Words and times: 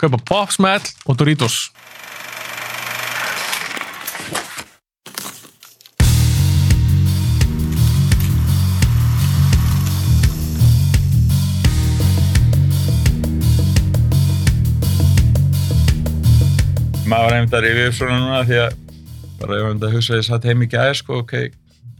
kaupa 0.00 0.20
Pop 0.28 0.52
Smell 0.54 0.82
og 1.06 1.18
Doritos. 1.18 1.70
Maður 17.06 17.36
einmitt 17.36 17.54
að 17.54 17.64
rifja 17.64 17.88
upp 17.88 17.94
svona 17.96 18.16
núna 18.18 18.40
því 18.46 18.56
að 18.64 18.72
bara 19.40 19.56
ég 19.56 19.62
var 19.62 19.70
einmitt 19.70 19.84
að 19.86 20.16
ég 20.18 20.24
satt 20.26 20.48
heim 20.48 20.64
í 20.64 20.68
gæði 20.70 20.96
sko, 20.98 21.20
ok, 21.22 21.34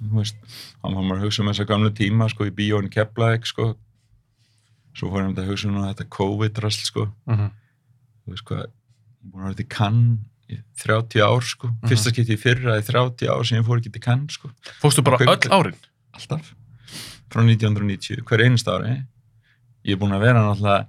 þú 0.00 0.18
veist 0.18 0.40
þá 0.82 0.88
maður 0.94 1.22
hugsa 1.26 1.42
um 1.42 1.50
þessa 1.52 1.66
gamlu 1.68 1.92
tíma 1.94 2.26
sko 2.32 2.48
í 2.48 2.54
bíón 2.54 2.90
Keflæk 2.92 3.46
sko. 3.48 3.74
Svo 4.96 5.12
fór 5.12 5.22
ég 5.22 5.28
einmitt 5.28 5.42
að 5.44 5.52
hugsa 5.52 5.70
um 5.70 5.78
þetta 5.84 6.08
COVID-rast 6.16 6.90
sko. 6.90 7.06
Mm 7.28 7.38
-hmm. 7.38 7.54
Þú 8.26 8.34
veist 8.34 8.44
hvað, 8.50 8.64
ég 8.66 8.66
er 8.66 9.30
búin 9.32 9.42
að 9.42 9.48
vera 9.52 9.58
til 9.62 9.68
kann 9.70 10.00
í 10.50 10.58
30 10.82 11.22
ár 11.26 11.42
sko. 11.46 11.70
Fyrsta 11.88 12.12
skipti 12.12 12.34
í 12.36 12.38
fyrra 12.42 12.76
í 12.78 12.84
30 12.86 13.30
ár 13.32 13.46
sem 13.46 13.58
ég 13.60 13.66
fór 13.66 13.80
ekki 13.80 13.92
til 13.96 14.02
kann 14.04 14.26
sko. 14.30 14.50
Fórstu 14.82 15.02
bara 15.06 15.18
Hvað- 15.22 15.48
öll 15.48 15.56
árin? 15.56 15.78
alltaf. 16.14 16.52
Frá 17.30 17.42
1990, 17.42 18.22
hver 18.26 18.44
einast 18.44 18.68
ári. 18.70 19.04
Ég 19.86 19.94
er 19.96 19.98
búin 20.02 20.14
að 20.14 20.22
vera 20.26 20.42
náttúrulega 20.44 20.86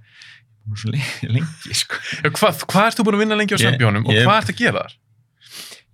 lengi, 1.33 1.73
sko. 1.73 1.95
Hvað, 2.27 2.63
hvað 2.67 2.87
ert 2.89 2.97
þú 2.99 3.05
búin 3.07 3.17
að 3.17 3.21
vinna 3.23 3.37
lengi 3.39 3.55
á 3.55 3.57
Ég- 3.57 3.65
sambjónum 3.71 4.05
og 4.05 4.13
ég- 4.13 4.25
hvað 4.27 4.41
ert 4.41 4.51
að 4.53 4.57
gera 4.61 4.83
þar? 4.85 4.95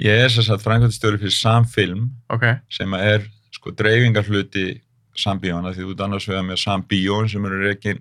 ég 0.03 0.23
er 0.25 0.31
sér 0.33 0.43
satt 0.47 0.63
frænkvæmtistjóri 0.65 1.19
fyrir 1.21 1.35
Samfilm 1.37 2.07
Ok, 2.33 2.43
sem 2.73 2.93
er 2.97 3.27
sko 3.53 3.71
dreifingarhluti 3.77 4.81
Sambíóna 5.15 5.69
því 5.75 5.83
þú 5.85 5.91
ert 5.93 6.01
annars 6.01 6.25
vegar 6.27 6.43
með 6.47 6.57
Sambíón 6.63 7.29
sem 7.29 7.45
eru 7.45 7.69
sem 7.69 7.99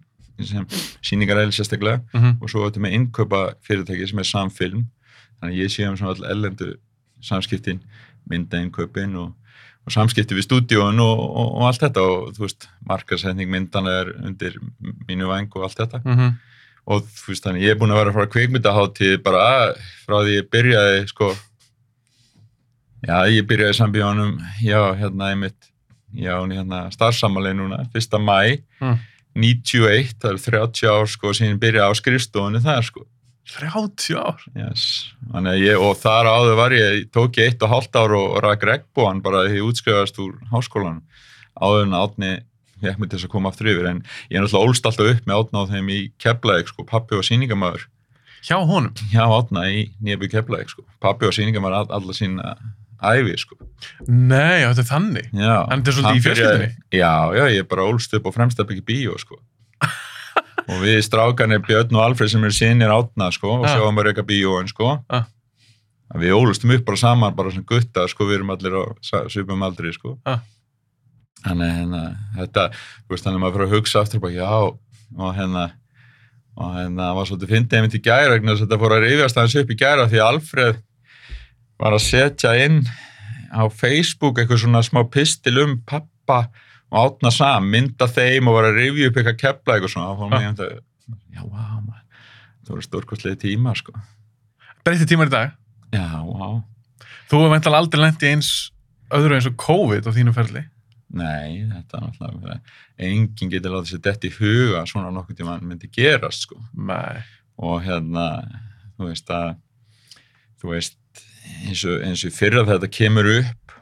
síningar 1.02 1.36
eða 1.42 1.52
sérstaklega. 1.52 2.00
Mm 2.14 2.38
og 2.42 2.50
svo 2.50 2.66
ertu 2.66 2.80
með 2.80 2.94
innkaupa 2.98 3.54
fyrirtæki 3.66 4.08
sem 4.08 4.18
er 4.18 4.24
Samfilm. 4.28 4.86
Þannig 5.40 5.54
að 5.54 5.62
ég 5.62 5.70
sé 5.70 5.86
um 5.88 5.96
svona 5.96 6.14
all 6.14 6.24
ellendu 6.30 6.74
samskiptin, 7.22 7.80
mynda 8.30 8.58
innkaupin 8.62 9.16
og, 9.16 9.34
og 9.86 9.92
samskipti 9.92 10.34
við 10.34 10.46
stúdíón 10.46 11.00
og, 11.02 11.18
og, 11.20 11.48
og 11.58 11.66
allt 11.68 11.80
þetta. 11.82 12.00
Og 12.00 12.32
þú 12.36 12.46
veist 12.46 12.68
markasetning 12.88 13.50
myndana 13.50 13.90
er 14.02 14.12
undir 14.22 14.58
mínu 15.08 15.28
væng 15.30 15.50
og 15.54 15.62
allt 15.68 15.78
þetta. 15.78 15.98
-hmm. 16.04 16.32
og 16.86 17.02
þú 17.02 17.28
veist 17.28 17.44
þannig 17.44 17.62
ég 17.62 17.70
er 17.70 17.78
búin 17.78 17.90
að 17.92 18.00
vera 18.04 18.12
frá 18.12 18.26
kvikmyndaháttíð 18.26 19.22
bara 19.22 19.74
frá 20.06 20.16
því 20.22 20.38
ég 20.40 20.48
byrjaði 20.50 21.06
sko. 21.08 21.34
Já 23.06 23.26
ég 23.30 23.46
byrjaði 23.46 23.74
í 23.74 23.78
sambíónum 23.80 24.38
já 24.62 24.94
hérna 24.94 25.30
einmitt 25.30 25.70
já 26.14 26.34
hérna 26.38 26.90
starfsamalegi 26.90 27.56
núna 27.58 27.86
fyrsta 27.92 28.18
mæ 28.18 28.62
Mm. 28.80 28.98
91 29.34 30.12
það 30.20 30.30
er 30.34 30.42
30 30.44 30.92
ár 30.92 31.08
sko 31.10 31.32
síðan 31.32 31.54
ég 31.56 31.62
byrjaði 31.62 31.88
á 31.88 32.00
skrifstofunni 32.00 32.60
þar 32.64 32.86
sko. 32.88 33.06
30 33.52 34.16
ár? 34.16 34.42
Yes. 34.56 34.84
Ég, 35.58 35.76
og 35.76 35.96
þar 36.00 36.28
áður 36.30 36.56
var 36.60 36.74
ég 36.76 37.08
tók 37.12 37.36
ég 37.40 37.50
eitt 37.50 37.64
og 37.66 37.72
hálft 37.72 37.96
ár 37.98 38.14
og, 38.16 38.36
rak 38.44 38.62
regnbúan 38.68 39.22
bara 39.24 39.46
því 39.48 39.58
ég 39.58 39.66
útskrifast 39.66 40.20
úr 40.22 40.36
háskólan 40.52 41.02
áður 41.58 41.88
en 41.88 41.96
átni 41.98 42.30
ég 42.82 42.92
ekki 42.92 43.08
til 43.08 43.18
þess 43.18 43.26
að 43.28 43.32
koma 43.34 43.50
aftur 43.52 43.70
yfir 43.72 43.88
en 43.90 43.98
ég 44.30 44.38
er 44.38 44.44
náttúrulega 44.44 44.70
ólst 44.70 44.86
alltaf 44.88 45.10
upp 45.10 45.26
með 45.28 45.42
átna 45.42 45.64
á 45.66 45.70
þeim 45.74 45.90
í 45.92 45.98
Keflæk 46.22 46.70
sko, 46.70 46.86
pappi 46.88 47.18
og 47.18 47.26
síningamæður 47.26 47.88
Hjá 48.42 48.56
honum? 48.66 48.94
hjá 49.12 49.22
átna 49.26 49.66
í 49.70 49.82
Nýjabu 50.02 50.30
Keflæk 50.32 50.72
sko, 50.72 50.86
pappi 51.02 51.28
og 51.28 51.34
síningamæður 51.36 51.76
all, 51.82 51.90
alla 51.98 52.16
sína 52.16 52.56
ævi 53.02 53.34
sko 53.40 53.56
Nei, 54.08 54.62
þetta 54.66 54.82
er 54.84 54.88
þannig 54.90 55.28
já, 55.34 55.54
En 55.72 55.82
þetta 55.82 55.90
er 55.90 55.96
svolítið 55.96 56.18
í 56.20 56.24
fjölskyldunni? 56.26 56.68
byrjaði- 56.68 57.00
já, 57.00 57.14
já, 57.38 57.44
ég 57.56 57.58
er 57.64 57.68
bara 57.72 57.86
ólst 57.90 58.14
upp 58.18 58.26
og 58.30 58.34
fremst 58.36 58.58
að 58.62 58.68
byggja 58.72 58.86
bíó 58.92 59.18
sko 59.18 59.38
og 60.72 60.76
við 60.84 61.00
strákanir 61.02 61.62
Björn 61.66 61.96
og 61.98 62.04
Alfred 62.06 62.30
sem 62.30 62.44
eru 62.46 62.54
sinir 62.54 62.92
átna 62.94 63.30
sko 63.34 63.56
og 63.58 63.66
Ah. 63.66 63.74
sjáum 63.76 63.98
að 63.98 64.10
reyka 64.10 64.22
bíóin 64.26 64.68
sko 64.70 64.92
Ah. 65.10 65.24
við 66.14 66.34
ólustum 66.36 66.70
upp 66.76 66.84
bara 66.84 66.96
saman 67.00 67.34
bara 67.34 67.50
sem 67.50 67.64
gutta 67.64 68.06
sko, 68.08 68.24
við 68.28 68.38
erum 68.40 68.50
allir 68.54 68.72
á 68.78 68.84
svipum 69.28 69.62
aldri 69.66 69.92
sko 69.92 70.18
Ah. 70.26 70.40
þannig 71.42 71.72
hérna 71.74 72.02
þetta, 72.38 72.68
þú 72.70 73.08
veist, 73.16 73.24
þannig 73.24 73.38
að 73.38 73.42
maður 73.42 73.54
fyrir 73.56 73.66
að 73.68 73.74
hugsa 73.76 74.00
aftur 74.04 74.20
bara 74.20 74.32
já, 74.32 74.50
og 75.18 75.34
hérna 75.36 75.72
og 76.54 76.74
hérna, 76.76 77.14
var 77.16 77.24
svolítið 77.24 77.48
fyndið 77.48 77.76
einmitt 77.78 77.94
í 77.96 78.02
gæra 78.04 78.30
vegna 78.36 78.52
þess 78.52 78.62
að 78.62 78.68
þetta 78.68 78.80
fór 78.82 78.92
að 78.92 79.04
rifjast 79.08 79.36
aðeins 79.40 79.56
upp 79.62 79.70
í 79.72 79.76
gæra 79.80 80.04
því 80.12 80.18
Alfred 80.20 80.82
var 81.82 81.96
að 81.96 82.04
setja 82.04 82.52
inn 82.62 82.82
á 83.52 83.66
Facebook 83.68 84.38
eitthvað 84.38 84.62
svona 84.64 84.82
smá 84.86 85.02
pistil 85.10 85.58
um 85.64 85.76
pappa 85.88 86.44
og 86.92 86.98
átna 87.00 87.32
sam, 87.34 87.68
mynda 87.72 88.08
þeim 88.10 88.48
og 88.50 88.58
var 88.58 88.68
að 88.70 88.78
rifja 88.80 89.08
upp 89.08 89.18
eitthvað 89.18 89.40
kepla 89.40 89.76
eitthvað 89.76 89.94
svona, 89.94 90.10
þá 90.12 90.20
fór 90.20 90.32
maður 90.32 90.46
einmitt 90.46 90.62
að 90.66 90.74
já, 91.32 91.42
maður, 91.48 92.28
það 92.62 92.74
voru 92.74 92.86
stórkostlega 92.86 93.40
tíma, 93.42 93.74
sko. 93.78 93.94
Breytti 94.84 95.08
tímar 95.08 95.30
í 95.30 95.34
dag 95.34 95.58
Já, 95.92 96.06
vá. 96.24 96.46
Þú 97.28 97.40
hefur 97.40 97.52
veintal 97.52 97.74
aldrei 97.76 98.02
lent 98.04 98.22
í 98.24 98.30
eins 98.30 98.52
öðru 99.12 99.36
eins 99.36 99.48
og 99.48 99.58
COVID 99.60 100.08
á 100.08 100.10
þínu 100.14 100.36
ferli 100.36 100.64
Nei, 101.12 101.66
þetta 101.68 101.98
er 101.98 102.04
náttúrulega, 102.06 102.54
enginn 103.04 103.50
getur 103.52 103.74
látið 103.74 103.90
sér 103.90 104.04
dett 104.06 104.22
í 104.24 104.32
huga 104.32 104.86
svona 104.88 105.10
nokkuð 105.12 105.42
tíma 105.42 105.58
myndi 105.60 105.90
gerast, 105.92 106.46
sko. 106.46 106.56
Og 107.60 107.82
hérna, 107.84 108.24
þú 108.96 109.10
veist 109.10 109.28
að, 109.34 109.50
þú 110.62 110.72
veist, 110.72 110.96
eins 111.66 111.84
og, 111.88 112.02
eins 112.06 112.24
og 112.26 112.34
fyrra 112.34 112.64
þetta 112.68 112.90
kemur 112.92 113.28
upp 113.38 113.76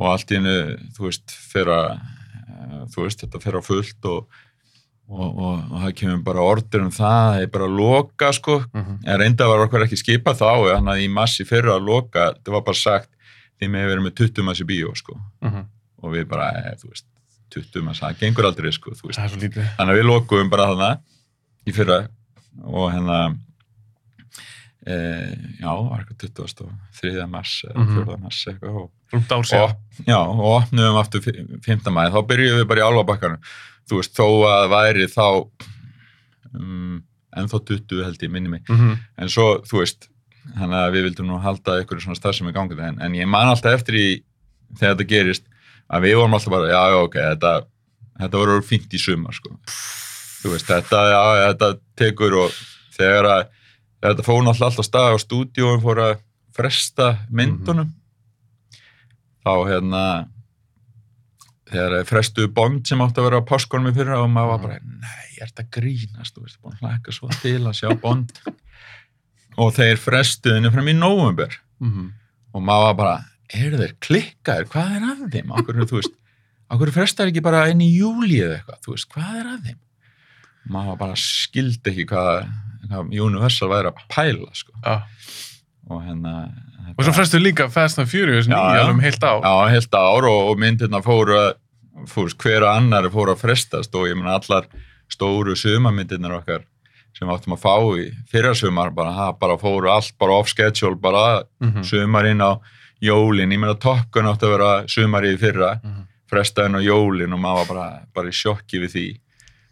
og 0.00 0.08
allt 0.12 0.32
í 0.32 0.38
hennu, 0.38 0.56
þú 0.96 1.06
veist, 1.08 1.34
fyrir 1.52 1.74
að, 1.74 1.90
eh, 2.40 2.80
þú 2.94 3.04
veist, 3.04 3.22
þetta 3.22 3.42
fyrir 3.42 3.60
á 3.60 3.62
fullt 3.66 4.08
og, 4.10 4.40
og, 5.12 5.28
og, 5.28 5.60
og 5.68 5.76
það 5.84 5.94
kemur 6.00 6.24
bara 6.26 6.46
orður 6.54 6.86
um 6.86 6.92
það, 6.94 7.28
það 7.34 7.44
er 7.44 7.52
bara 7.56 7.68
að 7.68 7.76
loka, 7.78 8.32
sko. 8.32 8.58
mm 8.72 8.82
-hmm. 8.82 8.98
En 9.06 9.20
reynda 9.20 9.48
var 9.48 9.66
okkur 9.66 9.86
ekki 9.86 10.00
skipað 10.00 10.40
þá, 10.42 10.50
þannig 10.74 10.92
að 10.94 11.04
í 11.04 11.08
massi 11.12 11.44
fyrra 11.44 11.76
að 11.76 11.86
loka, 11.90 12.32
það 12.44 12.52
var 12.52 12.64
bara 12.66 12.82
sagt, 12.82 13.10
því 13.60 13.68
með 13.68 13.88
verið 13.90 14.02
með 14.02 14.14
20 14.14 14.42
massi 14.42 14.64
bíó, 14.64 14.94
sko. 14.96 15.20
Og 16.02 16.12
við 16.12 16.24
bara, 16.28 16.50
e, 16.50 16.76
þú 16.80 16.88
veist, 16.88 17.06
20 17.54 17.82
massi, 17.82 18.00
það 18.00 18.18
gengur 18.18 18.44
aldrei, 18.44 18.72
sko, 18.72 18.90
þú 18.90 19.06
veist. 19.08 19.20
Þannig 19.76 19.92
að 19.92 19.98
við 19.98 20.08
lokuðum 20.08 20.50
bara 20.50 20.66
þarna 20.66 21.00
í 21.66 21.72
fyrra 21.72 22.08
og 22.64 22.92
hérna 22.92 23.36
já, 25.62 25.70
var 25.70 26.00
eitthvað 26.02 26.32
23. 26.36 27.26
mars 27.30 27.52
eða 27.68 27.84
Mhm. 27.84 28.04
4. 28.04 28.16
mars 28.22 28.40
eitthvað 28.50 28.78
og, 28.82 28.90
og, 29.62 29.76
já, 30.06 30.16
og 30.18 30.62
opnum 30.62 30.96
aftur 30.98 31.20
5. 31.22 31.90
mæði, 31.94 32.12
þá 32.16 32.20
byrjuðum 32.32 32.60
við 32.62 32.68
bara 32.72 32.80
í 32.80 32.86
álfabakkanum 32.88 33.38
þú 33.90 34.00
veist, 34.00 34.16
þó 34.16 34.26
að 34.48 34.68
væri 34.72 35.06
þá 35.12 35.26
um, 36.54 37.02
ennþá 37.36 37.60
20 37.70 38.04
held 38.04 38.22
ég 38.26 38.30
minni 38.30 38.48
mig 38.48 38.62
mm 38.68 38.76
-hmm. 38.76 38.98
en 39.18 39.28
svo, 39.28 39.62
þú 39.64 39.78
veist, 39.82 40.08
þannig 40.58 40.78
að 40.82 40.92
við 40.92 41.02
vildum 41.06 41.26
nú 41.30 41.38
halda 41.40 41.78
ykkur 41.82 42.00
svona 42.02 42.16
stað 42.18 42.34
sem 42.38 42.48
er 42.48 42.52
gangið 42.52 42.80
en, 42.88 43.00
en 43.02 43.12
ég 43.14 43.26
man 43.26 43.48
alltaf 43.48 43.72
eftir 43.78 43.94
í 43.94 44.22
þegar 44.78 44.96
þetta 44.96 45.08
gerist 45.08 45.44
að 45.90 46.02
við 46.02 46.16
vorum 46.16 46.34
alltaf 46.34 46.50
bara, 46.50 46.68
já, 46.68 46.82
já, 46.90 46.98
ok, 47.04 47.14
þetta 47.14 47.64
þetta 48.20 48.38
voru 48.38 48.62
fínt 48.62 48.92
í 48.94 48.98
sumar, 48.98 49.32
sko 49.32 49.48
þú 50.42 50.50
veist, 50.52 50.66
þetta, 50.66 50.98
já, 51.14 51.22
þetta 51.52 51.78
tekur 51.96 52.34
og 52.34 52.50
þegar 52.98 53.24
að 53.24 53.46
þetta 54.02 54.26
fór 54.26 54.42
náttúrulega 54.42 54.68
alltaf 54.70 54.88
stað 54.88 55.14
á 55.14 55.18
stúdíóum 55.22 55.82
fór 55.82 56.02
að 56.02 56.14
fresta 56.56 57.08
myndunum. 57.32 57.90
Þá 59.42 59.52
hérna 59.70 60.04
þegar 61.72 62.06
frestuðu 62.06 62.50
bond 62.54 62.86
sem 62.88 63.00
átti 63.02 63.22
að 63.22 63.28
vera 63.28 63.40
á 63.40 63.48
páskonum 63.48 63.90
í 63.90 63.96
fyrra 63.96 64.20
og 64.22 64.30
maður 64.30 64.50
var 64.52 64.64
bara, 64.66 64.78
nei, 64.82 65.28
er 65.40 65.48
þetta 65.50 65.68
grínast 65.78 66.36
þú 66.36 66.44
veist, 66.44 66.58
búin 66.60 66.76
að 66.76 66.84
hlaka 66.84 67.14
svo 67.16 67.30
til 67.40 67.60
að 67.62 67.78
sjá 67.80 67.92
bond. 68.02 68.34
Og 69.60 69.68
þeir 69.76 69.98
frestuðu 70.00 70.56
henni 70.56 70.70
frem 70.72 70.86
í 70.88 70.94
nóvumber 70.96 71.58
og 72.56 72.62
maður 72.64 72.86
var 72.86 72.94
bara, 72.96 73.16
eru 73.52 73.80
þeir 73.82 73.94
klikkaðir? 74.00 74.68
Hvað 74.72 74.94
er 74.96 75.02
að 75.10 75.24
þeim, 75.34 75.50
okkur, 75.58 75.80
þú 75.90 75.98
veist 75.98 76.14
okkur 76.72 76.92
frestar 76.94 77.28
ekki 77.28 77.42
bara 77.44 77.66
inn 77.68 77.82
í 77.84 77.90
júli 77.92 78.38
eða 78.40 78.58
eitthvað, 78.58 78.78
þú 78.86 78.94
veist, 78.94 79.08
hvað 79.12 79.34
er 79.42 79.50
að 79.50 79.66
þeim? 79.66 79.80
Maður 80.72 80.98
bara 81.02 81.18
skildi 81.20 81.92
ekki 81.92 82.06
hvað 82.08 82.46
Universal 82.90 83.68
væri 83.70 83.90
að 83.92 84.02
pæla 84.10 84.50
sko. 84.54 84.72
Já. 84.84 85.02
og 85.90 86.02
hérna 86.06 86.52
Og 86.98 87.04
svo 87.04 87.12
frestu 87.16 87.38
líka 87.40 87.68
Fast 87.70 87.98
and 87.98 88.08
Furious 88.08 88.46
nýja 88.48 88.90
um 88.90 89.00
heilt 89.00 89.22
ár 89.24 89.40
Já, 89.42 89.68
heilt 89.70 89.94
ár 89.94 90.24
og, 90.28 90.50
og 90.50 90.58
myndirna 90.58 91.00
fóru 91.02 91.34
að, 91.38 91.54
fórst, 92.08 92.36
hver 92.42 92.62
og 92.66 92.76
annar 92.76 93.08
fóru 93.10 93.32
að 93.34 93.40
frestast 93.46 93.94
og 93.94 94.06
ég 94.08 94.16
meina 94.18 94.34
allar 94.38 94.66
stóru 95.12 95.54
sumamyndirnar 95.56 96.38
okkar 96.40 96.64
sem 97.16 97.28
við 97.28 97.34
áttum 97.36 97.52
að 97.56 97.60
fá 97.62 97.74
í 98.00 98.06
fyrra 98.30 98.54
sumar 98.56 98.90
bara, 98.90 99.12
ha, 99.12 99.32
bara 99.32 99.56
fóru 99.60 99.90
allt 99.92 100.14
bara 100.18 100.32
off 100.40 100.48
schedule 100.48 100.96
bara 100.96 101.44
Mhm. 101.60 101.82
sumarinn 101.84 102.40
á 102.40 102.60
jólin, 103.02 103.52
ég 103.52 103.58
meina 103.60 103.74
tokkun 103.74 104.26
átti 104.30 104.46
að 104.46 104.54
vera 104.58 104.84
sumari 104.88 105.34
í 105.34 105.38
fyrra 105.38 105.80
Mhm. 105.82 106.06
frestaðin 106.30 106.76
á 106.76 106.80
jólin 106.80 107.32
og 107.32 107.38
maður 107.40 107.66
var 107.66 107.66
bara, 107.74 108.00
bara 108.14 108.28
í 108.28 108.32
sjokki 108.32 108.80
við 108.80 108.90
því 108.94 109.06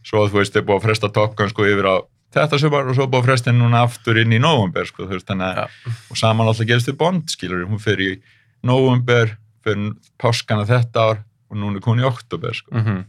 svo 0.04 0.28
þú 0.28 0.32
veist, 0.40 0.52
þau 0.52 0.62
búið 0.62 0.80
að 0.80 0.84
fresta 0.84 1.08
tokkun 1.08 1.48
sko 1.48 1.62
yfir 1.64 1.84
á 1.88 1.96
þetta 2.34 2.58
sumar 2.62 2.90
og 2.90 2.94
svo 2.98 3.22
fresta 3.24 3.50
henni 3.50 3.64
núna 3.64 3.82
aftur 3.86 4.18
inn 4.20 4.32
í 4.32 4.38
november 4.42 4.86
sko, 4.86 5.06
þú 5.08 5.16
veist, 5.18 5.26
þannig 5.30 5.46
að 5.48 5.56
Já. 5.64 5.94
og 6.10 6.20
saman 6.20 6.46
alltaf 6.50 6.66
gerist 6.68 6.90
þau 6.90 6.96
bond, 7.00 7.30
skilur 7.32 7.64
hún 7.66 7.80
fyrir 7.82 8.12
í 8.16 8.20
november, 8.66 9.36
fyrir 9.64 9.94
páskana 10.20 10.66
þetta 10.68 11.06
ár 11.10 11.22
og 11.50 11.58
núna 11.58 11.80
er 11.80 11.86
hún 11.88 12.02
í 12.02 12.06
oktober 12.06 12.54
sko. 12.54 12.74
Mhm. 12.76 13.04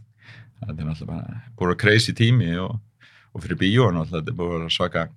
þetta 0.62 0.78
er 0.78 0.86
náttúrulega 0.86 1.06
bara 1.06 1.42
búið 1.58 1.74
að 1.74 1.80
crazy 1.82 2.12
tími 2.14 2.52
og, 2.62 2.78
og 3.34 3.42
fyrir 3.42 3.58
bíó 3.58 3.90
náttúrulega 3.90 4.22
þetta 4.22 4.32
er 4.32 4.38
búið 4.38 4.66
að 4.66 4.74
svaka 4.76 5.08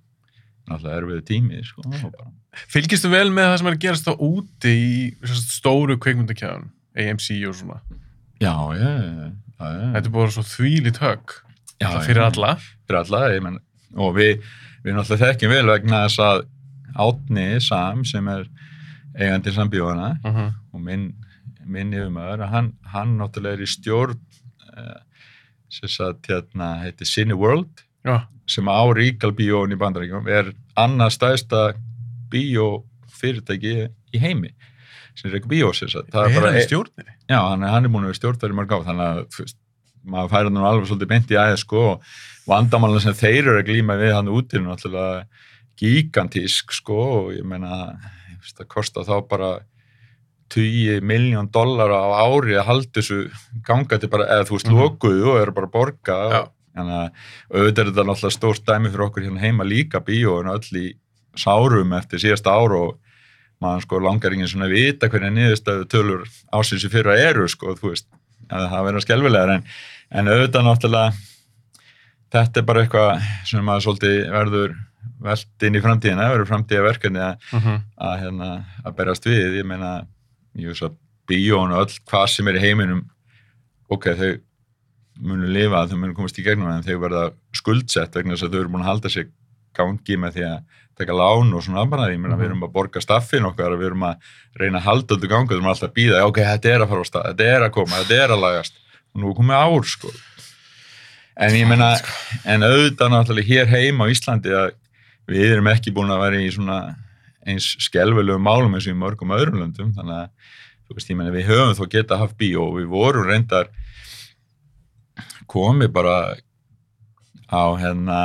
náttúrulega 0.69 0.97
erfið 1.01 1.25
tími 1.29 1.63
sko, 1.65 1.81
Fylgistu 2.71 3.09
vel 3.11 3.29
með 3.35 3.49
það 3.51 3.57
sem 3.59 3.67
er 3.67 3.75
að 3.75 3.83
gerast 3.83 4.05
þá 4.07 4.13
úti 4.23 4.71
í 4.71 4.93
stóru 5.35 5.97
kveikmyndakjæðan, 5.99 6.69
AMC 6.95 7.27
og 7.49 7.55
svona. 7.59 7.81
já, 8.39 8.53
já, 8.79 8.91
já, 8.95 9.11
já. 9.19 9.33
Þetta 9.59 10.05
er 10.07 10.13
búin 10.13 10.31
svo 10.31 10.43
þvílít 10.43 11.01
högg 11.03 11.35
Það 11.83 12.05
fyrir 12.07 12.23
alla. 12.23 12.53
fyrir 12.87 12.99
alla 13.01 13.19
ég 13.33 13.43
menn, 13.43 13.59
og 13.95 14.15
við, 14.17 14.43
við 14.83 14.93
náttúrulega 14.97 15.29
þekkjum 15.31 15.53
vel 15.55 15.65
vegna 15.71 16.03
þess 16.05 16.19
að 16.25 16.45
Átni 16.95 17.47
Sam 17.61 18.05
sem 18.07 18.27
er 18.31 18.45
eigandi 19.19 19.51
sambíóana 19.55 20.13
Mhm. 20.23 20.53
og 20.73 20.81
minn, 20.81 21.05
minn 21.65 21.91
yfirmaður 21.95 22.45
hann, 22.51 22.73
hann 22.93 23.17
náttúrulega 23.19 23.57
er 23.59 23.63
í 23.65 23.67
stjórn 23.71 24.19
uh, 24.77 24.99
sem 25.69 25.89
sagt 25.89 26.27
hérna 26.31 26.73
heiti 26.83 27.05
Cineworld 27.07 27.83
Já, 28.05 28.27
sem 28.47 28.67
á 28.69 28.79
Regal 28.95 29.31
bíón 29.33 29.73
í 29.73 29.79
bandaríkjum 29.81 30.27
er 30.29 30.53
annað 30.77 31.15
stæðsta 31.17 31.61
bíófyrirtæki 32.31 33.75
í 34.15 34.21
heimi 34.21 34.51
sem 35.15 35.29
er 35.31 35.37
ekki 35.39 35.51
bíó 35.51 35.71
sem 35.75 35.87
sagt 35.91 36.11
það 36.13 36.27
er 36.29 36.41
bara 36.41 36.51
í 36.59 36.63
stjórninni. 36.65 37.13
Já, 37.31 37.39
hann, 37.49 37.63
er- 37.63 37.71
hann 37.71 37.85
er 37.87 37.89
búin 37.93 38.03
að 38.03 38.11
vera 38.11 38.19
stjórnverði 38.19 38.57
mörg 38.59 38.73
á 38.75 38.79
þannig 38.87 39.05
að 39.07 39.53
maður 40.05 40.31
færi 40.33 40.49
hann 40.51 40.57
alveg 40.69 40.89
svolítið 40.89 41.11
beint 41.11 41.31
í 41.33 41.39
aðeins 41.41 41.63
sko 41.65 41.83
og 41.93 42.01
vandamálan 42.47 43.01
sem 43.03 43.13
þeir 43.17 43.41
eru 43.47 43.59
að 43.61 43.67
glíma 43.71 43.97
við 43.99 44.13
hann 44.15 44.29
út 44.31 44.53
er 44.53 44.61
náttúrulega 44.65 45.25
gigantísk 45.81 46.71
sko 46.77 46.99
og 47.19 47.31
ég 47.35 47.45
meina 47.47 47.95
það 48.45 48.67
kostar 48.71 49.07
þá 49.07 49.15
bara 49.29 49.53
10 50.53 51.01
miljón 51.01 51.47
dollar 51.51 51.89
á 51.89 52.03
ári 52.21 52.53
að 52.55 52.67
halda 52.69 52.99
þessu 53.01 53.17
gangandi 53.65 54.09
bara, 54.11 54.27
eða 54.29 54.45
þú 54.47 54.53
veist, 54.59 54.67
Mhm. 54.69 54.77
lokuðu 54.77 55.25
og 55.33 55.39
eru 55.41 55.51
bara 55.51 55.67
að 55.67 55.71
borga. 55.73 56.17
Og, 56.41 56.51
þannig 56.75 56.99
að 57.01 57.09
auðvitað 57.55 57.79
er 57.79 57.89
þetta 57.91 58.05
náttúrulega 58.05 58.37
stórt 58.37 58.65
dæmi 58.65 58.91
fyrir 58.91 59.05
okkur 59.09 59.23
hérna 59.25 59.39
heima 59.41 59.63
líka 59.65 59.99
bíóin 60.05 60.51
öll 60.51 60.77
í 60.77 60.93
sárum 61.35 61.93
eftir 61.97 62.19
síðasta 62.19 62.51
ár 62.53 62.75
og 62.77 62.99
maður 63.61 63.81
sko 63.81 63.99
langar 63.99 64.33
ingen 64.33 64.47
svona 64.47 64.65
að 64.67 64.75
vita 64.75 65.09
hvernig 65.09 65.33
niðurstöðu 65.33 65.85
tölur 65.87 66.23
ásins 66.53 66.85
í 66.85 66.89
fyrra 66.91 67.17
eru 67.17 67.47
sko, 67.47 67.73
þú 67.75 67.89
veist, 67.89 68.05
að 68.51 68.69
það 68.69 68.85
verða 68.85 69.01
skelvilegar 69.01 69.49
en, 69.55 69.63
en 70.15 70.29
auðvitað 70.31 70.65
náttúrulega 70.67 71.13
þetta 72.35 72.61
er 72.61 72.67
bara 72.67 72.83
eitthvað 72.85 73.25
sem 73.47 73.63
maður 73.65 73.85
svolítið 73.87 74.17
verður 74.33 74.75
velt 75.25 75.65
inn 75.67 75.77
í 75.77 75.81
framtíðina, 75.83 76.29
verður 76.33 76.49
framtíða 76.49 76.85
verkefni 76.89 77.21
að, 77.21 77.35
Mhm. 77.53 77.75
að, 78.01 78.15
hérna, 78.23 78.49
að 78.85 78.95
berast 78.97 79.23
við, 79.29 79.57
ég 79.61 79.65
meina 79.65 79.91
ég 80.57 80.67
veist 80.71 80.83
að 80.87 80.95
bíón 81.29 81.71
og 81.73 81.85
öll 81.85 81.99
hvað 82.09 82.27
sem 82.29 82.47
er 82.47 82.55
í 82.59 82.63
heiminum 82.65 83.03
ok, 83.89 84.03
þau 84.15 84.31
munu 85.21 85.47
lifa, 85.47 85.85
þau 85.87 85.97
munu 85.97 86.13
komast 86.17 86.39
í 86.39 86.43
gegnum 86.43 86.67
en 86.71 86.83
þau 86.83 86.99
verða 86.99 87.31
skuldsett 87.55 88.11
vegna 88.17 88.33
þess 88.35 88.43
að 88.49 88.51
þau 88.55 88.59
eru 88.59 88.69
búin 88.73 88.83
að 88.83 88.91
halda 88.91 89.09
sig 89.09 89.27
gangi 89.75 90.17
með 90.19 90.33
því 90.35 90.43
að 90.49 90.63
taka 90.97 91.11
lán 91.13 91.53
og 91.53 91.61
svona 91.63 91.89
bara, 91.89 92.09
ég 92.11 92.19
meina 92.19 92.35
Mhm. 92.35 92.41
við 92.41 92.49
erum 92.49 92.63
að 92.63 92.73
borga 92.73 93.01
staffin 93.01 93.43
okkar, 93.45 93.75
við 93.77 93.87
erum 93.91 94.03
að 94.03 94.15
reyna 94.59 94.79
að 94.79 94.87
halda 94.89 95.15
öllu 95.15 95.27
gangi, 95.29 95.47
við 95.49 95.57
erum 95.59 95.71
alltaf 95.71 95.89
að 95.91 95.95
býða, 95.95 96.25
ok, 96.27 96.37
þetta 96.39 96.65
er 96.75 96.79
að 96.81 96.89
fara 96.89 97.01
á 97.03 97.07
stað, 97.09 97.25
þetta 97.35 97.43
er 97.55 97.61
að 97.69 97.71
koma, 97.71 97.95
þetta 98.03 98.23
er 98.23 98.29
að 98.35 98.41
lagast 98.41 98.73
nú 99.15 99.31
er 99.31 99.37
komið 99.37 99.59
ár, 99.59 99.87
sko. 99.89 100.11
En 101.35 101.55
ég 101.55 101.67
meina, 101.67 101.93
en 102.47 102.63
auðvitað 102.63 103.11
náttúrulega 103.11 103.49
hér 103.49 103.71
heima 103.71 104.07
á 104.07 104.11
Íslandi 104.11 104.53
að 104.55 104.69
við 105.27 105.55
erum 105.55 105.71
ekki 105.71 105.91
búin 105.95 106.13
að 106.13 106.23
vera 106.23 106.43
í 106.43 106.51
svona 106.53 106.77
eins 107.45 107.67
skelvelegu 107.85 108.39
málum 108.41 108.77
eins 108.77 108.87
og 108.87 108.95
í 108.95 108.99
mörgum 108.99 109.33
öðrum 109.35 109.59
löndum, 109.61 109.91
þannig 109.97 110.21
að 110.21 110.53
þú 110.85 110.97
veist, 110.97 111.09
ég 111.11 111.19
meina, 111.19 111.33
við 111.33 111.49
höfum 111.49 111.75
þó 111.77 111.85
geta 111.91 112.19
haft 112.21 112.37
bíó 112.39 112.69
og 112.69 112.77
við 112.79 112.87
vorum 112.93 113.27
reyndar 113.29 113.71
komið 115.51 115.91
bara 115.95 116.15
á 117.51 117.63
hérna 117.79 118.19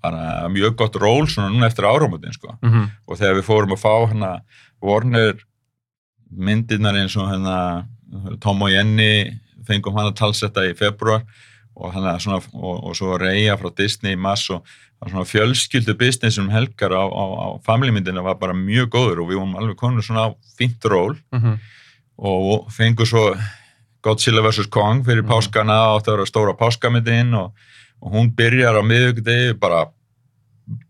bara 0.00 0.48
mjög 0.48 0.76
gott 0.80 0.96
ról 0.96 1.28
svona 1.28 1.50
núna 1.52 1.68
eftir 1.68 1.84
áramöndin 1.84 2.32
sko. 2.32 2.56
Mhm. 2.62 2.90
og 3.06 3.18
þegar 3.18 3.36
við 3.36 3.48
fórum 3.48 3.74
að 3.76 3.82
fá 3.84 3.94
hérna 4.08 4.40
Warner 4.80 5.36
myndirnar 6.30 6.96
eins 6.96 7.16
og 7.16 7.28
hérna 7.28 7.86
Tom 8.40 8.62
og 8.62 8.70
Jenny 8.70 9.40
fengum 9.70 9.96
hann 9.96 10.10
að 10.10 10.18
talsetta 10.20 10.66
í 10.68 10.74
februar 10.78 11.22
og, 11.80 11.94
svona, 11.94 12.40
og, 12.52 12.84
og 12.90 12.96
svo 12.98 13.16
Reyja 13.20 13.56
frá 13.56 13.70
Disney 13.78 14.16
í 14.16 14.20
mass 14.20 14.48
og 14.50 14.64
það 14.66 15.00
var 15.06 15.12
svona 15.14 15.28
fjölskyldu 15.30 15.94
business 15.96 16.38
um 16.42 16.50
helgar 16.52 16.92
á, 16.92 17.04
á, 17.08 17.24
á 17.40 17.46
familymyndina 17.64 18.22
var 18.26 18.34
bara 18.42 18.52
mjög 18.56 18.90
góður 18.92 19.22
og 19.22 19.30
við 19.30 19.38
vorum 19.40 19.56
alveg 19.56 19.78
konur 19.80 20.04
svona 20.04 20.26
á 20.28 20.30
fínt 20.58 20.84
ról 20.90 21.16
Mhm. 21.32 21.54
og 22.18 22.68
fengum 22.74 23.06
svo 23.08 23.30
Godzilla 24.04 24.40
vs. 24.44 24.66
Kong 24.72 25.02
fyrir 25.04 25.22
Mhm. 25.22 25.28
páskana 25.30 25.78
og 25.94 26.02
það 26.04 26.18
var 26.18 26.26
stóra 26.28 26.54
páskamyndin 26.58 27.34
og, 27.36 27.52
og 28.02 28.12
hún 28.12 28.30
byrjar 28.34 28.76
á 28.76 28.82
miðugdegi 28.84 29.58
bara 29.60 29.86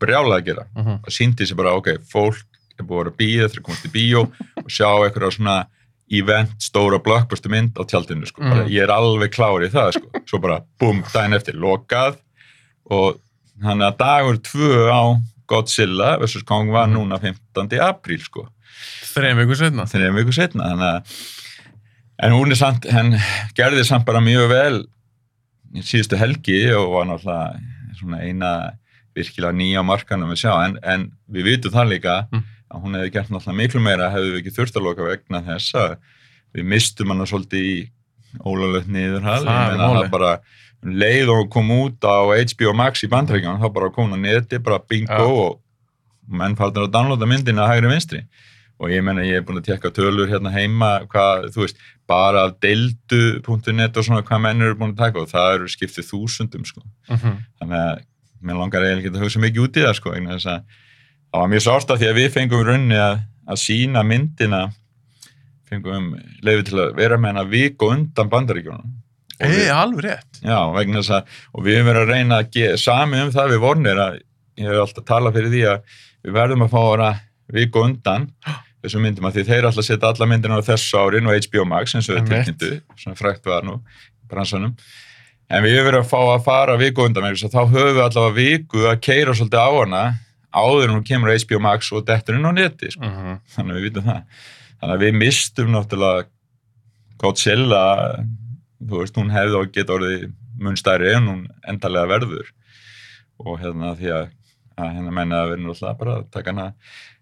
brjála 0.00 0.40
að 0.40 0.44
gera 0.46 0.64
Mhm. 0.76 0.98
og 1.04 1.10
síndi 1.10 1.46
sér 1.46 1.56
bara, 1.56 1.74
ok, 1.76 1.88
fólk 2.06 2.42
er 2.78 2.84
búið 2.84 3.00
að 3.00 3.04
vera 3.04 3.16
býða 3.20 3.48
þegar 3.50 3.62
komast 3.62 3.86
í 3.86 3.90
bíó 3.94 4.20
og 4.56 4.68
sjá 4.70 4.88
eitthvað 5.04 5.32
svona 5.36 5.66
event, 6.10 6.50
stóra 6.58 6.98
blockbuster 7.02 7.50
mynd 7.52 7.76
á 7.78 7.84
tjaldinu, 7.86 8.26
sko, 8.26 8.42
bara, 8.42 8.64
Mhm. 8.64 8.70
ég 8.70 8.82
er 8.82 8.88
alveg 8.90 9.30
klár 9.30 9.62
í 9.62 9.70
það, 9.70 9.92
sko, 9.94 10.22
svo 10.26 10.40
bara, 10.40 10.60
búm, 10.80 11.02
daginn 11.12 11.34
eftir 11.38 11.54
lokað 11.54 12.16
og 12.90 13.20
hann 13.62 13.78
að 13.78 13.96
dagur 13.98 14.38
tvö 14.38 14.90
á 14.90 15.02
Godzilla 15.46 16.18
vs. 16.18 16.42
Kong 16.44 16.70
var 16.70 16.86
Mhm. 16.88 16.94
núna 16.96 17.20
15. 17.20 17.78
apríl, 17.78 18.20
sko 18.20 18.48
Þreim 19.14 19.36
vikur 19.36 19.56
setna. 19.56 19.84
þegar 19.86 20.14
viku 20.14 20.32
setna, 20.32 20.64
þannig 20.70 20.94
að 20.94 21.26
en 22.22 22.32
hún 22.32 22.50
er 22.50 22.54
samt, 22.56 22.84
henn 22.90 23.12
gerði 23.54 23.84
samt 23.84 24.04
bara 24.04 24.20
mjög 24.20 24.48
vel 24.48 24.86
í 25.74 25.80
síðustu 25.82 26.16
helgi 26.18 26.70
og 26.74 26.92
var 26.92 27.04
náttúrulega 27.06 27.60
svona 28.00 28.20
eina 28.22 28.70
virkilega 29.16 29.52
nýja 29.54 29.84
markanum 29.84 30.30
að 30.30 30.40
sjá, 30.42 30.64
en, 30.64 30.78
en 30.82 31.12
við 31.30 31.44
vitum 31.44 31.72
það 31.72 31.88
líka 31.94 32.28
Mm. 32.32 32.44
Að 32.70 32.82
hún 32.84 32.94
hefði 32.98 33.12
gert 33.16 33.30
náttúrulega 33.34 33.58
miklu 33.60 33.80
meira 33.84 34.10
hefði 34.14 34.30
við 34.34 34.40
ekki 34.42 34.54
þurft 34.58 34.76
að 34.78 34.86
loka 34.88 35.06
vegna 35.08 35.40
þess 35.48 35.74
að 35.74 35.96
við 36.54 36.64
mistum 36.72 37.10
hana 37.14 37.26
svolítið 37.30 37.64
í 37.70 37.78
ólöflegt 38.46 38.88
niðurhal, 38.94 39.40
Það 39.44 39.50
ég 39.50 39.64
er 39.64 39.72
meina 39.74 39.88
málið. 39.90 40.04
það 40.04 40.10
bara 40.14 40.32
um 40.80 40.92
leið 41.02 41.28
og 41.34 41.48
kom 41.50 41.70
út 41.76 42.06
á 42.06 42.16
HBO 42.30 42.72
Max 42.78 43.02
í 43.04 43.08
bandrækjum, 43.10 43.58
þá 43.60 43.68
bara 43.74 43.90
kom 43.90 44.06
hún 44.10 44.16
á 44.16 44.20
neti, 44.22 44.58
bara 44.62 44.78
bingo 44.88 45.12
Ja. 45.12 45.26
og 45.50 45.60
menn 46.30 46.54
farnir 46.56 46.86
að 46.86 46.92
downloada 46.94 47.26
myndina 47.26 47.66
að 47.66 47.72
hægri 47.74 47.90
vinstri 47.90 48.22
og 48.80 48.88
ég 48.88 49.02
menna 49.04 49.20
ég 49.26 49.36
er 49.36 49.42
búin 49.44 49.58
að 49.60 49.66
tekka 49.66 49.90
tölur 49.92 50.30
hérna 50.30 50.50
heima 50.54 51.04
hvað, 51.10 51.50
þú 51.52 51.60
veist, 51.66 51.76
bara 52.08 52.44
af 52.48 52.54
deildu.net 52.62 53.96
og 53.98 54.04
svona 54.06 54.22
hvað 54.24 54.40
menn 54.46 54.62
eru 54.62 54.74
búin 54.78 54.94
að 54.94 55.02
taka 55.02 55.20
og 55.20 55.28
það 55.28 55.54
eru 55.58 55.68
skiptið 55.68 56.06
þúsundum 56.10 56.64
sko. 56.66 56.80
Mhm. 57.10 57.36
þannig 57.60 57.76
að 57.82 58.00
mér 58.42 58.56
langar 58.62 58.80
eiginlega 58.86 59.02
ekki 59.04 59.12
að 59.18 59.22
hugsa 59.26 59.40
mikið 59.42 59.64
út 59.66 59.76
í 59.76 59.84
það 59.84 59.94
sko, 59.98 60.10
að 60.14 60.62
það 61.30 61.40
var 61.44 61.50
mjög 61.54 61.64
sárt 61.66 61.90
af 61.94 62.00
því 62.00 62.08
að 62.10 62.18
við 62.20 62.30
fengum 62.36 62.62
í 62.62 62.68
rauninni 62.68 62.98
að, 63.00 63.18
að 63.50 63.60
sína 63.64 64.02
myndina 64.06 64.62
fengum 65.70 66.08
leiði 66.42 66.64
til 66.70 66.80
að 66.82 66.96
vera 66.98 67.18
með 67.20 67.34
hana 67.34 67.44
vik 67.50 67.82
og 67.86 67.92
undan 67.96 68.30
Ei, 69.40 69.48
við- 69.54 69.70
alveg 69.72 70.02
rétt. 70.04 70.40
Já, 70.44 70.58
vegna 70.74 71.00
þess 71.00 71.12
að, 71.16 71.36
og 71.56 71.62
við 71.64 71.76
höfum 71.78 71.86
verið 71.88 72.02
að 72.02 72.10
reyna 72.12 72.38
að 72.42 72.50
geða 72.56 72.80
sami 72.82 73.20
um 73.24 73.30
það 73.32 73.52
við 73.54 73.62
vornir 73.62 74.00
að 74.04 74.16
ég 74.60 74.66
hef 74.68 74.80
alltaf 74.82 75.06
talað 75.08 75.38
fyrir 75.38 75.52
því 75.54 75.62
að 75.70 75.94
við 76.26 76.34
verðum 76.36 76.64
að 76.66 76.74
fá 76.74 76.80
að 76.82 76.90
vera 76.90 77.10
viku 77.56 77.84
undan 77.86 78.26
þessum 78.84 79.06
myndum 79.06 79.28
að 79.30 79.38
því 79.38 79.44
þeir 79.48 79.68
alltaf 79.70 79.86
setja 79.86 80.10
alla 80.10 80.28
myndina 80.28 80.58
á 80.60 80.68
þessu 80.68 81.00
árin 81.00 81.30
og 81.30 81.38
HBO 81.46 81.64
Max 81.70 81.94
eins 81.96 82.10
og 82.12 82.18
þau 82.18 82.28
tilkynntu, 82.34 82.70
svona 83.00 83.16
frækt 83.20 83.48
var 83.48 83.64
nú 83.64 83.78
bransanum. 84.28 84.74
En 85.50 85.64
við 85.64 85.78
höfum 85.78 85.88
verið 85.88 86.02
að 86.04 86.10
fá 86.12 86.20
að 86.34 86.44
fara 86.46 86.76
viku 86.78 87.06
undan 87.08 87.26
að 87.30 87.40
þá 87.48 87.60
höfum 87.64 87.94
við 87.96 88.04
allavega 88.04 88.36
viku 88.36 88.84
að 88.92 89.00
keira 89.08 89.32
svolítið 89.34 89.64
á 89.64 89.70
hana 89.80 90.02
áður 90.54 90.88
en 90.88 90.96
hún 90.96 91.06
kemur 91.06 91.32
á 91.32 91.36
HBO 91.38 91.60
Max 91.62 91.92
og 91.92 92.06
detturinn 92.08 92.46
á 92.46 92.52
neti, 92.54 92.90
sko. 92.94 93.06
Mhm. 93.06 93.40
þannig 93.54 93.74
að 93.74 93.78
við 93.78 93.86
vitum 93.88 94.08
það. 94.08 94.22
Þannig 94.80 94.94
að 94.96 95.04
við 95.04 95.18
mistum 95.20 95.72
náttúrulega 95.74 96.26
Godzilla 97.20 97.84
þú 98.80 99.02
veist, 99.02 99.16
hún 99.20 99.34
hefði 99.34 99.60
á 99.60 99.62
geta 99.74 99.96
orðið 99.98 100.32
mun 100.60 100.76
stærri 100.76 101.12
en 101.14 101.28
hún 101.28 101.42
endalega 101.68 102.08
verður. 102.08 102.48
Og 103.40 103.60
hérna 103.60 103.94
því 103.96 104.10
að, 104.16 104.26
að 104.80 104.94
hérna 104.96 105.12
menna 105.12 105.42
að 105.42 105.50
við 105.50 105.56
erum 105.58 105.68
náttúrulega 105.68 106.00
bara 106.00 106.16
að 106.18 106.26
taka 106.32 106.52
hana 106.54 106.72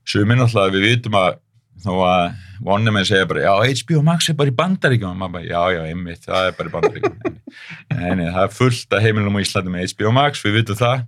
sumir 0.08 0.38
náttúrulega 0.38 0.74
við 0.76 0.88
vitum 0.88 1.18
að 1.18 1.38
þó 1.78 1.92
að 2.02 2.24
vonum 2.66 2.96
með 2.96 3.04
segja 3.10 3.26
bara 3.30 3.44
já, 3.44 3.52
HBO 3.82 4.00
Max 4.06 4.28
er 4.30 4.36
bara 4.38 4.50
í 4.50 4.56
bandaríkjum 4.58 5.12
og 5.12 5.18
maður 5.20 5.34
bara, 5.36 5.46
já, 5.46 5.76
já, 5.76 5.82
einmitt, 5.92 6.24
það 6.24 6.48
er 6.48 6.56
bara 6.58 6.70
í 6.70 6.74
bandaríkjum 6.74 7.18
nei, 8.18 8.24
það 8.34 8.40
er 8.42 8.56
fullt 8.56 8.96
að 8.96 9.04
heimilum 9.06 9.38
á 9.38 9.40
Íslandi 9.44 9.74
með 9.74 9.92
HBO 9.92 10.14
Max, 10.16 10.42
við 10.42 10.56
vitum 10.58 10.80
það 10.80 11.04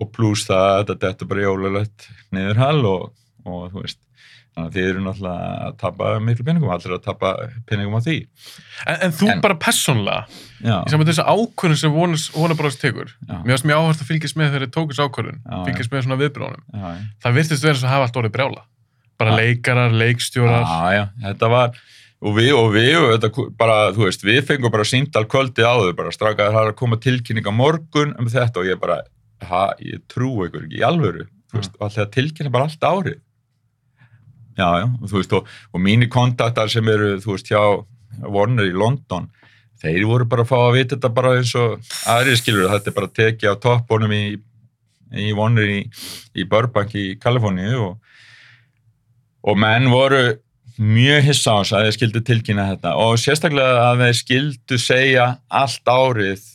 og 0.00 0.10
pluss 0.14 0.46
það 0.48 0.64
að 0.70 0.80
þetta 0.80 0.96
dettur 1.08 1.30
bara 1.30 1.44
jólulegt 1.46 2.08
niður 2.34 2.60
hall 2.64 2.80
og, 2.90 3.12
og 3.46 3.68
þú 3.74 3.84
veist 3.84 4.00
þannig 4.54 4.68
að 4.70 4.74
þið 4.76 4.88
eru 4.88 5.00
náttúrulega 5.02 5.46
að 5.66 5.72
tapa 5.80 6.10
miklu 6.22 6.44
peningum, 6.46 6.70
allir 6.70 6.92
að 6.94 7.00
tapa 7.08 7.30
peningum 7.66 7.96
á 7.98 8.00
því 8.06 8.16
En, 8.86 8.98
en 9.08 9.14
þú 9.18 9.30
En- 9.32 9.40
bara 9.42 9.56
persónlega, 9.58 10.20
já, 10.62 10.76
í 10.86 10.92
saman 10.92 11.08
þessu 11.08 11.24
ákvörðun 11.26 11.80
sem 11.80 11.96
vonabráðs 12.36 12.78
tekur, 12.78 13.10
Já. 13.26 13.34
mér 13.42 13.54
finnst 13.56 13.66
mjög 13.66 13.80
áhört 13.82 14.04
að 14.04 14.10
fylgjast 14.12 14.38
með 14.38 14.52
þegar 14.52 14.66
þið 14.66 14.74
tókist 14.76 15.02
ákvörðun, 15.02 15.40
fylgjast 15.66 15.90
með 15.94 16.04
svona 16.06 16.18
viðbrjónum. 16.22 16.62
já. 16.70 16.86
Það 17.24 17.36
virtist 17.40 17.66
vera 17.66 17.80
svo 17.80 17.88
að 17.88 17.94
hafa 17.96 18.06
allt 18.08 18.18
orðið 18.22 18.34
brjála. 18.36 18.62
Bara 19.18 19.30
Já. 19.34 19.36
leikarar, 19.42 19.92
leikstjórar. 19.94 21.10
Þetta 21.24 21.50
var 21.50 21.74
og 22.24 22.36
við, 22.38 22.50
og 22.56 22.70
við, 22.74 22.94
og 22.98 23.10
þetta, 23.18 23.44
bara, 23.58 23.76
þú 23.94 24.06
veist, 24.06 24.22
við 24.26 24.40
fengum 24.48 24.72
bara 24.74 24.86
símdal 24.88 25.24
kvöldið 25.30 25.66
áður, 25.68 25.92
bara 25.98 26.14
strakaði 26.14 26.54
það 26.54 26.70
að 26.70 26.76
koma 26.78 26.96
tilkynning 27.02 27.46
á 27.46 27.52
morgun 27.54 28.14
um 28.18 28.30
þetta 28.30 28.62
og 28.62 28.70
ég 28.70 28.78
bara, 28.80 29.00
ha, 29.48 29.64
ég 29.82 30.02
trú 30.10 30.32
ykkur 30.46 30.66
ekki 30.66 30.80
í 30.80 30.86
alvöru, 30.86 31.26
veist, 31.54 31.74
og 31.78 31.88
alltaf 31.88 32.12
tilkynna 32.14 32.52
bara 32.54 32.68
allt 32.68 32.86
árið. 32.88 33.20
Já, 34.54 34.68
já, 34.78 34.86
og 34.86 35.08
þú 35.10 35.18
veist, 35.18 35.34
og, 35.34 35.48
og 35.74 35.82
mínir 35.82 36.10
kontaktar 36.12 36.70
sem 36.70 36.88
eru, 36.90 37.16
þú 37.22 37.34
veist, 37.34 37.50
hjá 37.50 37.62
Warner 38.22 38.70
í 38.70 38.76
London, 38.76 39.26
þeir 39.82 40.06
voru 40.08 40.28
bara 40.30 40.44
að 40.44 40.50
fá 40.52 40.56
að 40.60 40.76
vita 40.76 40.94
þetta 40.94 41.10
bara 41.16 41.34
eins 41.40 41.54
og 41.58 41.94
aðrið 42.10 42.40
skilur, 42.40 42.70
þetta 42.70 42.90
er 42.90 42.96
bara 42.96 43.10
að 43.10 43.16
tekja 43.18 43.54
á 43.54 43.62
toppunum 43.62 44.14
í, 44.14 44.24
í 45.24 45.32
Warner 45.36 45.74
í, 45.80 45.80
í 46.38 46.46
Burbank 46.48 46.94
í 46.98 47.06
Kaliforníu 47.20 47.82
og, 47.82 48.16
og 49.44 49.60
menn 49.60 49.90
voru 49.92 50.22
mjög 50.78 51.28
hissa 51.28 51.54
á 51.54 51.58
þess 51.62 51.74
að 51.74 51.84
þeir 51.84 51.96
skildu 51.98 52.22
tilkynna 52.26 52.70
þetta 52.72 52.94
og 53.02 53.18
sérstaklega 53.22 53.84
að 53.90 54.04
þeir 54.04 54.16
skildu 54.18 54.78
segja 54.82 55.26
allt 55.46 55.90
árið 55.90 56.48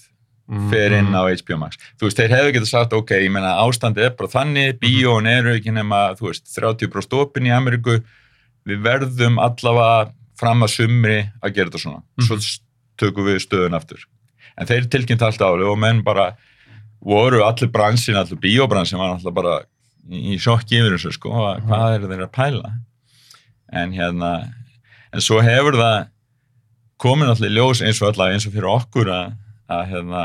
fer 0.72 0.96
inn 0.98 1.14
á 1.14 1.22
HBO 1.30 1.58
Max. 1.62 1.78
Þú 2.00 2.08
veist, 2.08 2.20
þeir 2.20 2.34
hefðu 2.34 2.54
getið 2.56 2.70
sagt, 2.72 2.94
ok, 2.98 3.12
ég 3.22 3.34
meina 3.34 3.58
ástandið 3.62 4.08
er 4.08 4.16
bara 4.18 4.32
þannig, 4.34 4.80
bíón 4.82 5.30
eru 5.30 5.54
ekki 5.54 5.74
nema, 5.76 6.08
þú 6.18 6.32
veist, 6.32 6.48
30% 6.56 7.18
opin 7.20 7.50
í 7.50 7.54
Ameríku, 7.54 8.00
við 8.66 8.82
verðum 8.86 9.38
allavega 9.42 10.10
fram 10.40 10.66
að 10.66 10.74
sumri 10.74 11.20
að 11.44 11.54
gera 11.56 11.70
þetta 11.70 11.84
svona. 11.84 12.02
Svo 12.26 12.40
tökum 13.00 13.28
við 13.28 13.42
stöðun 13.44 13.78
aftur. 13.78 14.06
En 14.60 14.70
þeir 14.70 14.88
tilkynnt 14.92 15.26
allt 15.26 15.44
árið 15.44 15.70
og 15.70 15.78
menn 15.80 16.02
bara 16.06 16.32
voru 17.00 17.44
allir 17.46 17.70
bransin, 17.72 18.18
allir 18.20 18.40
bíóbransin 18.42 19.00
var 19.00 19.14
alltaf 19.14 19.36
bara 19.36 19.60
í 20.10 20.40
sjokki 20.42 20.80
yfir 20.80 20.96
þessu, 20.98 21.14
sko, 21.16 21.36
að 21.46 21.68
hvað 21.68 21.94
er 21.96 22.08
þeir 22.10 22.24
að 22.26 22.34
pæla? 22.36 22.72
En 23.70 23.94
hérna, 23.94 24.32
en 25.14 25.24
svo 25.24 25.44
hefur 25.46 25.78
það 25.78 26.10
komin 27.00 27.30
allir 27.32 27.54
ljós 27.54 27.84
eins 27.86 28.02
og 28.02 28.10
allavega 28.10 28.40
eins 28.40 28.50
og 28.50 28.56
fyrir 28.56 28.72
okkur 28.74 29.14
að 29.14 29.38
að, 29.70 29.86
hérna, 29.94 30.24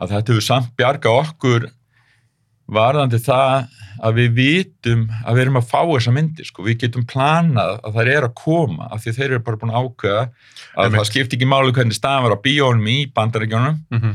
að 0.00 0.14
þetta 0.14 0.32
hefur 0.32 0.46
samt 0.46 0.72
bjarga 0.78 1.10
okkur 1.20 1.68
varðandi 2.70 3.18
það 3.18 3.68
að 4.00 4.14
við 4.20 4.34
vitum 4.36 5.00
að 5.26 5.34
við 5.36 5.42
erum 5.44 5.58
að 5.60 5.66
fá 5.72 5.80
þessa 5.90 6.12
myndir 6.14 6.46
sko. 6.48 6.62
við 6.64 6.78
getum 6.84 7.04
planað 7.10 7.80
að 7.84 7.96
það 7.98 8.10
er 8.14 8.26
að 8.28 8.34
koma 8.38 8.86
af 8.94 9.02
því 9.04 9.14
þeir 9.16 9.30
eru 9.34 9.40
bara 9.48 9.58
búin 9.60 9.72
að 9.74 9.80
ákveða 9.88 10.20
að 10.22 10.84
Einmitt. 10.84 10.98
það 11.00 11.08
skipti 11.10 11.36
ekki 11.36 11.48
máli 11.50 11.74
hvernig 11.76 11.98
staðan 11.98 12.22
var 12.28 12.36
á 12.38 12.44
bíónum 12.46 12.86
í 12.88 12.98
bandaregjónum 13.12 13.80
Mhm. 13.90 14.14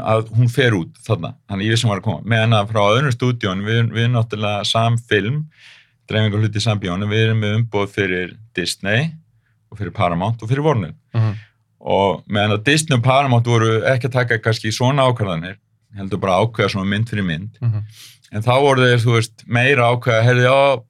að 0.00 0.28
hún 0.38 0.48
fer 0.48 0.72
út 0.72 0.94
þarna, 1.04 1.34
þannig 1.50 1.66
ég 1.70 1.78
sem 1.78 1.90
var 1.90 1.98
að 2.00 2.04
koma 2.04 2.22
meðan 2.24 2.54
að 2.56 2.68
frá 2.72 2.82
öðrum 2.94 3.12
stúdíón 3.12 3.64
við, 3.66 3.90
við 3.92 4.04
erum 4.04 4.12
náttúrulega 4.16 4.66
sam 4.66 4.96
film 4.96 5.48
dreifingar 6.08 6.40
hluti 6.40 6.58
í 6.60 6.64
sambíónu, 6.64 7.08
við 7.10 7.24
erum 7.26 7.40
með 7.40 7.56
umboð 7.58 7.88
fyrir 7.90 8.36
Disney 8.54 9.12
og 9.70 9.78
fyrir 9.78 9.90
Paramount 9.92 10.42
og 10.42 10.48
fyrir 10.48 10.62
Warner 10.64 10.94
Mhm. 11.14 11.34
Og 11.84 12.22
meðan 12.32 12.54
að 12.56 12.64
Disney 12.64 12.96
og 12.96 13.02
Paramount 13.04 13.46
voru 13.46 13.82
ekki 13.90 14.08
að 14.08 14.12
taka 14.18 14.38
kannski 14.40 14.72
svona 14.72 15.04
ákvarðanir 15.10 15.58
heldur 15.98 16.18
bara 16.22 16.38
að 16.40 16.46
ákveða 16.48 16.70
svona 16.72 16.88
mynd 16.90 17.10
fyrir 17.12 17.26
mynd 17.28 17.58
Mhm. 17.60 17.82
en 18.32 18.42
þá 18.42 18.54
voru 18.64 18.86
þeir, 18.88 19.02
þú 19.04 19.12
veist, 19.18 19.44
meira 19.46 19.90
ákveða 19.92 20.22
heyrði, 20.24 20.46
já, 20.48 20.82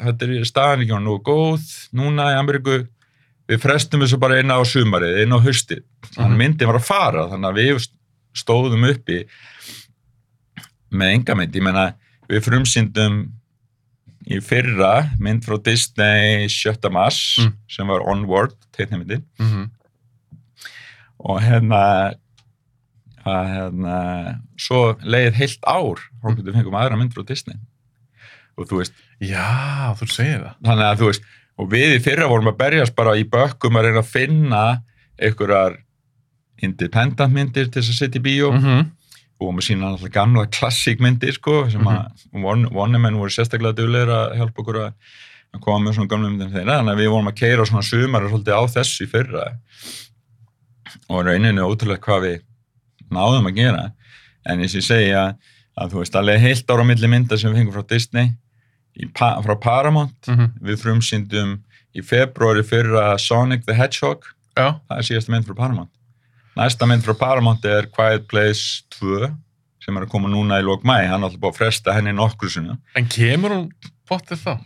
þetta 0.00 0.22
er 0.40 0.44
staðan 0.48 0.80
ekki 0.86 1.00
nú 1.04 1.18
góð, 1.22 1.66
núna 1.94 2.30
í 2.32 2.38
Ameríku 2.40 2.88
við 3.50 3.60
frestum 3.60 4.00
þessu 4.00 4.18
bara 4.18 4.38
inn 4.40 4.50
á 4.50 4.58
sumarið, 4.64 5.22
inn 5.22 5.32
á 5.34 5.38
haustið, 5.44 5.82
þannig 6.14 6.32
að 6.34 6.40
myndin 6.40 6.66
var 6.66 6.78
að 6.80 6.88
fara, 6.88 7.26
þannig 7.28 7.50
að 7.50 7.60
við 7.60 7.88
stóðum 8.34 8.88
uppi 8.90 9.24
með 10.92 11.12
enga 11.14 11.36
mynd, 11.38 11.54
ég 11.54 11.62
menna 11.62 11.84
við 12.30 12.44
frumsýndum 12.46 13.20
í 14.30 14.38
fyrra 14.44 15.10
mynd 15.22 15.44
frá 15.46 15.56
Disney 15.62 16.46
7. 16.48 16.90
mars 16.92 17.38
Mm. 17.40 17.52
sem 17.68 17.86
var 17.86 18.00
Onward, 18.08 18.54
teiknumyndin 18.76 19.22
Mhm. 19.38 19.70
Og 21.20 21.40
hérna 21.44 21.80
að 23.28 23.50
hérna 23.52 23.96
svo 24.60 24.80
leið 25.04 25.34
heilt 25.36 25.66
ár 25.68 26.00
þá 26.22 26.28
getum 26.30 26.46
við 26.48 26.56
fengum 26.60 26.78
aðra 26.80 26.96
mynd 27.00 27.12
frá 27.16 27.26
Disney. 27.28 27.58
Og 28.56 28.68
þú 28.70 28.80
veist, 28.80 28.96
Já, 29.20 29.92
þú 30.00 30.08
segir 30.08 30.40
það. 30.40 30.54
þannig 30.64 30.86
að 30.86 31.00
þú 31.02 31.10
veist 31.10 31.28
og 31.60 31.68
við 31.74 31.94
í 31.98 32.00
fyrra 32.00 32.28
vorum 32.30 32.48
að 32.48 32.56
berjast 32.62 32.94
bara 32.96 33.12
í 33.20 33.26
bökkum 33.28 33.76
að 33.76 33.84
reyna 33.90 34.00
að 34.00 34.08
finna 34.14 34.62
einhverjar 35.20 35.76
independent 36.64 37.32
myndir 37.34 37.68
til 37.68 37.82
þess 37.82 37.92
að 37.92 37.98
setja 38.00 38.20
í 38.20 38.24
bíó. 38.24 38.50
Mhm. 38.56 38.88
og 39.40 39.46
vorum 39.46 39.60
að 39.62 39.64
sína 39.70 39.86
alltaf 39.88 40.10
gamla 40.12 40.42
klassíkmyndir 40.52 41.32
sko, 41.32 41.70
sem 41.72 41.80
að 41.88 42.10
vonnemenn 42.76 43.16
voru 43.16 43.32
sérstaklega 43.32 43.72
duglegir 43.78 44.10
að 44.12 44.34
hjálpa 44.36 44.60
okkur 44.60 44.78
að 44.84 45.60
koma 45.64 45.78
með 45.86 45.94
svona 45.96 46.10
gamla 46.12 46.28
myndir 46.28 46.50
þeirra, 46.52 46.74
þannig 46.76 46.92
að 46.92 47.00
við 47.00 47.08
vorum 47.14 47.30
að 47.30 47.38
keira 47.40 47.64
svona 47.64 47.82
sumar 47.88 48.26
svolítið 48.28 48.52
á 48.52 48.62
þessu 48.68 49.06
í 49.06 49.08
fyrra 49.08 49.46
og 51.08 51.24
rauninu 51.26 51.66
ótrúlega 51.68 52.00
hvað 52.04 52.22
við 52.26 52.38
náðum 53.10 53.48
að 53.50 53.56
gera 53.56 53.84
en 54.46 54.60
eins 54.60 54.74
og 54.74 54.80
ég 54.82 54.86
segja 54.86 55.22
að 55.80 55.90
þú 55.92 55.98
veist 56.02 56.16
alveg 56.20 56.40
heilt 56.40 56.70
ára 56.70 56.84
milli 56.86 57.08
mynda 57.08 57.38
sem 57.38 57.52
við 57.52 57.58
fengum 57.62 57.74
frá 57.78 57.86
Disney 57.88 58.32
pa, 59.14 59.40
frá 59.42 59.54
Paramount 59.60 60.26
Mhm. 60.28 60.50
við 60.62 60.80
frumsýndum 60.82 61.58
í 61.96 62.02
februari 62.04 62.62
fyrra 62.62 63.18
Sonic 63.18 63.64
the 63.66 63.74
Hedgehog 63.74 64.22
Já. 64.56 64.80
það 64.90 64.98
er 64.98 65.06
síðasta 65.08 65.30
mynd 65.34 65.46
frá 65.46 65.56
Paramount 65.56 65.90
næsta 66.56 66.86
mynd 66.86 67.02
frá 67.06 67.14
Paramount 67.18 67.64
er 67.64 67.86
Quiet 67.86 68.26
Place 68.28 68.82
2 69.00 69.30
sem 69.80 69.96
er 69.96 70.04
að 70.04 70.10
koma 70.10 70.28
núna 70.28 70.58
í 70.60 70.64
lók 70.66 70.82
mæ 70.84 71.06
hann 71.08 71.22
er 71.22 71.28
alltaf 71.30 71.40
búið 71.40 71.54
að 71.54 71.56
fresta 71.62 71.94
henni 71.96 72.12
nokkru 72.12 72.50
sinna 72.52 72.76
En 72.94 73.06
kemur 73.08 73.50
hún 73.54 73.70
bóttið 74.10 74.42
þá? 74.44 74.58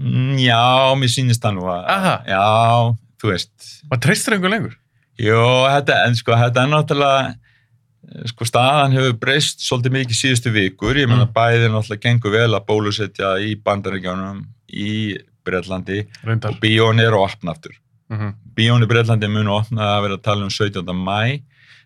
mm, 0.00 0.36
já, 0.38 0.94
mér 0.98 1.08
sýnist 1.14 1.40
það 1.42 1.54
nú 1.56 1.64
að 1.70 1.84
Aha. 1.88 2.16
já, 2.26 2.96
þú 3.22 3.30
veist 3.32 3.82
Maður 3.90 4.02
treystir 4.04 4.34
einhver 4.36 4.50
lengur? 4.52 4.76
Jó, 5.18 5.42
þetta, 5.66 5.96
en 6.06 6.14
sko, 6.18 6.32
þetta 6.38 6.62
er 6.62 6.70
náttúrulega 6.72 8.28
sko, 8.30 8.46
staðan 8.46 8.94
hefur 8.94 9.16
breyst 9.20 9.64
svolítið 9.66 9.94
mikið 9.96 10.18
síðustu 10.20 10.52
vikur, 10.54 10.94
ég 10.96 11.08
menna 11.10 11.26
Mm. 11.26 11.32
bæði 11.34 11.70
náttúrulega 11.72 12.04
gengur 12.06 12.32
vel 12.36 12.54
að 12.54 12.66
bólusetja 12.68 13.32
í 13.42 13.56
bandaríkjánum, 13.62 14.44
í 14.72 15.18
Breitlandi 15.44 16.06
Reyndar. 16.24 16.50
og 16.52 16.60
bíón 16.60 17.00
er 17.00 17.12
að 17.16 17.24
opna 17.24 17.52
aftur. 17.54 17.72
Mhm. 18.10 18.34
Bíón 18.54 18.82
í 18.84 18.88
Breitlandi 18.88 19.28
mun 19.32 19.46
opna 19.48 19.96
að 19.98 20.02
vera 20.02 20.16
að 20.18 20.22
tala 20.22 20.42
um 20.44 20.50
17. 20.50 20.92
mæ. 20.94 21.42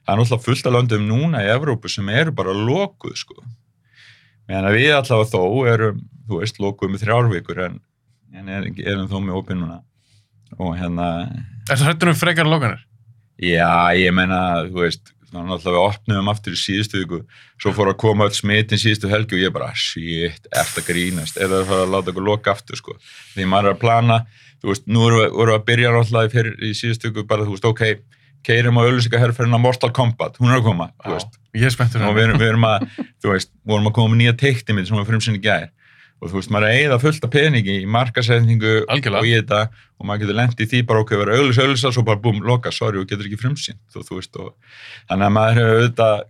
Það 0.07 0.13
er 0.13 0.17
náttúrulega 0.19 0.45
fullt 0.45 0.67
af 0.67 0.73
löndum 0.73 1.07
núna 1.09 1.39
í 1.43 1.49
Evrópu 1.57 1.89
sem 1.91 2.09
eru 2.09 2.33
bara 2.33 2.51
lokuð, 2.53 3.15
sko. 3.17 3.35
Meðan 4.49 4.67
að 4.67 4.77
við 4.77 4.93
allavega 4.99 5.31
þó 5.31 5.73
erum, 5.73 6.01
þú 6.29 6.41
veist, 6.41 6.59
lokuð 6.59 6.91
með 6.91 7.03
þrjárvíkur 7.07 7.65
en, 7.67 7.81
en 8.35 8.49
er, 8.49 8.63
erum 8.85 9.09
þó 9.09 9.19
með 9.23 9.37
opin 9.39 9.59
núna. 9.63 9.83
Og 10.59 10.77
hérna, 10.77 11.07
Er 11.71 11.77
það 11.77 11.87
hættur 11.95 12.09
um 12.09 12.15
frekar 12.15 12.45
lokanir? 12.51 12.81
Já, 13.43 13.91
ég 13.99 14.15
meina, 14.15 14.39
þú 14.71 14.85
veist, 14.85 15.11
þá 15.33 15.41
náttúrulega 15.43 15.73
við 15.75 15.81
opnum 15.83 16.31
aftur 16.31 16.55
í 16.55 16.61
síðustu 16.61 17.01
viku, 17.03 17.19
svo 17.63 17.73
fór 17.75 17.91
að 17.91 17.99
koma 18.05 18.29
öll 18.29 18.37
smitin 18.37 18.79
síðustu 18.79 19.11
helgi 19.11 19.39
og 19.39 19.43
ég 19.43 19.55
bara, 19.55 19.73
shit, 19.75 20.47
eftir 20.53 20.85
að 20.85 20.89
grínast, 20.93 21.41
er 21.41 21.51
það 21.51 21.59
að 21.65 21.71
fara 21.73 21.87
að 21.89 21.95
láta 21.97 22.13
okkur 22.13 22.27
loka 22.29 22.55
aftur, 22.55 22.79
sko. 22.79 22.97
Því 23.35 23.49
maður 23.51 23.73
er 23.73 23.77
að 23.77 23.83
plana, 23.83 24.19
þú 24.63 24.71
veist, 24.71 24.87
nú 24.87 25.05
vorum 25.09 25.35
við 25.51 25.55
að 25.57 25.65
byrja 25.73 25.95
náttúrulega 25.97 26.31
í, 26.31 26.35
fyrir, 26.37 26.57
í 26.63 26.73
síðustu 26.79 27.11
viku, 27.11 27.27
bara, 27.33 27.49
þú 27.49 27.57
veist, 27.57 27.69
ok, 27.73 27.85
keirum 28.47 28.79
á 28.79 28.83
auðlýsingaherrferðin 28.87 29.59
á 29.59 29.65
Mortal 29.67 29.93
Kombat, 29.95 30.39
hún 30.43 30.53
er 30.53 30.61
að 30.61 30.67
koma, 30.71 30.91
þú 31.03 31.17
veist, 31.17 31.39
Ég 31.53 31.67
er 31.69 31.75
spenntur. 31.75 32.07
og 32.07 32.15
við 32.17 32.29
erum, 32.29 32.39
við 32.41 32.49
erum 32.53 32.65
að, 32.71 32.87
þú 33.23 33.35
veist, 33.35 33.51
vorum 33.69 33.91
að 33.91 33.97
koma 33.99 34.15
með 34.15 34.23
nýja 34.23 34.37
teiktimið 34.41 34.87
sem 34.89 34.99
við 35.03 35.11
frumsynni 35.11 35.43
gær 35.43 35.67
og 36.23 36.31
þú 36.31 36.39
veist, 36.39 36.53
maður 36.55 36.69
er 36.69 36.73
að 36.73 36.81
eigða 36.81 36.99
fullt 37.03 37.25
af 37.27 37.33
peningi 37.35 37.75
í 37.83 37.89
markasetningu 37.91 38.75
Algjörlega. 38.93 39.23
og 39.23 39.27
í 39.27 39.33
þetta 39.41 39.63
og 39.99 40.07
maður 40.07 40.23
getur 40.23 40.39
lent 40.39 40.61
í 40.63 40.69
því 40.71 40.83
bara 40.87 41.03
okkur 41.03 41.23
vera 41.23 41.39
auðlis 41.39 41.59
auðlis 41.59 41.83
svo 41.89 42.05
bara 42.07 42.23
búm, 42.23 42.39
loka, 42.47 42.71
sorry, 42.75 43.01
og 43.03 43.09
getur 43.11 43.27
ekki 43.27 43.41
frumsýnt 43.41 43.99
og 43.99 44.07
þú 44.07 44.21
veist, 44.21 44.39
og 44.39 44.55
þannig 45.11 45.27
að 45.27 45.35
maður 45.39 45.59
hefur 45.59 45.81
auðvitað 45.81 46.23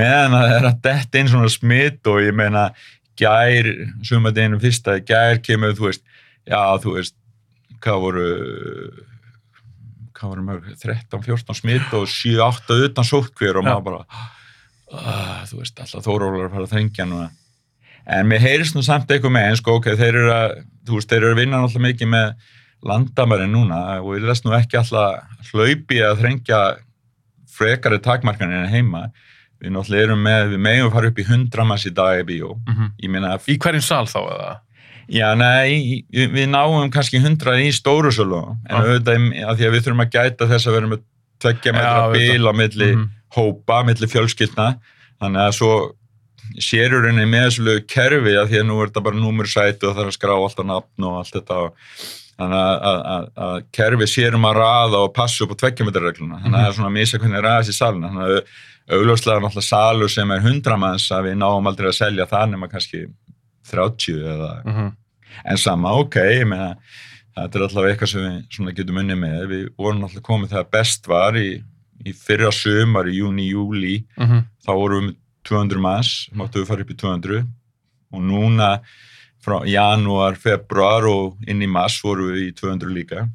meðan 0.00 0.36
að 0.38 0.46
það 0.46 0.56
er 0.56 0.70
að 0.70 0.80
detta 0.86 1.20
inn 1.20 1.30
svona 1.34 1.52
smitt 1.52 2.10
og 2.10 2.22
ég 2.24 2.36
meina 2.36 2.64
gær, 3.20 3.68
sumadeginu 4.08 4.60
fyrsta 4.62 4.96
gær 5.04 5.40
kemur, 5.44 5.76
þú 5.76 5.90
veist, 5.90 6.04
já, 6.48 6.60
þú 6.80 6.96
veist 6.96 7.16
hvað 7.84 8.02
voru 8.06 8.28
hvað 10.16 10.32
voru 10.34 10.44
mörg 10.44 10.72
13-14 10.80 11.56
smitt 11.56 11.92
og 11.96 12.08
7-8 12.08 12.80
utan 12.88 13.08
sótkvér 13.08 13.60
og 13.60 13.68
maður 13.68 13.86
bara 13.86 14.00
uh, 14.08 15.44
þú 15.48 15.60
veist, 15.62 15.80
alltaf 15.80 16.04
þórólar 16.04 16.48
að 16.48 16.56
fara 16.56 16.66
að 16.66 16.74
þrengja 16.74 17.08
núna 17.08 17.28
en 18.06 18.26
mér 18.26 18.40
heyrist 18.40 18.74
nú 18.74 18.82
samt 18.82 19.10
eitthvað 19.10 19.32
með 19.36 19.48
en 19.50 19.56
sko, 19.56 19.74
ok, 19.80 19.84
þeir 19.96 20.14
eru 20.22 20.32
að 20.32 20.54
þú 20.88 20.94
veist, 20.98 21.08
þeir 21.10 21.22
eru 21.22 21.32
að 21.34 21.40
vinna 21.42 21.60
náttúrulega 21.60 21.86
mikið 21.92 22.08
með 22.08 22.32
landamærin 22.90 23.52
núna 23.52 23.80
og 24.00 24.14
ég 24.16 24.24
les 24.24 24.40
nú 24.44 24.54
ekki 24.56 24.78
alltaf 24.80 25.50
hlaupi 25.52 26.00
að 26.00 26.18
þrengja 26.22 26.60
frekari 27.50 27.98
takmarkanir 28.02 28.62
en 28.64 28.72
heima 28.72 29.02
við 29.60 29.74
náttúrulega 29.74 30.06
erum 30.08 30.22
með, 30.24 30.46
við 30.54 30.62
megum 30.64 30.92
fara 30.94 31.10
upp 31.12 31.18
í 31.20 31.26
100 31.28 31.66
manns 31.68 31.84
í 31.84 31.92
dag 31.92 32.22
í 32.22 32.24
bíó. 32.30 32.54
Ég 33.02 33.10
meina, 33.12 33.34
Í 33.44 33.58
hverjum 33.60 33.84
sal 33.84 34.06
þá 34.08 34.20
eða? 34.22 34.50
já, 35.10 35.26
nei, 35.36 36.04
við 36.14 36.46
náum 36.48 36.88
kannski 36.94 37.18
100 37.20 37.58
í 37.66 37.68
stóru 37.74 38.12
sölu, 38.14 38.40
en 38.70 38.76
Já. 38.76 38.80
auðvitað, 38.80 39.26
að 39.50 39.56
því 39.58 39.66
að 39.68 39.74
við 39.74 39.84
þurfum 39.84 40.04
að 40.06 40.12
gæta 40.14 40.46
þess 40.48 40.66
að 40.70 40.76
vera 40.78 40.90
með 40.94 41.00
tveggja 41.42 41.72
metra 41.74 41.90
Já, 41.90 42.02
auðvitað. 42.06 42.32
bil 42.32 42.46
á 42.48 42.52
milli 42.62 42.90
Mhm. 42.96 43.08
hópa, 43.36 43.82
milli 43.84 44.06
fjölskyldna, 44.08 44.68
þannig 45.20 45.42
að 45.44 45.52
svo 45.58 45.72
sérur 46.58 47.06
henni 47.06 47.26
með 47.30 47.46
þessu 47.50 47.76
kerfi 47.86 48.32
að 48.40 48.48
því 48.50 48.58
að 48.60 48.66
nú 48.70 48.80
er 48.82 48.88
þetta 48.90 49.04
bara 49.06 49.20
númursæti 49.20 49.86
og 49.86 49.94
það 49.94 50.02
er 50.04 50.10
að 50.10 50.16
skrá 50.18 50.32
alltaf 50.36 50.66
nafn 50.66 51.06
og 51.10 51.18
allt 51.20 51.34
þetta 51.36 51.58
þannig 52.40 52.56
að, 52.56 52.74
að, 52.90 53.00
að, 53.14 53.24
að 53.46 53.56
kerfi 53.76 54.06
sérum 54.08 54.46
að 54.48 54.56
raða 54.60 55.00
og 55.04 55.12
passa 55.14 55.44
upp 55.44 55.52
á 55.54 55.60
tveggjumetrarregluna 55.62 56.40
þannig 56.42 56.56
að 56.56 56.62
það 56.64 56.70
er 56.70 56.76
svona 56.78 56.90
að 56.90 56.96
misa 56.98 57.18
hvernig 57.20 57.44
raðast 57.44 57.70
í 57.72 57.76
salina 57.76 58.10
þannig 58.10 58.34
að 58.34 58.96
augljóslega 58.96 59.42
náttúrulega 59.44 59.68
salur 59.68 60.10
sem 60.10 60.30
er 60.34 60.40
100 60.48 60.78
manns 60.80 61.06
að 61.14 61.26
við 61.28 61.36
náum 61.44 61.68
aldrei 61.70 61.90
að 61.92 61.98
selja 62.00 62.26
það 62.30 62.48
nema 62.54 62.70
kannski 62.72 63.04
30 63.70 64.24
eða 64.34 64.50
Mhm. 64.66 64.88
en 65.44 65.56
sama, 65.56 65.92
ok, 66.00 66.16
ég 66.16 66.46
meina 66.48 66.74
þetta 67.36 67.54
er 67.58 67.62
alltaf 67.66 67.84
eitthvað 67.86 68.10
sem 68.10 68.66
við 68.66 68.74
getum 68.76 68.98
unni 68.98 69.14
með. 69.14 69.44
Við 69.48 69.68
vorum 69.78 70.02
alltaf 70.04 70.22
komið 70.26 70.50
þegar 70.50 70.70
best 70.74 71.06
var 71.08 71.32
í, 71.38 71.62
í 72.04 72.12
fyrra 72.12 72.50
sumar 72.52 73.04
í 73.06 73.14
júni, 73.20 73.46
júli 73.52 74.04
Mhm. 74.18 74.42
þá 74.66 74.70
vorum 74.74 75.06
við 75.10 75.16
200 75.50 75.82
manns, 75.82 76.10
máttu 76.36 76.62
við 76.62 76.68
fara 76.70 76.84
upp 76.86 76.92
í 76.94 76.98
200 77.00 77.40
og 78.14 78.22
núna 78.26 78.70
frá 79.40 79.60
janúar, 79.68 80.36
februar 80.36 81.06
og 81.08 81.36
inn 81.48 81.62
í 81.64 81.68
mars 81.70 81.98
vorum 82.04 82.30
við 82.32 82.48
í 82.50 82.54
200 82.58 82.90
líka 82.94 83.26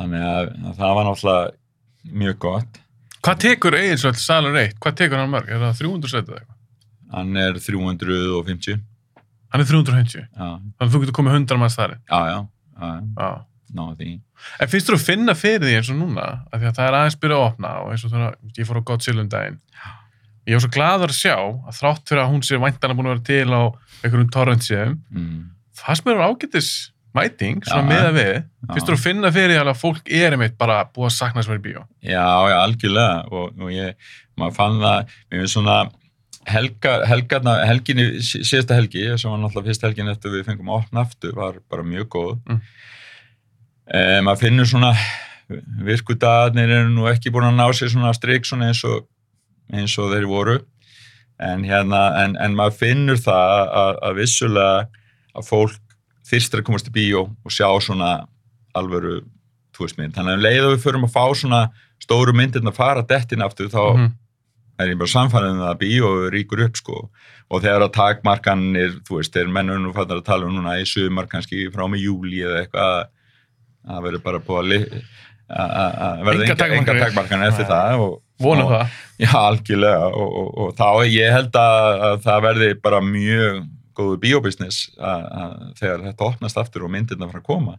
þannig 0.00 0.24
að, 0.24 0.50
að 0.70 0.78
það 0.80 0.94
var 0.98 1.08
náttúrulega 1.10 2.14
mjög 2.24 2.38
gott 2.46 2.80
Hvað 3.20 3.40
tekur 3.44 3.74
Egilsvöld 3.76 4.16
salur 4.16 4.54
eitt? 4.56 4.78
Hvað 4.80 4.94
tekur 4.96 5.20
hann 5.20 5.28
mörg? 5.32 5.50
Er 5.52 5.60
það 5.60 5.80
300 5.82 6.08
setið 6.14 6.30
eða 6.30 6.40
eitthvað? 6.40 6.56
hann 7.10 7.36
er 7.42 7.58
350 7.58 8.80
Hann 9.50 9.64
er 9.64 9.66
350. 9.66 10.20
já, 10.30 10.46
Þannig 10.46 10.84
að 10.86 10.92
þú 10.94 10.98
getur 11.02 11.16
komið 11.18 11.36
100 11.40 11.56
manns 11.58 11.74
þar. 11.76 11.96
já, 12.06 12.20
já, 12.30 12.36
já, 12.78 12.90
Já. 13.18 13.30
En 14.62 14.70
finnst 14.70 14.88
þú 14.88 14.94
að 14.96 15.02
finna 15.04 15.34
fyrir 15.36 15.64
því 15.66 15.72
eins 15.80 15.90
og 15.92 15.98
núna? 15.98 16.26
Af 16.48 16.60
því 16.62 16.68
að 16.70 16.76
það 16.78 16.86
er 16.86 16.96
aðeins 17.00 17.16
byrjað 17.20 17.40
að 17.42 17.48
opna 17.50 17.72
og 17.82 17.90
eins 17.92 18.04
og 18.06 18.12
þegar 18.14 18.38
ég 18.60 18.68
fór 18.70 18.78
á 18.80 18.86
Godzilla 18.88 19.24
um 19.24 19.28
daginn. 19.34 19.58
Ég 20.48 20.56
var 20.56 20.62
svo 20.64 20.70
gladur 20.74 21.12
að 21.12 21.18
sjá 21.20 21.34
að 21.36 21.76
þrátt 21.76 22.08
fyrir 22.08 22.22
að 22.24 22.30
hún 22.32 22.42
sé 22.46 22.56
væntanlega 22.58 22.96
búin 22.98 23.10
að 23.10 23.14
vera 23.16 23.26
til 23.28 23.52
á 23.52 23.62
einhverjum 24.00 24.30
torrentsíðum, 24.34 24.94
mm. 25.12 25.36
það 25.82 25.98
sem 26.00 26.10
er 26.14 26.22
ágættis 26.24 26.70
mæting, 27.14 27.60
svona 27.66 27.82
Já. 27.82 27.88
meða 27.90 28.10
við. 28.14 28.32
Já. 28.40 28.72
Finnst 28.72 28.88
þú 28.88 28.94
að 28.96 29.04
finna 29.04 29.30
fyrir 29.34 29.60
að 29.66 29.78
fólk 29.80 30.10
er 30.14 30.36
einmitt 30.36 30.56
bara 30.58 30.80
búið 30.94 31.08
að 31.10 31.16
sakna 31.18 31.42
sem 31.42 31.52
er 31.56 31.58
í 31.60 31.64
bíó? 31.64 31.80
Já, 32.06 32.26
já, 32.52 32.56
algjörlega 32.64 33.16
og, 33.34 33.56
og 33.60 33.72
ég, 33.74 34.12
maður 34.38 34.54
fann 34.60 34.78
það 34.80 35.16
mér 35.30 35.40
finnst 35.42 35.56
svona 35.58 35.78
helga, 36.50 36.92
helgarna, 37.10 37.56
helginni, 37.68 38.06
sí- 38.24 38.40
síðasta 38.46 38.78
helgi 38.78 39.02
sem 39.20 39.30
var 39.30 39.42
náttúrulega 39.42 39.68
fyrst 39.72 39.82
helgin 39.88 40.08
eftir 40.14 40.32
við 40.38 40.46
fengum 40.48 40.70
að 40.72 40.78
opna 40.86 41.02
aftur 41.04 41.34
var 41.36 41.58
bara 41.70 41.82
mjög 41.84 42.08
góð 42.14 42.32
Mm. 42.48 42.62
e, 43.90 44.00
maður 44.24 44.40
finnur 44.46 44.70
svona 44.70 44.94
virkudagarnir 45.84 46.70
eru 46.78 46.90
nú 46.94 47.08
ekki 47.10 47.32
búin 47.34 47.48
að 47.50 47.58
ná 47.58 47.66
sér 47.74 47.90
svona 47.92 48.14
strik 48.16 48.46
svona 48.46 48.70
eins 48.70 48.82
og 48.86 49.04
eins 49.72 49.98
og 49.98 50.12
þeir 50.12 50.26
voru 50.30 50.58
en 51.40 51.62
hérna, 51.64 52.00
en, 52.24 52.36
en 52.36 52.54
maður 52.58 52.76
finnur 52.82 53.16
það 53.16 53.52
að, 53.82 53.94
að 54.08 54.16
vissulega 54.20 54.88
að 55.40 55.46
fólk 55.48 55.78
þyrstir 56.30 56.60
að 56.60 56.66
komast 56.68 56.90
í 56.90 56.94
bíó 56.94 57.22
og 57.30 57.50
sjá 57.54 57.68
svona 57.80 58.10
alvöru 58.76 59.22
túristmynd, 59.76 60.12
þannig 60.14 60.34
að 60.34 60.38
um 60.40 60.44
leið 60.44 60.64
og 60.66 60.74
við 60.74 60.82
förum 60.84 61.06
að 61.08 61.14
fá 61.14 61.24
svona 61.40 61.60
stóru 62.02 62.34
myndirna 62.36 62.70
að 62.74 62.76
fara 62.82 63.02
dettin 63.08 63.42
aftur 63.46 63.70
þá 63.72 63.80
Mhm. 63.96 64.10
er 64.80 64.88
ég 64.94 64.98
bara 65.00 65.12
samfærið 65.12 65.50
um 65.54 65.58
það 65.60 65.70
að 65.74 65.80
bíó 65.80 66.10
ríkur 66.32 66.62
upp 66.66 66.76
sko 66.76 66.98
og 67.50 67.62
þegar 67.64 67.82
að 67.86 67.92
takmarkanir, 67.96 68.92
þú 69.08 69.16
veist, 69.18 69.32
þeir 69.34 69.48
mennur 69.52 69.78
nú 69.82 69.90
fattar 69.92 70.20
að 70.20 70.24
tala 70.24 70.46
um 70.46 70.54
núna 70.56 70.76
í 70.80 70.86
sumar 70.86 71.26
kannski 71.26 71.66
frá 71.72 71.84
með 71.90 72.04
júli 72.06 72.40
eða 72.46 72.60
eitthvað 72.62 72.92
að- 73.90 74.02
verður 74.04 74.22
bara 74.22 74.38
búið 74.38 75.02
að 75.50 76.22
verða 76.24 76.46
enga, 76.46 76.94
takmarkanir. 77.00 77.48
eftir 77.50 77.66
það 77.68 77.98
og, 78.04 78.20
Vonum 78.40 78.66
og, 78.66 78.72
það. 78.72 78.94
Já, 79.20 79.32
algjörlega 79.40 80.06
og, 80.16 80.30
og, 80.40 80.48
og 80.64 80.74
þá 80.78 80.88
ég 81.12 81.32
held 81.32 81.52
að, 81.60 82.00
að 82.08 82.22
það 82.24 82.42
verði 82.48 82.70
bara 82.82 83.00
mjög 83.04 83.60
góðu 84.00 84.16
að 84.96 85.74
þegar 85.78 86.04
þetta 86.06 86.24
opnast 86.30 86.56
aftur 86.60 86.84
og 86.86 86.90
myndirna 86.94 87.28
fara 87.28 87.42
að 87.42 87.46
koma. 87.50 87.74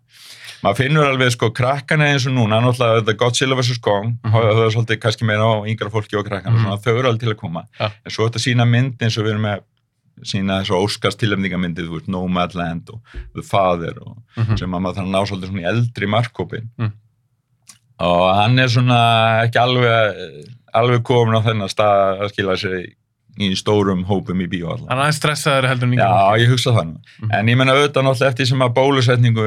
Maður 0.62 0.78
finnur 0.84 1.08
alveg 1.10 1.32
sko 1.34 1.50
krakkana 1.58 2.12
eins 2.12 2.28
og 2.30 2.36
núna, 2.36 2.60
náttúrulega 2.62 3.00
þetta 3.02 3.16
Godzilla 3.18 3.56
vs. 3.58 3.80
Kong, 3.82 4.12
Mhm. 4.24 4.32
það 4.36 4.62
er 4.66 4.76
svolítið 4.76 5.00
kannski 5.02 5.26
meira 5.26 5.42
á 5.50 5.66
yngra 5.66 5.90
fólki 5.90 6.18
og 6.20 6.26
krakkana, 6.28 6.54
Mhm. 6.56 6.64
svona, 6.64 6.78
þau 6.84 7.00
eru 7.00 7.08
alveg 7.10 7.20
til 7.20 7.34
að 7.34 7.38
koma. 7.42 7.64
Ja. 7.80 7.90
En 8.06 8.12
svo 8.12 8.30
þetta 8.30 8.40
sína 8.46 8.68
mynd 8.70 8.98
eins 9.02 9.18
og 9.18 9.26
við 9.26 9.32
erum 9.32 9.42
með 9.42 9.60
sína 10.24 10.62
þessu 10.62 10.78
Óskars 10.78 11.16
tilefningamyndið, 11.18 11.88
þú 11.90 11.96
veist, 11.98 12.08
Nomadland 12.08 12.90
og 12.94 13.00
The 13.34 13.42
Father 13.42 13.94
og 14.06 14.18
Mhm. 14.38 14.58
sem 14.60 14.70
að 14.72 14.82
maður 14.82 14.96
þarf 14.96 15.08
að 15.08 15.16
ná 15.16 15.26
svolítið 15.26 15.50
svona 15.50 15.62
í 15.62 15.72
eldri 15.74 16.08
markkópin 16.08 16.70
Mm. 16.78 16.92
Og 18.02 18.24
hann 18.38 18.60
er 18.60 18.72
svona 18.72 18.98
ekki 19.46 19.60
alveg 19.62 20.50
alveg 20.74 21.04
komin 21.08 21.36
á 21.38 21.42
þennan 21.46 21.72
stað 21.72 22.22
að 22.24 22.30
skila 22.34 22.56
sér 22.60 22.78
í, 23.42 23.50
stórum 23.60 24.06
hópum 24.08 24.40
í 24.44 24.48
bíó 24.52 24.72
allavega. 24.74 24.92
Hann 24.94 25.04
er 25.08 25.16
stressaður 25.16 25.68
heldur 25.72 25.88
en 25.90 25.98
Já, 26.00 26.40
ég 26.40 26.50
hugsa 26.52 26.72
það 26.76 26.88
nú. 26.92 26.98
Mhm. 27.22 27.32
En 27.38 27.52
ég 27.52 27.58
menna 27.60 27.76
auðvitað 27.76 28.06
náttúrulega 28.08 28.32
eftir 28.32 28.48
sem 28.52 28.64
að 28.66 28.74
bólusetningu, 28.80 29.46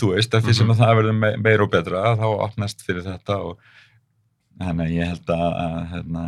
þú 0.00 0.10
veist, 0.14 0.34
eftir 0.38 0.54
sem 0.54 0.66
Mhm. 0.66 0.74
að 0.74 0.80
það 0.84 0.96
verður 1.00 1.18
me 1.18 1.30
meira 1.36 1.62
og 1.66 1.70
betra, 1.70 2.02
þá 2.16 2.26
opnast 2.46 2.84
fyrir 2.86 3.02
þetta 3.06 3.38
og 3.44 3.58
þannig 4.60 4.86
að 4.86 4.94
ég 4.98 5.06
held 5.06 5.26
að, 5.26 5.50
að, 5.64 5.90
hérna, 5.94 6.24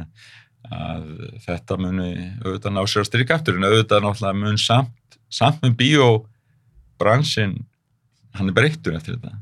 að 0.72 1.04
þetta 1.46 1.78
muni 1.78 2.11
auðvitað 2.44 2.72
ná 2.72 2.82
sér 2.87 3.02
að 3.02 3.08
stryka 3.11 3.35
aftur, 3.38 3.56
en 3.58 3.68
auðvitað 3.68 4.02
náttúrulega 4.06 4.40
mun 4.40 4.56
samt, 4.58 5.18
samt 5.28 5.61
með 5.62 5.76
bíóbransin, 5.82 7.54
hann 8.35 8.48
er 8.48 8.56
breyttur 8.56 8.96
eftir 8.96 9.18
þetta, 9.18 9.37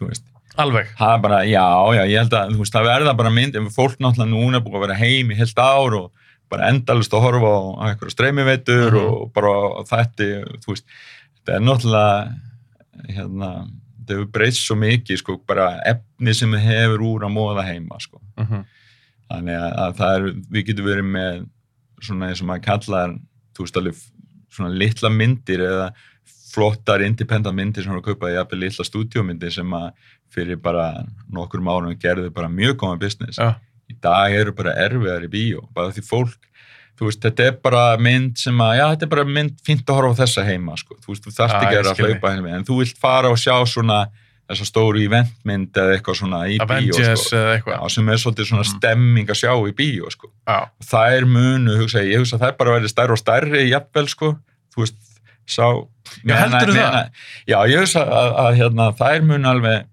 þú 0.00 0.08
veist. 0.08 0.24
Alveg. 0.60 0.90
Það 0.98 1.14
er 1.16 1.20
bara, 1.24 1.38
já, 1.48 1.64
já, 1.96 2.02
ég 2.10 2.18
held 2.20 2.34
að 2.36 2.50
þú 2.52 2.58
veist, 2.62 2.74
það 2.74 2.88
verða 2.90 3.14
bara 3.16 3.30
mynd, 3.32 3.56
ef 3.56 3.72
fólk 3.76 3.94
náttúrulega 4.02 4.30
núna 4.34 4.58
er 4.58 4.64
búið 4.66 4.76
að 4.76 4.84
vera 4.86 4.98
heim 5.00 5.30
í 5.32 5.38
heilt 5.38 5.58
ár 5.62 5.96
og 5.96 6.10
bara 6.52 6.68
endalist 6.68 7.14
að 7.16 7.22
horfa 7.24 7.52
á, 7.56 7.60
á 7.80 7.82
einhverja 7.88 8.12
streymiveitur 8.16 8.92
Mhm. 8.92 9.06
og 9.08 9.32
bara 9.32 9.52
þetta, 9.88 10.26
þú 10.60 10.74
veist, 10.74 10.84
þetta 11.40 11.54
er 11.56 11.64
náttúrulega, 11.64 12.34
hérna, 13.08 13.50
þetta 14.02 14.14
hefur 14.18 14.30
breyst 14.36 14.60
svo 14.66 14.76
mikið, 14.76 15.18
sko, 15.22 15.38
bara 15.46 15.80
efni 15.88 16.34
sem 16.34 16.52
hefur 16.52 16.98
úr 17.00 17.24
að 17.24 17.32
móða 17.32 17.64
heima, 17.64 17.96
sko. 18.00 18.20
Mhm. 18.38 18.64
Þannig 19.32 19.56
að, 19.56 19.72
að 19.78 19.96
það 19.96 20.16
er, 20.16 20.32
við 20.52 20.66
getum 20.66 20.84
verið 20.84 21.08
með 21.16 21.46
svona 22.02 22.28
eins 22.28 22.42
og 22.42 22.48
maður 22.48 22.64
kallar, 22.68 23.14
þú 23.56 23.64
veist, 23.64 23.76
alveg 23.80 24.02
svona 24.52 24.76
litla 24.76 25.08
myndir 25.08 25.60
eða 25.64 25.92
flottar 26.52 27.02
independent 27.06 27.56
myndir 27.56 27.84
sem 27.84 27.92
eru 27.94 28.02
að 28.02 28.10
kaupa 28.12 28.30
jafnvel 28.34 28.60
litla 28.66 28.84
stúdíómyndir 28.84 29.52
sem 29.54 29.72
að 29.78 29.90
fyrir 30.32 30.58
bara 30.62 30.86
nokkur 31.32 31.60
árum 31.64 31.96
gerðu 32.00 32.30
bara 32.32 32.48
mjög 32.48 32.76
góðan 32.82 33.00
business. 33.00 33.38
Já. 33.40 33.54
Í 33.90 33.96
dag 34.00 34.32
eru 34.32 34.52
bara 34.56 34.72
erfiðar 34.86 35.24
í 35.26 35.28
bíó, 35.32 35.66
bara 35.74 35.92
því 35.92 36.04
fólk, 36.08 36.38
þú 36.96 37.08
veist, 37.08 37.20
þetta 37.24 37.46
er 37.50 37.56
bara 37.64 37.96
mynd 38.00 38.38
sem 38.40 38.56
að, 38.64 38.74
já, 38.78 38.84
þetta 38.94 39.04
er 39.08 39.12
bara 39.16 39.24
mynd 39.28 39.58
fínt 39.66 39.84
að 39.88 39.98
horfa 39.98 40.12
á 40.16 40.20
þessa 40.22 40.44
heima, 40.46 40.76
sko. 40.80 40.96
Þú 41.02 41.12
veist, 41.12 41.24
þú 41.26 41.32
þarft 41.36 41.56
ekki 41.58 41.72
að 41.76 41.78
vera 41.82 41.92
að 41.92 42.02
hlaupa 42.06 42.32
heima, 42.36 42.52
en 42.56 42.64
þú 42.68 42.78
vilt 42.80 42.98
fara 43.02 43.32
og 43.32 43.40
sjá 43.42 43.56
svona 43.68 43.98
þessa 44.52 44.66
stóru 44.68 45.00
eventmynd 45.06 45.76
eða 45.80 45.96
eitthvað 45.96 46.18
svona 46.22 46.40
í 46.48 46.56
bíó, 46.58 46.64
Avengers 46.66 47.22
sko. 47.26 47.36
eða 47.36 47.52
Já, 47.52 47.56
eitthvað. 47.58 47.90
sem 47.94 48.08
er 48.08 48.18
svolítið 48.20 48.48
svona 48.50 48.64
Mhm. 48.64 48.72
stemming 48.76 49.26
að 49.32 49.40
sjá 49.40 49.52
í 49.68 49.72
bíó, 49.72 50.10
sko 50.12 50.30
Já. 50.48 50.58
það 50.84 51.16
er 51.18 51.24
munu, 51.26 51.76
hugsa, 51.80 51.98
ég 52.04 52.12
ég 52.12 52.18
hugsa 52.20 52.36
að 52.36 52.40
það 52.42 52.48
er 52.48 52.56
bara 52.58 52.74
verið 52.80 52.92
stærri 52.92 53.12
og 53.16 53.20
stærri 53.22 53.62
jafnvel 53.70 54.08
sko, 54.08 54.32
þú 54.74 54.76
veist 54.82 54.96
sá 55.48 55.66
Já, 56.26 56.34
heldurðu 56.36 56.76
það? 56.82 57.22
Já, 57.48 57.56
ég 57.70 57.78
hugsa 57.84 58.02
að, 58.04 58.32
að 58.46 58.56
hérna, 58.60 58.88
það 58.98 59.14
er 59.16 59.22
munu 59.30 59.48
alveg 59.52 59.86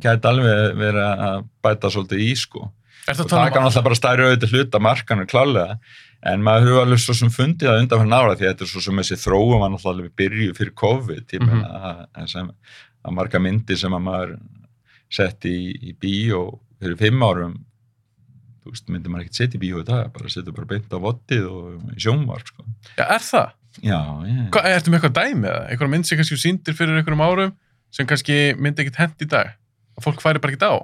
gæti 0.00 0.28
alveg 0.30 0.78
verið 0.80 1.04
að 1.28 1.44
bæta 1.62 1.90
svolítið 1.92 2.24
í 2.24 2.32
sko 2.40 2.64
og 3.04 3.18
það 3.28 3.50
kann 3.52 3.66
alltaf 3.68 3.84
bara 3.84 3.98
stærri 3.98 4.24
auðvitað 4.24 4.54
hluta 4.56 4.80
markanu 4.80 5.26
klálega 5.28 5.76
en 6.24 6.40
maður 6.40 6.70
hefur 6.70 6.82
alveg 6.86 7.02
svo 7.04 7.14
sem 7.18 7.28
fundið 7.32 7.68
það 7.68 7.80
undan 7.82 8.00
fyrir 8.00 8.12
nára 8.14 8.32
því 8.38 8.46
að 8.46 8.50
þetta 8.54 8.64
er 8.64 8.70
svo 8.72 8.80
sem 8.86 9.00
þessi 9.02 9.18
þróum 9.20 9.60
var 9.60 9.72
náttúrulega 9.74 9.94
alveg 9.98 10.14
byrju 10.22 10.54
fyrir 10.56 10.74
COVID 10.80 11.34
mm 11.36 11.50
Mhm. 11.50 11.64
að, 11.68 11.98
að, 12.16 12.28
sem, 12.32 12.48
að 13.04 13.16
marga 13.18 13.40
myndir 13.44 13.76
sem 13.76 13.92
að 13.98 14.04
maður 14.08 14.32
sett 15.12 15.44
í, 15.44 15.56
í 15.90 15.92
bíó 16.00 16.40
fyrir 16.80 16.96
fimm 16.98 17.20
árum 17.28 17.58
þú 18.64 18.72
veist, 18.72 18.88
myndir 18.88 19.12
maður 19.12 19.26
ekkert 19.26 19.36
setja 19.42 19.58
í 19.58 19.62
bíó 19.66 19.82
í 19.82 19.84
dag 19.84 20.08
bara 20.16 20.32
setja 20.32 20.54
bara 20.56 20.70
beint 20.72 20.88
á 20.88 20.98
vottið 21.04 21.44
og 21.52 21.92
sjónvarp 22.00 22.48
sko. 22.48 22.64
Já, 22.96 23.04
er 23.04 23.20
það? 23.20 23.52
Já, 23.82 23.98
já, 24.28 24.44
Hva, 24.54 24.62
ertu 24.70 24.90
með 24.92 25.00
eitthvað 25.00 25.16
dæmi 25.18 25.48
eða? 25.50 25.62
Eitthvað 25.70 25.90
mynd 25.94 26.06
sem 26.08 26.18
kannski 26.20 26.38
sýndir 26.40 26.76
fyrir 26.78 26.98
einhverjum 27.00 27.24
árum 27.24 27.54
sem 27.94 28.06
kannski 28.06 28.36
myndi 28.58 28.84
ekkert 28.84 29.00
hent 29.02 29.24
í 29.24 29.28
dag? 29.30 29.54
Og 29.98 30.04
fólk 30.06 30.22
færi 30.22 30.38
bara 30.42 30.54
ekkert 30.54 30.68
á? 30.70 30.74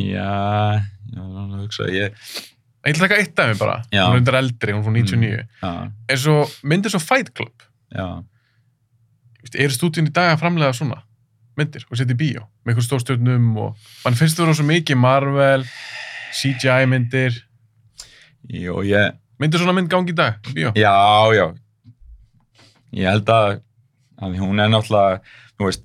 já, 0.00 0.80
já, 1.12 1.20
já 1.20 1.60
hugsa, 1.60 1.90
ég, 1.92 2.16
Ég 2.80 2.94
ætla 2.94 3.04
að 3.04 3.08
taka 3.10 3.16
eitt 3.20 3.34
dæmi 3.36 3.54
bara. 3.60 3.74
Já. 3.92 4.06
Hún 4.08 4.14
er 4.14 4.20
undir 4.22 4.36
eldri, 4.38 4.72
hún 4.72 4.80
er 4.80 4.84
frá 4.86 4.92
99. 4.96 5.48
já, 5.60 5.72
Er 6.08 6.16
svo, 6.16 6.36
myndir 6.64 6.90
svo 6.94 7.00
Fight 7.04 7.34
Club. 7.36 7.52
já 7.92 8.06
eru 9.56 9.72
stúdíun 9.74 10.06
í 10.08 10.12
dag 10.14 10.34
að 10.34 10.40
framlega 10.42 10.74
svona 10.76 11.00
myndir 11.58 11.82
og 11.90 11.96
setja 11.98 12.14
í 12.14 12.18
bíó 12.20 12.42
með 12.64 12.72
einhver 12.74 12.84
stórstjörnum 12.86 13.46
og 13.58 13.86
mann 14.04 14.14
finnst 14.18 14.36
það 14.38 14.46
vera 14.46 14.56
svo 14.58 14.66
mikið 14.68 14.98
Marvel, 15.00 15.64
CGI 16.36 16.84
myndir. 16.88 17.38
Og 18.72 18.84
ég, 18.88 19.16
Myndir 19.40 19.60
svona 19.62 19.72
mynd 19.76 19.88
gangi 19.92 20.12
í 20.12 20.16
dag? 20.16 20.36
Bíó? 20.52 20.70
já, 20.76 20.92
já 21.36 21.46
ég 22.92 23.06
held 23.10 23.28
að, 23.34 23.60
að 24.20 24.38
hún 24.42 24.60
er 24.60 24.68
náttúrulega 24.72 25.20
veist 25.60 25.84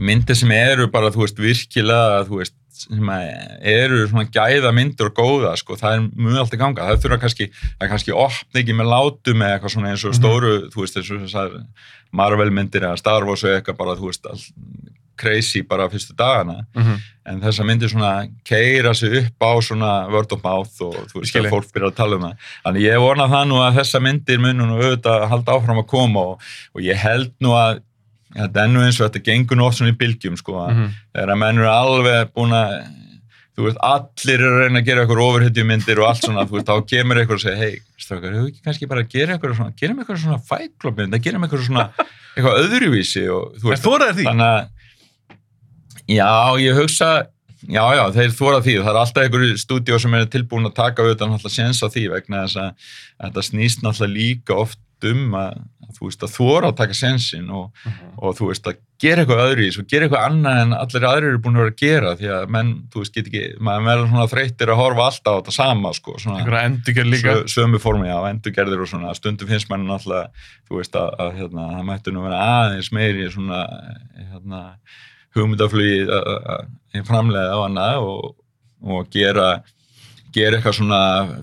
myndir 0.00 0.36
sem 0.38 0.50
eru 0.56 0.88
bara, 0.92 1.10
veist, 1.12 1.38
virkilega 1.40 2.24
veist, 2.30 2.54
sem 2.80 3.10
eru 3.12 4.06
svona 4.08 4.24
gæða 4.32 4.70
myndir 4.72 5.10
og 5.10 5.18
góða, 5.18 5.50
sko 5.60 5.76
það 5.76 5.96
er 5.98 6.04
mjög 6.16 6.38
alltaf 6.40 6.60
ganga, 6.62 6.86
það 6.88 7.02
þurfa 7.02 7.18
kannski 7.26 7.48
það 7.52 7.90
kannski 7.92 8.14
opn 8.16 8.60
ekki 8.62 8.76
með 8.78 8.88
látum 8.94 9.42
eða 9.44 9.58
eitthvað 9.58 9.74
svona 9.74 9.90
eins 9.92 10.04
og 10.06 10.14
Mhm. 10.14 10.20
stóru, 10.20 10.52
þú 10.72 10.80
veist, 10.86 10.96
eins 10.96 11.34
og 11.36 11.58
Marvel 12.12 12.50
myndir 12.50 12.80
eða 12.88 12.96
Star 12.98 13.24
Wars 13.28 13.44
og 13.44 13.50
eitthvað 13.50 13.76
bara, 13.76 13.96
all, 14.32 14.40
crazy 15.20 15.62
bara 15.62 15.88
fyrstu 15.92 16.16
dagana. 16.18 16.62
Mhm. 16.74 17.00
en 17.30 17.40
þessar 17.44 17.66
myndir 17.68 17.90
svona 17.92 18.12
keira 18.48 18.90
sig 18.96 19.12
upp 19.20 19.44
á 19.44 19.52
svona 19.62 19.90
word 20.10 20.32
of 20.34 20.40
mouth 20.42 20.80
og 20.82 20.94
þú 21.12 21.20
veist 21.20 21.36
að 21.38 21.50
fólk 21.52 21.68
byrja 21.74 21.90
að 21.92 21.96
tala 22.00 22.16
um 22.16 22.22
það. 22.24 22.46
Þannig 22.64 22.82
ég 22.88 23.02
vona 23.04 23.26
það 23.30 23.44
nú 23.52 23.58
að 23.62 23.76
þessar 23.78 24.02
myndir 24.02 24.40
munu 24.42 24.66
nú 24.66 24.78
auðvitað 24.80 25.26
halda 25.30 25.52
áfram 25.54 25.78
að 25.82 25.86
koma 25.92 26.20
og, 26.32 26.40
og 26.74 26.80
ég 26.82 26.96
held 26.98 27.30
nú 27.44 27.52
að 27.54 27.82
þetta 28.34 28.64
er 28.64 28.72
nú 28.72 28.80
eins 28.82 28.98
og 29.00 29.06
þetta 29.10 29.22
gengur 29.28 29.56
nú 29.60 29.66
oft 29.68 29.78
svona 29.78 29.92
í 29.92 29.98
bylgjum 30.00 30.36
sko 30.40 30.56
að 30.64 30.72
Mhm. 30.74 30.88
þegar 31.14 31.30
að 31.36 31.38
menn 31.44 31.58
eru 31.60 31.70
alveg 31.70 32.32
búin 32.34 32.56
að 32.56 32.74
þú 33.60 33.64
veist, 33.68 33.78
allir 33.84 34.40
eru 34.40 34.50
að 34.56 34.60
reyna 34.64 34.80
að 34.80 34.86
gera 34.86 35.04
eitthvað 35.04 35.22
ofurhetjumyndir 35.28 35.98
og 36.00 36.08
allt 36.10 36.22
svona, 36.24 36.44
þú 36.48 36.54
veist, 36.56 36.66
þá 36.70 36.76
kemur 36.90 37.16
eitthvað 37.20 37.38
og 37.38 37.44
segir, 37.44 37.58
hei, 37.60 37.78
strákar, 38.00 38.34
hefur 38.34 38.50
ekki 38.50 38.62
kannski 38.64 38.88
bara 38.88 39.02
að 39.04 39.08
gera 39.14 39.34
eitthvað 39.36 39.56
svona, 39.58 39.74
gerum 39.76 39.98
eitthvað 40.00 40.20
svona 40.24 40.40
fæklopmynd, 40.50 41.14
að 41.14 41.22
gerum 41.26 41.42
eitthvað 41.44 41.66
svona, 41.66 41.86
eitthvað 42.34 42.60
öðruvísi 42.64 43.24
og 43.28 43.54
þú 43.60 43.66
Er 43.66 43.76
veist, 43.76 44.24
þannig 44.24 44.48
að 44.50 44.68
já, 46.10 46.30
ég 46.62 46.76
hugsa 46.80 47.10
já, 47.68 47.82
já, 47.96 48.04
þeir 48.16 48.36
þóra 48.36 48.60
því, 48.64 48.76
það 48.82 48.92
er 48.94 49.00
alltaf 49.04 49.24
einhverju 49.26 49.58
stúdíó 49.60 49.98
sem 50.00 50.14
er 50.18 50.28
tilbúin 50.32 50.68
að 50.70 50.78
taka 50.80 51.04
auðvitað 51.04 51.34
náttúrulega 51.34 51.56
séns 51.58 51.82
á 51.84 51.88
því 51.92 52.06
vegna 52.14 52.44
þess 52.46 52.60
að 52.62 52.70
þetta 53.26 53.48
snýst 53.50 53.82
náttúrulega 53.84 54.16
líka 54.16 54.56
oft 54.66 54.80
um 55.08 55.32
að, 55.32 55.54
að 55.86 55.92
þú 55.96 56.08
veist, 56.10 56.24
að 56.26 56.32
þóra 56.34 56.68
að 56.70 56.78
taka 56.82 56.96
sensin 56.98 57.46
og, 57.56 57.70
Mhm. 57.88 58.08
og 58.20 58.34
þú 58.36 58.48
veist, 58.50 58.66
að 58.68 58.80
gera 59.00 59.22
eitthvað 59.22 59.38
öðruís 59.46 59.78
og 59.80 59.86
gera 59.88 60.04
eitthvað 60.08 60.26
annað 60.28 60.58
en 60.62 60.72
allir 60.76 61.06
aðrir 61.08 61.28
eru 61.30 61.38
búin 61.40 61.56
að 61.56 61.62
vera 61.62 61.72
að 61.72 61.78
gera 61.80 62.10
því 62.20 62.28
að 62.36 62.50
menn, 62.56 62.72
þú 62.92 63.00
veist, 63.00 63.14
get 63.14 63.30
ekki 63.30 63.44
maður 63.64 63.86
verður 63.88 64.10
svona 64.10 64.26
þreyttir 64.34 64.72
að 64.74 64.80
horfa 64.82 65.06
alltaf 65.08 65.32
á 65.32 65.38
þetta 65.40 65.54
sama 65.56 65.92
sko, 65.96 66.16
svona 66.20 66.38
Einhverja 66.42 66.68
endurgerð 66.68 67.10
líka? 67.14 67.36
Sömu 67.48 67.80
formi 67.80 68.12
á 68.12 68.20
endurgerðir 68.28 68.82
og 68.84 68.90
svona 68.92 69.14
stundum 69.16 69.48
finnst 69.48 69.70
mann 69.72 69.86
náttúrulega 69.88 70.28
þú 70.68 70.76
veist 70.82 71.00
að, 71.00 71.08
að 71.24 71.32
hérna, 71.40 71.68
það 71.78 71.88
mættu 71.92 72.12
nú 72.12 72.26
vera 72.28 72.42
aðeins 72.60 72.92
meiri 72.92 73.30
svona 73.32 73.62
hérna, 74.20 74.62
hugmyndaflugi 75.36 76.06
að- 76.06 77.04
framlega 77.06 77.54
á 77.54 77.58
hana 77.66 77.88
og, 78.02 78.36
og 78.82 79.10
gera 79.14 79.50
gera 80.34 80.56
eitthvað 80.60 80.76
svona 80.78 80.98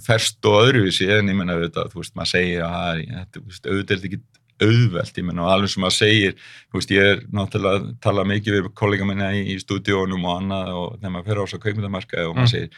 ferst 0.06 0.45
og 0.47 0.62
öðruvísi 0.69 1.10
en 1.12 1.28
ég 1.28 1.36
menna 1.36 1.58
auðvitað, 1.58 1.89
þú 1.91 2.00
veist, 2.02 2.13
maður 2.15 2.32
segir 2.32 2.62
að 2.63 2.76
er, 2.88 3.02
þetta, 3.19 3.41
auðvitað 3.67 3.95
er 3.97 4.06
ekki 4.08 4.19
auðvelt, 4.58 5.17
ég 5.19 5.26
menna 5.28 5.43
og 5.43 5.52
alveg 5.54 5.69
sem 5.69 5.84
maður 5.84 5.95
segir 6.00 6.32
þú 6.39 6.80
veist, 6.80 6.93
ég 6.95 7.10
er 7.12 7.19
náttúrulega 7.36 7.78
að 7.82 7.89
tala 8.02 8.23
mikið 8.26 8.56
við 8.56 8.69
kollega 8.80 9.06
minna 9.06 9.28
í, 9.36 9.41
í 9.54 9.58
stúdíónum 9.62 10.23
og 10.26 10.38
annað 10.39 10.71
og 10.80 10.95
þegar 10.97 11.13
maður 11.17 11.28
fer 11.28 11.41
á 11.43 11.45
svo 11.52 11.60
kveikmyndamarkaði 11.65 12.26
og 12.30 12.36
maður 12.39 12.47
Mm. 12.47 12.54
segir, 12.56 12.69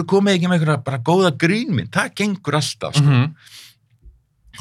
er 0.00 0.02
komið 0.14 0.34
ekki 0.38 0.48
með 0.50 0.56
einhverja 0.58 0.84
bara 0.88 0.98
góða 1.10 1.30
grínmynd, 1.44 1.92
það 1.94 2.14
gengur 2.22 2.58
alltaf 2.58 2.96
sko. 2.98 3.04
Mhm. 3.06 3.34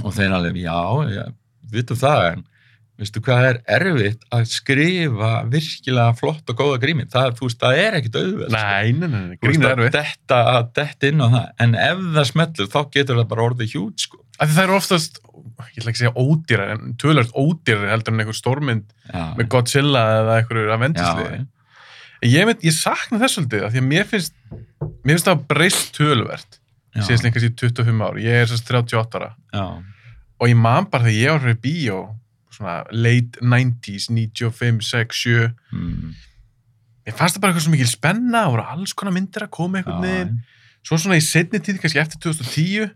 og 0.06 0.14
þeir 0.14 0.36
alveg, 0.38 0.60
já, 0.62 0.80
já, 1.16 1.24
vitum 1.72 1.98
það 1.98 2.28
en 2.34 2.44
veistu 3.00 3.22
hvað 3.24 3.46
er 3.48 3.60
erfitt 3.78 4.26
að 4.36 4.46
skrifa 4.52 5.30
virkilega 5.50 6.16
flott 6.20 6.52
og 6.52 6.58
góða 6.60 6.80
grínmynd, 6.84 7.12
það, 7.14 7.36
þú 7.38 7.48
veist, 7.48 7.60
það 7.62 7.82
er 7.84 7.98
ekkit 8.00 8.18
auðvelt 8.20 8.52
sko. 8.52 8.64
Nei, 8.64 8.92
nei, 8.98 9.08
nei, 9.14 9.38
grín 9.40 9.64
er 9.64 9.72
að 9.72 9.86
erfitt. 9.86 9.96
detta, 9.96 10.40
að 10.56 10.72
detta 10.80 11.12
inn 11.12 11.24
á 11.24 11.28
það 11.28 11.46
en 11.66 11.78
ef 11.86 12.02
það 12.18 12.28
smellur, 12.32 12.72
þá 12.74 12.80
getur 12.96 13.22
það 13.22 13.30
bara 13.32 13.46
orðið 13.48 13.76
hjút 13.76 14.06
sko. 14.06 14.22
Því 14.40 14.56
það 14.56 14.66
eru 14.66 14.76
oftast, 14.78 15.22
ég 15.30 15.80
ætla 15.80 15.92
ekki 15.92 15.96
að 15.96 16.02
segja 16.02 16.26
ódýrar, 16.26 16.74
en 16.76 16.98
tölvöld 17.00 17.34
ódýrar 17.36 17.94
heldur 17.94 18.16
en 18.16 18.24
einhver 18.24 18.40
stórmynd 18.40 18.94
já, 19.10 19.24
með 19.40 19.50
Godzilla 19.56 20.04
eða 20.20 20.38
einhverju 20.40 20.68
já, 20.68 20.74
Avengers-liði. 20.76 21.42
Ég, 22.28 22.48
veit, 22.50 22.64
ég 22.68 22.76
sakna 22.76 23.20
þess 23.22 23.40
af 23.40 23.50
því 23.52 23.64
að 23.68 23.80
mér 23.88 24.08
finnst, 24.08 24.36
mér 24.80 25.14
finnst 25.14 25.28
það 25.28 25.44
breyst 25.52 25.92
tölvert, 25.96 26.60
já, 26.96 27.04
síðast 27.08 27.28
einhvers 27.28 27.48
í 27.48 27.52
25 27.64 28.08
ár. 28.08 28.20
Ég 28.24 28.42
er 28.44 28.52
sérst 28.52 28.72
38 28.72 29.20
ára 29.20 29.30
já, 29.56 29.66
og 30.40 30.48
ég 30.48 30.60
man 30.60 30.88
bara 30.92 31.08
þegar 31.08 31.20
ég 31.20 31.36
var 31.36 31.44
fyrir 31.46 31.60
bíó, 31.64 32.00
svona 32.60 32.82
late 32.92 33.40
90s, 33.42 34.10
95, 34.12 34.84
6, 34.86 35.24
7, 35.24 35.48
mm, 35.72 36.12
mér 37.08 37.18
fannst 37.18 37.38
það 37.38 37.46
bara 37.46 37.54
eitthvað 37.56 37.66
svo 37.66 37.74
mikil 37.74 37.90
spenna, 37.90 38.44
voru 38.52 38.68
alls 38.76 38.94
konar 38.94 39.16
myndir 39.16 39.48
að 39.48 39.54
koma 39.56 39.82
já, 39.82 39.88
veginn. 40.04 40.36
Svo 40.86 41.00
svona 41.00 41.20
í 41.20 41.24
setni 41.24 41.60
tíð, 41.64 41.80
kannski 41.84 42.02
eftir 42.04 42.22
2010, 42.28 42.94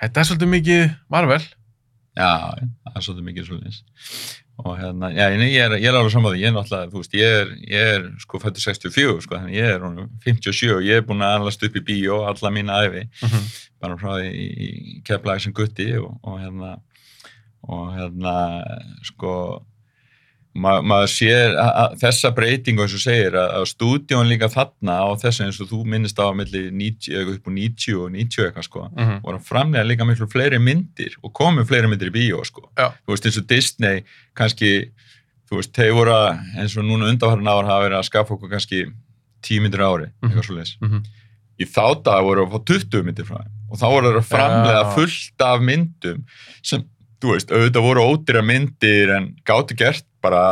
þetta 0.00 0.20
er 0.20 0.28
svolítið 0.28 0.52
mikið 0.56 0.82
Marvel. 1.12 1.44
já, 2.16 2.32
það 2.56 2.96
er 2.96 3.06
svolítið 3.06 3.28
mikið 3.30 3.48
svolítið 3.50 3.80
og 4.56 4.78
hérna, 4.80 5.10
já, 5.12 5.26
ég, 5.34 5.42
ég 5.52 5.62
er, 5.66 5.74
ég 5.76 5.90
er 5.90 5.96
alveg 5.98 6.12
saman 6.14 6.36
ég 6.38 6.48
er 6.48 6.54
náttúrulega, 6.56 6.88
þú 6.88 7.00
veist, 7.02 7.16
ég 7.18 7.34
er, 7.40 7.50
ég 7.68 7.90
er 7.96 8.06
sko 8.22 8.38
fættur 8.40 8.64
64, 8.64 9.18
sko, 9.26 9.36
þannig 9.36 9.58
ég 9.58 9.72
er 9.74 9.82
honum 9.84 10.06
57 10.24 10.70
og 10.72 10.86
ég 10.86 11.00
er 11.02 11.04
búin 11.04 11.24
að 11.24 11.34
alast 11.42 11.66
upp 11.66 11.76
í 11.76 11.82
bíó 11.84 12.22
alla 12.24 12.52
mína 12.54 12.78
æfi 12.86 13.02
bara 13.82 13.98
frá 14.00 14.14
því 14.16 14.30
í, 14.32 14.46
í 14.46 14.70
keflaði 15.04 15.44
sem 15.44 15.56
gutti 15.56 15.90
og, 16.00 16.14
og 16.24 16.40
hérna 16.40 16.72
og 17.62 17.94
hérna 17.96 18.34
sko 19.04 19.32
ma 20.56 20.78
maður 20.80 21.10
sér 21.12 21.54
þessa 22.00 22.30
breytingu 22.32 22.80
eins 22.86 22.94
og 22.96 23.02
segir 23.02 23.34
að, 23.36 23.50
að 23.58 23.64
stúdíón 23.74 24.28
líka 24.30 24.48
þarna 24.48 24.94
á 25.04 25.08
þessu 25.20 25.44
eins 25.44 25.58
og 25.60 25.68
þú 25.68 25.80
minnist 25.84 26.16
á 26.16 26.32
milli 26.32 26.70
90, 26.72 27.12
eitthvað 27.12 27.34
upp 27.36 27.50
úr 27.50 27.56
90 27.58 27.98
og 28.00 28.14
90 28.14 28.46
eitthvað 28.46 28.64
sko 28.70 28.84
Mhm. 28.96 29.18
voru 29.26 29.36
að 29.40 29.48
framlega 29.50 29.84
líka 29.90 30.06
miklu 30.08 30.28
fleiri 30.32 30.58
myndir 30.58 31.12
og 31.22 31.32
komu 31.36 31.64
fleiri 31.68 31.90
myndir 31.92 32.08
í 32.08 32.14
bíó 32.16 32.40
sko 32.48 32.70
Já. 32.78 32.88
þú 33.04 33.12
veist 33.12 33.26
eins 33.28 33.38
og 33.42 33.46
Disney 33.46 34.04
kannski 34.34 34.90
þú 35.50 35.60
veist, 35.60 35.72
þeir 35.76 35.92
voru 35.94 36.10
að 36.10 36.40
eins 36.58 36.76
og 36.78 36.84
núna 36.88 37.10
undanfarn 37.12 37.46
ár 37.52 37.64
hafa 37.68 37.84
verið 37.84 37.98
að 38.00 38.08
skaffa 38.08 38.34
okkur 38.34 38.50
kannski 38.50 38.80
10 39.42 39.60
myndir 39.60 39.84
á 39.84 39.88
ári, 39.92 40.08
Mhm. 40.22 40.30
eitthvað 40.32 40.46
svo 40.48 40.56
leis 40.56 40.76
Mhm. 40.80 41.04
í 41.60 41.64
þá 41.68 42.02
dag 42.02 42.24
voru 42.24 42.46
að 42.46 42.52
fá 42.52 42.64
20 42.64 43.02
myndir 43.04 43.24
frá 43.28 43.44
þeim 43.44 43.52
og 43.70 43.76
þá 43.78 43.86
voru 43.92 44.08
þeir 44.08 44.20
að 44.22 44.30
framlega 44.32 44.94
fullt 44.94 45.40
af 45.44 45.60
myndum 45.60 46.24
sem, 46.62 46.82
þú 47.22 47.32
veist, 47.34 47.50
auðvitað 47.54 47.86
voru 47.86 48.04
ódýra 48.12 48.42
myndir 48.44 49.12
en 49.16 49.30
gátu 49.46 49.76
gert 49.78 50.04
bara 50.22 50.42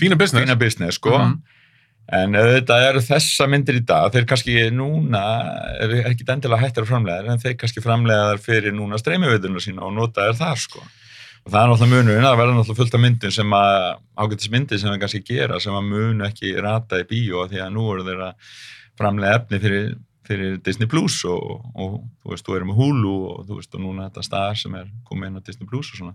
Fína 0.00 0.16
business. 0.18 0.44
fína 0.44 0.58
business 0.58 0.96
sko 0.98 1.16
Mhm. 1.18 1.36
en 2.12 2.32
auðvitað 2.34 2.86
eru 2.88 3.00
þessa 3.06 3.46
myndir 3.48 3.76
í 3.78 3.84
dag 3.86 4.10
þeir 4.12 4.26
kannski 4.26 4.54
núna 4.74 5.20
eru 5.80 6.00
ekki 6.10 6.24
endilega 6.26 6.62
hættir 6.64 6.82
að 6.82 6.90
framlega 6.90 7.30
en 7.30 7.38
þeir 7.38 7.56
kannski 7.60 7.80
framlega 7.84 8.38
fyrir 8.42 8.72
núna 8.74 8.98
streymiveituna 8.98 9.60
sína 9.62 9.82
og 9.86 9.94
nota 9.94 10.26
þær 10.32 10.40
þar 10.40 10.56
sko 10.58 10.80
og 11.46 11.52
það 11.52 11.62
er 11.62 11.68
náttúrulega 11.70 11.94
munurinn, 11.94 12.26
það 12.26 12.36
verður 12.40 12.56
náttúrulega 12.58 12.76
fullt 12.80 12.94
af 12.94 13.00
myndum 13.00 13.30
sem 13.32 13.50
að, 13.56 13.96
ágættis 14.18 14.50
myndir 14.50 14.78
sem 14.78 14.90
það 14.90 15.00
kannski 15.00 15.22
gera 15.24 15.60
sem 15.60 15.72
að 15.72 15.86
munu 15.88 16.24
ekki 16.26 16.50
rata 16.60 16.98
í 17.00 17.06
bíó 17.08 17.46
því 17.48 17.62
að 17.64 17.72
nú 17.72 17.86
eru 17.94 18.04
þeir 18.04 18.20
að 18.26 18.34
framlega 19.00 19.34
efni 19.38 19.60
fyrir, 19.62 19.94
fyrir 20.28 20.58
Disney 20.62 20.86
Plus 20.90 21.24
og, 21.24 21.64
og 21.74 21.94
þú 22.22 22.32
veist, 22.34 22.44
þú 22.46 22.56
erum 22.56 22.68
með 22.72 22.78
Hulu 22.80 23.12
og 23.32 23.46
þú 23.48 23.56
veist, 23.58 23.74
og 23.74 23.80
núna 23.84 24.08
þetta 24.10 24.22
Star 24.26 24.58
sem 24.60 24.74
er 24.78 24.86
komið 25.08 25.30
inn 25.30 25.40
á 25.40 25.46
Disney 25.46 25.66
Plus 25.70 25.90
og 25.94 25.98
svona 26.00 26.14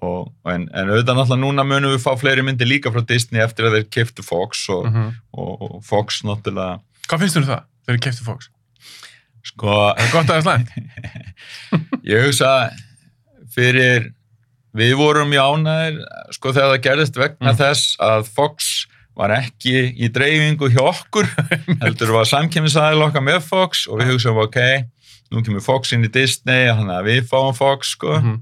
og, 0.00 0.28
en, 0.48 0.68
en 0.72 0.92
auðvitað 0.92 1.18
náttúrulega 1.18 1.42
núna 1.46 1.64
munum 1.66 1.94
við 1.96 2.04
fá 2.04 2.12
fleiri 2.20 2.44
myndir 2.46 2.68
líka 2.70 2.92
frá 2.94 3.02
Disney 3.08 3.42
eftir 3.42 3.66
að 3.68 3.78
þeir 3.78 3.88
keftu 3.96 4.22
Fox 4.26 4.66
og, 4.70 4.86
Mhm. 4.90 5.10
og, 5.34 5.62
og 5.66 5.82
Fox 5.84 6.22
náttúrulega 6.22 6.80
Hvað 7.08 7.24
finnst 7.24 7.36
þú 7.36 7.42
um 7.42 7.48
það 7.50 7.64
þegar 7.86 7.98
ég 7.98 8.04
kefti 8.06 8.24
Fox? 8.28 8.50
sko, 9.50 9.74
Er 9.96 10.06
það 10.06 10.12
gott 10.12 10.30
aðeins 10.30 10.48
lægt? 10.52 10.70
ég 12.04 12.26
hugsa 12.28 12.52
fyrir 13.54 14.10
við 14.76 14.92
vorum 15.00 15.32
í 15.34 15.40
ánæðir 15.42 15.96
sko 16.36 16.52
þegar 16.54 16.74
það 16.76 16.84
gerðist 16.86 17.16
vegna 17.18 17.50
Mm. 17.54 17.58
þess 17.58 17.96
að 17.98 18.28
Fox 18.30 18.86
var 19.18 19.32
ekki 19.36 19.74
í 20.00 20.08
dreifingu 20.12 20.68
hjá 20.72 20.82
okkur 20.92 21.26
heldur 21.82 22.12
var 22.14 22.28
samkemmisaðil 22.30 23.02
okkar 23.08 23.24
með 23.26 23.40
Fox 23.44 23.86
og 23.90 24.00
við 24.00 24.12
hugsaum 24.14 24.38
ok, 24.44 24.58
nú 25.34 25.42
kemur 25.46 25.64
Fox 25.64 25.92
inn 25.96 26.06
í 26.06 26.12
Disney 26.12 26.68
þannig 26.70 26.94
að 26.96 27.08
við 27.10 27.26
fáum 27.30 27.54
Fox 27.58 27.94
sko 27.96 28.14
Mhm. 28.20 28.38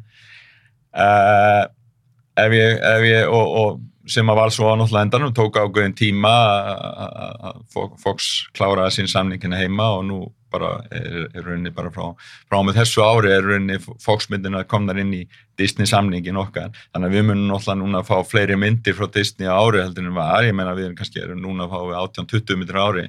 uh, 0.98 1.64
ef 2.38 2.52
ég, 2.54 2.78
ef 2.92 3.02
ég 3.08 3.28
og, 3.34 3.56
og 3.62 3.80
sem 4.08 4.26
að 4.32 4.36
var 4.40 4.50
svo 4.54 4.70
á 4.72 4.74
náttúrulega 4.80 5.06
endanum 5.08 5.34
tók 5.36 5.56
ágöðin 5.60 5.94
tíma 5.98 6.32
að- 6.32 7.38
að 7.48 7.62
Fo- 7.72 7.92
Fox 8.02 8.48
kláraði 8.56 8.96
sín 8.98 9.08
samningina 9.10 9.56
heima 9.60 9.90
og 9.98 10.04
nú 10.08 10.18
bara 10.50 10.80
er, 10.90 11.28
er 11.36 11.42
rauninni 11.44 11.70
bara 11.76 11.90
frá, 11.92 12.14
frá 12.48 12.62
með 12.64 12.78
þessu 12.80 13.02
ári 13.04 13.30
er 13.36 13.42
rauninni 13.44 13.76
Fox 14.00 14.28
myndina 14.32 14.62
komnar 14.64 14.96
inn 14.98 15.12
í 15.12 15.26
Disney 15.58 15.84
samningin 15.86 16.38
okkar. 16.40 16.70
Þannig 16.94 17.10
að 17.10 17.16
við 17.18 17.26
munum 17.28 17.50
náttúrulega 17.52 17.82
núna 17.82 18.00
að 18.00 18.08
fá 18.08 18.16
fleiri 18.30 18.56
myndir 18.56 18.94
frá 18.96 19.10
Disney 19.12 19.44
á 19.46 19.52
ári 19.60 19.82
heldur 19.84 20.06
en 20.08 20.14
var. 20.16 20.42
Ég 20.48 20.54
menna 20.56 20.72
við 20.74 20.86
erum 20.88 20.96
kannski 20.96 21.20
erum 21.22 21.42
núna 21.44 21.66
að 21.68 21.74
fá 21.74 21.80
við 21.84 22.00
18-20 22.00 22.56
myndir 22.62 22.80
á 22.80 22.84
ári. 22.88 23.06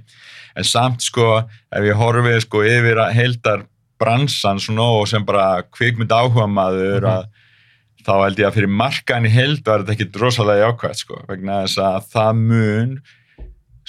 En 0.58 0.64
samt 0.68 1.02
sko 1.02 1.38
ef 1.72 1.84
ég 1.88 1.96
horfið 1.96 2.42
sko 2.44 2.58
yfir 2.68 3.00
að 3.06 3.14
heldar 3.14 3.64
bransan 4.00 4.60
svona 4.60 4.90
og 5.00 5.08
sem 5.08 5.24
bara 5.24 5.62
kvikmynd 5.64 6.12
áhuga 6.12 6.46
maður 6.48 7.02
Mhm. 7.02 7.08
að 7.08 7.26
þá 8.10 8.14
held 8.26 8.42
ég 8.42 8.50
að 8.50 8.58
fyrir 8.58 8.72
markaðin 8.82 9.30
í 9.30 9.34
held 9.38 9.62
var 9.70 9.84
þetta 9.86 9.96
ekki 9.96 10.22
rosalega 10.24 10.66
jákvæmt 10.66 11.02
sko, 11.04 11.22
vegna 11.30 11.60
þess 11.68 11.82
að 11.86 12.08
það 12.16 12.42
mun 12.42 12.96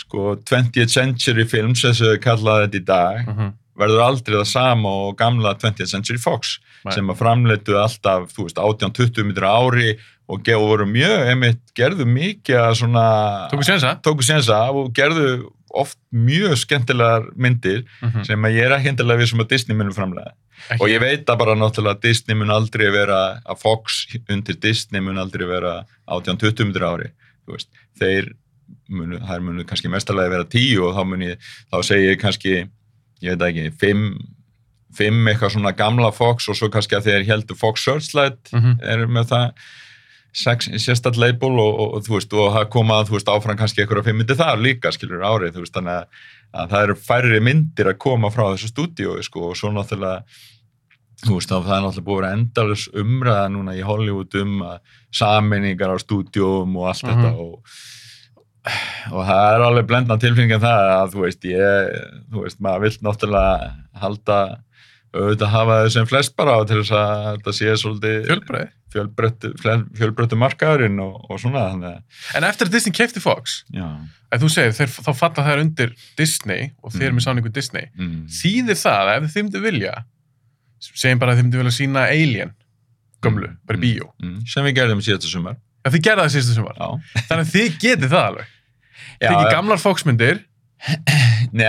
sko 0.00 0.34
20th 0.48 0.92
century 0.94 1.44
films, 1.48 1.82
þessu 1.84 2.12
þau 2.14 2.20
kallaði 2.28 2.66
þetta 2.68 2.80
í 2.80 2.84
dag, 2.92 3.26
Mhm. 3.30 3.50
Verður 3.80 4.04
aldrei 4.04 4.36
það 4.38 4.48
sama 4.52 4.94
og 5.06 5.14
gamla 5.18 5.54
20th 5.58 5.92
Century 5.92 6.20
Fox 6.20 6.58
Nei. 6.84 6.94
sem 6.96 7.12
að 7.12 7.20
framleitu 7.20 7.76
alltaf, 7.80 8.30
þú 8.34 8.46
veist, 8.48 8.60
18-20 8.60 9.28
mitur 9.28 9.48
ári 9.50 9.94
og 10.30 10.46
voru 10.46 10.86
mjög, 10.86 11.24
einmitt, 11.32 11.62
gerðu 11.74 12.06
mikið 12.06 12.60
að 12.60 12.74
svona 12.78 13.06
Tóku 13.50 13.66
sénsa? 13.66 13.96
tóku 14.04 14.26
sénsa 14.26 14.60
og 14.70 14.92
gerðu 14.94 15.50
oft 15.70 15.98
mjög 16.10 16.56
skemmtilegar 16.58 17.28
myndir 17.38 17.84
Mm 18.02 18.24
sem 18.26 18.44
að 18.44 18.56
ég 18.56 18.66
er 18.66 18.76
ekki 18.76 18.90
endilega 18.90 19.20
við 19.20 19.30
sem 19.30 19.42
að 19.42 19.50
Disney 19.52 19.76
munum 19.76 19.94
framlega 19.94 20.32
og 20.80 20.88
ég 20.90 21.00
veit 21.00 21.30
að 21.30 21.38
bara 21.38 21.54
náttúrulega 21.54 21.96
að 21.96 22.02
Disney 22.02 22.36
mun 22.36 22.50
aldrei 22.50 22.90
vera 22.90 23.40
að 23.46 23.60
Fox 23.62 24.06
undir 24.28 24.58
Disney 24.60 25.00
mun 25.00 25.18
aldrei 25.18 25.46
vera 25.46 25.84
18-20 26.06 26.66
mitur 26.68 26.86
ári 26.90 27.10
þú 27.46 27.54
veist, 27.54 27.70
þeir 27.98 28.32
munu, 28.90 29.20
þær 29.26 29.44
munu 29.46 29.64
kannski 29.68 29.90
mestarlega 29.92 30.34
vera 30.34 30.48
10 30.50 30.84
og 30.84 30.94
þá 30.98 31.02
mun 31.06 31.24
ég, 31.24 31.50
þá 31.70 31.78
segi 31.86 32.10
ég 32.10 32.20
kannski 32.20 32.54
ég 33.22 33.36
veit 33.38 33.46
ekki, 33.50 33.70
5 33.80 34.04
5 34.96 35.28
eitthvað 35.30 35.52
svona 35.54 35.70
gamla 35.78 36.10
Fox 36.12 36.48
og 36.50 36.56
svo 36.58 36.68
kannski 36.68 36.96
að 36.98 37.04
þeir 37.06 37.26
heldur 37.28 37.56
Fox 37.56 37.84
Searchlight 37.86 38.50
Mhm. 38.52 38.80
eru 38.82 39.06
með 39.06 39.28
það 39.30 39.52
sex, 40.32 40.68
sérstætt 40.78 41.16
label 41.18 41.58
og, 41.58 41.80
og, 41.80 41.94
og 41.94 42.02
þú 42.06 42.16
veist, 42.16 42.32
og 42.34 42.52
það 42.54 42.68
koma 42.70 43.00
þú 43.04 43.16
veist, 43.16 43.26
áfram 43.30 43.56
kannski 43.58 43.82
einhverja 43.82 44.04
fimm 44.04 44.18
myndir 44.22 44.36
þar 44.38 44.58
líka 44.62 44.92
skilur 44.94 45.22
árið, 45.26 45.54
þú 45.56 45.64
veist, 45.64 45.74
þannig 45.74 45.96
að, 45.96 46.06
að 46.54 46.70
það 46.70 46.82
eru 46.86 46.94
færri 46.94 47.40
myndir 47.40 47.86
að 47.90 47.98
koma 47.98 48.30
frá 48.30 48.44
þessu 48.54 48.70
stúdíói 48.72 49.22
sko, 49.26 49.50
og 49.50 49.56
svo 49.58 49.70
náttúrulega 49.74 50.22
þú 51.26 51.34
veist, 51.36 51.50
það 51.50 51.70
er 51.76 51.82
náttúrulega 51.84 52.06
búið 52.06 52.16
að 52.16 52.22
vera 52.22 52.32
endalus 52.38 52.88
umræða 52.94 53.48
núna 53.52 53.74
í 53.76 53.82
Hollywood 53.84 54.34
um 54.40 54.62
að 54.62 54.78
saminningar 55.12 55.90
á 55.94 55.96
stúdíóm 56.02 56.76
og 56.78 56.86
allt 56.90 57.02
Mhm. 57.02 57.10
þetta 57.10 57.32
og 57.38 57.62
og 59.14 59.22
það 59.24 59.44
er 59.54 59.62
alveg 59.66 59.86
blendna 59.88 60.16
tilfinningin 60.20 60.60
það 60.62 60.90
að 60.96 61.14
þú 61.14 61.22
veist, 61.26 61.46
ég, 61.48 61.94
þú 62.32 62.42
veist, 62.44 62.58
maður 62.64 62.82
vill 62.86 62.98
náttúrulega 63.06 63.70
halda 64.02 64.40
auðvitað 65.10 65.50
hafa 65.54 65.78
þau 65.84 65.88
sem 65.96 66.06
flest 66.06 66.36
bara 66.38 66.52
á 66.54 66.60
til 66.68 66.76
þess 66.82 66.92
að 66.94 67.24
þetta 67.30 67.54
sé 67.56 67.72
svolítið 67.80 68.28
Fjölbreið. 68.28 68.68
fjölbreyttu, 68.94 69.48
fjölbreyttu 69.98 70.36
markaðurinn 70.38 71.00
og, 71.02 71.16
og 71.30 71.40
svona 71.42 71.64
þannig 71.72 72.36
En 72.38 72.46
eftir 72.46 72.68
að 72.68 72.76
Disney 72.76 72.94
kefti 72.94 73.22
Fox, 73.24 73.56
að 73.74 74.44
þú 74.44 74.50
segir, 74.54 74.76
þeir, 74.78 74.92
þá 75.08 75.10
falla 75.18 75.46
þær 75.48 75.62
undir 75.64 75.96
Disney 76.20 76.70
og 76.82 76.94
þeir 76.94 77.10
Mm. 77.10 77.18
með 77.18 77.26
sáningu 77.26 77.52
Disney. 77.54 77.88
mm. 77.98 78.20
Þýðir 78.38 78.78
það 78.84 79.00
að 79.10 79.12
ef 79.24 79.34
þið 79.34 79.46
myndu 79.48 79.64
vilja, 79.66 79.94
segjum 80.80 81.18
bara 81.24 81.32
að 81.34 81.40
þið 81.40 81.46
myndu 81.48 81.62
vilja 81.64 81.74
sína 81.80 82.04
Alien, 82.10 82.54
gömlu, 83.24 83.50
bara 83.66 83.78
í 83.78 83.82
bíó. 83.82 84.12
mm. 84.22 84.38
sem 84.46 84.64
við 84.68 84.76
gerðum 84.78 85.02
síðasta 85.02 85.28
sumar 85.32 85.58
Ef 85.84 85.94
þið 85.94 86.02
gerða 86.06 86.24
það 86.26 86.32
síðustu 86.36 86.54
sem 86.58 86.66
var. 86.68 86.76
já, 86.80 87.22
Þannig 87.28 87.44
að 87.46 87.52
þið 87.54 87.78
getið 87.84 88.10
það 88.14 88.26
alveg. 88.30 88.46
já, 89.20 89.28
Þið 89.30 89.36
ekki 89.36 89.54
gamlar 89.54 89.80
Fox-myndir, 89.84 90.40
Nei, 91.52 91.66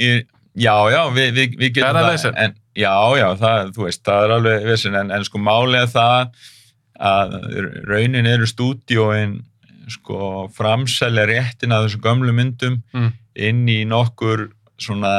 ég, 0.00 0.26
já, 0.56 0.74
já, 0.92 1.00
við, 1.14 1.28
við, 1.36 1.56
við 1.60 1.72
getum 1.76 1.88
Er 1.88 1.98
það 1.98 2.10
vesen? 2.12 2.38
En, 2.44 2.54
já, 2.78 2.94
já, 3.20 3.26
það, 3.42 3.72
þú 3.76 3.84
veist, 3.88 4.02
það 4.08 4.24
er 4.26 4.34
alveg 4.38 4.64
vesen, 4.68 4.96
en, 5.00 5.10
en 5.18 5.26
sko 5.28 5.40
er 5.82 5.90
það 5.92 6.46
að 6.98 7.34
raunin 7.88 8.26
eru 8.26 8.46
stúdíóin 8.50 9.36
sko 9.88 10.48
framselja 10.56 11.24
réttin 11.30 11.72
að 11.72 11.86
þessum 11.86 12.02
gömlu 12.04 12.32
myndum 12.36 12.80
Mm. 12.92 13.12
inn 13.38 13.68
í 13.70 13.84
nokkur 13.88 14.48
svona 14.80 15.12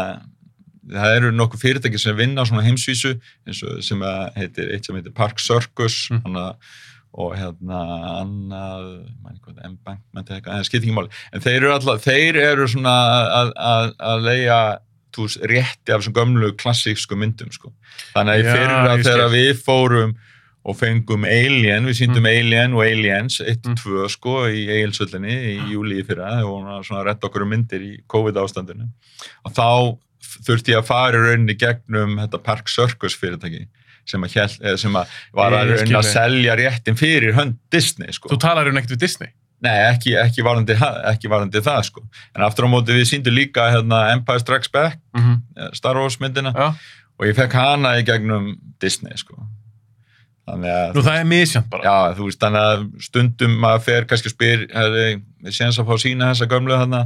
það 0.90 1.16
eru 1.16 1.32
nokkur 1.32 1.62
fyrirtæki 1.62 2.00
sem 2.02 2.18
vinna 2.18 2.42
á 2.44 2.50
svona 2.50 2.66
heimsvísu 2.66 3.14
eins 3.48 3.62
og 3.64 3.80
sem 3.86 4.02
að 4.06 4.36
heitir 4.42 4.74
eitt 4.76 4.86
sem 4.90 4.96
heitir 4.98 5.14
Park 5.16 5.40
Circus 5.40 6.10
Mm. 6.12 6.22
hana, 6.26 6.46
og 7.14 7.34
hérna 7.38 7.80
annað 8.20 8.84
embankment 9.66 10.30
eitthvað, 10.30 10.60
það 10.60 10.68
skipt 10.68 10.84
ekki 10.86 10.96
máli 10.96 11.10
en 11.34 11.42
þeir 11.44 11.58
eru 11.58 11.74
alltaf, 11.74 12.04
þeir 12.06 12.38
eru 12.44 12.68
svona 12.70 12.96
að, 13.40 13.54
að, 13.58 13.94
að 14.12 14.26
leia 14.28 14.60
tús, 15.16 15.40
rétti 15.50 15.94
af 15.94 16.04
þessum 16.04 16.16
gömlu 16.20 16.52
klassíksku 16.60 17.18
myndum 17.18 17.50
sko. 17.52 17.72
þannig 18.14 18.36
að 18.36 18.44
ég 18.44 18.50
skil. 18.54 19.08
þegar 19.10 19.32
við 19.34 19.64
fórum 19.66 20.14
og 20.70 20.76
fengum 20.78 21.24
Alien, 21.26 21.88
við 21.88 21.98
síndum 22.02 22.28
Alien 22.30 22.76
og 22.78 22.84
Aliens 22.86 23.40
1 23.42 23.64
og 23.64 23.72
Mm. 23.74 23.80
2 23.80 24.10
sko 24.14 24.36
í 24.52 24.68
Egilsvöllinni 24.76 25.34
í 25.56 25.56
júli 25.74 26.02
í 26.02 26.06
fyrra 26.06 26.44
og 26.46 26.86
svona 26.86 27.02
að 27.02 27.08
retta 27.08 27.30
okkur 27.30 27.46
um 27.48 27.50
myndir 27.56 27.82
í 27.82 27.92
COVID 28.12 28.38
ástandinu 28.44 28.86
og 29.48 29.56
þá 29.56 29.98
þurfti 30.46 30.76
ég 30.76 30.84
að 30.84 30.90
fara 30.92 31.18
í 31.18 31.26
rauninni 31.26 31.56
gegnum 31.58 32.20
þetta 32.20 32.44
Park 32.44 32.70
Circus 32.70 33.16
fyrirtæki 33.18 33.66
sem 34.10 34.26
að, 34.26 34.56
eða 34.64 34.78
sem 34.82 34.96
að 35.00 35.18
var 35.40 35.56
að 35.60 35.74
Ég 35.76 35.94
að 36.00 36.08
selja 36.10 36.56
réttin 36.60 36.98
fyrir 37.00 37.36
hönd 37.38 37.60
Disney 37.74 38.12
sko. 38.16 38.32
þú 38.34 38.40
talar 38.42 38.70
um 38.72 38.80
ekkert 38.82 38.96
við 38.98 39.04
Disney. 39.06 39.30
Nei, 39.60 39.76
ekki, 39.90 40.14
ekki, 40.16 40.44
varandi, 40.46 40.76
ekki 41.12 41.28
varandi 41.32 41.60
það 41.66 41.82
sko. 41.90 42.04
En 42.36 42.46
aftur 42.48 42.68
á 42.68 42.70
móti 42.72 42.96
við 42.96 43.10
síndum 43.10 43.36
líka 43.36 43.66
hérna, 43.74 44.06
Empire 44.16 44.40
Strikes 44.40 44.72
Back, 44.72 45.00
Mm 45.18 45.38
eh, 45.60 45.70
Star 45.76 46.00
Wars 46.00 46.16
myndina 46.24 46.54
Já. 46.56 46.70
og 47.20 47.26
ég 47.28 47.36
fekk 47.36 47.54
hana 47.60 47.98
í 48.00 48.06
gegnum 48.08 48.54
Disney 48.80 49.18
sko. 49.20 49.36
Að, 50.50 50.64
Nú 50.96 51.02
það 51.06 51.20
er 51.20 51.26
misjönd 51.30 51.68
bara. 51.70 51.84
já, 51.86 52.16
þú 52.18 52.26
veist, 52.26 52.40
þannig 52.42 52.64
að 52.70 52.86
stundum 53.06 53.52
maður 53.62 53.84
fer 53.86 54.06
kannski 54.10 54.32
og 54.32 54.34
spyr, 54.34 54.64
við 55.44 55.54
séum 55.54 55.70
að 55.76 55.86
fá 55.86 55.94
að 55.94 56.02
sína 56.02 56.30
þessa 56.32 56.48
gömlu 56.50 56.74
þarna 56.80 57.02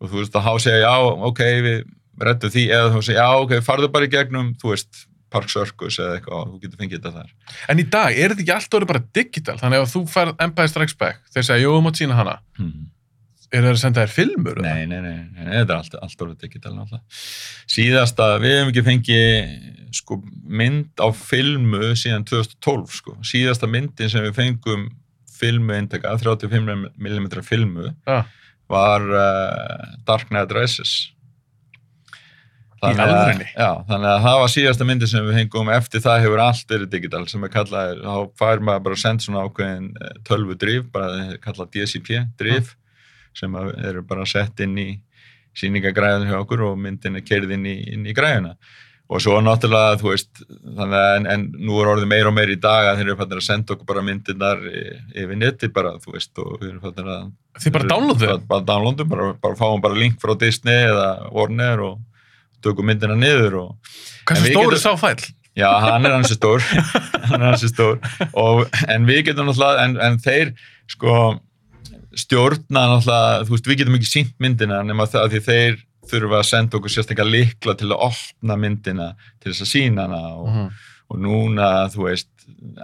og 0.00 0.08
þú 0.10 0.16
veist, 0.18 0.34
að 0.34 0.46
há 0.48 0.52
segja, 0.64 0.80
já, 0.82 0.94
ok, 1.28 1.42
við 1.68 1.84
rettum 2.24 2.50
því, 2.50 2.64
eða 2.74 2.88
þú 2.96 3.02
segja, 3.06 3.20
já, 3.20 3.44
ok, 3.44 3.54
farðu 3.68 3.90
bara 3.94 4.08
í 4.08 4.10
gegnum, 4.16 4.48
þú 4.58 4.72
veist, 4.72 5.04
Park 5.34 5.52
Circus 5.52 6.00
eða 6.00 6.16
eitthvað, 6.18 6.40
og 6.40 6.54
þú 6.54 6.62
getur 6.64 6.80
fengið 6.80 7.00
þetta 7.00 7.14
þar. 7.18 7.60
En 7.74 7.82
í 7.82 7.86
dag 7.90 8.16
er 8.16 8.32
þetta 8.32 8.44
ekki 8.46 8.56
allt 8.56 8.78
orðið 8.78 8.92
bara 8.94 9.04
digital, 9.20 9.56
þannig 9.60 9.80
að 9.80 9.86
ef 9.86 9.94
þú 9.94 10.02
færð 10.14 10.42
Empire 10.46 10.72
Strikes 10.72 10.98
Back, 11.04 11.22
þeir 11.34 11.48
segja, 11.48 11.64
jú, 11.64 11.76
þú 11.76 11.84
mátt 11.86 12.00
sína 12.00 12.18
hana. 12.18 12.36
Hmm. 12.60 12.90
Er 13.54 13.62
það 13.62 13.70
að 13.70 13.80
senda 13.84 14.02
þér 14.02 14.12
filmur? 14.14 14.60
Nei, 14.64 14.86
nei, 14.90 14.98
nei, 15.04 15.18
nei, 15.30 15.44
þetta 15.46 15.62
er 15.62 15.76
allt, 15.76 15.96
allt 16.02 16.22
orðið 16.24 16.46
digital 16.46 16.72
náttúrulega. 16.74 17.20
Síðasta, 17.70 18.26
við 18.42 18.56
hefum 18.56 18.72
ekki 18.72 18.84
fengið 18.88 19.52
sko, 19.94 20.18
mynd 20.60 20.98
á 20.98 21.06
filmu 21.14 21.92
síðan 21.98 22.26
2012, 22.26 22.96
sko. 22.98 23.14
Síðasta 23.26 23.70
myndin 23.70 24.10
sem 24.10 24.26
við 24.26 24.34
fengum 24.40 24.88
filmu 25.34 25.76
eintaka, 25.76 26.16
35mm 26.18 27.44
filmu, 27.46 27.92
Já. 28.08 28.24
var 28.72 29.06
uh, 29.06 29.94
Dark 30.08 30.32
Knight 30.32 30.54
Rises. 30.54 31.13
Þannig 32.84 33.14
að, 33.14 33.42
já, 33.64 33.68
þannig 33.88 34.10
að 34.12 34.22
það 34.26 34.38
var 34.42 34.52
síðasta 34.54 34.86
myndi 34.88 35.08
sem 35.10 35.26
við 35.28 35.38
fengum 35.40 35.70
eftir 35.74 36.04
það 36.04 36.22
hefur 36.24 36.42
allt 36.44 36.74
verið 36.74 36.92
digital 36.94 37.24
sem 37.30 37.44
er 37.48 37.52
kallað, 37.54 38.02
þá 38.04 38.14
fær 38.42 38.62
maður 38.68 38.84
bara 38.88 38.98
að 38.98 39.02
senda 39.04 39.26
svona 39.26 39.44
ákveðin 39.48 39.90
eh, 40.00 40.14
tölvu 40.28 40.56
drif 40.60 40.86
bara 40.94 41.36
kallað 41.44 41.72
DCP 41.76 42.22
drif 42.40 42.74
sem 43.34 43.54
að 43.58 43.72
eru 43.90 44.02
bara 44.06 44.26
sett 44.30 44.60
inn 44.66 44.76
í 44.78 44.88
sýningagræðinu 45.58 46.30
hjá 46.32 46.40
okkur 46.42 46.64
og 46.70 46.80
myndin 46.82 47.18
er 47.20 47.24
kerið 47.26 47.54
inn 47.58 47.66
í, 47.70 47.76
inn 47.94 48.06
í 48.10 48.14
græðuna 48.16 48.56
og 49.14 49.20
svo 49.20 49.36
náttúrulega, 49.44 49.98
þú 50.00 50.08
veist 50.14 50.38
þannig 50.48 50.94
að, 50.96 51.10
en, 51.18 51.26
en 51.34 51.42
nú 51.68 51.76
er 51.82 51.90
orðið 51.92 52.08
meira 52.08 52.30
og 52.30 52.34
meira 52.38 52.54
í 52.54 52.60
dag 52.62 52.86
að 52.88 52.96
þeir 53.02 53.10
eru 53.10 53.16
fættir 53.20 53.40
að 53.42 53.44
senda 53.46 53.74
okkur 53.74 53.88
bara 53.90 54.02
myndirnar 54.06 54.62
y- 54.64 54.94
yfir 55.20 55.36
neti 55.38 55.68
bara, 55.76 55.92
þú 56.00 56.14
veist, 56.16 56.32
og 56.40 56.54
við 56.62 56.70
erum 56.70 56.80
fættir 56.86 57.10
að 57.12 57.26
Þið 57.60 57.74
bara 57.76 57.88
downloaduðu? 57.92 58.38
bara, 58.48 58.64
bara, 59.12 59.26
bara 59.44 59.58
fáum 59.60 59.82
bara 59.84 59.98
link 60.00 60.16
frá 60.22 60.32
Disney 60.40 60.88
eða 60.88 61.10
Warner 61.36 61.84
og 61.84 62.00
tökum 62.64 62.88
myndina 62.90 63.16
niður 63.18 63.58
og 63.62 63.94
Hversu 64.28 64.52
stór 64.54 64.76
er 64.78 64.82
sá 64.82 64.92
fæll? 65.00 65.24
já, 65.54 65.68
hann 65.84 66.06
er 66.08 66.16
hansi 66.16 66.34
stór 66.38 66.64
hann 67.30 67.40
er 67.42 67.50
hansi 67.52 67.68
stór 67.70 67.98
og, 68.32 68.64
en 68.90 69.04
við 69.06 69.20
getum 69.30 69.46
náttúrulega, 69.50 69.84
en, 69.86 69.98
en 70.02 70.18
þeir 70.24 70.54
sko 70.90 71.18
stjórna 72.14 72.84
náttúrulega, 72.90 73.44
þú 73.48 73.54
veist, 73.56 73.68
við 73.70 73.80
getum 73.82 73.98
ekki 73.98 74.10
sínt 74.10 74.34
myndina 74.42 74.82
nema 74.86 75.06
það 75.10 75.26
að 75.26 75.34
því 75.36 75.42
þeir 75.48 75.78
þurfa 76.10 76.38
að 76.42 76.48
senda 76.50 76.76
okkur 76.78 76.92
sérstaklega 76.92 77.32
likla 77.32 77.74
til 77.80 77.88
að 77.90 78.02
opna 78.10 78.56
myndina 78.60 79.06
til 79.40 79.52
þess 79.54 79.64
að 79.64 79.70
sína 79.72 80.04
hana 80.08 80.20
og, 80.36 80.48
Mhm. 80.52 80.66
og 81.10 81.18
núna, 81.20 81.68
þú 81.94 82.04
veist 82.08 82.28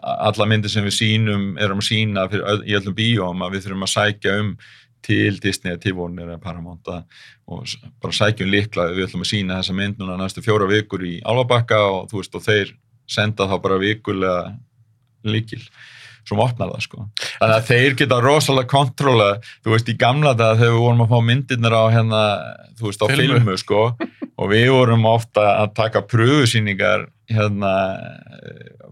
alla 0.03 0.47
myndir 0.49 0.71
sem 0.73 0.85
við 0.87 0.95
sínum 0.97 1.45
erum 1.61 1.83
að 1.83 1.89
sína 1.91 2.25
fyrir, 2.33 2.63
í 2.65 2.73
öllum 2.79 2.95
bíóm 2.97 3.43
að 3.45 3.53
við 3.57 3.67
þurfum 3.67 3.85
að 3.87 3.93
sækja 3.97 4.39
um 4.41 4.55
til 5.03 5.39
Disney, 5.41 5.77
til 5.81 5.95
Warner 5.97 6.27
eða 6.35 6.41
Paramount 6.43 6.89
og 6.91 7.65
bara 8.03 8.13
sækjum 8.13 8.51
líkla 8.53 8.89
við 8.95 9.07
ætlum 9.09 9.25
að 9.25 9.31
sína 9.33 9.61
þessa 9.61 9.77
mynd 9.79 9.99
núna 10.03 10.19
næstu 10.21 10.43
fjóra 10.45 10.69
vikur 10.71 11.03
í 11.09 11.21
Álfabakka 11.25 11.79
og 11.91 12.11
þú 12.11 12.21
veist 12.21 12.35
og 12.37 12.45
þeir 12.45 12.75
senda 13.11 13.49
þá 13.51 13.57
bara 13.65 13.79
vikulega 13.81 14.53
líkil 15.25 15.63
sem 16.29 16.39
opnar 16.39 16.69
það 16.75 16.83
sko 16.85 17.05
þannig 17.41 17.57
að 17.57 17.69
þeir 17.71 17.95
geta 17.99 18.19
rosalega 18.23 18.69
kontróla 18.71 19.31
þú 19.65 19.73
veist 19.75 19.89
í 19.89 19.97
gamla 19.99 20.35
dag 20.37 20.59
þegar 20.61 20.75
við 20.77 20.83
vorum 20.85 21.03
að 21.07 21.11
fá 21.15 21.19
myndirnar 21.31 21.75
á 21.81 21.85
hérna 21.97 22.21
þú 22.79 22.87
veist 22.91 23.03
á 23.03 23.07
Filmu. 23.09 23.39
filmu, 23.41 23.57
sko 23.59 23.81
og 24.41 24.53
við 24.53 24.69
vorum 24.73 25.09
ofta 25.11 25.47
að 25.65 25.73
taka 25.81 26.03
pröfusýningar 26.09 27.09
hérna 27.31 27.73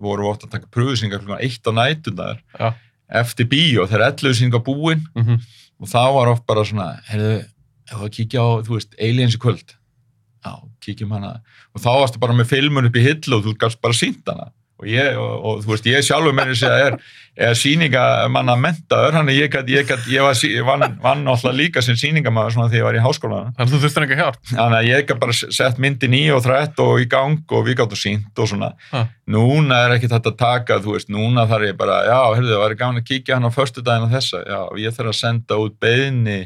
vorum 0.01 0.33
ofta 0.33 0.49
að 0.49 0.57
taka 0.57 0.71
pröfusýningar 0.75 1.23
klukkan 1.23 1.45
eitt 1.45 1.69
á 1.69 1.73
nætunar 1.77 2.41
Já. 2.59 2.73
eftir 3.23 3.49
bíó 3.51 3.87
þegar 3.89 4.09
11 4.13 4.37
sýningar 4.41 4.65
búin 4.67 5.05
Mhm. 5.15 5.41
Og 5.79 5.91
þá 5.91 6.03
var 6.17 6.33
oft 6.33 6.47
bara 6.49 6.65
svona 6.67 6.89
heyrðu, 7.09 7.41
ef 7.89 8.05
að 8.05 8.15
kíkja 8.19 8.45
á, 8.45 8.49
þú 8.67 8.77
veist, 8.77 8.97
Aliens 9.01 9.37
í 9.39 9.43
kvöld. 9.43 9.75
Já, 10.45 10.53
kíkjum 10.85 11.13
hana. 11.17 11.39
Og 11.75 11.83
þá 11.83 11.91
varstu 11.99 12.21
bara 12.23 12.37
með 12.37 12.51
filmur 12.53 12.87
upp 12.89 12.99
í 12.99 13.05
hillu 13.05 13.39
og 13.39 13.47
þú 13.47 13.55
gafst 13.59 13.81
bara 13.83 13.97
sínt 13.97 14.29
hana 14.31 14.51
og 14.79 14.87
ég, 14.87 15.17
og, 15.19 15.33
og 15.51 15.63
þú 15.65 15.73
veist, 15.75 15.87
ég 15.91 16.05
sjálfur 16.07 16.35
með 16.39 16.53
þess 16.53 16.67
að 16.69 16.83
er, 16.87 16.97
er 17.49 17.57
síningamanna 17.59 18.55
mentaður, 18.59 19.17
hann 19.19 19.29
er 19.31 19.37
ég, 19.39 19.57
ég, 19.71 19.91
ég 20.13 20.23
var, 20.23 20.39
vann, 20.69 20.97
vann 21.03 21.25
alltaf 21.33 21.55
líka 21.55 21.83
sem 21.83 21.97
síningamæður 21.99 22.55
svona 22.57 22.69
þegar 22.71 22.79
ég 22.81 22.87
var 22.89 22.99
í 22.99 23.03
háskólanum 23.05 23.53
Þannig 23.57 23.69
að 23.69 23.75
þú 23.75 23.81
þurftir 23.85 24.07
enga 24.07 24.19
hjálp. 24.21 24.39
þannig 24.53 24.79
að 24.79 24.89
ég 24.91 25.07
gat 25.11 25.21
bara 25.23 25.37
sett 25.59 25.81
myndin 25.83 26.15
í 26.19 26.23
og 26.35 26.43
þrætt 26.47 26.83
og 26.85 27.03
í 27.03 27.09
gang 27.11 27.55
og 27.59 27.67
við 27.67 27.79
gáttum 27.83 28.01
sínt 28.03 28.43
og 28.43 28.51
svona 28.53 28.71
Ha. 28.93 29.05
núna 29.31 29.83
er 29.89 29.97
ekki 29.99 30.11
þetta 30.15 30.33
að 30.33 30.39
taka, 30.45 30.79
þú 30.85 30.95
veist, 30.97 31.11
núna 31.13 31.47
þarf 31.51 31.69
ég 31.73 31.77
bara, 31.79 31.99
já, 32.07 32.19
heyrðu, 32.39 32.55
það 32.55 32.63
væri 32.67 32.79
gaman 32.85 33.03
að 33.03 33.09
kíkja 33.11 33.37
hann 33.39 33.51
á 33.51 33.57
föstudaginn 33.59 34.07
og 34.09 34.15
þessa, 34.15 34.45
já, 34.47 34.61
ég 34.87 34.95
þarf 34.97 35.13
að 35.13 35.19
senda 35.25 35.59
út 35.63 35.75
beðni 35.83 36.39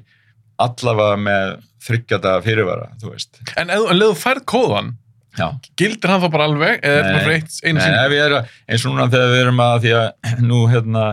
allavega 0.62 1.16
með 1.18 1.54
þryggjadaga 1.82 2.42
fyrirvara, 2.44 2.88
þú 3.02 3.12
veist. 3.14 3.40
En 3.58 3.72
leðu 3.72 4.14
færð 4.18 4.44
kóðan, 4.52 4.92
Já. 5.38 5.46
gildir 5.80 6.10
hann 6.12 6.20
þá 6.20 6.28
bara 6.34 6.48
alveg, 6.50 6.82
eða 6.84 6.98
er 6.98 7.06
Nei. 7.06 7.12
það 7.12 7.22
bara 7.26 7.36
eitt 7.38 7.54
einu 7.64 7.78
Nei, 7.78 7.86
er 8.26 8.34
að, 8.36 8.50
eins 8.68 8.84
og 8.84 8.92
núna 8.92 9.06
þegar 9.12 9.30
við 9.32 9.40
erum 9.44 9.62
að, 9.64 9.76
því 9.84 9.92
að 9.98 10.08
nú, 10.50 10.58
hérna, 10.72 11.04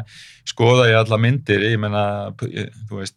skoða 0.50 0.90
ég 0.90 0.98
alla 1.00 1.20
myndir, 1.24 1.66
ég 1.70 1.80
menna, 1.80 2.04
þú 2.42 3.00
veist, 3.00 3.16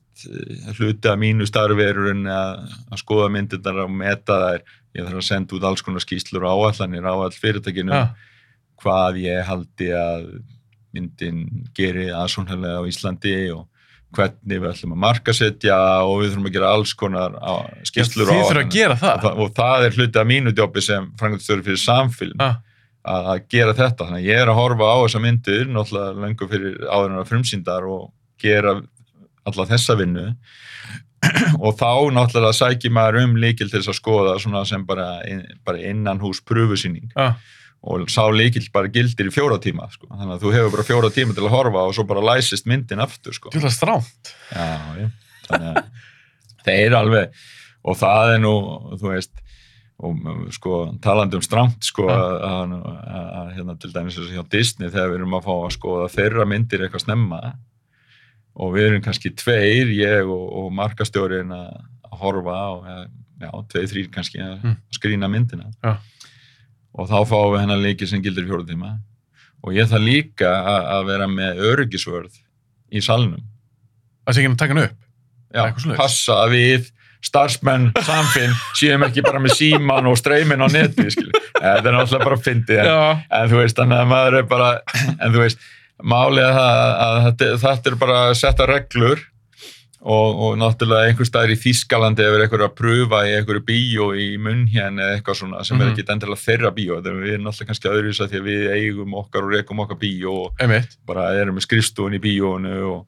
hluti 0.78 1.10
af 1.10 1.18
mínu 1.18 1.48
er 1.88 1.98
rauninni 1.98 2.30
að, 2.30 2.76
að 2.92 3.00
skoða 3.02 3.30
myndirnar 3.34 3.80
og 3.86 3.90
meta 3.98 4.38
þær, 4.44 4.62
ég 4.94 5.08
þarf 5.08 5.22
að 5.22 5.26
senda 5.26 5.56
út 5.58 5.66
alls 5.66 5.82
konar 5.82 6.04
skýslur 6.04 6.46
og 6.46 6.66
áallanir 6.68 7.08
á 7.08 7.14
all 7.16 7.34
fyrirtækinu, 7.34 7.92
Ja. 7.96 8.12
hvað 8.82 9.18
ég 9.24 9.42
haldi 9.46 9.90
að 9.96 10.28
myndin 10.92 11.44
geri 11.74 12.10
aðsónhælega 12.12 12.82
á 12.82 12.88
Íslandi 12.90 13.34
og 13.56 13.66
hvernig 14.16 14.58
við 14.60 14.68
ætlum 14.72 14.94
að 14.96 15.00
markasetja 15.06 15.76
og 16.06 16.18
við 16.22 16.32
þurfum 16.32 16.48
að 16.50 16.56
gera 16.56 16.72
alls 16.76 16.92
konar 16.98 17.36
á, 17.40 17.54
gera 18.74 18.96
og, 18.98 19.00
það. 19.02 19.40
og 19.44 19.54
það 19.56 19.86
er 19.86 19.96
hluti 19.98 20.20
af 20.22 20.28
mínu 20.28 20.54
jobbi 20.58 20.84
sem 20.84 21.08
frangandstjóri 21.20 21.66
fyrir 21.66 21.80
samfilm 21.82 22.42
Ha. 22.42 22.50
að, 23.02 23.44
gera 23.50 23.74
þetta, 23.78 24.06
þannig 24.06 24.20
að 24.20 24.28
ég 24.30 24.42
er 24.42 24.52
að 24.52 24.58
horfa 24.60 24.90
á 24.92 24.96
þessa 25.02 25.22
myndir, 25.24 25.64
náttúrulega 25.72 26.26
löngu 26.26 26.50
fyrir 26.52 26.76
áðurinn 26.86 27.30
frumsýndar 27.32 27.88
og 27.90 28.10
gera 28.42 28.76
alla 29.48 29.66
þessa 29.72 29.96
vinnu 29.98 30.28
og 31.64 31.74
þá 31.78 31.90
náttúrulega 32.14 32.54
sækir 32.58 32.94
maður 32.94 33.22
um 33.24 33.34
líkil 33.42 33.68
til 33.70 33.80
þess 33.80 33.90
að 33.94 33.98
skoða 33.98 34.36
svona 34.42 34.64
sem 34.68 34.84
bara, 34.86 35.08
bara 35.66 35.82
innan 35.90 36.20
hús 36.22 36.42
pröfusýning 36.46 37.10
Ha. 37.18 37.32
Og 37.82 38.06
sá 38.14 38.22
líkil 38.30 38.64
bara 38.74 38.90
gildir 38.94 39.26
í 39.26 39.34
fjóra 39.34 39.56
tíma 39.62 39.88
sko. 39.90 40.06
þannig 40.10 40.36
að 40.36 40.42
þú 40.44 40.52
hefur 40.54 40.70
bara 40.76 40.86
fjóra 40.86 41.10
tíma 41.10 41.34
til 41.34 41.44
að 41.48 41.54
horfa 41.56 41.82
og 41.88 41.94
svo 41.96 42.04
bara 42.06 42.22
læsist 42.28 42.66
myndin 42.70 43.02
aftur 43.02 43.34
sko. 43.34 43.50
Þú 43.50 43.58
ætla 43.62 43.72
strámt. 43.74 44.32
Já, 44.52 45.10
þannig 45.48 45.70
að 45.72 45.84
þeir 46.66 46.84
eru 46.86 46.98
alveg, 47.00 47.40
og 47.82 47.96
það 47.98 48.34
er 48.36 48.42
nú, 48.44 48.52
þú 49.00 49.08
veist, 49.16 49.32
og 50.02 50.22
sko, 50.54 50.76
talandi 51.02 51.38
um 51.38 51.42
stramt, 51.42 51.82
sko, 51.86 52.06
að, 52.10 52.36
að, 52.46 52.72
að, 52.78 53.26
að 53.40 53.50
hérna 53.56 53.74
til 53.82 53.90
dæmis 53.94 54.16
þessu 54.18 54.34
hjá 54.36 54.44
Disney 54.50 54.90
þegar 54.90 55.10
við 55.12 55.18
erum 55.20 55.36
að 55.38 55.44
fá 55.46 55.52
að 55.58 55.74
skoða 55.76 56.08
þeirra 56.14 56.46
myndir 56.50 56.82
eitthvað 56.86 57.04
snemma 57.04 57.40
og 58.62 58.72
við 58.74 58.88
erum 58.90 59.02
kannski 59.04 59.30
tveir, 59.38 59.90
ég 59.96 60.26
og, 60.30 60.46
og 60.62 60.72
markastjórin 60.76 61.50
að, 61.54 61.68
að 62.08 62.16
horfa 62.22 62.56
eða, 62.62 62.96
já, 63.42 63.50
tveir, 63.74 63.86
þrýr 63.94 64.10
kannski 64.14 64.42
að 64.44 64.56
Mm. 64.62 64.76
skrýna 64.98 65.28
myndina 65.30 65.70
Ja. 65.82 65.96
Og 66.92 67.08
þá 67.08 67.18
fáum 67.28 67.52
við 67.54 67.62
hennar 67.64 67.82
leiki 67.82 68.08
sem 68.08 68.22
gildir 68.24 68.46
í 68.46 68.50
fjóra 68.50 68.66
tíma 68.68 68.94
og 69.62 69.76
ég 69.76 69.88
þarf 69.90 70.04
líka 70.04 70.50
að, 70.50 70.88
að 70.96 71.06
vera 71.12 71.28
með 71.30 71.62
öryggisvörð 71.72 72.40
í 72.92 73.04
salnum 73.04 73.44
Það 74.22 74.34
sé 74.36 74.42
ekki 74.42 74.50
að 74.52 74.58
taka 74.60 74.74
hann 74.76 74.84
upp. 74.84 74.98
Já, 75.52 75.62
passa 75.98 76.34
að 76.44 76.52
við 76.54 76.90
starfsmenn 77.22 77.88
samfinn 78.06 78.52
séum 78.78 79.04
ekki 79.06 79.24
bara 79.24 79.40
með 79.42 79.56
síman 79.58 80.08
og 80.10 80.18
streymin 80.18 80.62
á 80.62 80.68
neti 80.70 81.08
þetta 81.10 81.82
er 81.82 81.94
náttúrulega 81.94 82.24
bara 82.26 82.38
fyndið 82.42 82.82
en, 82.82 82.88
Já. 82.90 83.02
en 83.38 83.50
þú 83.52 83.60
veist, 83.60 83.78
þannig 83.78 84.02
að 84.02 84.10
maður 84.12 84.38
er 84.40 84.48
bara 84.50 84.70
en 85.22 85.34
þú 85.34 85.42
veist, 85.44 85.66
málið 86.02 86.48
það 86.58 86.80
að 87.06 87.18
þetta, 87.26 87.50
þetta 87.66 87.92
er 87.92 87.98
bara 88.02 88.18
að 88.28 88.34
setja 88.42 88.68
reglur 88.70 89.22
og, 90.02 90.38
og 90.42 90.54
náttúrulega 90.58 91.08
einhver 91.12 91.28
staðar 91.28 91.52
í 91.54 91.58
Þískalandi 91.62 92.24
ef 92.26 92.34
er 92.34 92.42
eitthvað 92.46 92.64
að 92.66 92.72
pröfa 92.80 93.20
í 93.28 93.34
einhverju 93.36 93.62
bíó 93.68 94.06
í 94.18 94.24
munn 94.42 94.64
hérna 94.72 95.04
eða 95.06 95.18
eitthvað 95.20 95.38
svona 95.38 95.60
sem 95.64 95.76
Mhm. 95.78 95.82
er 95.86 95.92
ekki 95.92 96.06
endilega 96.12 96.42
þeirra 96.42 96.72
bíó 96.74 96.96
þetta 96.98 97.12
er 97.12 97.20
við 97.22 97.34
erum 97.36 97.44
náttúrulega 97.46 97.68
kannski 97.70 97.92
öðruvis 97.92 98.20
að 98.24 98.32
því 98.32 98.40
að 98.40 98.48
við 98.50 98.64
eigum 98.76 99.14
okkar 99.22 99.44
og 99.46 99.52
rekum 99.54 99.82
okkar 99.84 100.00
bíó 100.02 100.32
og 100.46 100.60
Einmitt. 100.60 100.96
bara 101.06 101.28
erum 101.38 101.54
með 101.56 101.66
skrifstofun 101.68 102.16
í 102.18 102.22
bíónu 102.24 102.74
og 102.90 103.06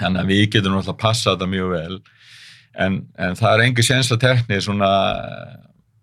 þannig 0.00 0.22
að 0.24 0.30
við 0.32 0.44
getum 0.54 0.72
náttúrulega 0.72 0.94
að 0.96 1.02
passa 1.04 1.34
þetta 1.36 1.50
mjög 1.52 1.70
vel 1.76 2.00
en, 2.80 3.00
en 3.18 3.34
það 3.36 3.52
er 3.58 3.64
engi 3.66 3.82
sénsla 3.84 4.16
tekni 4.22 4.60
svona 4.64 4.90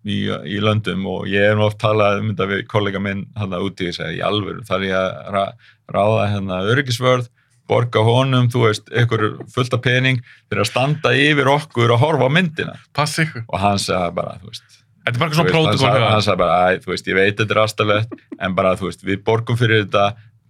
í, 0.08 0.18
í 0.30 0.60
löndum 0.62 1.06
og 1.10 1.26
ég 1.26 1.42
hef 1.48 1.56
nú 1.58 1.64
oft 1.66 1.78
talað 1.82 2.20
um 2.22 2.28
þetta 2.30 2.46
við 2.52 2.62
kollega 2.70 3.00
minn 3.02 3.24
hann 3.36 3.56
úti 3.58 3.88
og 3.90 3.96
segja 3.98 4.14
í 4.14 4.22
alvöru 4.24 4.62
þar 4.68 4.84
ég 4.86 4.94
að 4.94 5.50
ráða 5.90 6.28
hérna 6.30 6.60
öryggisvörð 6.70 7.26
borga 7.68 8.02
honum, 8.06 8.48
þú 8.52 8.64
veist, 8.66 8.88
ykkur 8.90 9.24
fullt 9.54 9.74
af 9.76 9.82
pening 9.84 10.20
fyrir 10.48 10.64
að 10.64 10.70
standa 10.70 11.12
yfir 11.14 11.50
okkur 11.52 11.92
og 11.94 12.00
horfa 12.02 12.28
á 12.28 12.30
myndina. 12.32 12.74
Pass 12.96 13.18
ykkur. 13.22 13.44
og 13.48 13.58
hann 13.60 13.78
sagði 13.82 14.14
bara, 14.20 14.38
þú 14.42 14.52
veist 14.52 14.76
Þetta 15.08 15.16
er 15.16 15.20
bara 15.22 15.30
Þú 15.30 15.40
eitthvað 15.40 15.48
svona 15.48 15.68
veist, 15.68 15.68
hann 15.68 15.78
sagði- 15.88 16.08
hann 16.12 16.24
sagði 16.26 16.38
bara, 16.42 16.56
þú 16.84 16.90
veist, 16.92 17.06
ég 17.08 17.14
veit 17.16 17.36
þetta 17.38 17.54
er 17.54 17.60
aðstæðlegt 17.62 18.10
en 18.44 18.54
bara, 18.58 18.72
þú 18.76 18.88
veist, 18.90 19.04
við 19.08 19.22
borgum 19.24 19.56
fyrir 19.56 19.84
þetta 19.86 20.02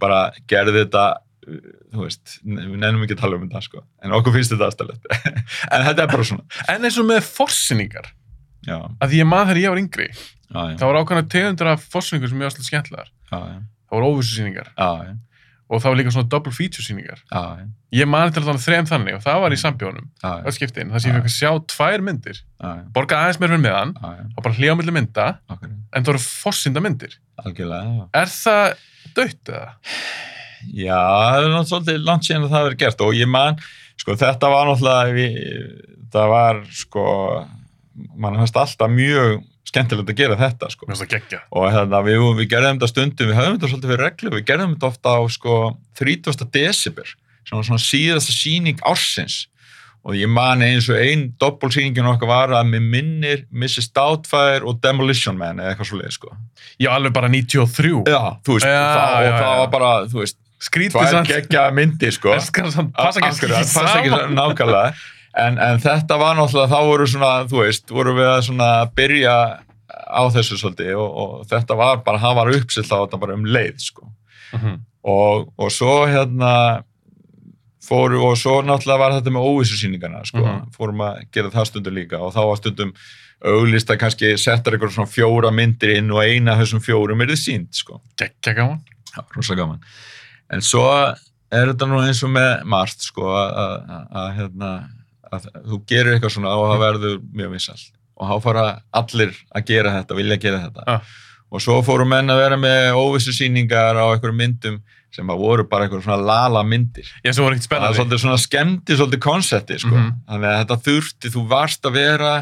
bara 0.02 0.32
gerði 0.50 0.72
þetta 0.82 1.04
þú 1.94 2.02
veist, 2.04 2.32
við 2.44 2.74
nefnum 2.82 3.04
ekki 3.06 3.14
að 3.16 3.20
tala 3.22 3.36
um 3.38 3.44
þetta 3.46 3.62
sko. 3.62 3.82
en 4.02 4.16
okkur 4.18 4.34
finnst 4.34 4.52
þetta 4.52 4.66
aðstæðlegt 4.68 5.06
en 5.74 5.86
þetta 5.86 6.02
er 6.02 6.10
bara 6.12 6.26
svona. 6.30 6.44
En 6.74 6.84
eins 6.88 6.98
og 6.98 7.06
með 7.08 7.22
forsynningar, 7.28 8.10
já, 8.66 8.78
að 9.00 9.08
því 9.14 9.22
ég 9.22 9.30
maður 9.30 9.50
þegar 9.52 9.62
ég 9.62 9.72
var 9.74 9.82
yngri, 9.84 10.08
já, 10.10 10.58
já, 10.58 10.76
það 10.80 10.86
voru 10.90 11.02
ákveðna 11.04 11.28
tegundur 11.36 11.70
af 11.72 11.86
forsynningar 11.94 12.32
sem 12.32 12.42
ég 12.42 12.48
var 12.50 12.56
svolítið 12.56 12.98
já, 12.98 13.40
Það 13.88 13.96
voru 13.96 14.10
óvissusýningar. 14.12 14.66
Já, 14.76 14.88
já, 15.06 15.12
og 15.68 15.82
það 15.82 15.90
var 15.92 15.98
líka 16.00 16.12
svona 16.14 16.28
double 16.32 16.52
feature 16.56 16.84
sýningar. 16.84 17.20
já, 17.30 17.42
já, 17.60 17.66
Ég 17.98 18.08
maður 18.08 18.34
til 18.36 18.42
þannig 18.44 18.62
þrejum 18.64 18.88
þannig 18.90 19.14
og 19.16 19.22
það 19.24 19.38
var 19.44 19.54
í 19.54 19.58
sambjónum, 19.62 20.06
já, 20.22 20.30
öll 20.44 20.52
skiptin, 20.56 20.90
þar 20.92 21.00
sem 21.04 21.10
ég 21.10 21.18
fekk 21.18 21.28
að 21.30 21.36
sjá 21.38 21.50
tvær 21.72 22.04
myndir, 22.04 22.40
já, 22.44 22.68
já, 22.68 22.82
borga 22.96 23.20
aðeins 23.22 23.38
mér 23.40 23.52
fyrir 23.54 23.62
meðan 23.64 23.92
og 24.04 24.42
bara 24.44 24.54
hlýja 24.58 24.74
á 24.74 24.78
milli 24.80 24.94
mynda, 24.96 25.26
okkur, 25.48 25.70
en 25.92 26.04
það 26.04 26.12
voru 26.12 26.22
forsynda 26.24 26.82
myndir. 26.84 27.18
algjörlega. 27.44 28.08
Er 28.22 28.32
það 28.32 28.66
dött 29.16 29.52
eða? 29.54 29.70
Já, 30.74 30.98
það 30.98 31.38
er 31.38 31.52
náttúrulega 31.52 31.68
svolítið 31.70 32.02
langt 32.08 32.26
síðan 32.28 32.44
að 32.48 32.54
það 32.56 32.66
verið 32.68 32.80
gert 32.82 33.04
og 33.06 33.14
ég 33.16 33.28
man, 33.30 33.60
sko, 34.02 34.16
þetta 34.24 34.50
var 34.52 34.68
náttúrulega, 34.72 35.28
það 36.12 36.32
var, 36.34 36.60
sko, 36.82 37.04
mann 38.18 38.36
fannst 38.42 38.56
alltaf 38.60 38.90
mjög 38.92 39.38
skemmtilegt 39.68 40.10
að 40.12 40.18
gera 40.22 40.38
þetta, 40.40 40.70
sko. 40.72 40.88
Það. 40.88 41.36
Og 41.52 41.68
hérna, 41.74 42.00
við, 42.06 42.24
við 42.40 42.48
gerðum 42.54 42.78
þetta 42.80 42.88
stundum, 42.92 43.28
við 43.30 43.38
höfum 43.38 43.58
þetta 43.58 43.70
svolítið 43.74 43.92
fyrir 43.92 44.04
reglu, 44.06 44.32
við 44.38 44.46
gerðum 44.48 44.74
þetta 44.74 44.90
ofta 44.92 45.14
á, 45.14 45.20
sko, 45.36 45.58
30. 46.00 46.48
desember, 46.56 47.14
svona, 47.48 47.66
svona 47.68 47.84
síðasta 47.84 48.34
síning 48.34 48.80
ársins. 48.88 49.44
Og 50.08 50.14
ég 50.16 50.30
man 50.30 50.62
eins 50.64 50.86
og 50.88 50.96
einn 51.02 51.24
doppelsýningin 51.42 52.06
okkar 52.08 52.30
var 52.30 52.52
að 52.56 52.68
mér 52.70 52.84
minnir 52.86 53.40
Mrs. 53.52 53.90
Doubtfire 53.92 54.62
og 54.64 54.78
Demolition 54.80 55.36
Man 55.36 55.58
eða 55.60 55.74
eitthvað 55.74 55.90
svolítið, 55.90 56.14
sko. 56.16 56.30
Já, 56.80 56.92
alveg 56.94 57.12
bara 57.18 57.28
93. 57.28 57.90
Já, 58.08 58.20
þú 58.46 58.56
veist, 58.56 58.68
Já, 58.70 58.78
það, 58.78 59.16
og 59.18 59.26
já, 59.26 59.32
það 59.34 59.50
já. 59.52 59.58
var 59.64 59.72
bara, 59.74 59.90
þú 60.08 60.22
veist, 60.22 60.38
Skrítið 60.58 60.96
tvær 60.96 61.12
samt. 61.12 61.28
geggja 61.30 61.64
myndir, 61.74 62.14
sko. 62.14 62.32
Það 62.38 62.88
passa 62.96 63.20
ekki 63.20 63.28
Akkurat, 63.34 63.60
ekki 63.60 63.74
passa 63.76 63.98
ekki 64.00 64.10
saman. 64.14 64.32
nákvæmlega 64.38 64.94
en, 65.38 65.58
en 65.62 65.78
þetta 65.82 66.18
var 66.20 66.36
náttúrulega 66.38 66.72
þá 66.72 66.86
voru 66.90 67.06
svona, 67.06 67.32
þú 67.50 67.62
veist, 67.62 67.90
voru 67.94 68.14
við 68.18 68.28
að 68.32 68.42
svona 68.48 68.68
byrja 68.98 69.34
á 70.08 70.22
þessu 70.34 70.58
svolítið 70.60 70.94
og, 70.98 71.16
og 71.22 71.46
þetta 71.50 71.76
var 71.78 72.02
bara, 72.06 72.18
hann 72.22 72.36
var 72.36 72.50
uppsilt 72.56 72.90
á 72.92 72.98
þetta 73.04 73.20
bara 73.22 73.34
um 73.38 73.44
leið, 73.46 73.78
sko 73.90 74.08
Mhm. 74.52 74.78
og, 75.04 75.50
og 75.60 75.68
svo 75.70 76.06
hérna 76.08 76.52
fóru, 77.84 78.18
og 78.24 78.36
svo 78.40 78.58
náttúrulega 78.64 78.98
var 79.00 79.12
þetta 79.18 79.32
með 79.34 79.46
óvissusýningarna, 79.48 80.22
sko, 80.28 80.40
Mhm. 80.44 80.70
fórum 80.76 81.02
að 81.04 81.22
gera 81.32 81.50
það 81.50 81.66
stundum 81.70 81.94
líka 81.94 82.18
og 82.20 82.32
þá 82.34 82.40
var 82.48 82.56
stundum 82.56 82.92
auglist 83.44 83.88
að 83.92 83.98
kannski 84.00 84.32
setja 84.40 84.72
eitthvað 84.72 84.92
svona 84.96 85.12
fjóra 85.12 85.52
myndir 85.54 85.96
inn 85.96 86.10
og 86.10 86.22
eina 86.24 86.52
af 86.52 86.58
þessum 86.64 86.80
fjórum 86.82 87.22
er 87.22 87.26
þið 87.28 87.42
sínt, 87.44 87.74
sko 87.74 88.00
Geggja 88.16 88.54
gaman. 88.56 88.80
Já, 89.14 89.22
rosa 89.36 89.54
gaman. 89.54 89.80
En 90.50 90.60
svo 90.60 90.84
er 91.52 91.66
þetta 91.72 91.86
nú 91.88 92.00
eins 92.02 92.22
og 92.24 92.30
með 92.30 92.64
margt, 92.64 93.00
sko, 93.00 93.22
að, 93.22 94.34
hérna, 94.36 94.72
að 95.32 95.48
þú 95.68 95.78
gerir 95.86 96.14
eitthvað 96.16 96.34
svona 96.36 96.52
og 96.56 96.68
það 96.72 96.82
verður 96.84 97.16
mjög 97.40 97.50
vissalt. 97.56 97.88
Og 98.18 98.28
þá 98.28 98.42
fara 98.42 98.66
allir 98.98 99.34
að 99.54 99.64
gera 99.70 99.92
þetta, 99.98 100.14
vilja 100.18 100.36
gera 100.42 100.60
þetta. 100.66 100.84
Ja. 100.86 101.00
Og 101.50 101.62
svo 101.64 101.78
fóru 101.86 102.04
menn 102.08 102.28
að 102.28 102.40
vera 102.42 102.56
með 102.60 102.92
óvissu 102.98 103.32
sýningar 103.32 103.96
á 103.96 104.04
einhverjum 104.12 104.36
myndum 104.42 104.80
sem 105.14 105.30
að 105.32 105.38
voru 105.40 105.64
bara 105.64 105.86
einhverjum 105.86 106.04
svona 106.04 106.20
lala 106.26 106.62
myndir. 106.66 107.06
Ég 107.24 107.32
sem 107.34 107.44
voru 107.44 107.56
ekkert 107.56 107.70
Það 107.70 107.86
er 107.88 107.94
spennandi. 107.96 108.18
svona 108.20 108.40
skemmti 108.42 108.96
svolítið 108.98 109.22
konsepti, 109.24 109.78
sko. 109.80 109.94
Mhm. 109.94 110.10
Þannig 110.28 110.48
að 110.50 110.58
þetta 110.64 110.78
þurfti, 110.88 111.30
þú 111.32 111.46
varst 111.48 111.82
að 111.88 111.92
vera 111.96 112.32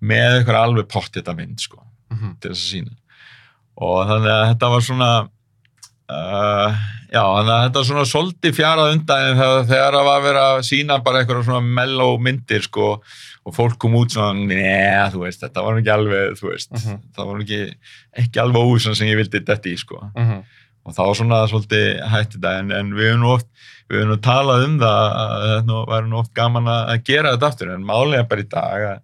með 0.00 0.38
eitthvað 0.38 0.62
alveg 0.64 0.88
pottita 0.88 1.34
mynd, 1.36 1.58
sko 1.60 1.82
Mhm. 2.12 2.36
til 2.40 2.50
þess 2.50 2.64
að 2.64 2.72
sína 2.72 2.96
og 3.76 4.06
þannig 4.06 4.30
að 4.30 4.44
þetta 4.54 4.70
var 4.70 4.80
svona 4.80 5.28
uh, 6.10 6.74
já, 7.12 7.20
þannig 7.22 7.52
að 7.54 7.62
þetta 7.66 7.78
var 7.80 7.86
svona 7.90 8.06
svolítið 8.10 8.56
fjarað 8.58 8.92
undan 8.94 9.38
þegar, 9.38 9.62
þegar 9.70 9.96
það 9.98 10.08
var 10.08 10.18
að 10.18 10.26
vera 10.28 10.42
að 10.54 10.64
sína 10.68 10.98
bara 11.04 11.22
eitthvað 11.22 11.44
svona 11.46 11.74
mellow 11.80 12.18
myndir 12.22 12.66
sko 12.66 12.88
og 13.44 13.52
fólk 13.56 13.76
kom 13.82 13.94
út 13.98 14.14
svona, 14.14 14.32
neða, 14.48 15.06
þú 15.12 15.22
veist 15.26 15.42
þetta 15.44 15.64
var 15.66 15.78
ekki 15.80 15.92
alveg, 15.94 16.36
þú 16.40 16.50
veist 16.50 16.70
Mhm. 16.72 16.98
það 17.16 17.26
var 17.30 17.40
ekki, 17.44 17.60
ekki 18.24 18.40
alveg 18.44 18.62
óvissan 18.70 18.96
sem 18.96 19.08
ég 19.08 19.16
vildi 19.20 19.40
þetta 19.44 19.68
í 19.72 19.76
sko 19.78 20.00
Mhm. 20.16 20.42
og 20.86 20.92
þá 20.94 21.02
svona 21.16 21.42
svolítið 21.48 22.02
hætti 22.12 22.38
þetta 22.40 22.58
en, 22.60 22.72
en 22.72 22.92
við 22.92 23.12
höfum 23.12 23.30
oft 23.34 23.46
við 23.90 24.00
höfum 24.04 24.20
talað 24.24 24.64
um 24.64 24.78
það 24.80 25.16
að 25.22 25.44
þetta 25.68 26.00
nú 26.08 26.18
oft 26.18 26.34
gaman 26.34 26.64
að 26.72 26.88
að 26.94 27.04
gera 27.04 27.32
þetta 27.36 27.46
aftur 27.52 27.74
en 27.74 27.84
málega 27.84 28.28
bara 28.28 28.40
í 28.40 28.48
dag 28.48 28.86
að, 28.90 29.00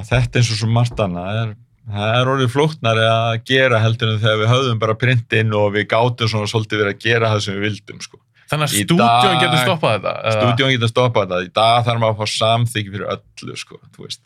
að 0.00 0.08
þetta 0.08 0.38
eins 0.40 0.50
og 0.52 0.56
svo 0.60 0.68
margt 0.72 1.00
annað 1.04 1.40
er 1.42 1.54
það 1.94 2.16
er 2.20 2.30
orðið 2.32 2.50
flóknari 2.54 3.04
að 3.10 3.36
gera 3.50 3.78
heldur 3.84 4.12
en 4.14 4.20
þegar 4.22 4.40
við 4.42 4.50
höfðum 4.54 4.80
bara 4.82 4.96
printinn 5.00 5.54
og 5.58 5.70
við 5.76 5.86
gátum 5.92 6.30
svona 6.32 6.50
svolítið 6.50 6.82
verið 6.84 6.94
að 6.96 7.04
gera 7.06 7.30
það 7.34 7.44
sem 7.46 7.54
við 7.58 7.66
vildum 7.68 8.00
sko. 8.04 8.20
Þannig 8.50 8.66
að 8.66 8.96
dag- 8.98 9.40
getur 9.44 9.60
stoppað 9.64 9.92
þetta. 9.96 10.14
stúdíón 10.36 10.72
getur 10.74 10.90
stoppað 10.90 11.26
þetta, 11.30 11.44
í 11.46 11.52
dag 11.60 11.84
þarf 11.86 12.00
maður 12.02 12.16
að 12.16 12.20
fá 12.20 12.26
samþykki 12.40 12.94
fyrir 12.96 13.12
öllu 13.14 13.56
sko, 13.60 13.78
þú 13.94 14.06
veist 14.08 14.20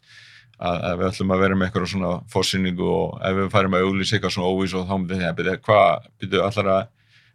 að, 0.64 0.76
að 0.88 0.98
við 1.02 1.06
ætlum 1.10 1.34
að 1.34 1.42
vera 1.44 1.58
með 1.60 1.66
eitthvað 1.68 1.90
svona 1.92 2.12
fórsýningu 2.32 2.88
og 2.94 3.18
ef 3.28 3.36
við 3.40 3.50
færum 3.52 3.74
að 3.76 3.84
auglýsa 3.84 4.16
eitthvað 4.16 4.34
svona 4.38 4.52
óvís 4.54 4.74
og 4.78 4.86
þá 4.88 4.94
myndi 4.96 5.18
því 5.20 5.26
að 5.28 5.36
byrja, 5.42 5.56
hvað, 5.68 6.08
byrju, 6.24 6.42
allar 6.48 6.70
að 6.78 6.82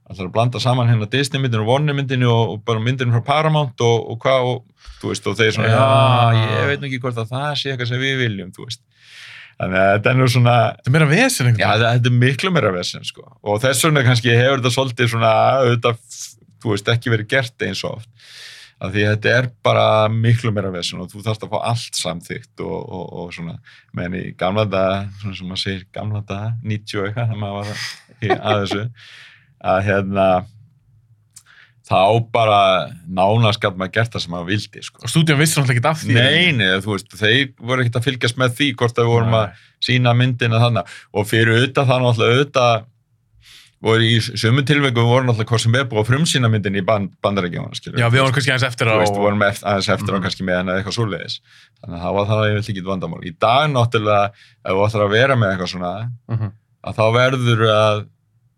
allar 0.10 0.26
að 0.26 0.34
blanda 0.34 0.60
saman 0.64 0.90
hérna 0.90 1.06
Disney 1.14 1.38
myndinu 1.44 1.62
og 1.62 1.68
Warner 1.70 1.94
myndinu 1.94 2.30
og, 2.34 2.54
og 2.56 2.62
bara 2.66 2.82
myndinu 2.82 3.14
frá 3.14 3.22
Paramount 3.28 3.84
og, 3.86 3.98
og 4.10 4.18
hvað, 4.24 4.48
og, 4.50 4.88
þú 5.04 5.12
veist, 5.12 5.28
og 5.30 5.36
þeir 5.38 5.52
svona 5.54 5.70
Já. 5.70 5.84
já, 6.34 6.48
ég 6.64 6.70
veit 6.72 6.82
nú 6.82 6.88
ekki 6.90 7.02
hvort 7.04 7.20
að 7.22 7.30
það 7.36 7.52
sé 7.62 7.70
eitthvað 7.76 7.92
sem 7.92 8.02
við 8.02 8.16
viljum, 8.24 8.50
þú 8.56 8.66
veist 8.66 8.82
þannig 9.60 9.80
að 9.84 9.90
þetta 9.94 10.12
er 10.14 10.20
nú 10.20 10.28
svona 10.32 10.58
Þetta 10.76 10.90
er 10.90 10.96
meira 10.98 11.10
vesen 11.14 11.46
Já, 11.46 11.52
veginn. 11.52 11.66
það- 11.70 11.94
þetta 12.00 12.12
er 12.14 12.20
miklu 12.26 12.52
meira 12.56 12.72
vesen 12.76 13.04
sko. 13.08 13.26
og 13.44 13.62
þess 13.64 13.84
vegna 13.88 14.04
kannski 14.08 14.36
hefur 14.36 14.62
þetta 14.62 14.76
svolítið 14.78 15.10
svona, 15.14 15.32
auðvitað, 15.64 15.98
þú 16.64 16.72
veist, 16.76 16.88
ekki 16.94 17.12
verið 17.14 17.28
gert 17.36 17.66
eins 17.68 17.84
og 17.84 17.98
oft 18.00 18.10
af 18.80 18.94
því 18.94 19.02
þetta 19.10 19.32
er 19.38 19.48
bara 19.62 19.86
miklu 20.08 20.54
meira 20.56 20.70
vesen 20.72 21.02
og 21.04 21.10
þú 21.12 21.20
þarfst 21.26 21.44
að 21.44 21.50
fá 21.52 21.60
allt 21.68 21.98
samþygt 22.00 22.62
og, 22.64 22.78
og, 22.88 23.10
og 23.20 23.34
svona, 23.36 23.58
menn 23.94 24.14
í 24.16 24.22
gamla 24.40 24.64
daga, 24.72 25.02
svona 25.20 25.36
sem 25.36 25.50
maður 25.52 25.64
segir 25.66 25.84
gamla 25.94 26.22
daga, 26.24 26.54
90 26.64 27.02
og 27.02 27.10
eitthvað, 27.10 27.28
þegar 27.28 27.42
maður 27.44 27.58
var 27.60 27.84
í, 28.24 28.30
að 28.54 28.62
þessu, 28.64 28.86
að 29.74 29.82
hérna 29.90 30.28
þá 31.90 32.02
bara 32.32 32.60
nánast 33.10 33.60
gæt 33.64 33.78
maður 33.80 33.94
gert 33.98 34.14
það 34.14 34.22
sem 34.26 34.34
maður 34.36 34.50
vildi 34.52 34.84
sko. 34.86 35.02
Og 35.04 35.10
stúdíón 35.10 35.40
vissi 35.42 35.58
náttúrulega 35.58 35.80
ekki 35.80 35.90
af 35.90 36.04
því. 36.04 36.14
Nei, 36.20 36.52
nei, 36.60 36.70
þú 36.86 36.94
veist, 36.94 37.16
þeir 37.18 37.50
voru 37.66 37.82
ekkert 37.86 37.98
að 38.02 38.08
fylgjast 38.10 38.38
með 38.38 38.54
því 38.60 38.68
hvort 38.78 39.02
við 39.02 39.10
vorum 39.10 39.34
að 39.40 39.66
sína 39.90 40.14
myndina 40.14 40.62
þannig 40.62 40.96
og 41.18 41.28
fyrir 41.30 41.56
auðvitað 41.58 41.90
það 41.90 42.04
náttúrulega 42.06 42.38
auðvitað 42.38 42.88
voru 43.80 44.04
í 44.12 44.16
sömu 44.20 44.62
tilveikum 44.68 45.08
voru 45.08 45.24
náttúrulega 45.30 45.50
hvað 45.54 45.62
sem 45.64 45.76
er 45.80 45.86
búið 45.88 46.02
að 46.04 46.10
frumsýna 46.12 46.50
myndin 46.52 46.76
í 46.76 46.82
band, 46.84 47.14
bandarækjum 47.24 47.70
Já, 47.96 48.10
við 48.12 48.20
varum 48.20 48.34
kannski 48.36 48.52
aðeins 48.52 48.66
eftir 48.68 48.90
á. 48.92 48.94
þú 48.94 49.00
veist, 49.00 49.16
við 49.16 49.24
vorum 49.24 49.44
aðeins 49.48 49.90
eftir 49.96 50.18
á 50.20 50.24
kannski 50.26 50.44
með 50.50 50.58
henni 50.60 50.74
eitthvað 50.76 50.98
svoleiðis 50.98 51.38
þannig 51.80 51.96
að 51.96 52.04
það 52.04 52.18
var 52.20 52.28
það 52.30 52.42
að 52.44 52.50
ég 52.50 52.58
vil 52.60 52.64
ekki 52.74 52.84
vandamál 52.90 53.22
í 53.24 53.32
dag 53.40 53.70
náttúrulega, 53.72 54.26
ef 54.68 54.76
þú 54.76 54.84
ætlar 54.90 55.06
að 55.08 55.14
vera 55.16 55.38
með 55.40 55.54
eitthvað 55.56 55.72
svona, 55.74 55.94
Mhm. 56.28 56.52
að 56.90 57.00
þá 57.00 57.06
verður 57.16 57.64
að 57.72 58.04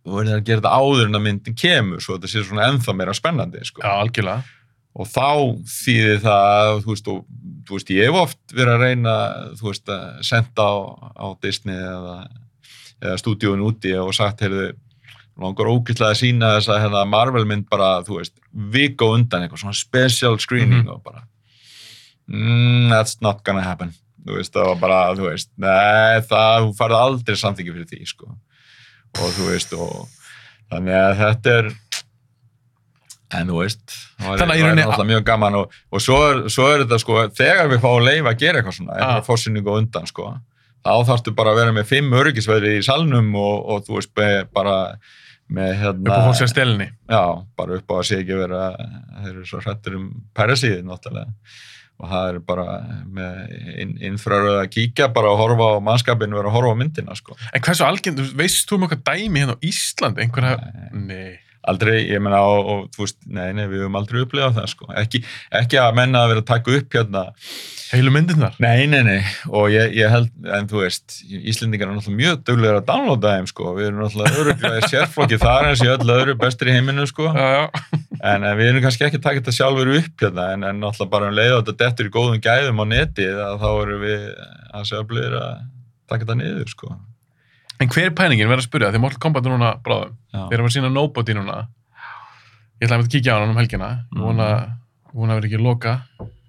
þú 0.06 0.16
verður 0.18 0.38
að 0.40 0.46
gera 0.48 0.62
þetta 0.62 0.78
áður 0.82 1.06
en 1.08 1.20
að 1.20 1.26
myndin 1.28 1.56
kemur 1.62 2.02
svo 2.02 2.16
þetta 2.18 2.32
sé 2.32 2.44
svona 2.48 2.68
ennþá 2.72 2.96
meira 2.98 3.14
spennandi 3.14 3.64
sko 3.68 3.84
Já, 3.84 3.92
algjörlega. 4.02 4.44
og 4.96 5.08
þá 5.08 5.28
þýðir 5.78 6.22
það 6.26 6.72
þú 6.86 6.94
veist, 6.96 7.08
og, 7.14 7.26
þú 7.68 7.78
veist, 7.78 7.92
ég 7.96 8.08
hef 8.10 8.20
oft 8.26 8.40
verið 8.58 8.74
að 8.76 8.86
reyna, 8.88 9.16
þú 9.60 9.68
veist, 9.70 9.92
að 9.94 10.24
senda 10.32 10.66
á, 10.68 10.76
á 11.22 11.26
Disney 11.46 11.78
eða, 11.78 12.16
eða 13.02 13.20
stúdíun 13.22 13.62
úti 13.70 13.94
og 14.02 14.10
sagt, 14.18 14.42
heyrðu, 14.44 14.72
langar 15.42 15.70
ógætlega 15.72 16.12
að 16.12 16.20
sína 16.20 16.50
þess 16.58 16.70
að 16.74 16.82
hérna, 16.84 17.06
Marvel 17.08 17.46
mynd 17.50 17.70
bara, 17.72 18.02
þú 18.06 18.18
veist, 18.20 18.34
vika 18.74 19.06
undan 19.16 19.46
eitthvað, 19.46 19.62
svona 19.64 19.78
special 19.80 20.38
screening 20.44 20.84
Mhm. 20.86 20.96
og 20.98 21.04
bara 21.06 21.24
mm, 22.28 22.90
that's 22.92 23.18
not 23.22 23.44
gonna 23.44 23.62
happen 23.64 23.94
þú 24.26 24.36
veist, 24.38 24.54
það 24.54 24.68
var 24.74 24.80
bara, 24.84 25.00
þú 25.18 25.30
veist 25.32 25.50
nei, 25.58 26.20
það, 26.30 26.68
þú 26.68 26.76
farið 26.78 27.00
aldrei 27.06 27.36
samþyggi 27.42 27.74
fyrir 27.78 27.88
því, 27.90 28.02
sko 28.12 28.28
og 29.20 29.32
þú 29.36 29.48
veist, 29.52 29.74
og 29.74 30.08
þannig 30.72 30.96
að 31.02 31.16
þetta 31.20 31.56
er 31.60 31.72
en 33.32 33.48
þú 33.48 33.60
veist 33.62 33.94
það 34.20 34.42
er 34.58 34.82
alltaf 34.86 35.08
mjög 35.08 35.24
gaman 35.28 35.56
og, 35.62 35.76
og 35.92 36.04
svo, 36.04 36.18
er, 36.30 36.40
svo 36.52 36.68
er 36.74 36.84
þetta 36.84 37.00
sko 37.00 37.20
þegar 37.38 37.70
við 37.72 37.84
fáum 37.84 38.04
leif 38.06 38.28
að 38.28 38.40
gera 38.44 38.60
eitthvað 38.62 38.78
svona 38.80 38.94
Ah. 38.94 39.00
eitthvað 39.00 39.28
fórsynningu 39.30 39.72
á 39.72 39.80
undan 39.80 40.08
sko 40.10 40.30
þá 40.82 40.92
þarftu 41.08 41.34
bara 41.38 41.54
að 41.54 41.60
vera 41.62 41.76
með 41.78 41.90
fimm 41.92 42.14
öryggisveðri 42.18 42.78
í 42.80 42.84
salnum 42.86 43.30
og, 43.40 43.58
og 43.72 43.84
þú 43.88 44.00
veist 44.00 44.14
bara 44.56 44.76
með 45.52 45.74
hérna 45.82 46.08
Upp 46.08 46.16
á 46.16 46.26
fólk 46.28 46.40
sér 46.40 46.48
stelni. 46.52 46.88
já, 47.12 47.24
bara 47.60 47.76
upp 47.80 47.92
á 47.92 47.96
að 48.00 48.06
sé 48.08 48.20
ekki 48.22 48.38
vera 48.40 48.62
þeir 48.80 49.32
eru 49.36 49.46
svo 49.48 49.60
hrættur 49.64 49.98
um 50.00 50.06
perasíðin 50.36 50.88
náttúrulega 50.88 51.32
og 52.02 52.10
það 52.10 52.32
er 52.32 52.40
bara 52.50 52.66
innfraröð 54.10 54.58
að 54.64 54.72
kíkja 54.74 55.12
bara 55.14 55.32
að 55.34 55.40
horfa 55.44 55.70
á 55.78 55.86
mannskapin 55.86 56.34
vera 56.36 56.50
að 56.52 56.58
horfa 56.58 56.74
á 56.74 56.80
myndina 56.82 57.16
sko 57.18 57.38
En 57.54 57.62
hversu 57.66 57.86
algjörn, 57.86 58.20
veist, 58.40 58.66
þú 58.70 58.80
um 58.80 58.88
okkar 58.90 59.02
dæmi 59.12 59.44
hérna 59.44 59.58
á 59.58 59.64
Íslandi? 59.72 60.26
Einhver 60.26 60.50
hef... 60.52 60.68
Nei. 60.92 61.08
Nei. 61.12 61.32
aldrei, 61.70 62.00
ég 62.10 62.18
menna 62.26 62.40
og, 62.42 62.70
og 62.74 62.86
þú 62.96 63.04
veist, 63.06 63.20
nei, 63.30 63.52
nei, 63.54 63.68
við 63.70 63.84
höfum 63.84 63.98
aldrei 64.00 64.24
upplifað 64.24 64.56
það 64.58 64.72
sko, 64.72 64.88
ekki, 64.98 65.20
ekki 65.60 65.78
að 65.78 65.92
menna 66.00 66.24
að 66.26 66.32
vera 66.32 66.42
að 66.42 66.48
taka 66.50 66.74
upp 66.80 66.96
hérna, 66.98 67.22
Heilu 67.92 68.14
myndirnar. 68.16 68.56
nei, 68.64 68.88
nei, 68.90 69.02
nei 69.06 69.20
og 69.52 69.68
ég, 69.70 69.94
ég 70.00 70.10
held, 70.10 70.32
en 70.58 70.70
þú 70.72 70.82
veist 70.82 71.20
Íslendingar 71.30 71.92
er 71.92 72.00
náttúrulega 72.00 72.22
mjög 72.24 72.42
duglegar 72.50 72.80
að 72.80 72.88
downloada 72.90 73.36
þeim 73.36 73.50
sko, 73.52 73.76
við 73.78 73.92
erum 73.92 74.02
náttúrulega 74.02 74.42
öruglega 74.46 74.90
sérflokki 74.90 75.42
þar 75.44 75.70
eins 75.70 75.84
og 75.86 75.94
öllu 76.00 76.16
öðru 76.18 76.36
bestur 76.42 76.72
í 76.72 76.78
heiminum 76.80 77.10
sko, 77.12 77.30
Já, 77.30 77.48
já. 77.60 78.01
En, 78.22 78.46
en 78.48 78.58
við 78.60 78.72
erum 78.72 78.84
kannski 78.86 79.06
ekki 79.08 79.20
að 79.20 79.28
taka 79.28 79.42
þetta 79.42 79.56
sjálfur 79.58 79.94
upp 79.98 80.26
hérna, 80.26 80.48
en, 80.56 80.66
en 80.70 80.82
náttúrulega 80.82 81.14
bara 81.14 81.30
um 81.30 81.38
leið 81.38 81.54
og 81.56 81.62
þetta 81.62 81.78
dettur 81.84 82.10
í 82.10 82.16
góðum 82.16 82.44
gæðum 82.44 82.84
á 82.84 82.86
netið 82.92 83.40
að 83.46 83.56
þá 83.64 83.70
erum 83.72 84.04
við 84.06 84.28
að 84.72 84.90
segja 84.90 85.04
öflugir 85.06 85.38
að 85.42 85.54
taka 86.12 86.26
þetta 86.26 86.40
niður 86.42 86.76
sko 86.76 86.92
En 87.82 87.90
hver 87.90 88.12
er 88.12 88.14
pælingin? 88.14 88.46
Verð 88.46 88.62
að 88.62 88.68
spyrja, 88.68 88.90
því 88.94 89.00
Mortal 89.02 89.20
Kombat 89.24 89.48
er 89.48 89.54
núna 89.56 89.72
bráðum. 89.82 90.12
Já. 90.30 90.42
Þeir 90.52 90.60
eru 90.60 90.68
að 90.68 90.74
sína 90.76 90.90
Nobody 90.94 91.34
núna. 91.34 91.56
Ég 92.78 92.86
ætlaði 92.86 93.08
að 93.08 93.10
kíkja 93.16 93.34
á 93.34 93.40
hann 93.42 93.54
um 93.56 93.58
helgina. 93.58 93.88
Ég 94.12 94.20
vona, 94.22 94.50
vona 95.16 95.34
að 95.34 95.40
vera 95.40 95.50
ekki 95.50 95.58
að 95.58 95.66
loka 95.66 95.96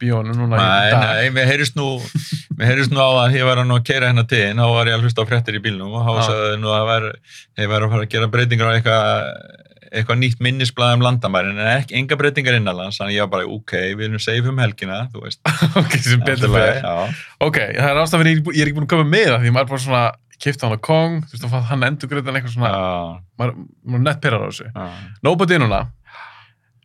bíónu 0.02 0.34
núna 0.36 0.58
Nei, 0.58 0.92
nei, 0.92 1.30
mér 1.34 1.48
heyrist 1.50 1.76
nú 1.78 1.94
mér 2.58 2.72
heyrist 2.72 2.92
nú 2.92 3.02
á 3.02 3.10
að 3.24 3.36
ég 3.38 3.46
var 3.46 3.62
að 3.62 3.68
nú 3.70 3.78
að 3.78 3.86
keira 3.88 4.10
hérna 4.10 4.24
til 4.28 4.44
þá 4.58 4.64
var 4.74 4.90
ég 4.90 4.96
að 4.96 5.06
hlusta 5.06 5.24
á 5.24 5.30
fréttir 5.30 5.58
í 5.58 5.62
bílnum 5.62 5.94
og 5.94 6.06
þá 6.06 6.12
sagði 6.28 6.56
nú 6.62 6.72
að 6.74 7.06
ég 7.62 7.70
var 7.70 7.86
að 7.86 7.92
fara 7.94 8.06
að 8.06 8.10
gera 8.14 8.30
breytingar 8.32 8.72
á 8.72 8.74
eitthvað 8.76 9.06
eitthvað 9.92 10.18
nýtt 10.22 10.40
minnisblað 10.44 10.96
um 10.96 11.04
landamærin 11.04 11.58
en 11.60 11.70
ekki, 11.76 11.96
enga 12.00 12.16
breytingar 12.20 12.56
innanlands, 12.56 12.98
þannig 13.00 13.18
ég 13.18 13.26
var 13.26 13.32
bara 13.34 13.48
ok, 13.52 13.74
við 13.98 14.06
erum 14.08 14.22
safe 14.22 14.48
um 14.48 14.60
helgina, 14.62 14.98
ok, 15.82 15.96
sem 16.00 16.24
betur 16.24 16.52
fyrir. 16.54 16.82
Ok, 17.44 17.58
það 17.76 17.90
er 17.90 18.00
ástæðan 18.02 18.24
fyrir 18.24 18.40
ég, 18.40 18.60
er 18.62 18.70
ekki 18.70 18.78
búin 18.78 18.88
að 18.88 18.92
koma 18.94 19.08
með 19.12 19.28
það 19.34 19.44
því 19.44 19.54
maður 19.56 19.68
er 19.68 19.72
bara 19.74 19.84
svona 19.86 20.02
kipta 20.42 20.66
hann 20.66 20.74
á 20.74 20.86
Kong, 20.88 21.20
þú 21.28 21.38
veist, 21.38 21.58
hann 21.70 21.86
endur 21.86 22.10
greiðan 22.10 22.38
eitthvað 22.40 22.56
svona, 22.56 22.72
Já, 22.72 23.20
maður, 23.38 23.60
maður 23.84 24.00
er 24.00 24.06
nett 24.08 24.22
perrar 24.24 24.42
á 24.42 24.48
þessu. 24.48 24.70
Nobody 25.28 25.58
er 25.58 25.62
núna, 25.62 25.82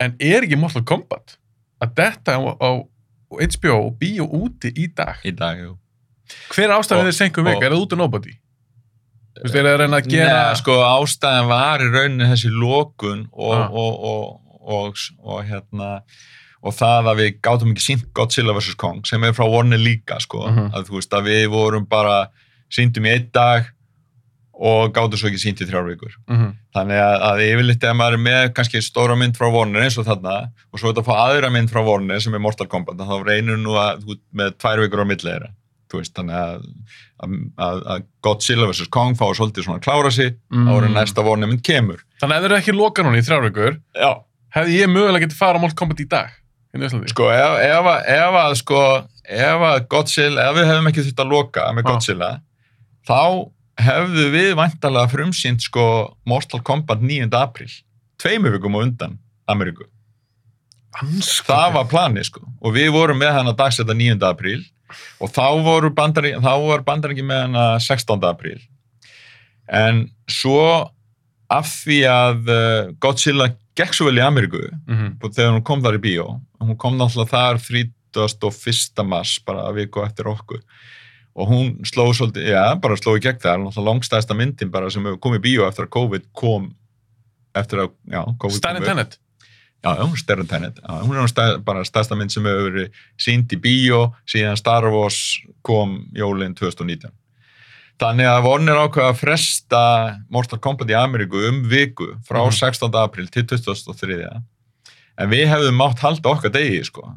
en 0.04 0.18
er 0.22 0.46
ekki 0.46 0.60
Mortal 0.62 0.84
Kombat 0.86 1.38
að 1.82 1.96
detta 1.98 2.38
á, 2.38 2.42
á 2.44 2.72
HBO 3.32 3.80
og 3.88 3.96
bíó 4.00 4.28
úti 4.28 4.72
í 4.76 4.88
dag? 4.96 5.20
í 5.28 5.34
dag, 5.36 5.60
jú 5.60 5.76
Hver 6.52 6.68
er 6.68 6.76
ástæðan 6.78 7.06
við 7.08 7.14
þeir 7.14 7.18
senkum 7.22 7.48
vik? 7.48 7.62
Er 7.64 7.72
það 7.72 7.84
út 7.86 7.96
af 7.96 8.00
Nobody? 8.02 8.34
Þú 9.38 9.44
veist, 9.48 9.56
er 9.56 9.64
það 9.68 9.74
að 9.74 9.80
reyna 9.84 9.98
að 10.02 10.10
gera... 10.14 10.40
Nei, 10.48 10.56
sko 10.62 10.78
ástæðan 10.88 11.48
var 11.52 11.84
í 11.86 11.92
rauninni 11.94 12.30
þessi 12.32 12.50
lokun 12.54 13.22
og, 13.32 13.54
Ah. 13.54 13.70
og, 13.70 14.04
og, 14.12 14.42
og, 14.68 15.06
og, 15.24 15.40
hérna 15.48 16.02
og 16.68 16.74
það 16.74 17.10
að 17.14 17.20
við 17.22 17.32
gátum 17.46 17.72
ekki 17.72 17.86
sínt 17.86 18.06
Godzilla 18.18 18.54
vs. 18.58 18.74
Kong 18.82 19.04
sem 19.06 19.24
er 19.24 19.32
frá 19.38 19.46
Warner 19.48 19.78
líka 19.80 20.18
sko, 20.20 20.48
Mhm. 20.50 20.72
að 20.74 20.88
þú 20.90 20.96
veist 21.00 21.14
að 21.14 21.28
við 21.30 21.48
vorum 21.54 21.86
bara 21.88 22.28
síndum 22.74 23.06
í 23.06 23.14
einn 23.14 23.30
dag 23.32 23.70
og 24.58 24.90
gátum 24.96 25.20
svo 25.22 25.30
ekki 25.30 25.38
sínt 25.44 25.62
í 25.62 25.68
þrjár 25.70 25.86
vikur 25.86 26.16
Mhm. 26.28 26.48
þannig 26.74 26.98
að, 26.98 27.22
að 27.30 27.42
yfirleitt 27.46 27.84
ef 27.86 27.94
maður 27.96 28.14
er 28.18 28.24
með 28.26 28.54
kannski 28.58 28.82
stóra 28.82 29.16
mynd 29.18 29.38
frá 29.38 29.52
Warner 29.54 29.82
eins 29.86 29.98
og 30.02 30.06
þarna 30.10 30.50
og 30.74 30.80
svo 30.82 30.90
er 30.90 30.94
þetta 30.96 31.04
að 31.06 31.12
fá 31.12 31.16
aðra 31.28 31.52
mynd 31.54 31.70
frá 31.70 31.84
Warner 31.86 32.20
sem 32.20 32.34
er 32.34 32.40
Mortal 32.42 32.66
Kombat 32.68 32.98
þá 32.98 33.24
reynir 33.24 33.58
nú 33.62 33.78
að 33.78 34.02
þú 34.02 34.12
ert 34.18 34.24
með 34.34 34.58
tvær 34.58 34.82
vikur 34.82 35.04
á 35.06 35.10
milli 35.14 35.30
þeirra 35.30 35.50
þú 35.92 36.00
veist, 36.02 36.14
þannig 36.18 36.36
að, 36.36 36.66
að, 37.24 37.36
að, 37.68 37.82
að 37.94 38.06
Godzilla 38.28 38.68
vs. 38.70 38.88
Kong 38.92 39.16
fá 39.20 39.26
svolítið 39.38 39.64
svona 39.68 39.80
að 39.80 39.86
klára 39.88 40.12
sig 40.12 40.34
Mm. 40.52 40.68
ára 40.72 40.90
næsta 40.92 41.24
mynd 41.52 41.64
kemur 41.64 42.02
Þannig 42.22 42.36
að 42.36 42.38
ef 42.38 42.44
þeir 42.44 42.52
eru 42.52 42.60
ekki 42.62 42.76
loka 42.78 43.04
núna 43.06 43.18
í 43.22 43.26
þrjár 43.28 43.46
vikur, 43.50 43.78
já, 43.96 44.12
hefði 44.58 44.78
ég 44.82 44.90
mögulega 44.92 45.26
getið 45.28 45.38
fara 45.40 45.60
á 45.60 45.62
Mortal 45.62 45.78
Kombat 45.84 46.00
í 46.04 46.08
dag? 46.10 46.30
Íslandi? 46.78 47.10
sko, 47.10 47.30
ef, 47.32 47.54
ef, 47.64 47.86
að- 47.94 48.08
ef 48.14 48.36
að 48.44 48.56
sko, 48.62 48.82
ef 49.28 49.62
að 49.72 49.88
Godzilla 49.90 50.50
ef 50.50 50.56
við 50.60 50.68
hefðum 50.70 50.88
ekki 50.92 51.04
þurft 51.08 51.22
að 51.24 51.32
loka 51.32 51.68
með. 51.74 51.84
Godzilla 51.88 52.32
þá 53.08 53.22
hefðu 53.82 54.26
við 54.34 54.52
væntalega 54.60 55.10
frumsýnt 55.14 55.62
sko 55.62 56.16
Mortal 56.26 56.60
Kombat 56.62 57.02
9. 57.02 57.30
apríl 57.38 57.72
tveimur 58.20 58.52
vikum 58.58 58.76
á 58.76 58.80
undan 58.84 59.18
Ameríku 59.48 59.86
Anskotinn. 60.98 61.46
það 61.52 61.74
var 61.76 61.86
planið 61.92 62.26
sko 62.32 62.42
og 62.62 62.74
við 62.74 62.90
vorum 62.96 63.20
með 63.22 63.34
hana 63.38 63.54
dagsetta 63.54 63.94
9. 63.94 64.18
apríl 64.26 64.64
og 65.22 65.32
þá 65.36 65.46
voru 65.66 65.90
bandari, 65.96 66.34
þá 66.40 66.52
var 66.68 66.84
bandaringi 66.88 67.26
með 67.28 67.42
hana 67.48 67.66
16. 67.80 68.20
apríl 68.30 68.60
en 69.68 70.06
svo 70.32 70.90
af 71.52 71.68
því 71.86 71.98
að 72.12 72.52
uh, 72.52 72.92
Godzilla 73.04 73.50
gekk 73.78 73.94
svo 73.96 74.08
vel 74.10 74.20
í 74.20 74.24
Ameríku 74.26 74.62
Mhm. 74.88 75.18
og 75.24 75.32
þegar 75.36 75.54
hún 75.58 75.64
kom 75.64 75.82
þar 75.84 76.00
í 76.00 76.04
bíó 76.04 76.28
hún 76.60 76.78
kom 76.78 76.98
náttúrulega 76.98 77.32
þar 77.36 77.60
31. 78.16 79.04
mars 79.06 79.38
bara 79.46 79.72
viku 79.76 80.02
eftir 80.06 80.26
okkur 80.32 80.62
og 81.38 81.48
hún 81.52 81.68
sló 81.86 82.08
svolítið, 82.18 82.48
já, 82.50 82.64
bara 82.82 82.96
sló 82.98 83.14
í 83.14 83.22
gegn 83.22 83.38
það, 83.38 83.60
náttúrulega 83.68 83.90
langstæðsta 83.92 84.34
myndin 84.36 84.72
bara 84.74 84.90
sem 84.90 85.04
komið 85.22 85.38
í 85.38 85.46
bíó 85.46 85.68
eftir 85.68 85.86
að 85.86 85.94
COVID 85.94 86.24
kom 86.34 86.72
eftir 87.54 87.84
að, 87.84 87.92
já, 88.10 88.24
COVID 88.42 88.62
kom 88.64 88.80
upp. 88.82 88.88
Tenet. 88.88 89.18
Já, 89.86 89.92
já, 89.96 90.08
Starring 90.18 90.50
Tenet. 90.50 90.80
Já, 90.82 90.96
hún 91.06 91.16
er 91.22 91.30
stað, 91.30 91.60
bara 91.64 91.84
stærsta 91.86 92.16
mynd 92.18 92.34
sem 92.34 92.44
hefur 92.50 92.72
verið 92.72 92.92
sínd 93.22 93.54
í 93.54 93.60
bíó 93.62 94.00
síðan 94.28 94.58
Star 94.58 94.88
Wars 94.92 95.20
kom 95.66 96.00
jólinn 96.18 96.56
2019. 96.58 97.12
Þannig 97.98 98.28
að 98.30 98.44
vonir 98.46 98.78
ákveða 98.78 99.12
að 99.14 99.22
fresta 99.22 99.84
Mortal 100.34 100.60
Kombat 100.62 100.90
í 100.92 100.98
Ameríku 100.98 101.40
um 101.50 101.64
viku 101.70 102.12
frá 102.28 102.44
Mhm. 102.46 102.54
16. 102.54 102.96
april 103.02 103.28
til 103.28 103.44
23. 103.46 104.28
En 105.18 105.30
við 105.30 105.48
hefðum 105.50 105.80
mátt 105.82 106.00
halda 106.00 106.30
okkar 106.30 106.52
degi, 106.54 106.84
sko. 106.86 107.08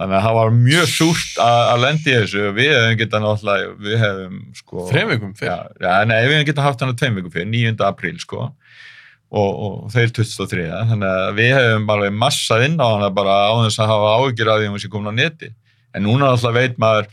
Þannig 0.00 0.16
að 0.18 0.24
það 0.26 0.34
var 0.36 0.50
mjög 0.50 0.86
súrt 0.92 1.36
að 1.40 1.80
í 2.06 2.14
þessu 2.16 2.40
og 2.48 2.54
við 2.56 2.70
hefðum 2.72 2.96
getað 3.00 3.22
náttúrulega, 3.24 3.68
við 3.80 3.98
hefðum, 4.04 4.38
sko... 4.54 4.86
Þrem 4.90 5.08
vikum 5.08 5.34
fyrir. 5.34 5.52
Já, 5.52 5.58
já, 5.80 6.04
nei, 6.04 6.16
við 6.26 6.32
hefum 6.36 6.48
getað 6.52 6.66
haft 6.68 6.80
hana 6.84 6.92
tveim 7.00 7.14
vikum 7.16 7.32
fyrir, 7.32 7.46
9. 7.48 7.84
apríl, 7.88 8.18
sko. 8.20 8.52
Og, 9.30 9.56
og 9.66 9.90
þeir 9.90 10.12
23. 10.14 10.66
Þannig 10.90 11.08
að 11.10 11.30
við 11.34 11.48
hefum 11.56 11.88
alveg 11.90 12.12
massað 12.14 12.64
inn 12.68 12.76
á 12.78 12.86
hana 12.86 13.08
bara 13.10 13.32
á 13.50 13.54
þess 13.66 13.80
að 13.82 13.90
hafa 13.90 14.12
áhyggjur 14.20 14.50
af 14.52 14.60
því 14.60 14.68
hún 14.70 14.82
sé 14.84 14.90
komin 14.92 15.10
á 15.10 15.14
neti. 15.18 15.48
En 15.96 16.04
núna 16.06 16.28
alltaf 16.30 16.54
veit 16.54 16.76
maður, 16.78 17.08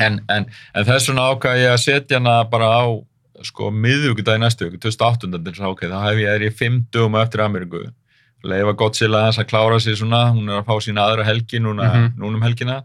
en, 0.00 0.16
en, 0.32 0.46
en 0.72 0.86
þess 0.88 1.10
vegna 1.10 1.26
ákvað 1.34 1.60
ég 1.60 1.74
að 1.74 1.82
setja 1.84 2.16
hana 2.22 2.38
bara 2.48 2.70
á, 2.80 2.84
sko, 3.44 3.68
í 3.68 4.38
næstu 4.40 4.70
viku, 4.70 4.80
2008. 4.88 5.28
til 5.36 5.52
þess 5.52 5.60
að 5.60 5.74
ok, 5.74 5.84
þá 5.92 5.98
hef 6.08 6.22
ég, 6.24 6.32
er 6.32 6.46
ég 6.48 6.56
fimm 6.56 6.80
dögum 6.90 7.18
á 7.20 7.22
eftir 7.26 7.44
Ameríku. 7.44 7.84
Leifa 8.46 8.72
Godzilla 8.78 9.20
aðeins 9.26 9.40
að 9.42 9.48
klára 9.50 9.78
sig 9.80 9.96
svona, 10.00 10.30
hún 10.32 10.48
er 10.48 10.62
að 10.62 10.68
fá 10.70 10.76
sína 10.84 11.04
aðra 11.04 11.24
helgi 11.28 11.60
núna, 11.60 11.90
Mhm. 11.92 12.08
núna 12.16 12.36
um 12.40 12.42
helgina. 12.46 12.80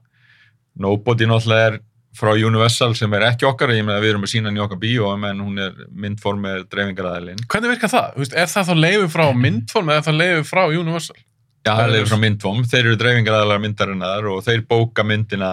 Nobody 0.76 1.26
náttúrulega 1.28 1.72
er 1.72 1.80
frá 2.18 2.32
Universal 2.36 2.94
sem 3.00 3.14
er 3.16 3.24
ekki 3.30 3.46
okkar, 3.48 3.72
ég 3.76 3.86
meina 3.88 4.02
við 4.04 4.14
erum 4.16 4.26
að 4.28 4.34
sína 4.34 4.50
hann 4.52 4.58
í 4.60 4.64
okkar 4.64 4.80
bíó, 4.82 5.12
en 5.16 5.40
hún 5.40 5.62
er 5.64 5.78
myndform 5.96 6.42
með 6.44 6.66
dreifingaraðilinn. 6.74 7.44
Hvernig 7.48 7.72
virkar 7.76 7.92
það? 7.94 8.26
Er 8.36 8.50
það 8.52 8.68
þá 8.72 8.74
leiði 8.82 9.08
frá 9.14 9.26
myndform 9.46 9.94
eða 9.96 10.06
það 10.10 10.20
leiði 10.20 10.44
frá 10.50 10.64
Universal? 10.68 11.18
Já, 11.62 11.72
Það 11.78 11.96
er 12.00 12.08
frá 12.10 12.18
myndform, 12.18 12.62
þeir 12.66 12.84
eru 12.90 12.98
dreifingaraðilar 12.98 13.60
myndarinnar 13.62 14.28
og 14.34 14.40
þeir 14.48 14.64
bóka 14.68 15.04
myndina 15.06 15.52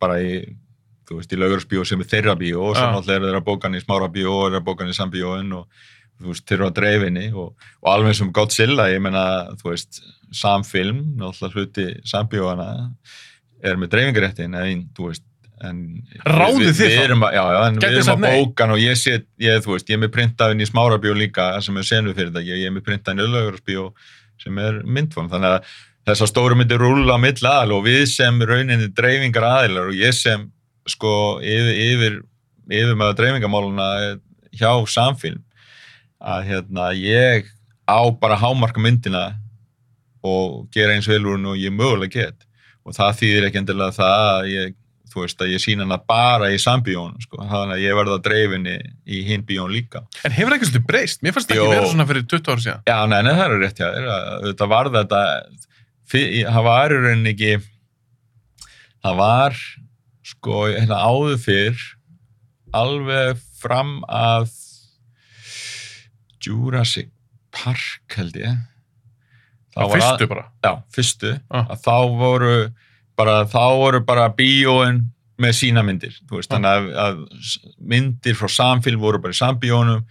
bara 0.00 0.14
í, 0.24 0.38
þú 1.04 1.18
veist, 1.18 1.34
í 1.36 1.38
laugarsbíó 1.42 1.82
sem 1.84 2.00
er 2.00 2.08
þeirra 2.08 2.34
bíó 2.40 2.70
og 2.70 2.78
Já. 2.78 2.86
náttúrulega 2.88 3.18
eru 3.20 3.28
þeir 3.28 3.36
að 3.42 3.44
bóka 3.50 3.68
hann 3.68 3.76
í 3.76 3.82
smára 3.84 4.08
bíó 4.14 4.32
og 4.38 4.46
eru 4.48 4.58
að 4.62 4.64
bóka 4.70 4.80
hann 4.86 4.94
í 4.94 4.96
sambíóin 4.96 5.52
og 5.58 5.66
þú 6.22 6.30
veist, 6.32 6.46
þeir 6.48 6.56
eru 6.56 6.68
að 6.70 6.74
dreifinni 6.78 7.26
og, 7.36 7.66
og 7.84 7.90
alveg 7.92 8.16
sem 8.16 8.32
Godzilla, 8.32 8.88
ég 8.94 9.04
meina, 9.04 9.26
þú 9.60 9.68
veist, 9.74 10.00
samfilm, 10.40 11.02
náttúrulega 11.20 11.60
hluti 11.60 11.86
sambíóana 12.08 12.68
er 13.64 13.76
með 13.80 13.92
dreifingaréttin, 13.98 14.56
en 14.56 14.86
þú 14.96 15.10
veist, 15.10 15.26
við, 15.62 16.72
þið 16.74 16.80
við 16.80 16.96
þá? 16.96 17.04
erum 17.04 17.24
að, 17.24 17.36
já, 17.36 17.42
já, 17.54 17.58
en 17.68 17.78
Gætið 17.78 17.94
við 17.94 18.00
erum 18.02 18.12
að 18.14 18.24
nei? 18.24 18.34
bóka 18.34 18.64
hann 18.64 18.74
og 18.74 18.82
ég 18.82 19.00
set, 19.00 19.26
ég, 19.44 19.62
þú 19.64 19.74
veist, 19.74 19.88
ég 19.88 19.98
er 19.98 20.02
með 20.02 20.12
printaðin 20.16 20.64
í 20.64 20.68
smára 20.68 21.00
bíó 21.02 21.14
líka 21.16 21.48
sem 21.64 21.78
er 21.80 21.88
senu 21.88 22.14
fyrirtæki, 22.16 22.58
ég 22.58 22.70
er 22.70 22.74
með 22.74 22.86
printaðin 22.88 23.24
í 23.24 23.28
laugarsbíó 23.30 23.88
sem 24.42 24.58
er 24.60 24.80
myndform, 24.82 25.30
þannig 25.32 25.56
að 25.56 25.72
þessar 26.10 26.30
stóru 26.30 26.58
myndir 26.58 26.82
rúla 26.82 27.16
á 27.16 27.22
milli 27.22 27.48
aðal 27.48 27.78
og 27.78 27.86
við 27.86 28.02
sem 28.12 28.42
rauninni 28.44 28.90
dreifingar 28.92 29.46
aðilar 29.48 29.92
og 29.92 29.98
ég 29.98 30.16
sem 30.16 30.48
sko 30.90 31.14
yfir, 31.40 31.72
yfir, 31.86 32.18
yfir 32.68 32.98
með 32.98 33.14
dreifingamáluna 33.20 33.88
hjá 34.54 34.70
samfilm 34.90 35.40
að 36.24 36.50
hérna 36.50 36.90
ég 36.96 37.48
á 37.88 38.00
bara 38.20 38.38
hámarka 38.40 38.80
myndina 38.80 39.34
og 40.24 40.68
gera 40.72 40.96
eins 40.96 41.08
vel 41.08 41.24
úr 41.24 41.38
henni 41.38 41.52
og 41.52 41.60
ég 41.60 41.72
mögulega 41.74 42.20
get 42.20 42.46
og 42.84 42.96
það 42.96 43.18
þýðir 43.20 43.48
ekki 43.48 43.60
endilega 43.60 43.96
það 43.96 44.20
að 44.28 44.48
ég, 44.52 44.76
þú 45.14 45.22
veist 45.22 45.44
að 45.44 45.52
ég 45.54 45.62
sína 45.62 45.86
hana 45.86 45.98
bara 46.10 46.50
í 46.50 46.58
sambíón 46.60 47.14
sko, 47.22 47.38
þannig 47.40 47.76
að 47.76 47.84
ég 47.84 47.98
verða 47.98 48.16
að 48.18 48.24
dreifinni 48.26 48.74
í 49.06 49.20
hinn 49.28 49.44
bíón 49.46 49.70
líka 49.70 50.02
En 50.26 50.34
hefur 50.34 50.50
það 50.50 50.56
ekki 50.58 50.70
svolítið 50.70 50.88
breyst? 50.90 51.22
Mér 51.22 51.36
fannst 51.36 51.52
það 51.52 51.60
ekki 51.60 51.74
vera 51.74 51.92
svona 51.92 52.08
fyrir 52.10 52.26
20 52.32 52.50
ára 52.50 52.64
síðan. 52.64 52.82
Já, 52.90 52.96
nei, 53.12 53.20
nei, 53.26 53.32
það 53.38 53.44
er 53.46 53.62
rétt 53.62 53.80
þér. 53.80 54.10
Þetta 54.48 54.68
var 54.74 54.90
þetta, 54.98 55.22
það 56.14 56.68
var 56.68 56.94
í 56.94 57.00
rauninni 57.04 57.32
ekki, 57.34 57.54
það 59.04 59.18
var, 59.22 59.64
sko, 60.34 60.60
hérna 60.72 61.00
áður 61.04 61.40
fyrr, 61.44 61.88
alveg 62.74 63.42
fram 63.62 63.96
að 64.10 64.52
Jurassic 66.44 67.10
Park, 67.54 68.16
held 68.18 68.36
ég. 68.40 68.62
Það 69.74 69.92
fyrstu 69.96 70.26
bara. 70.30 70.48
Já, 70.62 70.72
fyrstu. 70.94 71.30
Ah. 71.50 71.68
Að 71.74 71.84
þá 71.84 71.96
voru 72.18 72.56
bara, 73.16 73.44
þá 73.46 73.60
voru 73.78 74.00
bara 74.04 74.28
bíóin 74.34 75.02
með 75.40 75.52
sína 75.58 75.82
myndir, 75.84 76.14
veist, 76.30 76.50
Ah. 76.52 76.56
þannig 76.56 76.70
að, 76.70 76.86
að 77.04 77.76
myndir 77.80 78.34
frá 78.38 78.48
samfélg 78.48 78.98
voru 79.02 79.18
bara 79.22 79.32
í 79.34 79.38
sambíónum, 79.40 80.04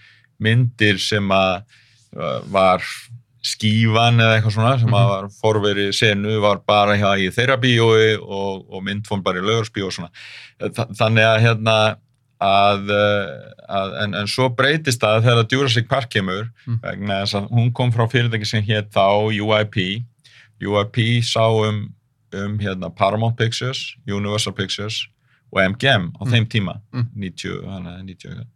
myndir 0.43 0.99
sem 0.99 1.29
að 1.31 1.63
uh, 2.17 2.41
var 2.51 2.83
skífan 3.43 4.19
eða 4.23 4.37
eitthvað 4.37 4.53
svona 4.55 4.79
sem 4.79 4.87
að 4.93 5.03
Mhm. 5.03 5.09
var 5.09 5.29
forverið 5.41 5.93
senu 5.95 6.39
var 6.39 6.59
bara 6.67 6.95
hjá 6.95 7.11
í 7.19 7.27
þeirra 7.31 7.57
bíói 7.59 8.17
og, 8.21 8.65
og 8.71 8.83
myndfón 8.83 9.23
bara 9.23 9.39
í 9.39 9.43
lögursbíó 9.43 9.87
og 9.87 9.93
svona 9.93 10.09
Þa, 10.63 10.85
þannig 10.95 11.25
að 11.27 11.41
hérna 11.43 11.77
að, 12.43 12.89
uh, 12.91 13.51
að 13.67 13.97
en, 14.03 14.13
en 14.15 14.27
svo 14.27 14.47
breytist 14.55 14.99
það 15.01 15.23
þegar 15.25 15.49
Jurassic 15.51 15.89
Park 15.89 16.09
kemur 16.09 16.49
Mm. 16.67 16.79
vegna 16.83 17.21
þess 17.23 17.35
að 17.39 17.49
hún 17.51 17.73
kom 17.73 17.91
frá 17.91 18.07
fyrirtæki 18.11 18.45
sem 18.47 18.63
hétt 18.63 18.91
þá 18.91 19.27
UIP 19.41 20.03
UIP 20.63 20.97
sá 21.23 21.43
um, 21.67 21.89
um 22.33 22.57
hérna 22.59 22.89
Paramount 22.95 23.37
Pictures, 23.37 23.95
Universal 24.07 24.53
Pictures 24.53 25.07
og 25.53 25.61
MGM 25.61 26.11
á 26.17 26.21
Mm. 26.25 26.31
þeim 26.33 26.45
tíma 26.49 26.79
Mm. 26.93 27.07
90, 27.15 27.65
hana, 27.69 27.97
90 28.03 28.29
eitthvað. 28.29 28.47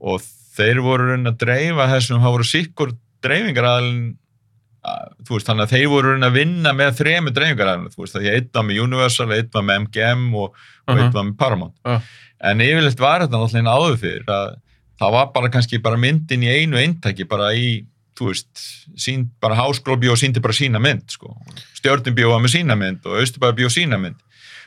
og 0.00 0.20
þeir 0.58 0.80
voru 0.82 1.08
raunin 1.10 1.30
að 1.32 1.38
dreifa 1.38 1.86
þessum, 1.92 2.20
það 2.22 2.34
voru 2.36 2.44
sikkur 2.48 2.92
dreifingaraðalinn 3.22 4.16
þú 5.26 5.34
veist, 5.36 5.46
þannig 5.48 5.66
að 5.66 5.72
þeir 5.74 5.88
voru 5.92 6.12
að 6.24 6.32
vinna 6.38 6.72
með 6.72 6.94
þremu 6.96 7.32
dreifingaraðalinn, 7.36 7.92
þú 7.92 8.00
veist, 8.04 8.14
það 8.14 8.24
ég 8.28 8.36
einn 8.38 8.48
var 8.54 8.64
með 8.64 8.80
Universal, 8.84 9.26
einn 9.36 9.50
var 9.52 9.62
með 9.68 9.80
MGM 9.84 10.34
og, 10.34 10.54
og 10.88 10.94
Uh 10.96 11.02
einn 11.02 11.12
var 11.12 11.24
með 11.28 11.36
Paramount 11.36 11.74
Já. 11.84 12.00
en 12.40 12.58
yfirleitt 12.64 12.98
var 13.02 13.20
þetta 13.20 13.36
náttúrulega 13.42 13.74
áður 13.76 13.98
fyrir 13.98 14.24
að 14.32 14.56
það 14.98 15.12
var 15.12 15.26
bara 15.34 15.48
kannski 15.48 15.82
bara 15.82 15.96
myndin 16.00 16.42
í 16.42 16.48
einu 16.62 16.76
eintaki 16.80 17.28
bara 17.28 17.50
í 17.54 17.84
þú 18.18 18.26
veist, 18.32 18.48
sín, 18.98 19.28
bara 19.40 19.54
háskólabíó 19.54 20.16
síndi 20.18 20.40
bara 20.42 20.52
sína 20.56 20.80
mynd, 20.82 21.04
sko 21.14 21.36
stjórnubíó 21.78 22.32
var 22.34 22.40
með 22.42 22.56
sína 22.56 22.74
mynd 22.78 23.06
og 23.06 23.20
austurbæðabíó 23.20 23.70
sína 23.70 23.98
mynd 24.02 24.18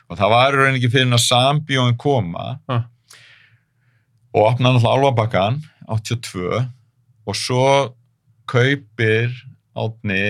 og 0.10 0.18
það 0.20 0.30
var 0.34 0.54
rauninni 0.56 0.80
ekki 0.82 0.92
fyrir 0.94 1.12
að 1.12 1.26
sambíóin 1.28 1.98
koma 2.00 2.60
Ah. 2.70 2.84
og 4.34 4.48
opnaði 4.54 4.80
náttúrulega 4.80 4.96
álfabakkan 4.98 5.62
82 5.88 6.68
og 7.28 7.36
svo 7.36 7.94
kaupir 8.48 9.32
átni 9.76 10.24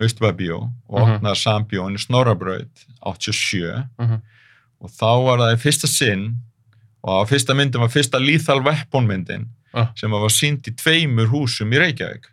austurbæðabíó 0.00 0.58
og 0.88 1.00
Mhm. 1.00 1.16
opnaði 1.18 1.40
sambíóin 1.44 1.94
í 1.98 2.00
Snorrabraut 2.06 2.86
87 3.02 3.88
Mhm. 3.98 4.22
og 4.80 4.90
þá 4.90 5.24
var 5.24 5.38
það 5.38 5.54
í 5.56 5.60
fyrsta 5.60 5.86
sinn 5.88 6.36
og 7.04 7.26
á 7.26 7.28
fyrsta 7.28 7.54
myndin 7.54 7.80
var 7.80 7.88
fyrsta 7.88 8.18
Lethal 8.20 8.60
Weapon 8.62 9.06
myndin 9.06 9.48
Ah. 9.74 9.90
sem 9.98 10.10
var 10.10 10.32
sínd 10.34 10.66
í 10.66 10.74
tveimur 10.74 11.28
húsum 11.30 11.72
í 11.74 11.78
Reykjavík 11.82 12.30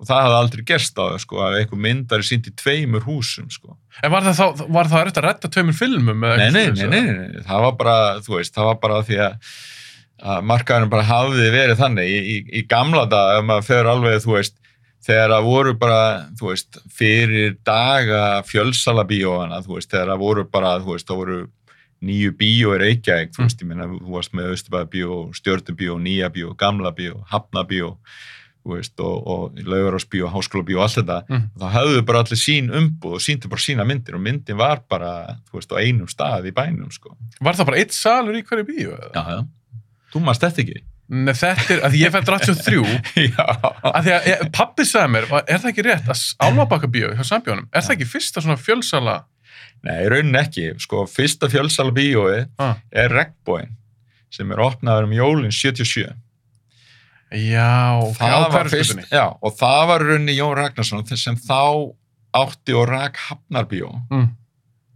og 0.00 0.08
það 0.08 0.22
hafði 0.24 0.38
aldrei 0.40 0.62
gerst 0.70 0.96
á 0.96 1.04
það 1.04 1.18
sko 1.26 1.42
að 1.44 1.58
eitthvað 1.60 1.82
mynd 1.86 2.06
var 2.14 2.24
sínd 2.26 2.48
í 2.48 2.54
tveimur 2.56 3.04
húsum 3.06 3.50
sko 3.52 3.76
En 4.02 4.14
var 4.14 4.24
það 4.24 4.38
þá, 4.38 4.64
var 4.72 4.88
það 4.88 5.02
erfitt 5.04 5.20
að 5.20 5.26
redda 5.28 5.50
tveimur 5.54 5.76
filmum? 5.76 6.24
nei 6.24 6.48
nei, 6.50 6.64
nei, 6.72 6.88
nei, 6.88 7.02
nei, 7.10 7.44
það 7.44 7.66
var 7.66 7.76
bara 7.82 7.98
þú 8.24 8.38
veist, 8.38 8.54
það 8.56 8.70
var 8.70 8.80
bara 8.86 9.02
því 9.06 9.20
að 9.26 9.52
að 10.20 10.42
markaðurinn 10.44 10.92
bara 10.92 11.08
hafði 11.08 11.46
verið 11.54 11.78
þannig 11.80 12.10
í, 12.10 12.18
í, 12.20 12.34
í 12.60 12.62
gamla 12.68 13.06
dag, 13.08 13.38
ef 13.38 13.46
maður 13.48 13.68
fer 13.70 13.88
alveg 13.88 14.18
þú 14.24 14.34
veist, 14.34 14.56
þegar 15.06 15.32
það 15.32 15.46
voru 15.48 15.74
bara 15.80 16.00
þú 16.36 16.50
veist, 16.50 16.80
fyrir 16.92 17.54
daga 17.64 18.24
fjölsala 18.48 19.06
bíóana, 19.08 19.62
þú 19.64 19.78
veist, 19.78 19.90
þegar 19.92 20.12
það 20.12 20.24
voru 20.26 20.44
bara, 20.52 20.74
þú 20.84 20.92
veist, 20.96 21.08
það 21.08 21.22
voru 21.22 21.38
nýju 22.02 22.32
bíó 22.40 22.74
í 22.76 22.80
Reykjavík, 22.80 23.32
þú 23.34 23.40
Mm. 23.42 23.46
veist, 23.48 23.60
ég 23.62 23.68
meina, 23.68 23.86
þú 23.92 24.10
varst 24.16 24.32
með 24.32 24.52
Östubæðabíó, 24.56 25.16
Stjörnubíó, 25.36 25.96
Nýja 26.00 26.30
bíó, 26.32 26.54
Gamla 26.56 26.92
bíó, 26.96 27.22
Hafnabíó, 27.28 27.96
þú 28.64 28.74
veist, 28.76 29.00
og, 29.00 29.26
og 29.26 29.54
Laugarásbíó, 29.64 30.28
Háskólabíó, 30.32 30.80
allt 30.82 30.96
þetta, 31.00 31.18
Mm. 31.28 31.50
þá 31.60 31.66
höfðu 31.76 32.02
bara 32.06 32.18
allir 32.24 32.40
sín 32.40 32.70
umboð 32.72 33.14
og 33.14 33.20
síndu 33.20 33.48
bara 33.48 33.60
sína 33.60 33.84
myndir 33.86 34.14
og 34.14 34.20
myndin 34.24 34.56
var 34.56 34.80
bara, 34.88 35.36
þú 35.50 35.58
veist, 35.60 35.72
á 35.72 35.76
einum 35.80 36.08
stað 36.08 36.46
í 36.48 36.52
bænum, 36.52 36.90
sko. 36.92 37.16
Var 37.40 37.54
það 37.54 37.66
bara 37.66 37.78
eitt 37.78 37.92
salur 37.92 38.34
í 38.34 38.42
hverju 38.42 38.92
eða? 38.96 39.12
Já, 39.14 39.24
já. 39.36 39.44
Þú 40.12 40.20
maður 40.24 40.40
þetta 40.48 40.62
ekki? 40.64 40.80
Nei, 41.10 41.32
þetta 41.34 41.70
er, 41.74 41.80
að 41.88 41.94
ég 41.98 42.12
fætt 42.14 42.28
83, 42.28 42.82
já. 43.16 43.46
að 43.82 44.04
því 44.06 44.12
að 44.14 44.52
pabbi 44.52 44.84
sagði 44.86 45.10
mér, 45.10 45.24
er 45.48 45.58
það 45.58 45.70
ekki 45.72 45.82
rétt 45.84 46.06
að 46.08 46.20
Álfabakka 46.46 46.86
bíó 46.88 47.08
hjá 47.16 47.24
Sambjónum, 47.26 47.66
er 47.74 47.82
það 47.82 47.96
ekki 47.96 48.06
fyrsta 48.12 48.40
svona 48.44 48.56
fjölsala? 48.56 49.24
Nei, 49.82 50.08
raunin 50.12 50.34
ekki. 50.36 50.74
Sko, 50.78 51.06
fyrsta 51.08 51.48
fjölsala 51.48 51.90
bíói 51.96 52.48
Ah. 52.58 52.76
er 52.92 53.08
Regnbóin 53.10 53.70
sem 54.30 54.50
er 54.52 54.58
opnaður 54.58 55.04
um 55.04 55.10
jólinn 55.16 55.52
77. 55.52 56.12
Já, 57.30 58.00
Það 58.18 58.50
var 58.52 58.68
fyrst, 58.72 59.04
já, 59.10 59.24
og 59.40 59.54
það 59.58 59.86
var 59.86 60.00
í 60.02 60.08
rauninni 60.08 60.34
Jón 60.36 60.56
Ragnarsson 60.58 61.06
sem 61.16 61.36
þá 61.38 61.92
átti 62.34 62.74
og 62.74 62.88
rak 62.90 63.16
Hafnarbíó 63.28 63.92
Mm. 64.10 64.28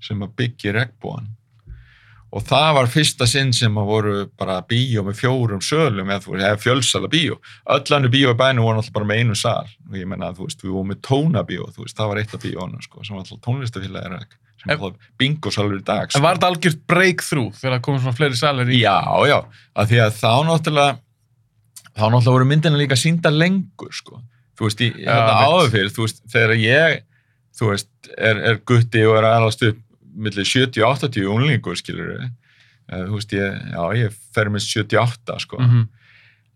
sem 0.02 0.18
að 0.20 0.34
byggja 0.34 0.72
Regnbóin. 0.74 1.28
og 2.34 2.42
það 2.42 2.74
var 2.74 2.86
fyrsta 2.90 3.26
sinn 3.28 3.52
sem 3.52 3.72
að 3.78 3.86
voru 3.86 4.26
bara 4.36 4.60
bíó 4.62 5.04
með 5.06 5.14
fjórum 5.20 5.60
sölum 5.62 6.10
eða, 6.10 6.56
fjölsala 6.58 7.06
bíó 7.08 7.38
öll 7.70 7.94
annu 7.94 8.08
bíó 8.10 8.34
í 8.34 8.36
bænum 8.36 8.64
voru 8.66 8.78
alltaf 8.82 8.92
bara 8.92 9.04
með 9.06 9.20
einu 9.20 9.34
sal 9.36 9.68
og 9.88 9.94
ég 9.94 10.04
menna 10.06 10.32
að 10.32 10.38
þú 10.38 10.46
veist, 10.48 10.62
við 10.64 10.72
vorum 10.74 10.90
með 10.90 11.00
tónabíó 11.06 11.70
þú 11.72 11.84
veist, 11.84 11.94
það 11.96 12.08
var 12.08 12.16
eitt 12.18 12.34
af 12.34 12.40
bíónu 12.42 12.82
sko, 12.82 13.04
sem 13.04 13.14
var 13.16 13.22
alltaf 13.22 13.40
tónlistafélagir 13.40 14.10
sem 14.10 14.12
En- 14.12 14.26
var 14.66 14.76
alltaf 14.90 15.08
bingosalur 15.20 15.78
í 15.78 15.84
dag 15.84 16.14
En 16.16 16.22
var 16.24 16.36
þetta 16.38 16.50
algjört 16.52 16.82
breakthrough 16.90 17.54
þegar 17.58 17.76
það 17.78 17.82
komið 17.88 18.04
svona 18.04 18.18
fleiri 18.18 18.38
salir 18.40 18.70
í? 18.72 18.80
Já, 18.82 18.96
já, 19.28 19.38
að 19.76 19.90
því 19.92 19.98
að 20.04 20.14
þá 20.20 20.30
náttúrulega 20.50 20.98
þá 21.94 22.04
náttúrulega 22.10 22.34
voru 22.36 22.48
myndina 22.50 22.78
líka 22.80 22.96
sínda 22.98 23.30
lengur, 23.30 23.92
sko. 23.94 24.20
Þú 24.58 24.68
veist, 24.68 24.80
í, 24.82 24.88
Já, 25.02 25.10
þetta 25.14 25.34
áður 25.48 25.70
fyrir, 25.74 25.90
þú 25.94 26.04
veist, 26.06 26.22
þegar 26.30 26.54
ég, 26.58 26.96
þú 27.58 27.68
veist, 27.72 27.88
er, 28.18 28.40
er 28.50 28.58
gutti 28.66 29.02
og 29.06 29.16
er 29.18 29.26
aðalast 29.30 29.62
upp 29.68 29.80
millir 30.14 30.46
70-80 30.46 31.26
unlingur, 31.30 31.78
skilur 31.78 32.12
við, 32.14 32.28
þú 32.94 33.16
veist, 33.18 33.34
ég, 33.34 33.56
já, 33.74 33.82
ég 33.98 34.18
fer 34.34 34.50
með 34.54 34.62
78, 34.66 35.38
sko, 35.42 35.58
Mhm. 35.62 35.84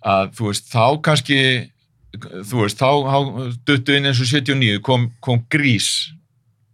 að 0.07 0.29
þú 0.39 0.47
veist, 0.51 0.69
þá 0.71 0.85
kannski, 1.03 1.39
þú 2.19 2.63
veist, 2.63 2.79
þá, 2.79 2.91
þá 3.11 3.19
duttu 3.67 3.97
inn 3.99 4.07
eins 4.11 4.21
og 4.23 4.31
79, 4.31 4.79
kom, 4.83 5.09
kom 5.21 5.43
grís, 5.51 5.89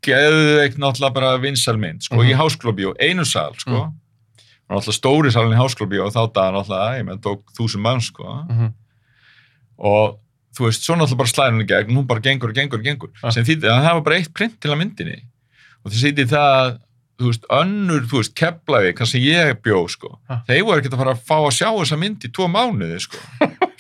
geðu 0.05 0.61
eitt 0.63 0.77
náttúrulega 0.81 1.15
bara 1.15 1.33
vinsalmynd, 1.43 2.03
sko, 2.07 2.17
Mhm. 2.21 2.31
í 2.31 2.35
hásklubjó, 2.39 2.95
einu 3.01 3.25
sal, 3.25 3.55
sko, 3.59 3.71
Mhm. 3.71 3.93
og 4.69 4.77
náttúrulega 4.77 4.99
stóri 5.01 5.33
salin 5.33 5.57
í 5.57 5.61
hásklubjó 5.61 6.07
og 6.07 6.13
þá 6.13 6.33
dagar 6.33 6.53
náttúrulega, 6.59 6.99
ég 7.01 7.05
menn, 7.07 7.19
tók 7.25 7.43
þúsund 7.59 7.81
mann, 7.81 8.01
sko, 8.01 8.25
Mhm. 8.49 8.73
og 9.79 10.19
þú 10.57 10.67
veist, 10.69 10.85
svo 10.87 10.95
náttúrulega 10.97 11.17
bara 11.19 11.33
slæðir 11.35 11.55
hún 11.57 11.65
í 11.65 11.69
gegn, 11.69 11.97
hún 11.97 12.07
bara 12.07 12.21
gengur 12.21 12.49
og 12.51 12.55
gengur 12.55 12.79
og 12.79 12.85
gengur, 12.85 13.11
Ja. 13.23 13.31
sem 13.31 13.45
þýtti 13.45 13.63
að 13.67 13.83
það 13.85 13.93
var 13.95 14.01
bara 14.03 14.17
eitt 14.17 14.35
print 14.35 14.61
til 14.61 14.71
að 14.71 14.79
myndinni 14.83 15.23
og 15.85 15.93
það 15.93 16.03
sýtti 16.05 16.27
það 16.31 16.49
að, 16.55 16.79
þú 17.19 17.27
veist, 17.31 17.45
önnur, 17.51 18.01
þú 18.11 18.17
veist, 18.21 18.35
Keflavík, 18.35 18.97
það 18.99 19.07
sem 19.07 19.21
ég 19.23 19.55
bjó, 19.63 19.89
sko, 19.89 20.19
Ja. 20.31 20.41
þeir 20.49 20.63
voru 20.65 20.81
ekkert 20.81 20.95
að 20.95 20.99
fara 20.99 21.15
að 21.15 21.25
fá 21.27 21.37
að 21.47 21.57
sjá 21.59 21.69
þessa 21.79 21.99
mynd 21.99 22.21
í 22.25 22.29
tvo 22.33 22.47
mánuði, 22.49 23.01
sko. 23.01 23.19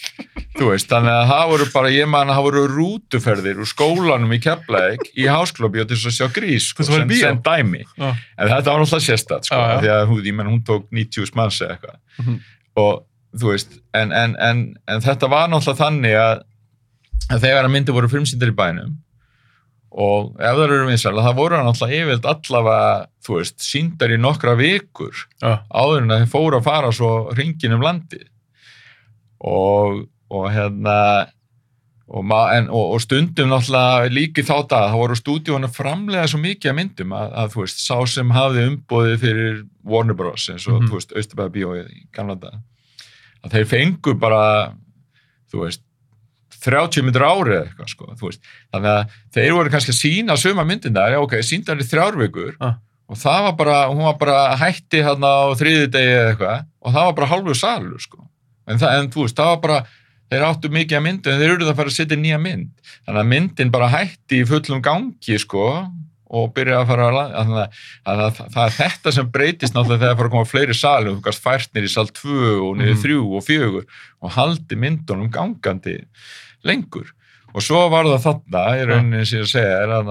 þú 0.54 0.68
veist, 0.70 0.86
þannig 0.90 1.10
að 1.18 1.30
það 1.32 1.48
voru 1.50 1.64
bara, 1.74 1.88
ég 1.94 2.08
man 2.10 2.28
að 2.30 2.36
það 2.38 2.44
voru 2.48 2.62
rútuferðir 2.74 3.62
úr 3.64 3.70
skólanum 3.70 4.34
í 4.36 4.40
Keflavík 4.44 5.08
í 5.18 5.26
háskólabíó 5.34 5.86
til 5.88 5.96
þess 5.98 6.10
að 6.12 6.16
sjá 6.18 6.28
grís, 6.36 6.68
sko, 6.70 6.86
sem, 6.86 7.10
sem 7.18 7.40
dæmi. 7.42 7.82
Já. 7.98 8.10
En 8.38 8.52
þetta 8.52 8.70
var 8.70 8.82
náttúrulega 8.84 9.06
sérstætt, 9.08 9.48
sko, 9.50 9.58
Já, 9.58 9.72
já. 9.74 9.80
því 9.82 9.92
að 9.96 10.04
hún, 10.12 10.28
menn, 10.38 10.52
hún 10.54 10.62
tók 10.68 10.86
90 10.94 11.34
manns 11.38 11.60
eða 11.64 11.76
eitthvað 11.78 12.00
Mhm. 12.22 12.36
og 12.78 13.04
þú 13.34 13.48
veist, 13.50 13.72
en, 13.98 14.12
en, 14.14 14.36
en, 14.38 14.58
en 14.86 15.00
þetta 15.02 15.26
var 15.32 15.48
náttúrulega 15.50 15.80
þannig 15.82 16.14
að, 16.20 16.44
að 17.34 17.40
þegar 17.48 17.64
að 17.66 17.72
myndi 17.74 17.94
voru 17.96 18.10
frumsýndir 18.12 18.52
í 18.52 18.54
bænum 18.60 18.92
og 19.94 20.32
ef 20.42 20.54
það 20.58 20.62
eru 20.68 20.86
vinsæl, 20.88 21.14
það 21.18 21.36
voru 21.38 21.58
náttúrulega 21.62 21.98
yfirleitt 22.04 22.24
allavega, 22.30 23.06
þú 23.26 23.36
veist, 23.40 23.58
síndar 23.62 24.14
í 24.14 24.18
nokkra 24.22 24.54
vikur 24.58 25.24
áður 25.42 26.00
en 26.04 26.14
að 26.14 26.22
þeir 26.24 26.30
fóru 26.32 26.58
að 26.60 26.66
fara 26.70 26.90
svo 26.94 27.10
ringin 27.38 27.74
um 27.76 27.82
landið 27.86 28.24
og, 29.44 30.04
og 30.30 30.50
hérna 30.52 30.96
og, 32.08 32.24
en, 32.52 32.66
og, 32.68 32.92
og 32.94 33.00
stundum 33.00 33.48
náttúrulega 33.48 34.10
líki 34.12 34.42
þá 34.44 34.56
dag, 34.68 34.90
þá 34.92 34.96
voru 35.00 35.16
stúdíónu 35.16 35.70
framlega 35.72 36.26
svo 36.28 36.38
mikið 36.42 36.70
að 36.70 36.76
myndum 36.78 37.14
að, 37.16 37.30
að 37.42 37.54
þú 37.54 37.62
veist, 37.64 37.80
sá 37.80 37.96
sem 38.12 38.30
hafði 38.36 38.66
umbóðið 38.70 39.16
fyrir 39.22 39.62
Warner 39.84 40.14
Bros. 40.18 40.48
eins 40.52 40.66
og, 40.68 40.82
Mhm. 40.82 40.90
þú 40.90 40.98
veist, 40.98 41.12
Austurbæða 41.16 41.54
bíóið 41.56 41.88
í 41.96 42.02
gamla 42.12 42.34
dag 42.40 42.60
að 43.44 43.50
þeir 43.56 43.66
fengu 43.72 44.14
bara 44.20 44.42
þú 45.52 45.64
veist 45.64 45.80
30 46.64 47.02
myndir 47.04 47.20
árið 47.24 47.58
eitthvað 47.68 47.88
sko, 47.92 48.06
þannig 48.72 48.88
að 48.88 49.10
þeir 49.36 49.52
voru 49.56 49.70
kannski 49.72 49.92
að 49.92 50.00
sína 50.00 50.36
suma 50.40 50.64
myndina, 50.64 51.08
já 51.12 51.18
ok, 51.20 51.34
síndar 51.44 51.76
í 51.80 51.84
þrjárvíkur 51.84 52.54
Ah. 52.60 52.76
og 53.08 53.16
það 53.20 53.42
var 53.48 53.52
bara, 53.52 53.88
hún 53.92 54.00
var 54.04 54.16
bara 54.18 54.56
hætti 54.56 55.02
hérna 55.04 55.28
á 55.44 55.52
þriði 55.56 55.90
degi 55.92 56.14
eitthvað 56.36 56.64
og 56.82 56.92
það 56.94 57.04
var 57.04 57.12
bara 57.12 57.26
hálfu 57.32 57.54
salur 57.54 57.98
sko 58.00 58.24
en, 58.68 58.78
það, 58.78 58.98
en 59.02 59.10
þú 59.10 59.22
veist, 59.26 59.36
það 59.36 59.50
var 59.52 59.60
bara, 59.60 59.86
þeir 60.34 60.46
áttu 60.50 60.70
mikið 60.74 60.98
að 60.98 61.04
myndu 61.08 61.30
en 61.32 61.40
þeir 61.42 61.52
eru 61.54 61.64
það 61.64 61.72
að 61.74 61.78
fara 61.82 61.92
að 61.92 61.98
setja 61.98 62.18
nýja 62.20 62.40
mynd. 62.42 62.70
Þannig 63.06 63.20
að 63.24 63.30
myndin 63.34 63.70
bara 63.74 63.88
hætti 63.94 64.40
í 64.42 64.48
fullum 64.50 64.82
gangi 64.84 65.38
sko 65.42 65.66
og 66.34 66.48
byrja 66.56 66.80
að 66.82 66.88
fara 66.88 67.04
að 67.08 67.16
að, 67.22 67.50
að, 67.54 68.20
að, 68.24 68.38
það, 68.50 68.62
er 68.64 68.72
þetta 68.78 69.12
sem 69.14 69.26
breytist 69.30 69.74
náttúrulega 69.76 70.00
þegar 70.02 70.14
það 70.14 70.20
fara 70.20 70.28
að 70.30 70.32
koma 70.34 70.48
fleiri 70.50 70.74
salum, 70.74 71.18
þú 71.20 71.24
gast 71.28 71.42
fært 71.44 71.74
nýr 71.76 71.84
í 71.86 71.92
sal 71.92 72.08
2 72.10 72.38
og 72.64 72.80
Mhm. 72.80 73.02
3 73.04 73.18
og 73.22 73.44
4 73.46 73.84
og 74.24 74.32
haldi 74.34 74.78
myndunum 74.80 75.30
gangandi 75.30 75.98
lengur. 76.64 77.12
Og 77.54 77.62
svo 77.62 77.84
var 77.92 78.08
það 78.08 78.24
þarna, 78.24 78.62
í 78.80 78.86
rauninni 78.88 79.26
sem 79.30 79.44
ég 79.44 79.46
segja 79.52 79.76
er 79.84 79.92
að 80.00 80.08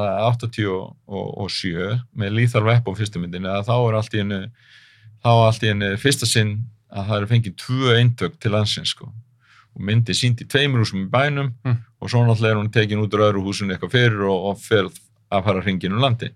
87 0.56 2.00
með 2.16 2.32
Lethal 2.38 2.64
Weapon 2.64 2.96
fyrstu 2.96 3.20
myndinni. 3.20 3.50
Að 3.52 3.68
þá 3.68 3.74
er 3.90 3.98
allt 4.00 4.14
í 4.16 4.22
hennu 4.22 4.40
þá 5.24 5.30
er 5.34 5.44
allt 5.50 5.64
í 5.66 5.72
hennu 5.74 5.90
fyrsta 6.00 6.30
sinn 6.30 6.54
að 6.94 7.08
það 7.10 7.18
eru 7.18 7.30
fengið 7.34 7.56
tvö 7.64 7.98
eintök 8.00 8.40
til 8.40 8.54
landsins 8.54 8.94
sko. 8.96 9.10
Og 9.74 9.82
myndi 9.82 10.14
sínt 10.14 10.42
í 10.44 10.48
tveimur 10.48 10.84
húsum 10.84 11.06
í 11.06 11.10
bænum 11.10 11.52
Mm. 11.66 11.78
og 12.02 12.10
svo 12.10 12.22
náttúrulega 12.26 12.52
er 12.52 12.62
hún 12.62 12.72
tekin 12.72 13.00
út 13.02 13.14
úr 13.14 13.26
öðru 13.30 13.44
húsinu 13.48 13.74
eitthvað 13.74 13.92
fyrir 13.92 14.22
og, 14.30 14.46
og 14.52 14.60
fer 14.62 14.86
að 15.32 15.44
fara 15.44 15.62
hringin 15.62 15.94
um 15.94 16.02
landi 16.04 16.30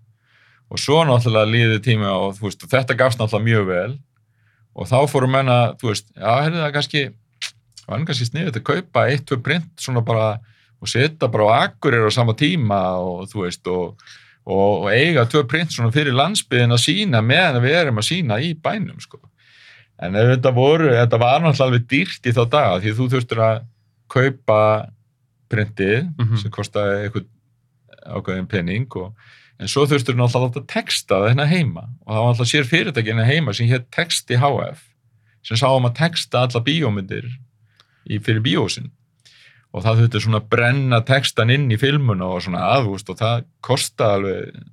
og 0.71 0.79
svo 0.79 1.03
náttúrulega 1.05 1.51
líði 1.51 1.79
tíma 1.83 2.11
og, 2.17 2.37
veist, 2.41 2.63
og 2.63 2.69
þetta 2.69 2.97
gafst 2.97 3.19
náttúrulega 3.19 3.45
mjög 3.49 3.65
vel 3.67 3.97
og 4.77 4.87
þá 4.87 4.97
fórum 5.09 5.31
menna, 5.33 5.73
þú 5.81 5.89
veist, 5.91 6.07
já, 6.15 6.33
herrðu 6.43 6.61
það 6.63 6.73
kannski 6.73 7.03
var 7.87 7.97
hann 7.97 8.05
kannski 8.05 8.25
sniðið 8.27 8.57
að 8.59 8.63
kaupa 8.67 9.07
eitt, 9.09 9.25
tvö 9.25 9.37
print 9.41 9.69
svona 9.79 10.01
bara 10.05 10.39
og 10.81 10.89
setja 10.91 11.29
bara 11.31 11.47
á 11.49 11.51
akkurir 11.69 12.03
á 12.05 12.11
sama 12.13 12.33
tíma 12.37 12.79
og 13.01 13.29
þú 13.31 13.45
veist 13.45 13.67
og, 13.71 13.95
og, 14.45 14.89
eiga 14.91 15.23
tvö 15.25 15.45
print 15.49 15.71
svona 15.73 15.91
fyrir 15.95 16.13
landsbyðin 16.13 16.75
að 16.75 16.83
sína 16.83 17.21
meðan 17.25 17.61
við 17.63 17.77
erum 17.79 17.97
að 18.01 18.09
sína 18.11 18.37
í 18.43 18.53
bænum 18.53 18.99
sko. 18.99 19.17
En 19.99 20.13
þetta 20.13 20.51
voru, 20.53 20.91
þetta 20.93 21.17
var 21.21 21.41
náttúrulega 21.41 21.65
alveg 21.65 21.87
dýrt 21.89 22.27
í 22.29 22.33
þá 22.35 22.43
daga 22.53 22.75
því 22.83 22.91
þú 22.99 23.07
þurftur 23.15 23.39
að 23.47 23.63
kaupa 24.13 24.59
printið 25.49 26.11
Mhm. 26.19 26.37
sem 26.41 26.51
kostaði 26.51 27.07
eitthvað 27.07 27.25
ákveðin 28.07 28.47
penning 28.51 28.87
og 28.95 29.13
en 29.59 29.67
svo 29.67 29.85
þurftur 29.89 30.15
náttúrulega 30.15 30.61
að 30.61 30.67
texta 30.67 31.15
það 31.17 31.29
hérna 31.31 31.47
heima. 31.49 31.83
Og 32.05 32.13
það 32.13 32.21
var 32.21 32.33
náttúrulega 32.33 32.53
sér 32.53 32.69
fyrirtæki 32.71 33.09
hérna 33.13 33.25
heima 33.25 33.53
sem 33.57 33.67
hétt 33.67 33.89
Texti 33.91 34.35
HF 34.37 34.83
sem 35.47 35.57
sá 35.57 35.67
um 35.75 35.85
að 35.89 35.95
texta 35.95 36.43
alla 36.45 36.61
bíómyndir 36.61 37.25
í, 38.09 38.19
fyrir 38.19 38.41
bíósin 38.43 38.91
og 39.73 39.83
það 39.83 40.01
þurfti 40.03 40.21
svona 40.23 40.41
að 40.41 40.49
brenna 40.49 41.01
textan 41.01 41.49
inn 41.49 41.69
í 41.71 41.77
filmuna 41.79 42.25
og 42.35 42.41
svona 42.43 42.61
aðvúst 42.77 43.09
og 43.09 43.17
það 43.17 43.45
kostaði 43.61 44.13
alveg 44.17 44.63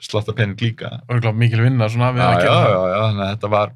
slatta 0.00 0.32
penning 0.36 0.58
líka 0.60 1.00
Örgulega 1.08 1.34
mikil 1.36 1.62
vinna 1.64 1.88
svona 1.88 2.12
við 2.12 2.22
já, 2.22 2.28
að 2.28 2.36
já, 2.36 2.42
gera 2.44 2.70
já, 2.70 2.82
já, 2.92 3.00
þannig 3.06 3.24
að 3.26 3.32
þetta 3.34 3.50
var 3.56 3.72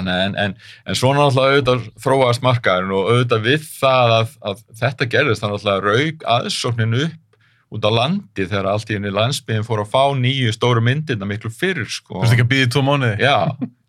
en, 0.00 0.36
en, 0.38 0.54
en 0.86 0.98
svona 0.98 1.24
náttúrulega 1.26 1.56
auðvitað 1.58 1.84
þróaðast 2.04 2.44
markaðurinn 2.46 2.94
og 2.96 3.10
auðvitað 3.12 3.44
við 3.48 3.66
það 3.80 4.14
að, 4.18 4.32
að 4.50 4.62
þetta 4.82 5.08
gerðist 5.16 5.44
þannig 5.44 5.66
að 5.74 5.84
rauk 5.88 6.24
aðsóknin 6.36 6.98
upp 7.02 7.18
út 7.72 7.86
á 7.88 7.90
landi 7.96 8.44
þegar 8.44 8.66
allt 8.72 8.90
í 8.92 8.96
henni 8.98 9.12
landsbyðin 9.16 9.64
fór 9.64 9.80
að 9.84 9.92
fá 9.94 10.02
nýju 10.20 10.50
stóru 10.52 10.82
myndirna 10.84 11.24
miklu 11.28 11.48
fyrir 11.54 11.88
sko. 11.88 12.18
Þú 12.18 12.24
veist 12.26 12.34
ekki 12.36 12.44
að 12.44 12.50
býða 12.50 12.66
í 12.66 12.72
tvo 12.74 12.82
mánuði? 12.84 13.14
Já, 13.24 13.36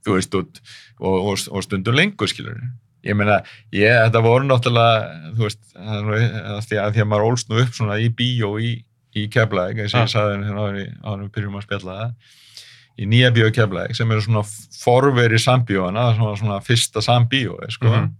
þú 0.07 0.15
veist, 0.15 0.37
og, 0.39 0.61
og, 1.03 1.17
og, 1.51 1.65
stundum 1.65 1.97
lengur, 1.99 2.31
skilur. 2.31 2.61
Ég 3.03 3.17
meina, 3.19 3.41
ég, 3.75 3.91
þetta 4.05 4.21
voru 4.23 4.47
náttúrulega, 4.47 5.33
þú 5.35 5.43
veist, 5.49 5.59
nú- 5.75 6.15
að 6.15 6.61
því 6.69 6.79
að, 6.79 6.93
því 6.95 7.03
að 7.03 7.09
maður 7.11 7.27
ólst 7.33 7.51
nú 7.51 7.59
upp 7.59 7.75
svona 7.75 7.97
í 7.99 8.07
bíó 8.15 8.53
í, 8.63 8.71
í 9.19 9.25
eins 9.83 9.91
og 9.91 9.99
Ja. 9.99 10.05
ég 10.07 10.13
sagði 10.15 10.37
henni 10.37 10.47
hérna 10.47 10.63
áður 10.63 10.79
í- 10.79 10.93
áður 11.03 11.17
en 11.19 11.25
við 11.27 11.33
byrjum 11.35 11.59
að 11.59 11.65
spjalla 11.67 11.97
það, 11.99 12.15
í 12.99 13.07
nýja 13.09 13.31
bíó 13.33 13.49
í 13.49 13.53
Keflæk, 13.55 13.95
sem 13.97 14.11
eru 14.13 14.21
svona 14.21 14.43
forveri 14.77 15.39
sambíóana, 15.41 16.11
svona, 16.17 16.35
svona 16.39 16.59
fyrsta 16.65 17.01
sambíói, 17.01 17.71
sko. 17.73 17.89
Mhm. 17.89 18.11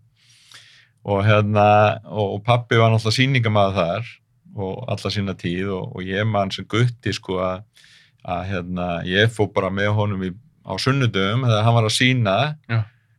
Og 1.04 1.26
hérna, 1.28 2.00
og, 2.06 2.44
pappi 2.46 2.78
var 2.80 2.94
náttúrulega 2.94 3.18
sýningamæða 3.18 3.74
þar 3.76 4.12
og 4.56 4.86
alla 4.88 5.10
sína 5.12 5.34
tíð 5.36 5.74
og, 5.76 5.96
og 5.98 6.02
ég 6.08 6.28
man 6.28 6.52
sem 6.52 6.66
gutti, 6.66 7.12
sko, 7.12 7.42
að, 7.44 7.64
að 8.24 8.44
hérna, 8.48 8.88
ég 9.04 9.32
fór 9.34 9.50
bara 9.54 9.70
með 9.70 9.92
honum 9.98 10.24
í, 10.24 10.32
á 10.64 10.74
sunnudum 10.80 11.44
þegar 11.44 11.66
hann 11.66 11.76
var 11.76 11.90
að 11.90 11.98
sína 11.98 12.38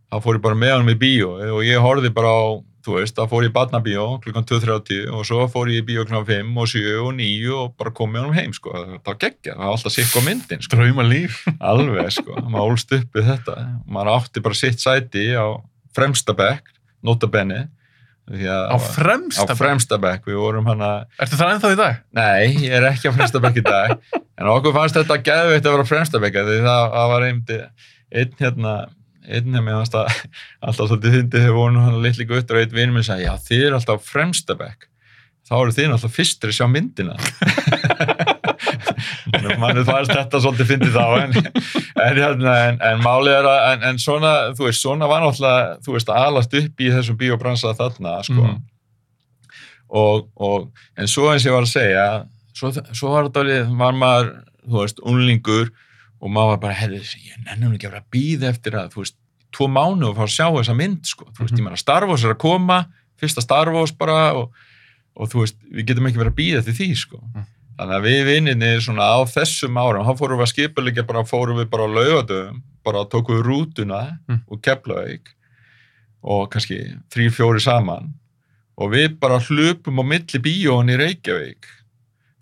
þá 0.09 0.17
fór 0.25 0.39
ég 0.39 0.45
bara 0.47 0.57
með 0.57 0.73
honum 0.79 0.95
í 0.95 0.97
bíó 0.97 1.35
og 1.59 1.61
ég 1.67 1.83
horfði 1.83 2.11
bara 2.15 2.31
á, 2.33 2.43
þú 2.85 2.97
veist, 2.99 3.17
þá 3.17 3.31
fór 3.31 3.47
ég 3.47 3.53
í 3.53 3.55
barnabíó 3.55 4.07
klukkan 4.25 4.47
2.30 4.49 5.13
og 5.15 5.25
svo 5.29 5.47
fór 5.53 5.71
ég 5.73 5.83
í 5.83 5.87
bíó 5.89 6.05
klukkan 6.05 6.27
5 6.29 6.61
og 6.61 6.71
7 6.73 6.97
og 7.01 7.13
9 7.19 7.55
og 7.59 7.77
bara 7.81 7.95
kom 7.97 8.13
með 8.13 8.27
honum 8.27 8.39
heim, 8.39 8.57
sko, 8.57 8.75
það 8.75 8.99
var 9.09 9.21
geggja 9.25 9.55
það 9.55 9.65
var 9.65 9.77
alltaf 9.77 9.95
sikk 9.97 10.19
á 10.19 10.21
myndin, 10.27 10.65
sko, 10.65 10.81
Drauma 10.81 11.07
líf. 11.09 11.39
alveg, 11.73 12.11
sko. 12.19 12.37
Maður 12.45 12.75
ólst 12.75 12.99
upp 12.99 13.17
við 13.19 13.31
þetta, 13.33 13.57
maður 13.89 14.13
átti 14.19 14.45
bara 14.45 14.61
sitt 14.61 14.85
sæti 14.85 15.31
á 15.33 15.47
fremsta 15.97 16.37
bekk 16.37 16.75
notabenni 17.05 17.65
Á 18.25 18.81
fremsta 18.81 19.45
á 19.45 19.53
fremsta 19.53 19.99
bekk, 20.01 20.31
við 20.31 20.39
vorum 20.41 20.69
hana 20.71 21.05
Ertu 21.21 21.37
það 21.37 21.51
ennþá 21.55 21.73
í 21.75 21.77
dag? 21.77 21.97
Nei, 22.17 22.45
ég 22.65 22.77
er 22.79 22.87
ekki 22.89 23.13
á 23.13 23.17
fremsta 23.17 23.41
bekk 23.45 23.61
í 23.61 23.65
dag. 23.67 23.99
En 24.41 24.49
okkur 24.51 24.73
fannst 24.75 24.97
þetta 24.97 25.21
geðveitt 25.23 25.67
að 25.69 25.75
vera 25.77 25.85
á 25.85 25.91
fremsta 25.93 26.19
bekk 26.23 26.41
því 26.41 26.57
það, 26.65 26.87
það 26.95 27.11
var 27.13 27.27
einmitt 27.29 27.53
einn 28.15 28.33
hérna 28.41 28.73
einn 29.25 29.57
hefði 29.57 29.77
fannst 29.79 29.97
að 29.99 30.11
alltaf 30.69 30.91
svolítið 30.91 31.17
fyndið 31.19 31.45
þegar 31.45 31.57
voru 31.59 31.85
hann 31.85 32.03
litli 32.05 32.27
guttur 32.29 32.59
og 32.59 32.65
einn 32.65 32.77
vinur 32.77 32.97
minn 32.97 33.07
sagði 33.07 33.29
já 33.29 33.35
þið 33.49 33.65
eru 33.69 33.79
alltaf 33.79 34.03
á 34.03 34.09
fremsta 34.11 34.59
bekk. 34.59 34.89
Þá 35.45 35.55
eru 35.59 35.75
þið 35.77 35.95
alltaf 35.97 36.15
fyrstir 36.17 36.53
að 36.53 36.59
sjá 36.59 36.67
myndina. 36.71 37.17
Mann 39.61 39.81
fannst 39.87 40.13
þetta 40.13 40.41
svolítið 40.41 40.71
fyndið 40.71 40.95
þá 40.95 41.07
en, 41.21 41.35
en, 41.37 42.19
hérna, 42.19 42.55
en, 42.69 42.79
en 42.85 43.03
málið 43.05 43.39
er 43.39 43.49
að 43.49 43.65
en, 43.73 43.85
en 43.91 44.01
svona, 44.01 44.33
þú 44.57 44.69
veist, 44.69 44.83
svona 44.83 45.09
var 45.11 45.25
náttúrulega 45.25 45.75
þú 45.85 45.97
veist, 45.97 46.13
alast 46.13 46.57
upp 46.61 46.85
í 46.85 46.91
þessum 46.95 47.19
biobransa 47.21 47.75
þarna, 47.79 48.17
sko. 48.27 48.41
Mhm. 48.41 48.63
og, 50.01 50.29
og, 50.49 50.69
en 50.99 51.11
svo 51.11 51.31
eins 51.33 51.47
ég 51.47 51.55
var 51.55 51.67
að 51.67 51.75
segja 51.75 52.07
svo, 52.57 52.73
svo 52.93 53.13
var 53.13 53.29
þetta 53.29 53.45
alveg, 53.45 53.75
var 53.81 53.99
maður 54.01 54.33
þú 54.65 54.81
veist, 54.81 55.03
unlingur 55.13 55.73
og 56.25 56.33
maður 56.33 56.61
bara, 56.63 56.75
herri, 56.79 57.03
ég 57.05 57.43
nennum 57.45 57.75
ekki 57.77 57.87
að 57.91 57.93
vera 57.93 58.03
að 58.03 58.13
býða 58.17 58.49
eftir 58.55 58.77
að, 58.81 58.93
þú 58.95 59.03
veist, 59.05 59.17
tvo 59.55 59.67
mánu 59.71 60.09
og 60.09 60.17
fá 60.17 60.25
að 60.25 60.33
sjá 60.35 60.47
þessa 60.57 60.75
mynd, 60.79 61.03
sko, 61.07 61.27
þú 61.31 61.45
veist, 61.45 61.53
Mhm. 61.53 61.59
ég 61.61 61.65
meina 61.69 61.77
Star 61.83 62.07
Wars 62.09 62.25
er 62.25 62.33
að 62.35 62.39
koma, 62.41 62.79
fyrsta 63.21 63.43
Star 63.45 63.69
Wars 63.71 63.93
bara 63.93 64.33
og, 64.35 64.51
og 65.17 65.29
þú 65.31 65.43
veist, 65.45 65.57
við 65.71 65.87
getum 65.87 66.07
ekki 66.09 66.19
verið 66.23 66.33
að 66.33 66.41
býða 66.41 66.59
eftir 66.65 66.75
því, 66.81 66.89
sko 66.97 67.21
Mhm. 67.21 67.45
þannig 67.79 67.97
að 68.01 68.07
við 68.09 68.25
vinninni 68.31 68.71
svona 68.81 69.05
á 69.05 69.19
þessum 69.29 69.77
árum, 69.77 70.07
þá 70.07 70.19
fórum 70.19 70.39
við 70.41 70.47
að 70.47 70.53
skipulegja 70.55 71.07
bara, 71.07 71.23
fórum 71.25 71.57
við 71.61 71.71
bara 71.71 71.85
á 71.85 71.95
laugadöfum 71.95 72.63
bara 72.85 73.05
tókum 73.05 73.37
við 73.37 73.45
rútuna 73.45 74.19
Mhm. 74.29 74.41
og 74.49 74.63
Keflavík 74.63 75.27
og 76.25 76.51
kannski 76.51 77.01
þrý, 77.11 77.29
fjóri 77.31 77.61
saman 77.61 78.15
og 78.79 78.91
við 78.93 79.19
bara 79.21 79.39
hlupum 79.39 80.01
á 80.01 80.05
milli 80.05 80.39
bíóin 80.41 80.91
í 80.91 80.97
Reykjavík 80.99 81.65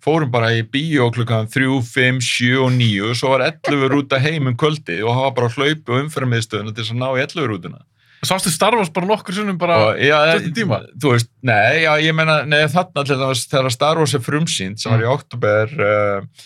fórum 0.03 0.30
bara 0.34 0.50
í 0.57 0.62
bíó 0.66 1.09
klukkan 1.14 1.46
3, 1.50 1.68
5, 1.86 2.20
7 2.26 2.59
og 2.64 2.72
9 2.74 3.09
og 3.11 3.16
svo 3.18 3.30
var 3.36 3.44
11 3.53 3.88
rúta 3.92 4.18
heim 4.22 4.48
um 4.50 4.57
kvöldi 4.59 4.98
og 5.07 5.14
hafa 5.14 5.34
bara 5.36 5.50
hlaupu 5.55 5.98
umferðarmiðstöðuna 6.00 6.74
til 6.74 6.82
þess 6.84 6.94
að 6.96 7.03
ná 7.05 7.09
í 7.14 7.22
11 7.24 7.50
rútuna. 7.53 7.82
Sástu 8.22 8.53
Star 8.55 8.76
Wars 8.78 8.90
bara 8.94 9.07
nokkur 9.11 9.34
sinnum 9.34 9.57
bara 9.59 9.76
og, 9.88 9.96
já, 9.98 10.14
stuttum 10.38 10.53
tíma? 10.55 10.76
þú 11.03 11.14
veist, 11.16 11.30
nei, 11.42 11.82
já, 11.82 11.92
ég 12.05 12.14
meina 12.14 12.36
nei, 12.46 12.61
þarna 12.70 13.03
til 13.09 13.16
þess 13.18 13.48
þegar 13.50 13.74
Star 13.74 13.98
Wars 13.98 14.14
er 14.14 14.22
frumsýnd 14.22 14.78
sem 14.78 14.92
var 14.94 15.03
í 15.03 15.09
oktober 15.11 15.72
uh, 15.88 16.44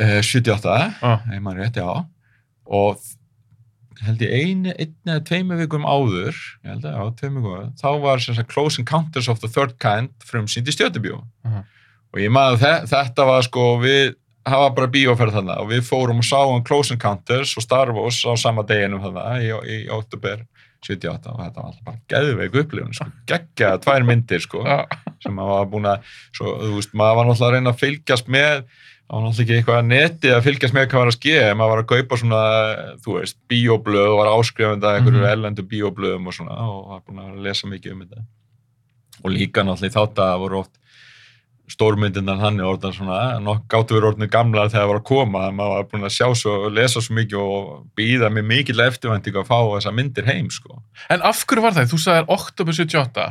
uh, 0.00 0.22
78 0.24 0.72
ah, 1.04 1.20
ef 1.28 1.42
maður 1.44 1.60
rétt, 1.66 1.76
já. 1.82 2.04
Og 2.64 2.96
held 4.04 4.24
ég 4.24 4.32
einu, 4.40 4.72
einu 4.72 5.12
eða 5.12 5.20
tveimu 5.28 5.58
vikum 5.60 5.84
áður 5.88 6.32
ég 6.32 6.72
held 6.72 6.88
að, 6.88 6.96
já, 6.96 7.04
tveimu 7.20 7.42
vikum 7.44 7.54
áður 7.58 7.70
þá 7.84 7.88
var 8.08 8.24
sem 8.24 8.36
sagt 8.40 8.50
Close 8.52 8.80
Encounters 8.80 9.28
of 9.32 9.40
the 9.44 9.48
Third 9.52 9.76
Kind 9.84 10.12
frumsýnd 10.28 10.68
í 10.68 10.74
stjötubjó 10.76 11.20
Mhm. 11.44 11.62
Og 12.14 12.20
ég 12.22 12.30
maður 12.34 12.60
þe 12.62 12.72
þetta 12.94 13.26
var 13.28 13.42
sko 13.46 13.64
við 13.82 14.14
hafa 14.46 14.70
bara 14.76 14.90
bíóferð 14.92 15.38
þarna 15.38 15.58
og 15.62 15.70
við 15.72 15.84
fórum 15.88 16.20
og 16.20 16.26
sáum 16.28 16.64
Close 16.68 16.94
Encounters 16.94 17.54
og 17.58 17.64
Star 17.64 17.90
Wars 17.96 18.20
á 18.28 18.32
sama 18.38 18.62
deginum 18.68 19.00
þarna 19.02 19.38
í, 19.40 19.48
í, 19.50 19.78
oktober 19.90 20.44
78 20.84 21.32
og 21.32 21.38
þetta 21.40 21.62
var 21.62 21.70
alltaf 21.70 21.84
bara 21.86 22.02
geðveik 22.12 22.58
upplifun 22.60 22.92
sko, 22.92 23.06
geggja 23.30 23.70
tvær 23.80 24.04
myndir 24.04 24.42
sko 24.44 24.60
ah, 24.68 24.84
sem 25.24 25.32
maður 25.32 25.54
var 25.56 25.70
búin 25.72 25.88
að 25.88 26.10
svo, 26.36 26.58
þú 26.60 26.74
veist, 26.76 26.92
maður 27.00 27.16
var 27.20 27.30
náttúrulega 27.30 27.48
að 27.48 27.56
reyna 27.56 27.72
að 27.72 27.80
fylgjast 27.86 28.28
með 28.28 28.52
það 28.60 29.16
var 29.16 29.24
náttúrulega 29.24 29.44
ekki 29.46 29.56
eitthvað 29.62 29.88
neti 29.88 30.34
að 30.34 30.44
fylgjast 30.44 30.76
með 30.76 30.86
hvað 30.90 31.00
var 31.04 31.10
að 31.14 31.16
skeið, 31.16 31.48
maður 31.56 31.72
var 31.74 31.82
að 31.82 31.88
kaupa 31.94 32.20
svona 32.20 32.42
þú 33.04 33.16
veist, 33.18 33.36
bíóblöð 33.48 34.10
og 34.12 34.20
var 34.20 34.30
áskrifandi 34.34 34.88
að 34.90 34.98
einhverju 35.00 35.24
Mhm. 35.24 35.30
erlendu 35.32 35.64
bíóblöðum 35.72 36.28
og 36.28 36.36
svona 36.36 36.60
og 36.68 36.86
var 36.92 37.02
búin 37.08 37.24
að 37.24 37.42
lesa 37.48 37.68
mikið 37.72 37.92
um 37.96 38.04
þetta. 38.04 38.22
Og 39.24 39.30
líka 39.32 39.64
náttúrulega 39.64 39.88
í 39.92 39.96
þátt 39.96 40.20
að 40.24 40.38
voru 40.44 40.58
oft 40.60 40.74
stórmyndirnar 41.72 42.38
hann 42.42 42.58
er 42.60 42.66
orðan 42.68 42.92
svona 42.92 43.38
nokk 43.40 43.62
gáttu 43.72 43.96
verið 43.96 44.10
orðinu 44.12 44.28
gamlar 44.32 44.68
þegar 44.68 44.82
það 44.84 44.90
var 44.90 44.98
að 45.00 45.06
koma 45.08 45.44
maður 45.50 45.72
var 45.78 45.86
búin 45.92 46.04
að 46.08 46.12
sjá 46.12 46.26
svo 46.36 46.52
og 46.66 46.74
lesa 46.76 47.00
svo 47.00 47.14
mikið 47.16 47.38
og 47.40 47.70
býða 47.96 48.28
með 48.34 48.44
mikill 48.50 48.82
eftirvænting 48.84 49.38
að 49.40 49.46
fá 49.48 49.56
þessar 49.72 49.96
myndir 49.96 50.28
heim 50.28 50.50
sko 50.52 50.82
En 51.08 51.24
af 51.24 51.40
hverju 51.48 51.64
var 51.64 51.72
það? 51.78 51.88
Þú 51.94 52.00
sagðir 52.04 52.28
oktober 52.36 52.76
78 52.76 53.24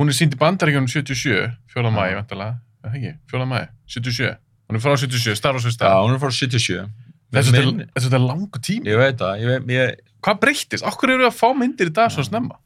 Hún 0.00 0.08
er 0.12 0.16
sínd 0.16 0.34
í 0.36 0.40
bandaríkjónum 0.40 0.88
77 0.88 1.52
4. 1.72 1.90
mæ, 1.92 2.02
Já. 2.08 2.16
vantarlega 2.22 2.56
Er 2.84 2.88
það 2.90 2.96
ekki? 3.00 3.12
4. 3.32 3.46
mæ, 3.52 3.60
77 3.86 4.32
Hún 4.66 4.76
er 4.80 4.82
frá 4.82 4.96
77, 4.96 5.36
Star 5.38 5.52
Wars 5.56 5.64
Já, 5.64 5.68
fyrsta 5.70 5.92
hún 6.02 6.16
er 6.16 6.22
frá 6.24 6.32
77 6.32 6.88
Þessu 7.36 7.52
Minn- 7.52 7.84
þetta 7.92 8.16
er 8.16 8.24
langu 8.24 8.60
tími 8.64 8.88
Ég 8.92 8.96
veit 9.00 9.20
það, 9.20 9.96
Hvað 10.26 10.40
breyttist? 10.42 10.82
Af 10.88 10.96
hverju 10.98 11.14
eru 11.20 11.26
að 11.28 11.36
fá 11.36 11.48
myndir 11.54 11.90
í 11.90 11.92
dag 11.94 12.08
svo 12.10 12.24
Já. 12.24 12.30
snemma? 12.32 12.56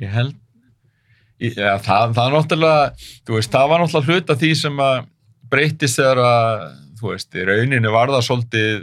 ég 0.00 0.08
held 0.12 0.36
ja, 1.40 1.74
það, 1.80 2.14
það 2.16 2.36
veist, 3.30 3.52
það 3.52 3.68
var 3.72 3.82
náttúrulega 3.82 4.14
hluta 4.14 4.36
því 4.40 4.50
sem 4.60 4.80
að 4.84 4.96
breytist 5.50 5.98
þegar 6.00 6.22
að 6.24 6.64
þú 7.00 7.12
veist, 7.14 7.34
í 7.34 7.44
rauninni 7.48 7.92
var 7.92 8.12
það 8.12 8.26
svolítið 8.28 8.82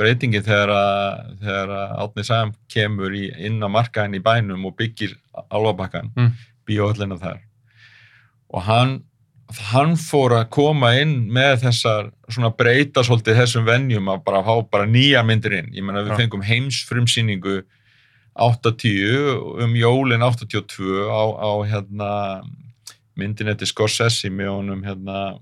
breytingi 0.00 0.40
þegar 0.44 0.72
að 0.74 1.36
þegar 1.42 1.74
að 1.76 1.92
Átni 2.04 2.24
Sæm 2.24 2.54
kemur 2.72 3.14
í, 3.16 3.26
inn 3.46 3.60
á 3.60 3.68
markaðin 3.68 4.16
í 4.16 4.22
bænum 4.24 4.66
og 4.70 4.76
byggir 4.78 5.14
alvabakkan, 5.50 6.10
Mm. 6.16 6.32
bíóhöllina 6.66 7.18
þar 7.20 7.40
og 8.50 8.62
hann 8.66 9.00
hann 9.70 9.96
fór 9.98 10.32
að 10.38 10.50
koma 10.54 10.92
inn 11.00 11.26
með 11.32 11.64
þessar, 11.64 12.10
svona 12.30 12.52
breyta 12.54 13.02
svolítið 13.02 13.40
þessum 13.40 13.64
venjum 13.66 14.08
að 14.12 14.24
bara 14.24 14.42
fá 14.46 14.54
bara 14.70 14.86
nýja 14.86 15.24
myndir 15.26 15.56
inn, 15.58 15.72
ég 15.74 15.82
menna 15.82 16.04
við 16.06 16.14
Já. 16.14 16.20
fengum 16.22 16.44
heimsfrumsýningu 16.46 17.56
80 18.34 19.62
um 19.64 19.74
jólin 19.76 20.22
82 20.22 21.08
á, 21.10 21.22
á 21.40 21.50
hérna 21.66 22.10
myndin 23.18 23.50
eftir 23.52 23.66
Scorsese 23.68 24.30
með 24.32 24.52
honum 24.54 24.82
hérna 24.86 25.38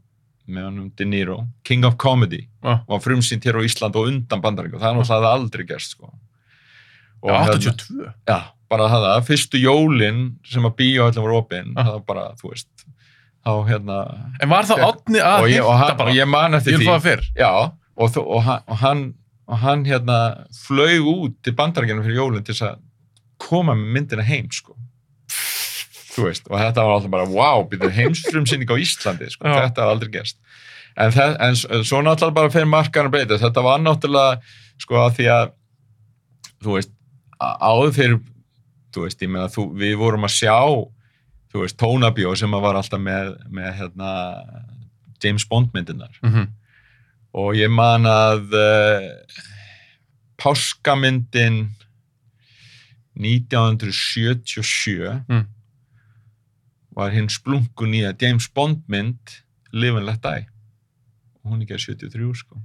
með 0.49 0.64
honum 0.64 0.86
De 0.97 1.05
Niro, 1.05 1.43
King 1.64 1.84
of 1.84 1.99
Comedy 2.01 2.47
Já. 2.64 2.78
og 2.86 2.89
var 2.95 3.03
frumsýnt 3.05 3.45
hér 3.45 3.59
á 3.61 3.62
Ísland 3.66 3.97
og 4.01 4.09
undan 4.09 4.41
bandaríku, 4.41 4.80
það 4.80 4.95
er 4.95 4.97
náttúrulega 5.03 5.32
aldrei 5.36 5.66
gerst 5.68 5.91
sko. 5.93 6.09
Og 7.22 7.30
hérna- 7.30 7.59
82 7.59 8.14
já, 8.26 8.39
bara 8.70 8.86
það, 8.89 9.07
fyrstu 9.28 9.61
jólin 9.61 10.22
sem 10.47 10.62
að 10.64 10.76
bíóhöllin 10.80 11.22
var 11.26 11.36
opinn, 11.36 11.74
Ah. 11.76 11.84
það 11.84 11.93
var 11.93 12.05
bara, 12.09 12.24
þú 12.41 12.51
veist 12.55 12.68
þá 13.45 13.53
hérna 13.68 13.99
En 14.41 14.49
var 14.49 14.64
það 14.64 14.84
átni 14.89 15.20
að 15.20 15.43
og 15.43 15.49
ég, 15.49 15.64
og, 15.64 15.76
hann, 15.78 15.97
bara? 15.97 16.11
og 16.11 16.16
ég 16.16 16.28
man 16.28 16.55
eftir 16.55 16.78
því 16.78 17.20
já, 17.36 17.72
og, 17.97 18.16
og, 18.16 18.43
hann, 18.78 19.14
og 19.49 19.62
hann 19.62 19.86
hérna 19.88 20.18
flög 20.66 21.07
út 21.09 21.38
til 21.44 21.57
bandarækjunum 21.57 22.05
fyrir 22.05 22.20
jólinn 22.20 22.44
til 22.46 22.57
að 22.66 22.82
koma 23.40 23.76
með 23.78 23.94
myndina 23.96 24.26
heim 24.26 24.51
sko. 24.53 24.76
Þú 26.12 26.26
veist, 26.26 26.49
og 26.51 26.59
þetta 26.59 26.84
var 26.84 26.96
alltaf 26.96 27.12
bara 27.12 27.28
wow, 27.30 27.62
byrjuð 27.70 27.94
heimsfrumsýning 27.94 28.70
á 28.70 28.76
Íslandi 28.82 29.30
sko, 29.32 29.46
Já. 29.46 29.68
þetta 29.68 29.84
var 29.84 29.94
aldrei 29.94 30.11
gerst. 30.18 30.40
En, 30.99 31.12
það, 31.14 31.36
en 31.46 31.84
svo 31.86 32.01
náttúrulega 32.03 32.36
bara 32.40 32.51
fyrir 32.53 32.70
markaðan 32.70 33.12
breytast, 33.14 33.44
þetta 33.44 33.64
var 33.64 33.82
náttúrulega 33.84 34.40
sko 34.82 34.99
að 35.05 35.12
því 35.18 35.28
að 35.36 35.53
þú 36.64 36.74
veist, 36.74 36.94
áður 37.38 37.94
fyrir 37.94 38.18
þú 38.94 39.05
veist, 39.05 39.22
ég 39.22 39.30
meina, 39.30 39.51
þú, 39.53 39.68
við 39.78 39.94
vorum 40.01 40.26
að 40.26 40.34
sjá 40.34 40.57
þú 41.53 41.62
veist, 41.62 41.78
tónabjó 41.80 42.34
sem 42.36 42.57
að 42.57 42.64
var 42.66 42.78
alltaf 42.80 43.03
með, 43.03 43.34
með 43.55 43.70
hérna 43.78 44.11
James 45.22 45.46
Bond 45.49 45.70
myndirnar. 45.74 46.18
Mm 46.22 46.32
-hmm. 46.34 46.49
Og 47.35 47.55
ég 47.57 47.68
man 47.70 48.07
að 48.09 48.55
uh, 48.57 49.09
páskamyndin 50.41 51.68
1977 53.18 55.24
Mm. 55.29 55.47
var 56.95 57.11
hinn 57.14 57.29
splunkun 57.31 57.95
í 57.95 58.03
að 58.07 58.22
James 58.22 58.49
Bond 58.55 58.83
mynd 58.89 59.18
Live 59.72 59.97
and 59.99 60.07
Let 60.07 60.22
Die 60.22 60.47
og 61.45 61.51
hún 61.53 61.61
er 61.61 61.64
ekki 61.66 61.76
að 61.76 61.85
73 62.09 62.35
sko 62.41 62.57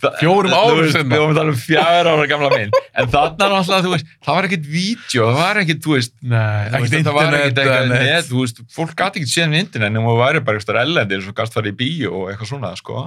Fjórum 0.00 0.54
árum 0.54 0.86
seinna. 0.88 1.12
Við 1.12 1.20
vorum 1.20 1.32
að 1.34 1.38
tala 1.40 1.52
um 1.52 1.58
fjár 1.60 2.08
ára 2.10 2.26
gamla 2.30 2.50
mynd. 2.54 2.76
En 2.96 3.10
þarna 3.12 3.46
er 3.46 3.54
alltaf, 3.58 3.82
þú 3.84 3.92
veist, 3.94 4.12
það 4.24 4.38
var 4.38 4.48
ekkert 4.48 4.68
vídeo, 4.72 5.26
það 5.26 5.40
var 5.40 5.60
ekkert, 5.62 5.82
þú 5.84 5.96
veist 5.96 6.14
ekkert 6.24 6.94
þetta 6.94 7.14
var 7.16 7.36
ekkert 7.38 7.60
eitthvað 7.62 7.92
net, 7.92 8.28
þú 8.30 8.44
veist, 8.44 8.62
fólk 8.76 8.94
gæti 8.96 9.20
ekki 9.20 9.32
séð 9.34 9.50
með 9.52 9.64
internet 9.66 9.94
nema 9.96 10.14
þú 10.14 10.22
væri 10.22 10.42
bara 10.46 10.60
eitthvað 10.60 10.80
ellendir 10.84 11.24
svo 11.26 11.36
gæst 11.36 11.58
farið 11.58 11.74
í 11.74 11.78
bíó 11.82 12.14
og 12.22 12.32
eitthvað 12.32 12.52
svona, 12.54 12.72
sko. 12.80 13.04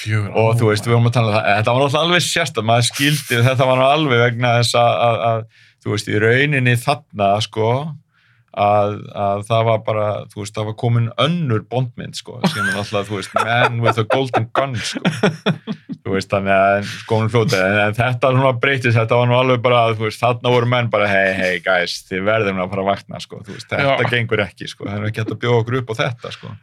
Fjögur 0.00 0.36
og 0.40 0.52
þú 0.58 0.70
veist, 0.72 0.86
við 0.88 0.96
vorum 0.96 1.10
að 1.10 1.16
tala 1.18 1.30
um 1.30 1.34
það 1.36 1.48
þetta 1.50 1.72
var 1.76 1.82
náttúrulega 1.84 2.06
alveg 2.08 2.26
sérst 2.26 2.60
maður 2.64 2.86
skildi, 2.90 3.40
þetta 3.46 3.70
var 3.70 3.82
alveg 3.86 4.22
vegna 4.24 4.52
þess 4.58 4.78
að, 4.80 4.92
að, 5.06 5.18
að 5.30 5.42
þú 5.84 5.94
veist, 5.94 6.08
í 6.10 6.22
rauninni 6.24 6.76
þarna, 6.80 7.32
sko 7.44 7.72
að, 8.60 8.96
að 9.24 9.44
það 9.48 9.66
var 9.68 9.80
bara, 9.86 10.06
þú 10.32 10.42
veist, 10.42 10.54
það 10.56 10.68
var 10.68 10.76
komin 10.82 11.08
önnur 11.24 11.64
bondmynd, 11.70 12.18
sko, 12.18 12.38
sem 12.44 12.60
er 12.62 12.74
náttúrulega, 12.76 13.08
þú 13.08 13.18
veist, 13.18 13.36
man 13.38 13.80
with 13.84 14.02
a 14.02 14.06
golden 14.10 14.48
gun, 14.56 14.76
sko 14.76 15.02
þú 16.00 16.14
veist, 16.16 16.30
þannig 16.32 16.54
að 16.56 16.92
skónum 16.92 17.32
fljóta, 17.32 17.64
en, 17.64 17.80
en 17.86 17.98
þetta 17.98 18.32
svona 18.36 18.54
breytist, 18.60 18.96
þetta 18.96 19.18
var 19.20 19.28
nú 19.30 19.36
alveg 19.38 19.64
bara, 19.64 19.82
þú 19.96 20.06
veist, 20.08 20.22
þarna 20.22 20.54
voru 20.54 20.70
menn 20.74 20.92
bara, 20.92 21.10
hei, 21.10 21.34
hei, 21.38 21.58
guys, 21.64 22.00
þið 22.08 22.24
verðum 22.28 22.62
að 22.62 22.72
fara 22.74 22.86
að 22.86 22.92
vakna, 22.92 23.24
sko, 23.24 23.42
þú 23.46 23.56
veist, 23.56 23.68
þetta 23.72 23.98
Já. 24.06 24.12
gengur 24.14 24.44
ekki, 24.46 24.70
sko, 24.70 24.88
það 24.88 24.96
er 24.96 25.10
ekki 25.10 25.24
hægt 25.24 25.36
að 25.36 25.42
bjóða 25.44 25.60
okkur 25.64 25.80
upp 25.82 25.92
á 25.92 26.00
þetta, 26.04 26.34
sko 26.38 26.54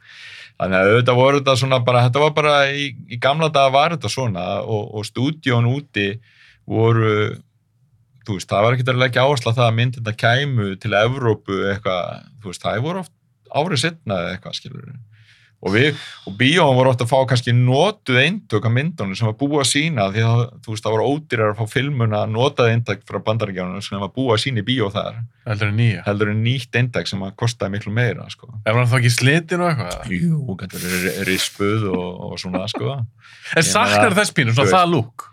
Þannig 0.57 0.77
að 0.79 0.91
auðvitað 0.91 1.17
voru 1.19 1.39
þetta 1.39 1.53
svona 1.61 1.77
bara, 1.85 1.99
þetta 2.07 2.21
var 2.23 2.31
bara 2.33 2.53
í, 2.73 2.87
í 3.13 3.19
gamla 3.21 3.51
daga 3.53 3.73
var 3.75 3.93
þetta 3.93 4.09
svona 4.09 4.45
og, 4.65 4.87
og 4.97 5.05
stúdíón 5.05 5.67
úti 5.69 6.07
voru, 6.67 7.11
veist, 8.35 8.49
það 8.51 8.65
var 8.65 8.75
ekki 8.75 8.87
að 8.91 9.01
leggja 9.03 9.23
áherslu 9.23 9.53
á 9.53 9.57
það 9.57 9.67
að 9.67 9.77
myndirna 9.79 10.15
kæmu 10.23 10.69
til 10.83 10.95
Evrópu 10.99 11.59
eitthvað, 11.71 12.25
þú 12.41 12.51
veist, 12.51 12.65
það 12.65 12.81
voru 12.87 13.03
oft 13.05 13.13
árið 13.47 13.83
setna 13.85 14.19
eða 14.21 14.33
eitthvað, 14.35 14.57
skilur 14.59 14.89
og 15.57 15.73
við, 15.73 16.01
og 16.29 16.35
bíóum 16.37 16.77
voru 16.77 16.91
oft 16.91 17.01
að 17.01 17.09
fá 17.09 17.17
kannski 17.31 17.53
notuð 17.55 18.19
eindök 18.21 18.65
af 18.69 18.73
myndunum 18.73 19.17
sem 19.17 19.25
var 19.25 19.37
búið 19.39 19.63
að 19.63 19.69
sína 19.71 20.05
því 20.13 20.25
að 20.27 20.41
þú 20.61 20.73
veist 20.73 20.85
það 20.85 20.93
var 20.93 21.05
ódýrar 21.07 21.53
að 21.53 21.61
fá 21.61 21.71
filmuna 21.71 22.19
notað 22.29 22.73
eindök 22.75 23.01
frá 23.09 23.17
bandaríkjánum 23.25 23.85
sem 23.85 24.03
var 24.03 24.11
búið 24.13 24.35
að 24.35 24.43
sína 24.43 24.61
í 24.61 24.67
bíó 24.67 24.91
þar 24.93 25.17
heldur 25.49 25.71
en 25.71 25.79
nýja. 25.79 26.03
heldur 26.05 26.31
en 26.33 26.43
nýtt 26.45 26.77
eindök 26.77 27.09
sem 27.09 27.23
að 27.25 27.33
kostaði 27.41 27.73
miklu 27.73 27.93
meira 27.95 28.27
sko. 28.29 28.51
Er 28.67 28.77
hann 28.77 28.91
þá 28.91 28.99
ekki 28.99 29.13
slitin 29.15 29.63
og 29.65 29.71
eitthvað? 29.71 30.13
Jú, 30.13 30.43
er 30.67 31.25
rispuð 31.31 31.89
og, 31.89 32.05
og 32.27 32.37
svona 32.43 32.67
sko. 32.69 32.99
En 33.57 33.65
saknar 33.65 34.13
þess 34.19 34.37
pínu, 34.37 34.53
þú 34.53 34.61
svona 34.61 34.75
það 34.75 34.93
lúk? 34.93 35.31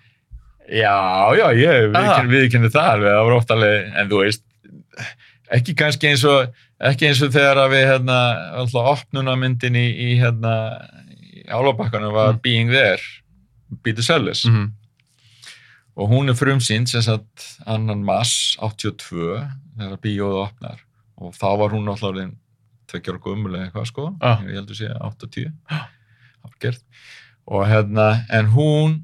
Já, 0.64 1.34
já, 1.36 1.46
ég 1.60 1.90
viðkynni 2.30 2.68
við 2.70 2.72
það 2.76 2.90
alveg, 2.94 3.10
það 3.12 3.24
var 3.28 3.34
oft 3.36 3.50
alveg, 3.52 3.88
en 4.00 4.08
þú 4.08 4.20
veist, 4.22 4.44
ekki 5.52 5.74
kannski 5.76 6.08
eins 6.08 6.22
og, 6.24 6.54
ekki 6.80 7.08
eins 7.10 7.20
og 7.26 7.34
þegar 7.34 7.60
að 7.66 7.74
við, 7.74 7.84
hérna, 7.90 8.16
alltaf 8.62 8.88
opnunamyndin 8.94 9.76
í, 9.76 9.84
í 9.92 10.08
hérna, 10.22 10.54
í 11.20 11.44
álabakkanum 11.52 12.14
var 12.16 12.32
Mm. 12.34 12.40
Being 12.46 12.72
There, 12.72 13.02
Peter 13.82 14.02
Sellers, 14.02 14.46
Mm 14.48 14.72
og 15.94 16.08
hún 16.10 16.26
er 16.26 16.34
frumsýnd 16.34 16.88
sem 16.90 17.02
sagt 17.06 17.44
annan 17.70 18.00
mass 18.02 18.56
82, 18.58 19.36
þegar 19.78 20.00
bíóðu 20.02 20.40
opnar, 20.42 20.80
og 21.22 21.36
þá 21.38 21.44
var 21.60 21.70
hún 21.70 21.86
alltaf 21.86 22.16
tvekjar 22.90 23.20
og 23.20 23.22
gumulega 23.28 23.68
eitthvað, 23.68 23.86
sko, 23.92 24.08
Ah. 24.20 24.40
ég 24.42 24.56
heldur 24.58 24.74
sé 24.74 24.88
80, 24.90 25.52
það 25.70 25.84
var 26.42 26.56
gert, 26.58 26.82
og 27.46 27.62
hérna, 27.70 28.08
en 28.28 28.46
hún 28.56 28.96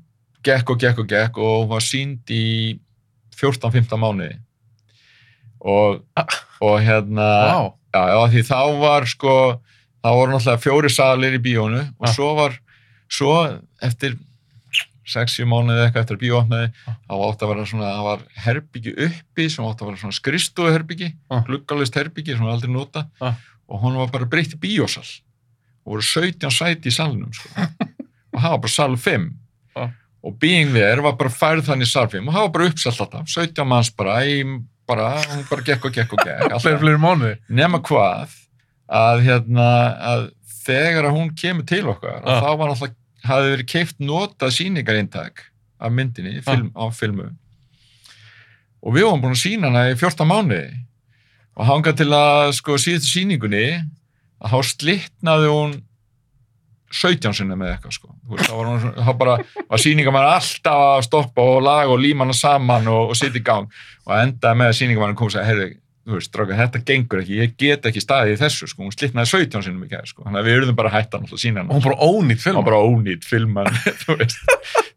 gekk 0.42 0.70
og 0.70 0.78
gekk 0.80 0.98
og 0.98 1.08
gekk 1.08 1.38
og 1.38 1.68
var 1.68 1.80
sínd 1.84 2.24
í 2.30 2.78
14-15 3.36 3.98
mánuði 4.00 4.38
og, 5.60 6.02
Ah. 6.16 6.26
og 6.60 6.80
hérna 6.80 7.26
Vá. 7.26 7.74
já, 7.94 8.02
já, 8.08 8.20
því 8.32 8.42
þá 8.48 8.80
var 8.80 9.04
sko 9.06 9.34
þá 10.04 10.08
voru 10.16 10.32
náttúrulega 10.32 10.62
fjóri 10.64 10.90
salir 10.90 11.34
í 11.36 11.42
bíónu 11.44 11.80
og 11.98 12.08
Ah. 12.08 12.12
svo 12.12 12.34
var 12.36 12.58
svo 13.10 13.60
eftir 13.82 14.16
6-7 15.10 15.44
mánuði 15.44 15.84
eitthvað 15.90 16.02
eftir 16.04 16.16
að 16.16 16.22
bíó 16.22 16.38
opnaði 16.40 16.72
Ah. 16.86 16.94
þá 17.08 17.14
átti 17.28 17.44
að 17.44 17.48
vera 17.54 17.66
svona, 17.66 17.90
það 17.92 18.04
var 18.04 18.20
herbyggi 18.36 18.92
uppi 19.06 19.50
sem 19.50 19.64
átti 19.64 19.82
að 19.82 19.86
vera 19.90 19.96
svona 19.96 20.18
skristofu 20.20 20.72
herbyggi 20.72 21.14
Ah. 21.30 21.42
gluggalist 21.44 21.94
herbyggi 21.94 22.36
sem 22.36 22.44
var 22.44 22.52
aldrei 22.54 22.70
nota 22.72 23.06
Ah. 23.20 23.34
og 23.68 23.80
hún 23.82 23.96
var 23.96 24.06
bara 24.08 24.24
breytt 24.26 24.54
í 24.54 24.58
bíósal 24.60 25.20
og 25.86 25.92
voru 25.96 26.02
17 26.02 26.50
sæti 26.50 26.86
í 26.88 26.92
salnum 26.92 27.32
sko. 27.32 27.48
og 28.34 28.40
það 28.40 28.50
var 28.50 28.58
bara 28.58 28.68
sal 28.68 28.96
5 28.96 29.34
Ah. 29.76 29.90
Og 30.22 30.34
Being 30.38 30.72
There 30.74 31.00
var 31.04 31.14
bara 31.16 31.30
færð 31.32 31.64
þannig 31.70 31.88
5 31.92 32.28
og 32.28 32.34
það 32.34 32.42
var 32.46 32.52
bara 32.56 32.68
uppselt 32.70 33.00
alltaf 33.00 33.28
17 33.32 33.66
manns 33.68 33.90
bara, 33.96 34.18
í, 34.24 34.42
bara 34.88 35.06
hún 35.22 35.44
bara 35.48 35.62
gekk 35.64 35.84
og 35.88 35.92
gekk 35.96 36.12
og 36.12 36.24
gekk 36.26 36.44
alltaf. 36.50 36.62
fleiri 36.82 36.98
mánuði. 37.00 37.36
nema 37.48 37.80
hvað 37.80 38.34
að, 38.90 39.22
hérna, 39.24 39.68
að 40.12 40.26
þegar 40.66 41.08
að 41.08 41.16
hún 41.16 41.30
kemur 41.38 41.64
til 41.66 41.86
okkar 41.88 42.20
Ah. 42.26 42.40
þá 42.42 42.50
var 42.58 42.68
alltaf, 42.74 42.92
hafði 43.24 43.54
verið 43.56 43.66
keift 43.72 43.98
notað 44.00 44.52
sýningareintak 44.58 45.44
af 45.80 45.92
myndinni 45.92 46.42
film, 46.44 46.70
á 46.76 46.84
filmu 46.92 47.30
og 48.82 48.94
við 48.96 49.04
varum 49.08 49.20
búin 49.24 49.36
að 49.36 49.42
sína 49.44 49.68
hana 49.70 49.86
í 49.92 49.96
14 49.96 50.28
mánuði 50.28 50.84
og 51.56 51.66
hanga 51.68 51.92
til 51.96 52.08
að 52.16 52.52
sko 52.56 52.76
síðustu 52.80 53.10
sýningunni 53.12 53.64
að 54.40 54.52
þá 54.54 54.58
slittnaði 54.70 55.48
hún 55.52 55.74
17 56.90 57.36
sinni 57.38 57.56
með 57.58 57.74
eitthvað 57.76 57.94
sko. 57.98 58.08
Veist, 58.30 58.48
þá 58.50 58.56
var 58.56 58.88
þá 59.06 59.12
bara, 59.20 59.36
var 59.70 59.82
sýningamann 59.84 60.26
alltaf 60.32 60.80
að 60.96 61.04
stoppa 61.06 61.44
og 61.54 61.60
laga 61.62 61.92
og 61.94 62.00
líma 62.02 62.24
hana 62.26 62.34
saman 62.34 62.88
og, 62.90 63.12
og 63.12 63.16
sitja 63.20 63.38
í 63.38 63.44
gang. 63.46 63.68
Og 64.08 64.16
endaði 64.18 64.58
með 64.62 64.72
að 64.72 64.78
sýningamann 64.80 65.14
kom 65.18 65.30
og 65.30 65.34
sagði, 65.36 65.46
heyrðu, 65.52 65.68
þú 66.10 66.16
veist, 66.16 66.30
stráka, 66.32 66.56
þetta 66.58 66.80
gengur 66.88 67.20
ekki, 67.22 67.36
ég 67.38 67.52
get 67.60 67.84
ekki 67.86 68.00
staðið 68.02 68.32
í 68.34 68.38
þessu 68.40 68.66
sko, 68.72 68.82
hún 68.86 68.94
slittnaði 68.96 69.30
17 69.30 69.62
sinnum 69.68 69.84
í 69.84 69.90
gær 69.92 70.08
sko, 70.08 70.24
þannig 70.26 70.40
að 70.40 70.48
við 70.48 70.56
erum 70.56 70.78
bara 70.80 70.90
að 70.90 70.96
hætta 70.96 71.20
náttúrulega 71.20 71.38
að 71.38 71.44
sína 71.44 71.60
Og 71.60 71.68
hana 71.68 71.76
hún 71.76 71.84
bara 71.84 72.08
ónýtt 72.08 72.42
film. 72.42 72.56
hann 72.56 72.66
bara 72.66 72.80
ónýtt 72.88 73.28
filman 73.28 73.68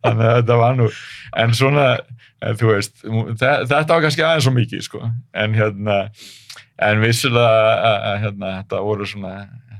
þannig 0.03 0.27
að 0.29 0.37
þetta 0.39 0.57
var 0.63 0.77
nú 0.79 0.87
en 1.43 1.53
svona, 1.57 1.85
eh, 2.41 2.55
þú 2.59 2.71
veist 2.71 3.03
þe- 3.03 3.65
þetta 3.69 3.91
var 3.93 4.05
kannski 4.07 4.25
aðeins 4.25 4.47
svo 4.47 4.53
mikið 4.55 4.85
sko. 4.87 5.03
en 5.43 5.53
hérna 5.59 5.99
en 6.87 7.03
vissulega 7.03 7.51
að, 7.51 7.99
að, 8.09 8.17
hérna, 8.25 8.53
þetta 8.63 8.81
voru 8.87 9.05
svona 9.11 9.33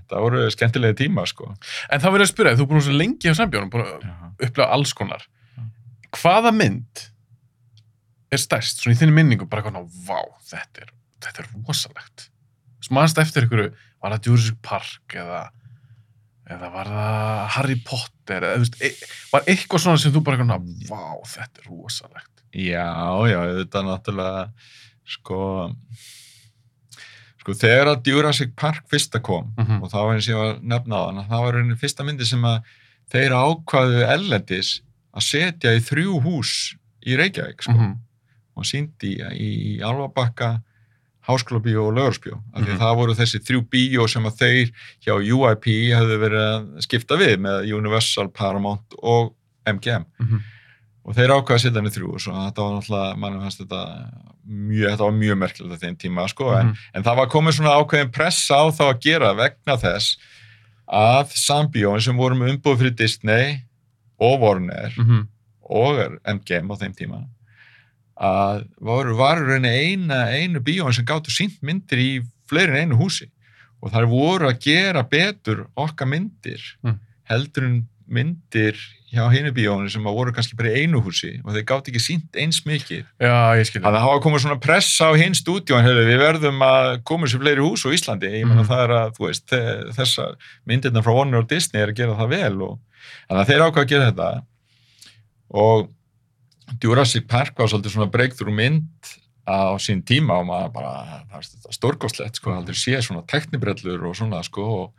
þetta 0.04 0.22
voru 0.26 0.43
skemmtilegi 0.54 0.99
tíma 1.04 1.26
sko. 1.30 1.49
En 1.89 2.04
þá 2.04 2.10
verður 2.10 2.26
að 2.28 2.32
spyrja, 2.34 2.58
þú 2.60 2.66
er 2.66 2.70
búin 2.72 2.86
svo 2.86 2.97
lengi 2.99 3.32
á 3.32 3.36
sambjónum, 3.39 3.72
búin 3.74 3.88
að 3.88 4.06
upplega 4.47 4.70
alls 4.76 4.93
konar. 4.97 5.26
Hvaða 6.14 6.54
mynd 6.56 7.08
er 8.34 8.41
stærst, 8.41 8.82
svona 8.82 8.97
í 8.97 8.99
þinni 8.99 9.16
minningu, 9.16 9.47
bara 9.49 9.74
ná, 9.74 9.82
vá, 10.08 10.20
þetta 10.49 10.86
er, 10.86 10.93
þetta 11.24 11.43
er 11.43 11.49
rosalegt. 11.56 12.28
Smannst 12.84 13.20
eftir 13.22 13.47
ykkur, 13.47 13.68
var 14.04 14.16
það 14.16 14.30
Jurassic 14.30 14.60
Park 14.66 15.18
eða, 15.18 15.43
eða 16.51 16.72
var 16.74 16.91
það 16.91 17.43
Harry 17.58 17.80
Potter, 17.88 18.47
eða, 18.49 18.62
veist, 18.64 18.80
e, 18.84 18.91
var 19.32 19.47
eitthvað 19.47 19.86
svona 19.86 20.01
sem 20.01 20.14
þú 20.14 20.24
bara 20.28 20.47
ná, 20.47 20.58
vá, 20.89 21.06
þetta 21.36 21.64
er 21.64 21.70
rosalegt. 21.72 22.30
já, 22.54 22.89
já, 23.32 23.39
þetta 23.62 23.86
náttúrulega 23.88 24.47
sko 25.10 25.39
sko 27.43 27.53
þegar 27.59 27.91
að 27.93 28.07
Jurassic 28.07 28.53
Park 28.55 28.85
fyrsta 28.89 29.19
kom 29.23 29.51
Mm 29.57 29.83
og 29.83 29.91
þá 29.91 29.97
var 29.99 30.13
eins 30.15 30.27
og 30.29 30.33
ég 30.33 30.39
var 30.39 30.53
að 30.55 30.63
nefna 30.73 30.95
á 30.95 31.03
þann 31.09 31.29
það 31.29 31.43
var 31.45 31.53
rauninni 31.59 31.77
fyrsta 31.83 32.03
myndi 32.07 32.25
sem 32.25 32.43
að 32.47 32.61
þeir 33.13 33.31
ákvaðu 33.35 34.03
ellendis 34.07 34.69
að 35.13 35.21
setja 35.27 35.73
í 35.75 35.81
þrjú 35.83 36.21
hús 36.23 36.53
í 37.05 37.17
Reykjavík 37.19 37.61
sko. 37.61 37.71
-hmm. 37.73 37.97
og 38.55 38.65
síndi 38.65 39.17
í, 39.17 39.21
í, 39.35 39.49
í 39.75 39.81
Alvabakka, 39.83 40.61
Háskólabíó 41.27 41.85
og 41.87 42.61
því 42.63 42.67
Mhm. 42.67 42.75
að 42.75 42.79
það 42.83 42.95
voru 42.99 43.13
þessi 43.15 43.39
þrjú 43.47 43.61
bíó 43.71 44.07
sem 44.09 44.23
að 44.25 44.37
þeir 44.41 44.71
hjá 45.05 45.13
UIP 45.33 45.65
hefðu 45.95 46.17
verið 46.19 46.43
að 46.47 46.81
skipta 46.83 47.15
við 47.17 47.37
með 47.39 47.73
Universal, 47.77 48.27
Paramount 48.27 48.93
og 49.01 49.33
MGM. 49.65 50.05
Og 51.06 51.16
þeir 51.18 51.34
ákvaða 51.36 51.58
að 51.58 51.64
setja 51.66 51.80
henni 51.82 51.91
þrjú 51.91 52.10
og 52.14 52.20
þetta 52.24 52.64
var 52.64 52.76
náttúrulega, 52.78 53.18
mannum 53.20 53.41
fannst 53.43 53.60
þetta 53.60 53.80
mjög, 54.47 54.86
þetta 54.93 55.04
var 55.04 55.18
mjög 55.18 55.38
merkilegt 55.41 55.74
að 55.76 55.82
þeim 55.84 55.97
tíma, 55.99 56.28
sko, 56.30 56.51
en, 56.56 56.68
Mhm. 56.68 56.78
en 56.95 57.04
það 57.04 57.16
var 57.18 57.28
komið 57.28 57.54
svona 57.58 57.74
ákveðin 57.82 58.12
pressa 58.14 58.56
á 58.56 58.64
þá 58.72 58.84
að 58.93 59.01
gera 59.01 59.34
vegna 59.36 59.76
þess 59.78 60.18
að 60.88 61.34
sambíóin 61.36 62.01
sem 62.01 62.16
voru 62.16 62.36
með 62.36 62.54
umbúð 62.56 62.78
fyrir 62.80 62.95
Disney 62.95 63.64
og 64.20 64.39
Warner 64.39 64.93
Mhm. 64.97 65.28
og 65.70 66.20
MGM 66.26 66.72
á 66.72 66.76
þeim 66.80 66.95
tíma 66.95 67.28
að 68.20 68.68
voru, 68.80 69.16
var 69.18 69.38
í 69.41 69.45
rauninni 69.47 69.72
eina, 69.74 70.20
einu 70.32 70.60
bíóin 70.64 70.93
sem 70.93 71.06
gáttu 71.06 71.32
sínt 71.34 71.60
myndir 71.66 71.97
í 71.99 72.28
fleiri 72.47 72.78
en 72.80 72.91
einu 72.91 72.99
húsi 73.01 73.28
og 73.82 73.91
þær 73.91 74.08
voru 74.08 74.47
að 74.51 74.60
gera 74.62 75.04
betur 75.04 75.66
okkar 75.76 76.08
myndir 76.08 76.62
Mm. 76.84 76.99
heldur 77.30 77.64
en 77.66 77.88
myndir 78.14 78.78
hjá 79.14 79.28
hinu 79.30 79.51
bíóinu 79.53 79.91
sem 79.93 80.05
að 80.09 80.16
voru 80.18 80.32
kannski 80.34 80.55
bara 80.57 80.72
í 80.74 80.84
einu 80.86 81.01
húsi 81.05 81.36
og 81.43 81.53
þeir 81.53 81.66
gátt 81.70 81.89
ekki 81.91 82.01
sínt 82.01 82.38
eins 82.41 82.64
mikið. 82.66 83.03
Já, 83.22 83.34
ég 83.59 83.68
skil 83.70 83.82
þannig 83.84 83.99
að 83.99 84.05
hafa 84.07 84.22
komið 84.26 84.41
svona 84.45 84.57
pressa 84.64 85.09
á 85.09 85.14
hinn 85.20 85.36
stúdíón 85.38 85.86
hefur 85.86 86.07
við 86.09 86.22
verðum 86.24 86.64
að 86.66 86.88
koma 87.05 87.30
sér 87.30 87.43
fleiri 87.43 87.61
hús 87.66 87.86
á 87.86 87.93
Íslandi, 87.93 88.32
ég 88.39 88.47
meina 88.49 88.64
Mhm. 88.64 88.70
það 88.72 88.84
er 88.88 88.93
að 88.97 89.11
þú 89.18 89.28
veist, 89.28 89.45
þe- 89.53 89.93
þessar 89.99 90.36
myndirna 90.66 91.03
frá 91.05 91.14
Warner 91.14 91.43
og 91.43 91.47
Disney 91.49 91.82
er 91.84 91.91
að 91.93 91.99
gera 92.01 92.16
það 92.18 92.30
vel 92.34 92.61
og 92.70 92.80
þannig 93.30 93.41
að 93.43 93.49
þeir 93.51 93.66
ákvað 93.68 93.84
að 93.86 93.91
gera 93.93 94.11
þetta. 94.11 94.43
Og 95.53 95.89
Jurassic 96.84 97.28
Park 97.30 97.57
var 97.59 97.68
svolítið 97.70 97.93
svona 97.97 98.11
breakthrough 98.11 98.55
mynd 98.55 99.14
á 99.45 99.76
sín 99.78 100.01
tíma 100.07 100.39
og 100.39 100.47
maður 100.47 100.74
bara, 100.74 100.91
það 101.30 101.68
er 101.68 101.76
stórkostlegt 101.76 102.39
sko, 102.39 102.53
aldrei 102.55 102.74
sé 102.80 102.95
svona 103.03 103.26
teknibrellur 103.28 104.05
og 104.07 104.16
svona 104.16 104.39
sko 104.47 104.64
og, 104.64 104.93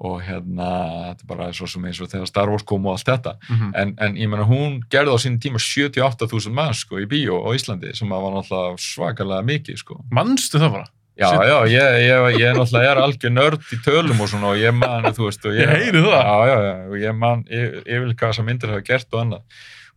og 0.00 0.22
hérna, 0.24 0.68
þetta 1.10 1.24
er 1.24 1.28
bara 1.28 1.48
svo 1.52 1.66
sem 1.68 1.84
eins 1.84 1.98
og 2.00 2.08
þegar 2.08 2.26
Star 2.30 2.48
Wars 2.48 2.62
kom 2.64 2.86
og 2.86 2.94
allt 2.96 3.04
þetta 3.10 3.34
Mhm. 3.50 3.72
en, 3.76 3.94
en 3.98 4.14
ég 4.16 4.28
menna 4.32 4.46
hún 4.48 4.80
gerði 4.90 5.12
á 5.12 5.18
sín 5.20 5.36
tíma 5.38 5.60
78.000 5.60 6.52
mann 6.56 6.72
sko 6.74 6.96
í 7.02 7.06
bíó 7.06 7.42
á 7.44 7.52
Íslandi 7.54 7.92
sem 7.94 8.08
var 8.08 8.32
náttúrulega 8.32 8.78
svakalega 8.80 9.44
mikið 9.44 9.76
sko 9.82 10.00
Manstu 10.10 10.58
það 10.58 10.72
bara? 10.72 10.86
já, 11.20 11.28
Shit. 11.28 11.40
já, 11.50 11.58
ég, 11.68 11.88
ég, 12.08 12.38
ég 12.40 12.54
náttúrulega 12.56 12.90
er 12.94 13.02
algjör 13.04 13.32
nörd 13.36 13.60
í 13.74 13.76
tölum 13.84 14.20
og 14.24 14.28
svona 14.32 14.54
og 14.54 14.56
ég 14.56 14.72
man, 14.72 15.04
þú 15.12 15.26
veist 15.28 15.44
og 15.44 15.52
Ég 15.52 15.68
heyri 15.68 16.00
það. 16.00 16.16
já, 16.16 16.46
já, 16.48 16.56
já, 16.64 16.74
og 16.88 16.96
ég 17.04 17.18
man 17.18 17.44
yfir, 17.44 17.82
yfir 17.84 18.14
hvað 18.14 18.30
þessar 18.32 18.46
myndir 18.48 18.72
hafa 18.72 18.86
gert 18.88 19.12
og 19.12 19.20
annað 19.20 19.42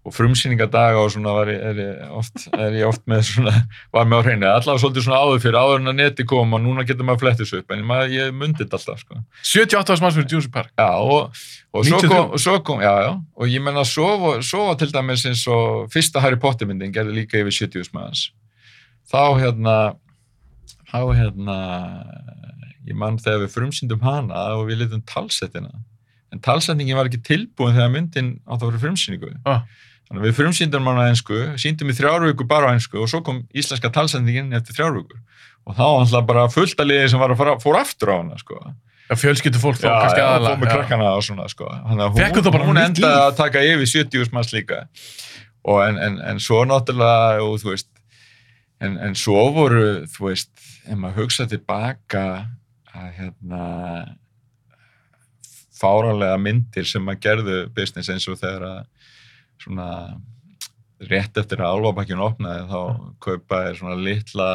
og 0.03 0.11
frumsýningadaga 0.11 0.99
og 0.99 1.11
svona 1.13 1.31
var 1.37 1.47
ég, 1.47 1.61
er 1.63 1.77
ég 1.79 1.99
oft, 2.11 2.41
er 2.51 2.73
ég 2.75 2.87
oft 2.87 3.05
með 3.07 3.21
svona 3.29 3.53
var 3.95 4.07
með 4.09 4.19
á 4.19 4.23
hreinu, 4.25 4.47
allavega 4.49 4.81
svolítið 4.83 5.05
svona 5.05 5.19
áður 5.23 5.43
fyrir 5.45 5.57
áður 5.61 5.79
en 5.79 5.91
að 5.93 5.99
neti 6.01 6.25
kom 6.27 6.55
og 6.57 6.59
núna 6.63 6.83
getur 6.87 7.07
maður 7.07 7.21
flett 7.21 7.39
þessu 7.39 7.61
upp 7.61 7.71
en 7.71 7.85
maður, 7.87 8.11
ég 8.11 8.33
mundi 8.35 8.59
þetta 8.59 8.79
alltaf 8.79 9.03
sko 9.05 9.21
78 9.47 9.95
árs 9.95 10.03
manns 10.03 10.17
fyrir 10.17 10.27
Jurassic 10.33 10.51
Park. 10.51 10.73
Já, 10.75 10.89
og, 10.99 11.45
og 11.71 11.87
svo 11.87 12.01
93. 12.01 12.11
kom, 12.11 12.33
svo 12.43 12.55
kom, 12.67 12.83
já, 12.83 12.91
já, 13.05 13.11
og 13.15 13.53
ég 13.53 13.63
menna 13.63 13.85
svo, 13.87 14.09
svo 14.43 14.65
til 14.81 14.91
dæmis 14.91 15.23
eins 15.29 15.45
og 15.51 15.87
fyrsta 15.93 16.23
Harry 16.23 16.39
Potter 16.41 16.67
myndin 16.67 16.91
gerði 16.95 17.21
líka 17.21 17.39
yfir 17.39 17.55
70 17.63 17.93
manns. 17.95 18.25
Þá 19.07 19.23
hérna, 19.39 19.77
þá 20.91 20.99
hérna, 21.15 21.57
ég 22.83 22.99
mann 22.99 23.21
þegar 23.23 23.45
við 23.45 23.55
frumsýndum 23.55 24.03
hana 24.03 24.43
og 24.57 24.67
við 24.67 24.83
litum 24.83 25.05
talsettina, 25.07 25.71
en 26.33 26.43
talsetningin 26.43 26.99
var 26.99 27.07
ekki 27.07 27.23
tilbúin 27.23 27.75
þegar 27.77 27.95
myndin 27.95 28.35
átt 28.43 28.59
að 28.59 28.73
vera 28.73 28.83
frumsýningu. 28.83 29.33
Ah. 29.47 29.63
Þannig 30.13 30.27
að 30.27 30.27
við 30.27 30.35
frumsýndum 30.37 30.87
hana 30.91 31.03
á 31.03 31.09
einsku, 31.09 31.37
síndum 31.57 31.89
í 31.89 31.93
þrjár 31.97 32.27
vikur 32.27 32.45
bara 32.45 32.67
á 32.69 32.77
einsku 32.77 32.99
og 33.01 33.07
svo 33.09 33.23
kom 33.25 33.39
íslenska 33.49 33.89
talsetningin 33.89 34.53
eftir 34.53 34.75
þrjár 34.77 34.99
vikur. 34.99 35.23
Og 35.65 35.73
þá 35.73 35.81
var 35.81 36.01
alltaf 36.03 36.27
bara 36.29 36.43
fullt 36.53 36.83
að 36.83 36.91
liði 36.91 37.07
sem 37.09 37.21
var 37.23 37.33
að 37.33 37.39
fara, 37.39 37.55
fór 37.63 37.79
aftur 37.79 38.11
á 38.13 38.15
hana, 38.19 38.37
sko 38.37 38.59
Já, 38.61 38.75
Já, 39.09 39.15
fjölskyldu 39.23 39.61
fólk 39.63 39.79
þá 39.81 39.87
Já, 39.87 39.95
kannski 40.03 40.21
já, 40.21 40.27
aðalega. 40.27 40.51
fór 40.53 40.61
með 40.61 40.69
já. 40.69 40.75
krakkana 40.77 41.09
og 41.17 41.25
svona, 41.25 41.47
sko. 41.49 41.71
Þannig 41.89 42.05
að 42.05 42.45
hún, 42.45 42.67
hún 42.69 42.81
endaði 42.83 43.23
að 43.23 43.33
taka 43.41 43.65
yfir 43.65 43.89
70 43.89 44.35
manns 44.37 44.53
líka. 44.53 44.83
Og 45.65 45.81
en, 45.87 45.97
en, 46.05 46.21
en 46.29 46.43
svo 46.45 46.61
náttúrulega, 46.69 47.41
og 47.41 47.57
þú 47.63 47.73
veist, 47.73 47.89
en, 48.85 48.99
en 49.09 49.17
svo 49.17 49.47
voru, 49.57 49.83
þú 50.13 50.29
veist, 50.29 50.53
ef 50.85 50.93
maður 50.99 51.23
hugsa 51.23 51.49
tilbaka 51.49 52.25
að 52.93 53.09
hérna 53.17 53.65
fáranlega 55.73 56.37
myndir 56.37 56.85
sem 56.87 57.01
maður 57.01 57.23
gerðu 57.25 57.59
business 57.73 58.13
eins 58.13 58.29
og 58.29 58.37
þegar 58.37 58.67
að 58.69 59.02
svona 59.63 59.87
rétt 61.09 61.39
eftir 61.39 61.59
að 61.63 61.79
álfabakkjun 61.79 62.21
opnaði 62.23 62.67
þá 62.69 62.79
kaupaði 63.23 63.73
svona 63.79 63.97
litla 63.99 64.51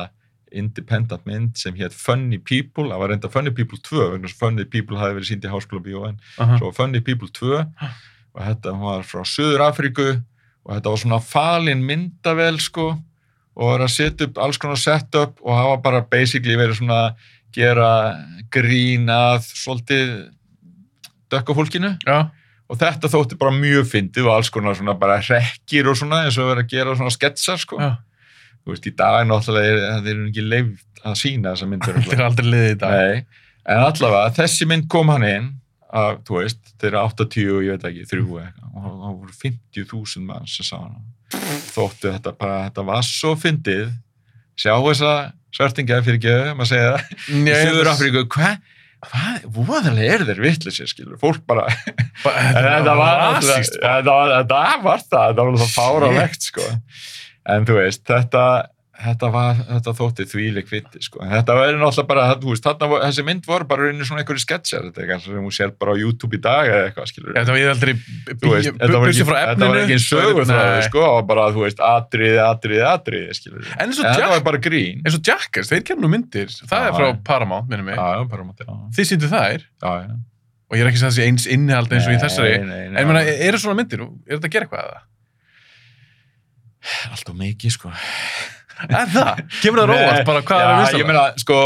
independent 0.57 1.27
mynd 1.29 1.59
sem 1.61 1.75
hétt 1.77 1.93
Funny 1.93 2.39
People, 2.41 2.87
það 2.89 3.03
var 3.03 3.13
reynda 3.13 3.31
Funny 3.33 3.53
People 3.53 3.81
2 3.85 4.07
vegna 4.15 4.31
að 4.31 4.39
Funny 4.39 4.65
People 4.65 5.01
hafi 5.01 5.19
verið 5.19 5.31
sínd 5.33 5.45
í 5.45 5.51
Háskóla 5.53 5.85
Bíó 5.85 6.07
en 6.09 6.17
Aha. 6.39 6.57
svo 6.57 6.71
var 6.71 6.79
Funny 6.79 7.03
People 7.05 7.29
2 7.37 7.59
og 7.59 8.41
þetta 8.47 8.73
var 8.81 9.05
frá 9.09 9.27
Suður 9.29 9.67
Afríku 9.67 10.09
og 10.15 10.71
þetta 10.73 10.95
var 10.95 11.03
svona 11.03 11.21
falin 11.25 11.85
myndavel 11.85 12.57
sko 12.65 12.89
og 13.59 13.73
var 13.73 13.85
að 13.85 13.93
setja 13.93 14.29
upp 14.29 14.41
alls 14.41 14.61
konar 14.63 14.81
setup 14.81 15.41
og 15.43 15.57
hafa 15.59 15.77
bara 15.85 16.03
basically 16.07 16.57
verið 16.57 16.81
svona 16.81 17.01
gera 17.53 17.91
grín 18.55 19.09
að 19.11 19.41
svolítið 19.49 20.13
dökka 21.33 21.57
fólkinu. 21.57 21.95
Já, 22.07 22.31
og 22.69 22.81
þetta 22.81 23.11
þótti 23.13 23.39
bara 23.41 23.55
mjög 23.57 23.89
fyndið 23.93 24.29
og 24.29 24.35
alls 24.37 24.51
konar 24.53 24.77
svona 24.77 24.95
bara 24.99 25.19
hrekkir 25.25 25.89
og 25.89 25.97
svona 25.99 26.25
eins 26.27 26.39
og 26.41 26.51
verið 26.51 26.67
að 26.67 26.73
gera 26.75 26.97
svona 26.99 27.15
sketsar 27.15 27.61
sko. 27.63 27.81
Já. 27.81 27.95
þú 28.63 28.75
veist 28.75 28.89
í 28.91 28.95
dag 28.99 29.23
náttúrulega 29.29 29.71
er, 29.73 29.85
það 29.87 30.11
er 30.13 30.25
ekki 30.27 30.45
leift 30.45 31.05
að 31.07 31.21
sína 31.23 31.55
þessa 31.55 31.69
myndir 31.71 32.01
Þetta 32.03 32.17
er 32.19 32.25
aldrei 32.27 32.49
liðið 32.49 32.75
í 32.75 32.79
dag. 32.83 32.97
Nei, 32.99 33.45
en 33.73 33.85
allavega 33.87 34.35
þessi 34.37 34.69
mynd 34.69 34.89
kom 34.93 35.13
hann 35.15 35.29
inn 35.29 35.49
að, 35.89 36.19
þú 36.29 36.41
veist, 36.43 36.61
þeir 36.77 36.91
eru 36.91 37.01
80 37.07 37.53
og 37.55 37.63
ég 37.65 37.77
veit 37.77 37.87
ekki, 37.89 38.09
þrjú 38.11 38.27
eða 38.27 38.49
eitthvað. 38.51 38.75
Og 38.75 38.89
það 38.89 39.15
voru 39.23 39.37
50.000 39.43 40.27
mann 40.29 40.51
sem 40.51 40.69
sá 40.69 40.75
hana. 40.77 41.01
Þóttu 41.73 42.13
þetta 42.13 42.35
bara, 42.37 42.59
þetta 42.69 42.85
var 42.91 43.07
svo 43.09 43.33
fyndið. 43.41 43.95
Sjá 44.59 44.75
þessa 44.75 45.13
svertingja 45.55 46.03
fyrir 46.05 46.21
geðu, 46.21 46.51
maður 46.59 46.71
segja 46.75 46.91
það. 46.93 47.15
Í 47.39 47.57
Suður 47.63 47.91
Afríku, 47.95 48.25
hvað 48.35 48.59
hvað, 49.07 49.45
voðalega 49.55 50.15
er 50.17 50.25
þeir 50.29 50.41
vittlisir, 50.43 50.89
skilur 50.91 51.19
fólk 51.23 51.45
bara, 51.47 51.69
Þetta 52.25 52.95
var 52.99 53.21
náttúrulega- 53.23 53.83
þetta 53.83 54.17
var 54.17 54.33
þetta 54.35 54.59
var 54.89 55.05
það, 55.05 55.37
var 55.45 55.61
það 55.63 55.75
fáralegt 55.77 56.49
sko, 56.51 56.67
en 57.55 57.69
þú 57.69 57.79
veist, 57.79 58.03
þetta 58.11 58.45
þetta, 58.99 59.29
var, 59.33 59.59
þetta 59.69 59.93
þótti 59.99 60.25
þvílik 60.29 60.69
viti 60.71 61.01
sko. 61.05 61.21
Þetta 61.31 61.55
verður 61.55 61.81
náttúrulega 61.83 62.09
bara, 62.11 62.25
veist, 62.43 62.65
þarna, 62.67 63.01
þessi 63.05 63.25
mynd 63.29 63.47
voru 63.49 63.67
bara 63.71 63.87
rauninni 63.87 64.07
svona 64.09 64.23
einhverju 64.25 64.43
sketsjar, 64.43 64.87
þetta 64.89 65.03
er 65.05 65.09
kannski 65.13 65.33
sem 65.33 65.45
hún 65.47 65.55
sér 65.55 65.73
bara 65.79 65.95
á 65.95 65.97
YouTube 66.01 66.39
í 66.39 66.41
dag 66.43 66.71
eða 66.71 66.85
eitthvað, 66.89 67.11
skilur 67.13 67.37
Þetta 67.39 67.55
var 67.55 67.61
þetta 68.79 68.91
var 68.93 69.05
bussi 69.07 69.23
ekki, 69.23 69.29
frá 69.29 69.37
þetta 69.39 69.53
efninu. 69.55 69.69
var 69.69 69.83
ekki 69.85 69.99
sögur 70.05 70.49
það, 70.49 70.63
Nei. 70.69 70.87
sko, 70.89 71.05
var 71.15 71.27
bara, 71.31 71.45
þú 71.55 71.65
veist, 71.67 71.83
atriði, 71.89 72.41
atriði, 72.45 72.83
atriði, 72.93 73.37
skilur 73.39 73.69
En 73.79 73.93
og 73.95 74.01
þetta 74.03 74.31
var 74.35 74.43
bara 74.49 74.63
grín. 74.69 75.05
eins 75.05 75.19
og 75.19 75.23
Jackers, 75.31 75.71
þeir 75.73 75.85
kemur 75.91 76.07
nú 76.07 76.11
myndir. 76.17 76.49
Það 76.69 76.89
er 76.89 76.97
frá. 76.99 77.07
Paramount, 77.29 77.69
minnum 77.71 77.87
mig. 77.93 77.99
Þið 78.99 79.13
sýndu 79.13 79.31
þær? 79.31 79.69
Og 80.69 80.77
ég 80.77 80.83
er 80.85 80.91
ekki 80.91 81.01
að 81.01 81.15
segja 81.17 81.29
eins 81.31 81.47
innihald 81.49 81.93
eins 81.97 82.05
og 82.09 82.13
í 82.13 82.19
þessari. 82.21 82.59
en 82.61 82.99
ég 82.99 83.07
meina, 83.09 83.23
eru 83.25 83.61
svona 83.63 83.79
myndir, 83.79 84.03
er 84.29 84.37
þetta 84.37 84.51
að 84.51 84.57
gera 84.59 84.69
eitthvað 84.69 85.07
Er 88.89 89.13
það? 89.13 89.45
Kemur 89.63 89.81
það 89.83 89.89
róast 89.93 90.27
bara 90.29 90.43
hvað 90.47 90.61
er 90.63 90.67
að 90.67 90.75
Já, 90.75 90.81
vinsta 90.83 91.01
ég 91.01 91.09
meina, 91.09 91.23
sko, 91.43 91.61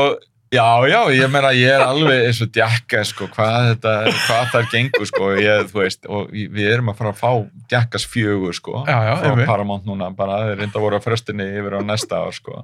já, 0.52 0.66
já, 0.88 0.98
ég 1.16 1.32
meina, 1.32 1.50
ég 1.56 1.72
er 1.76 1.84
alveg 1.84 2.26
eins 2.28 2.40
og 2.44 2.52
djakka, 2.56 3.02
sko, 3.08 3.28
hvað 3.34 3.68
þetta, 3.70 3.94
hvað 4.26 4.50
þar 4.54 4.68
gengur, 4.72 5.08
sko, 5.10 5.30
ég, 5.40 5.64
þú 5.70 5.80
veist, 5.82 6.08
og 6.08 6.32
við 6.32 6.70
erum 6.72 6.92
að 6.92 7.00
fara 7.02 7.12
að 7.14 7.20
fá 7.22 7.32
djakkas 7.72 8.06
fjögur, 8.12 8.56
sko, 8.58 8.82
Já, 8.88 8.98
já, 9.08 9.14
frá. 9.22 9.44
Paramount 9.48 9.88
núna, 9.88 10.10
bara, 10.16 10.42
þeir 10.48 10.62
reynda 10.64 10.84
voru 10.84 11.00
að 11.00 11.06
frestinni 11.08 11.48
yfir 11.60 11.78
á 11.78 11.80
næsta 11.84 12.22
ár, 12.24 12.36
sko, 12.36 12.60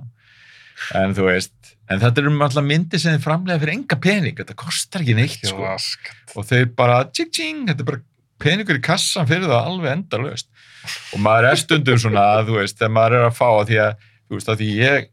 en 0.98 1.16
þú 1.16 1.28
veist, 1.28 1.56
en 1.88 2.02
þetta 2.02 2.22
eru 2.22 2.34
alltaf 2.36 2.64
myndir 2.68 3.00
sem 3.02 3.16
þið 3.16 3.24
framlega 3.24 3.62
fyrir 3.64 3.76
enga 3.78 4.00
pening, 4.08 4.36
þetta 4.38 4.58
kostar 4.64 5.04
ekki 5.04 5.16
neitt, 5.18 5.40
sko, 5.48 5.64
Raskat. 5.64 6.36
og 6.36 6.46
þeir 6.48 6.70
bara, 6.78 7.02
tjing, 7.12 7.32
tjing, 7.34 7.64
þetta 7.70 7.84
er 7.84 7.90
bara 7.92 8.04
peningur 8.38 8.78
í 8.78 8.82
kassan 8.84 9.26
fyrir 9.26 9.48
það 9.50 9.66
alveg 9.72 9.96
endalaust 9.96 10.46
og 11.12 11.22
maður 11.24 11.48
er 11.50 11.58
stundum 11.58 11.98
svona, 11.98 12.26
þú 12.46 12.60
veist, 12.60 12.76
þegar 12.78 12.92
maður 12.94 13.16
er 13.18 13.24
að 13.26 13.34
fá 13.34 13.46
að 13.48 13.64
því 13.72 13.78
að, 13.82 14.04
þú 14.28 14.36
veist, 14.38 14.50
að 14.52 14.60
því 14.62 14.68
ég 14.78 15.08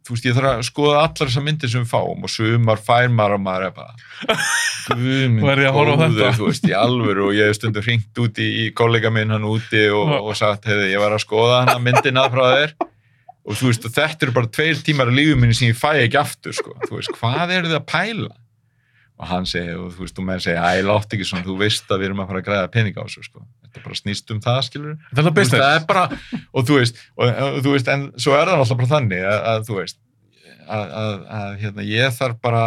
þú 0.00 0.14
veist, 0.14 0.26
ég 0.26 0.36
þarf 0.36 0.50
að 0.50 0.62
skoða 0.66 1.00
allar 1.04 1.28
þessar 1.30 1.44
myndir 1.46 1.70
sem 1.72 1.82
við 1.84 1.90
fáum 1.92 2.24
og 2.26 2.32
sumar 2.32 2.80
fær 2.82 3.10
maður 3.12 3.36
og 3.36 3.42
maður 3.44 3.66
er 3.68 3.74
bara 3.76 4.38
guðminn 5.00 5.46
Verð 5.46 5.64
ég 5.64 5.70
að 5.70 5.76
horfa 5.78 5.96
á 5.96 6.00
þetta? 6.06 6.30
þú 6.38 6.48
veist, 6.48 6.68
í 6.70 6.76
alvöru 6.76 7.26
og 7.28 7.34
ég 7.36 7.50
hef 7.50 7.58
stundum 7.60 7.86
hringt 7.86 8.22
úti 8.24 8.46
í 8.64 8.68
kollega 8.76 9.12
minn 9.14 9.34
hann 9.34 9.46
úti 9.48 9.84
og, 9.92 10.14
og 10.22 10.38
sagt, 10.38 10.68
hefði, 10.70 10.88
ég 10.94 11.02
var 11.04 11.16
að 11.16 11.24
skoða 11.26 11.60
hana 11.64 11.78
myndina 11.84 12.26
frá 12.32 12.44
þér 12.54 12.74
og 12.80 13.56
þú 13.56 13.70
veist, 13.70 13.86
og 13.88 13.94
þetta 13.96 14.26
eru 14.26 14.36
bara 14.36 14.52
tveir 14.56 14.82
tímar 14.84 15.10
af 15.12 15.16
lífum 15.16 15.44
minni 15.44 15.56
sem 15.56 15.70
ég 15.70 15.78
fæ 15.78 15.90
ekki 16.04 16.18
aftur, 16.20 16.54
sko, 16.56 16.74
þú 16.86 16.98
veist, 16.98 17.12
hvað 17.20 17.54
eru 17.56 17.70
þið 17.70 17.78
að 17.80 17.88
pæla? 17.92 18.34
og 19.20 19.28
hann 19.28 19.44
segir, 19.48 19.76
og 19.76 19.92
þú 19.92 20.06
veist, 20.06 20.16
þú 20.16 20.22
með 20.24 20.44
segja, 20.46 20.64
æ, 20.64 20.80
látt 20.86 21.12
ekki 21.12 21.26
svona, 21.28 21.44
þú 21.44 21.56
veist 21.60 21.90
að 21.92 22.00
við 22.00 22.08
erum 22.08 22.22
að 22.22 22.30
fara 22.30 22.40
að 22.40 22.46
græða 22.46 22.70
peninga 22.72 23.02
á 23.02 23.04
þessu, 23.04 23.24
sko. 23.26 23.42
Þetta 23.70 23.86
bara 23.86 23.98
snýst 24.00 24.34
um 24.34 24.42
það, 24.44 24.60
skilur. 24.66 24.98
Þetta 25.14 25.30
er 25.30 25.36
business. 25.36 25.62
Það 25.62 25.76
er 25.78 25.86
bara, 25.86 26.04
og 26.50 26.66
þú 26.68 26.80
veist, 26.80 27.00
og, 27.16 27.30
og 27.46 27.60
þú 27.64 27.74
veist, 27.76 27.92
en 27.94 28.04
svo 28.18 28.34
er 28.36 28.50
það 28.50 28.64
alltaf 28.64 28.80
bara 28.82 28.92
þannig 28.96 29.24
að, 29.30 29.38
að 29.52 29.64
þú 29.68 29.78
veist, 29.78 30.00
að, 30.66 30.84
að, 31.04 31.14
að 31.40 31.56
hérna, 31.62 31.86
ég 31.90 32.18
þarf 32.18 32.42
bara, 32.42 32.66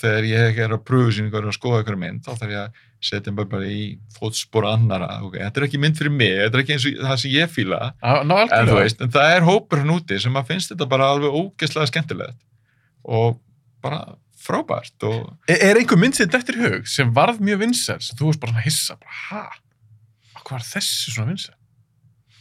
þegar 0.00 0.30
ég 0.30 0.62
er 0.66 0.76
að 0.76 0.86
pröfu 0.88 1.16
sín 1.16 1.32
að 1.32 1.50
skoða 1.56 1.82
ykkur 1.84 2.00
mynd, 2.00 2.22
þá 2.26 2.32
þarf 2.36 2.54
ég 2.54 2.62
að 2.66 2.86
setja 3.00 3.32
mig 3.32 3.48
bara 3.48 3.68
í 3.68 3.84
fótspor 4.12 4.66
annara, 4.68 5.08
ok, 5.24 5.38
þetta 5.40 5.60
er 5.60 5.66
ekki 5.66 5.80
mynd 5.80 5.96
fyrir 5.96 6.12
mig, 6.12 6.34
þetta 6.36 6.58
er 6.58 6.62
ekki 6.64 6.74
eins 6.76 6.86
og 6.90 7.04
það 7.06 7.20
sem 7.22 7.34
ég 7.34 7.52
ná, 8.28 8.34
en 8.36 8.48
þú 8.48 8.48
algjörlega. 8.58 8.80
veist, 8.82 9.04
en 9.04 9.14
það 9.14 9.36
er 9.36 9.46
hópur 9.46 9.80
hann 9.80 9.94
úti 9.94 10.18
sem 10.20 10.36
að 10.36 10.50
finnst 10.52 10.74
þetta 10.74 10.88
bara 10.90 11.08
alveg 11.14 11.38
ógeðslega 11.40 11.88
skemmtilegt 11.88 12.36
og 13.08 13.38
bara 13.80 14.02
frábært 14.40 15.08
og 15.08 15.32
Er, 15.48 15.62
er 15.70 15.80
einhver 15.80 16.00
mynd 16.00 16.16
sem 16.16 16.28
þetta 16.28 16.40
í 16.56 16.60
hug 16.66 16.92
sem 16.92 17.12
varð 17.16 17.40
mjög 17.44 17.62
vinsæl 17.64 17.98
sem 18.04 18.20
þú 18.20 18.30
veist 18.30 18.44
bara 18.44 18.64
hissa, 18.66 18.98
bara, 19.00 19.16
ha? 19.30 19.42
Hvað 20.50 20.56
var 20.58 20.66
þessi 20.66 21.12
svona 21.14 21.30
vinsæl? 21.30 21.54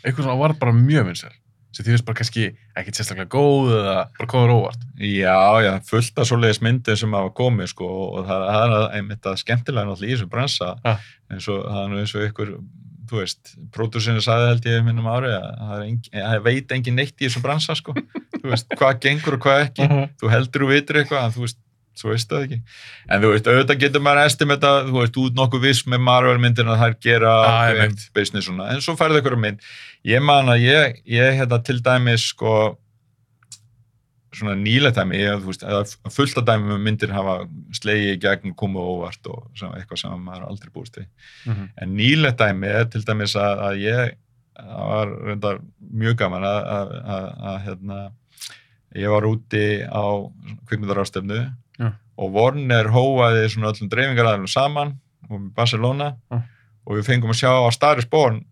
Eitthvað 0.02 0.26
svona 0.26 0.40
varð 0.42 0.58
bara 0.64 0.74
mjög 0.74 1.06
vinsæl 1.12 1.36
sem 1.70 1.86
því 1.86 1.94
veist 1.94 2.06
bara 2.08 2.18
kannski 2.18 2.44
ekkit 2.82 2.98
sérstaklega 2.98 3.30
góð 3.30 3.68
eða 3.78 3.92
bara 4.18 4.28
komður 4.32 4.54
óvart. 4.56 4.86
Já, 5.06 5.36
já, 5.62 5.70
fullt 5.86 6.18
af 6.18 6.26
svoleiðis 6.26 6.60
myndir 6.66 6.98
sem 6.98 7.14
hafa 7.14 7.30
komið 7.38 7.70
sko 7.76 7.90
og 8.18 8.24
það, 8.26 8.46
það 8.56 8.74
er 8.74 8.96
einmitt 8.98 9.30
að 9.30 9.38
skemmtilega 9.44 9.86
náttúrulega 9.86 10.10
í 10.10 10.16
þessum 10.18 10.32
bransa 10.34 10.72
Ja. 10.88 10.96
eins 11.30 11.50
og 11.54 11.62
það 11.68 11.82
er 11.84 11.92
nú 11.94 12.00
eins 12.02 12.16
og 12.18 12.26
ykkur 12.26 12.52
þú 13.10 13.22
veist, 13.22 13.54
pródúsinu 13.74 14.22
sagði 14.26 14.50
held 14.50 14.68
ég 14.72 14.84
minnum 14.90 15.08
ári 15.14 15.30
að 15.38 15.46
það, 15.70 15.86
er 16.34 16.44
veit 16.50 16.74
engin 16.76 16.98
neitt 16.98 17.16
í 17.22 17.28
þessum 17.28 17.46
bransa 17.46 17.78
sko, 17.78 17.94
þú 18.42 18.46
veist, 18.50 18.74
hvað 18.82 19.00
gengur 19.06 19.38
og 19.38 19.46
hvað 19.46 19.64
ekki, 19.68 19.90
þú 20.22 20.34
heldur 20.34 20.66
og 20.66 20.74
vitur 20.74 21.02
eitthvað 21.04 21.26
en 21.30 21.38
þú 21.38 21.46
veist, 21.46 21.62
svo 21.98 22.14
veist 22.14 22.30
það 22.32 22.46
ekki 22.48 22.60
en 23.10 23.24
þú 23.24 23.32
veist, 23.34 23.48
auðvitað 23.50 23.82
getur 23.86 24.04
maður 24.06 24.26
estimata 24.30 24.74
þú 24.88 24.98
veist, 25.00 25.18
út 25.24 25.40
nokkuð 25.40 25.66
viss 25.68 25.86
með 25.90 26.04
Marvel 26.10 26.38
myndin 26.42 26.72
að 26.72 26.84
gera 27.04 27.32
Já, 27.32 27.48
ég 27.50 27.80
ákveðin 27.80 27.96
veit. 27.96 28.06
business 28.16 28.48
svona, 28.50 28.70
en 28.74 28.84
svo 28.86 28.96
færðu 29.00 29.24
ykkur 29.24 29.40
mynd 29.40 29.66
ég 30.08 30.24
man 30.24 30.52
að 30.54 30.64
ég, 30.68 31.02
ég 31.10 31.42
hérna 31.42 31.60
til 31.66 31.82
dæmis 31.84 32.30
sko 32.34 32.54
svona 34.36 34.56
nýlega 34.60 34.94
dæmi, 35.02 35.18
ég, 35.20 35.40
þú 35.42 35.50
veist, 35.50 35.64
eða 35.66 36.14
fullt 36.14 36.40
af 36.40 36.46
dæmi 36.48 36.70
með 36.70 36.82
myndir 36.86 37.14
hafa 37.14 37.36
slegið 37.76 38.12
í 38.14 38.20
gegn 38.22 38.56
komið 38.60 38.90
óvart 38.94 39.30
og 39.32 39.48
svona 39.58 39.80
eitthvað 39.80 40.02
sem 40.04 40.26
maður 40.26 40.50
aldrei 40.50 40.74
búist 40.74 41.00
við. 41.00 41.08
Mhm. 41.50 41.70
En 41.82 41.96
nýlega 41.98 42.38
dæmi 42.44 42.70
er 42.70 42.86
til 42.94 43.02
dæmis 43.08 43.36
að, 43.40 43.64
að 43.68 43.82
ég, 43.84 44.14
það 44.60 44.92
var 44.94 45.16
reyndar 45.30 45.62
mjög 46.04 46.20
gaman 46.22 46.46
að, 46.46 46.60
að, 46.76 46.94
að, 47.16 47.26
að 47.52 47.58
hérna, 47.66 48.00
ég 49.02 49.16
var 49.16 49.30
úti 49.30 49.66
á 49.90 50.04
kvikmyndarástöfnu 50.70 51.42
Já. 51.80 51.94
og 52.20 52.36
Warner 52.36 52.92
hóaði 52.92 53.50
svona 53.54 53.72
öllum 53.72 53.90
dreifingaræðinum 53.92 54.52
saman 54.52 54.96
og 55.30 55.50
Barcelona 55.56 56.14
Já. 56.32 56.42
og 56.86 57.00
við 57.00 57.08
fengum 57.08 57.34
að 57.34 57.42
sjá 57.44 57.52
á 57.56 57.70
Star 57.76 58.02
is 58.02 58.10
Born 58.10 58.44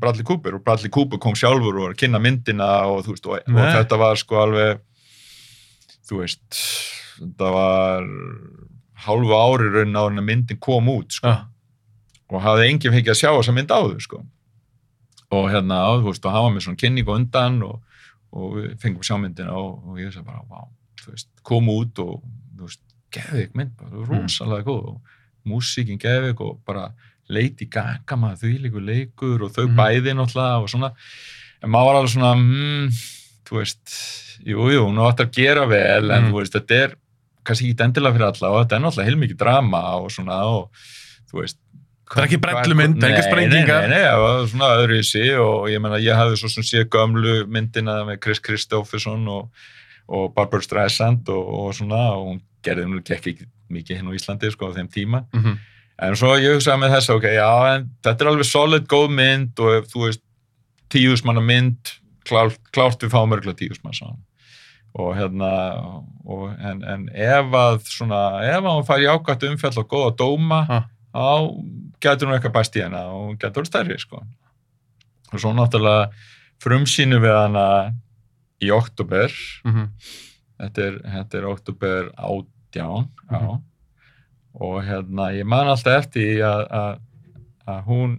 Bradley 0.00 0.26
Cooper 0.28 0.58
og 0.58 0.64
Bradley 0.64 0.92
Cooper 0.92 1.18
kom 1.22 1.36
sjálfur 1.38 1.72
og 1.72 1.86
var 1.86 1.94
að 1.94 2.00
kynna 2.02 2.20
myndina 2.22 2.70
og, 2.90 3.06
veist, 3.08 3.26
og, 3.26 3.40
og 3.40 3.60
þetta 3.74 4.00
var 4.00 4.20
sko 4.20 4.42
alveg 4.42 4.82
þú 6.08 6.20
veist 6.20 6.58
þetta 7.20 7.52
var 7.54 8.10
hálfu 9.06 9.36
ári 9.36 9.70
raun 9.72 9.96
á 9.96 10.02
að 10.04 10.20
myndin 10.24 10.60
kom 10.60 10.90
út 10.92 11.16
sko, 11.16 11.32
og 12.30 12.44
hafði 12.44 12.68
enginn 12.68 12.94
fengið 12.96 13.14
að 13.14 13.20
sjá 13.22 13.30
þessa 13.30 13.54
mynd 13.56 13.72
áður 13.72 14.04
sko. 14.04 14.20
og 15.30 15.46
hérna, 15.52 15.78
þú 16.02 16.10
veist, 16.10 16.26
og 16.26 16.34
hafa 16.34 16.50
með 16.50 16.66
svona 16.66 16.80
kynning 16.82 17.08
og 17.08 17.16
undan 17.16 17.62
og, 17.62 18.04
og 18.34 18.54
við 18.58 18.70
fengum 18.82 19.04
að 19.04 19.08
sjá 19.08 19.16
myndina 19.22 19.56
og, 19.56 19.76
og 19.86 20.00
ég 20.02 20.12
sagði 20.12 20.26
bara, 20.26 20.44
vá, 20.50 20.66
þú 21.04 21.12
veist, 21.14 21.28
kom 21.46 21.70
út 21.72 22.02
og, 22.02 22.16
geðvik 23.14 23.54
mynd 23.58 23.76
bara, 23.78 24.04
rosalega 24.10 24.66
góð 24.66 24.88
og 24.94 25.00
músíkin 25.50 25.98
geðvik 26.02 26.40
og 26.44 26.58
bara 26.66 26.90
Lady 27.30 27.66
Gaga 27.70 28.16
maður 28.18 28.42
þvílíkur 28.44 28.84
leikur 28.86 29.44
og 29.46 29.52
þau 29.54 29.66
Mhm. 29.68 29.76
bæði 29.78 30.14
náttúrulega 30.18 30.62
og 30.62 30.68
svona, 30.68 30.92
en 31.62 31.70
maður 31.70 31.86
var 31.86 32.00
alveg 32.00 32.14
svona, 32.16 32.32
hmm, 32.34 32.88
þú 33.46 33.58
veist, 33.60 33.94
jú, 34.46 34.66
jú, 34.74 34.84
nú 34.92 35.06
átt 35.08 35.20
að 35.24 35.32
gera 35.32 35.66
vel, 35.66 36.10
en 36.10 36.24
Mhm. 36.24 36.30
þú 36.32 36.38
veist, 36.40 36.52
þetta 36.52 36.82
er 36.84 36.94
kannski 37.44 37.70
ekki 37.72 37.84
endilega 37.84 38.14
fyrir 38.14 38.28
alla 38.34 38.50
og 38.50 38.66
þetta 38.68 38.76
er 38.76 38.82
náttúrulega 38.84 39.08
heilmikið 39.10 39.36
drama 39.38 39.82
og 39.96 40.10
svona 40.10 40.42
og 40.44 40.70
þú 41.32 41.40
veist 41.42 41.56
Það 42.10 42.24
er 42.24 42.26
ekki 42.26 42.40
brellumynd, 42.42 43.04
engar 43.04 43.22
sprengingar. 43.22 43.82
Nei, 43.86 43.90
nei, 43.94 44.02
það 44.02 44.18
var 44.18 44.46
svona 44.50 44.68
öðru 44.82 44.98
í 44.98 45.04
sig 45.04 45.30
og 45.38 45.68
ég 45.70 45.80
meina 45.80 45.94
ég 46.02 46.16
hafði 46.18 46.38
svo 46.40 46.48
sem 46.50 46.64
sé 46.64 46.82
gömlu 46.90 47.46
myndina 47.46 48.02
með 48.04 48.18
Chris 48.20 48.40
Kristofferson 48.40 49.28
og, 49.28 49.48
og 50.10 50.32
Barbara 50.34 50.62
Streisand 50.64 51.28
og, 51.32 51.48
og 51.60 51.74
svona 51.78 52.00
og 52.16 52.26
hún 52.26 52.40
gerði 52.66 52.86
nú 52.90 53.00
ekki 53.00 53.36
mikið 53.70 54.00
hinn 54.00 54.10
á 54.10 54.16
Íslandi 54.18 54.50
sko 54.52 54.70
á 54.70 54.76
þeim 54.76 54.88
tíma 54.90 55.24
Mm 55.32 55.42
-hmm. 55.44 55.56
en 56.02 56.16
svo 56.16 56.34
ég 56.38 56.54
hugsaði 56.54 56.80
með 56.80 56.94
þess 56.96 57.10
ok, 57.10 57.22
já, 57.24 57.74
en 57.76 57.90
þetta 58.02 58.24
er 58.24 58.28
alveg 58.30 58.44
solid 58.46 58.86
góð 58.88 59.08
mynd 59.10 59.60
og 59.60 59.74
ef 59.78 59.84
þú 59.92 60.04
veist 60.06 60.20
tíusmanna 60.90 61.40
mynd 61.40 61.78
klárt, 62.24 62.58
klárt 62.72 63.02
við 63.02 63.10
fáum 63.14 63.32
örgulega 63.32 63.58
tíusmann 63.58 63.94
svona. 63.94 64.16
og 64.94 65.14
hérna 65.16 65.50
og, 66.26 66.50
en, 66.60 66.82
en 66.84 67.08
ef 67.14 67.46
að 67.54 67.78
svona, 67.86 68.42
ef 68.42 68.64
að 68.64 68.74
hún 68.74 68.86
fær 68.86 68.98
jákvæmt 68.98 69.42
umfjall 69.50 69.78
og 69.78 69.88
góða 69.88 70.16
dóma 70.16 70.66
Ha. 70.66 70.84
þá 71.14 71.62
getur 72.00 72.26
hún 72.28 72.34
eitthvað 72.34 72.52
bæst 72.58 72.76
í 72.76 72.82
hana 72.82 73.04
og 73.06 73.28
hún 73.30 73.38
getur 73.38 73.64
stærri 73.64 73.98
sko. 73.98 74.22
og 75.32 75.40
svo 75.40 75.52
náttúrulega 75.54 76.10
frumsýnu 76.64 77.20
við 77.22 77.36
hana 77.42 77.94
í 78.62 78.70
oktober 78.70 79.30
Mm 79.64 79.72
-hmm. 79.74 79.88
þetta 80.60 80.82
er, 80.86 80.98
þetta 81.14 81.38
er 81.38 81.44
oktober 81.46 82.10
átján 82.16 83.08
já. 83.30 83.40
Mhm. 83.40 83.62
og 84.54 84.82
hérna 84.84 85.30
ég 85.32 85.44
man 85.46 85.66
alltaf 85.68 86.04
eftir 86.04 86.42
að, 86.42 86.98
hún 87.86 88.18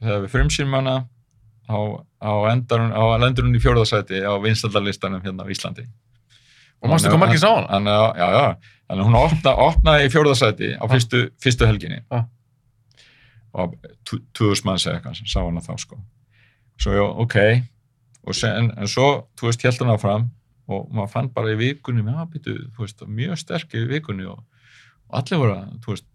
þegar 0.00 0.22
við 0.24 0.28
frumsýnum 0.32 0.74
hana 0.74 1.08
á, 1.68 1.78
á, 2.22 2.32
endar, 2.52 2.78
hún- 2.80 2.92
á 2.96 3.02
lendur 3.20 3.44
hún 3.44 3.54
í 3.56 3.60
fjórðasæti 3.60 4.22
á 4.24 4.32
vinstallarlistanum 4.42 5.20
hérna 5.22 5.44
á 5.44 5.50
Íslandi 5.50 5.86
Og 6.82 6.90
manstu 6.90 7.08
hvað 7.08 7.18
margir 7.18 7.38
sá 7.38 7.48
hana? 7.70 7.90
Já, 8.16 8.28
já, 8.32 8.56
þannig 8.88 9.04
hún 9.06 9.14
opna, 9.16 9.50
opnaði 9.56 10.06
í 10.06 10.10
fjórðasæti 10.12 10.76
á 10.80 10.84
fyrstu, 10.88 11.30
fyrstu 11.40 11.66
helginni 11.66 12.00
Já. 12.12 12.24
og 13.54 13.74
tú- 14.04 14.22
2000 14.34 14.64
manns 14.64 14.86
eða 14.86 15.00
eitthvað 15.00 15.26
sá 15.26 15.40
hana 15.44 15.60
þá 15.60 15.76
sko 15.78 15.96
svo 16.78 16.92
já, 16.92 17.02
ok 17.02 17.62
og 18.26 18.34
sen, 18.34 18.72
en 18.76 18.88
svo, 18.90 19.28
þú 19.38 19.46
veist, 19.50 19.62
held 19.62 19.78
hann 19.82 19.94
áfram 19.94 20.28
og 20.68 20.88
maður 20.90 21.12
fann 21.12 21.28
bara 21.34 21.52
í 21.54 21.58
vikunni 21.60 22.02
með 22.02 22.20
að 22.24 22.30
býtu, 22.34 22.54
þú 22.74 22.82
veist, 22.84 23.02
mjög 23.06 23.38
sterk 23.38 23.74
í 23.78 23.84
vikunni 23.86 24.26
og, 24.26 24.40
og 25.06 25.18
allir 25.20 25.38
voru 25.42 25.54
að, 25.60 25.68
þú 25.84 25.94
veist 25.94 26.06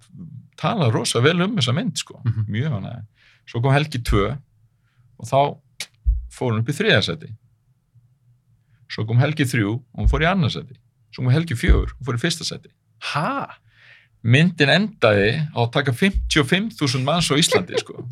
talað 0.60 0.92
rosa 0.98 1.22
vel 1.24 1.38
um 1.42 1.56
þessa 1.56 1.74
mynd 1.78 1.98
sko 1.98 2.20
Mhm. 2.26 2.46
mjög 2.52 2.72
hana, 2.76 2.96
svo 3.48 3.62
kom 3.64 3.72
helgi 3.74 4.02
2 4.04 4.26
og 4.28 5.26
þá 5.30 5.38
fór 6.32 6.52
hún 6.52 6.60
upp 6.62 6.70
í 6.70 6.76
þriðarsæti 6.76 7.32
svo 8.92 9.06
kom 9.08 9.20
helgi 9.24 9.46
3 9.48 9.64
og 9.72 9.82
hún 9.98 10.10
fór 10.12 10.26
í 10.26 10.30
annarsæti 10.30 10.76
svo 11.16 11.24
kom 11.24 11.32
helgi 11.34 11.56
4 11.56 11.74
og 11.80 12.06
fór 12.06 12.18
í 12.20 12.24
fyrsta 12.26 12.44
sæti 12.48 12.72
Ha? 13.14 13.48
myndin 14.24 14.70
endaði 14.70 15.32
á 15.56 15.58
að 15.64 15.72
taka 15.74 15.92
55.000 15.98 17.02
manns 17.08 17.32
á 17.32 17.36
Íslandi 17.42 17.80
sko. 17.82 18.04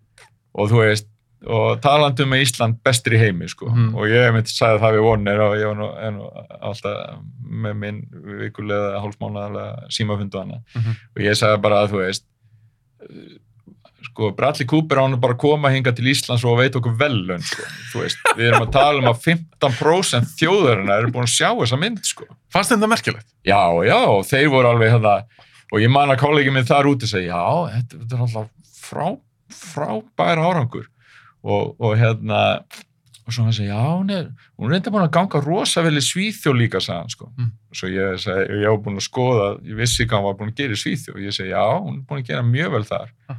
og 0.58 0.68
þú 0.68 0.82
veist 0.82 1.06
og 1.46 1.80
talandi 1.84 2.22
um 2.24 2.32
að 2.32 2.42
Ísland 2.46 2.78
bestur 2.84 3.12
í 3.16 3.18
heimi 3.20 3.48
sko. 3.48 3.66
Mhm. 3.68 3.94
og 3.94 4.06
ég 4.08 4.32
myndi 4.32 4.48
sagði 4.54 4.80
það 4.80 4.94
við 4.96 5.02
vonir 5.08 5.40
og 5.44 5.56
ég 5.60 5.66
var 5.68 5.76
nú, 5.76 5.88
nú 6.18 6.28
alltaf 6.60 7.18
með 7.64 7.74
minn 7.76 8.02
vikulega 8.40 9.00
hálfmánaðarlega 9.02 9.88
símafundu 9.90 10.38
hana 10.40 10.60
Mhm. 10.74 10.90
og 11.16 11.22
ég 11.22 11.36
sagði 11.36 11.60
bara 11.62 11.82
að 11.84 11.90
þú 11.92 11.98
veist 12.06 12.24
sko 14.04 14.30
Bradley 14.36 14.66
Cooper 14.68 14.98
á 15.00 15.02
hann 15.08 15.18
bara 15.20 15.34
að 15.34 15.40
koma 15.42 15.70
hinga 15.72 15.92
til 15.96 16.04
Íslands 16.12 16.44
og 16.44 16.58
veit 16.60 16.76
okkur 16.76 16.96
velun 17.00 17.40
sko. 17.42 17.62
þú 17.92 18.02
veist, 18.04 18.18
við 18.36 18.50
erum 18.50 18.66
að 18.66 18.72
tala 18.72 18.98
um 19.00 19.08
að 19.10 19.22
15% 19.24 20.34
þjóðarinnar 20.38 20.98
eru 21.02 21.12
búin 21.14 21.24
að 21.26 21.34
sjá 21.34 21.48
þessa 21.56 21.78
mynd 21.80 22.04
sko 22.04 22.24
Fannst 22.54 22.70
þetta 22.70 22.88
merkilegt? 22.92 23.26
Já, 23.44 23.58
já, 23.84 23.96
og 24.06 24.22
þeir 24.28 24.48
voru 24.52 24.68
alveg 24.70 24.92
hérna, 24.94 25.14
og 25.72 25.80
ég 25.82 25.90
man 25.90 26.08
að 26.12 26.20
kollegi 26.20 26.52
minn 26.54 26.64
þar 26.68 26.84
úti 26.92 27.08
segi, 27.10 27.26
já, 27.26 27.42
þetta, 27.74 27.98
þetta 28.04 28.14
er 28.14 28.24
alltaf 28.28 28.48
frá, 28.84 29.08
frábær 29.50 30.38
árangur 30.44 30.86
og, 31.44 31.76
og 31.80 31.94
hérna 32.00 32.40
og 33.24 33.32
svo 33.32 33.44
hann 33.46 33.54
segi, 33.56 33.70
já, 33.70 33.78
hún 33.80 34.10
er 34.12 34.26
hún 34.60 34.68
er 34.72 34.76
enda 34.78 34.90
búin 34.92 35.06
að 35.06 35.14
ganga 35.16 35.40
rosa 35.40 35.80
vel 35.84 35.96
í 35.96 36.02
Svíþjó 36.04 36.52
líka 36.56 36.80
sagði 36.80 36.98
hann, 37.00 37.12
sko, 37.14 37.30
Mm. 37.38 37.50
svo 37.72 37.88
ég 37.88 38.18
segi 38.20 38.58
ég 38.60 38.68
var 38.68 38.80
búin 38.84 38.98
að 39.00 39.06
skoða, 39.08 39.46
ég 39.64 39.76
vissi 39.78 40.04
hvað 40.04 40.18
hann 40.18 40.26
var 40.28 40.34
búin 40.40 40.52
að 40.52 40.58
gera 40.60 40.76
í 40.76 40.80
Svíþjó, 40.82 41.14
og 41.14 41.20
ég 41.24 41.32
segi, 41.32 41.50
já, 41.54 41.64
hún 41.80 41.96
er 42.00 42.04
búin 42.08 42.20
að 42.22 42.28
gera 42.28 42.42
mjög 42.42 42.70
vel 42.76 42.84
þar, 42.84 43.08
Ah. 43.28 43.36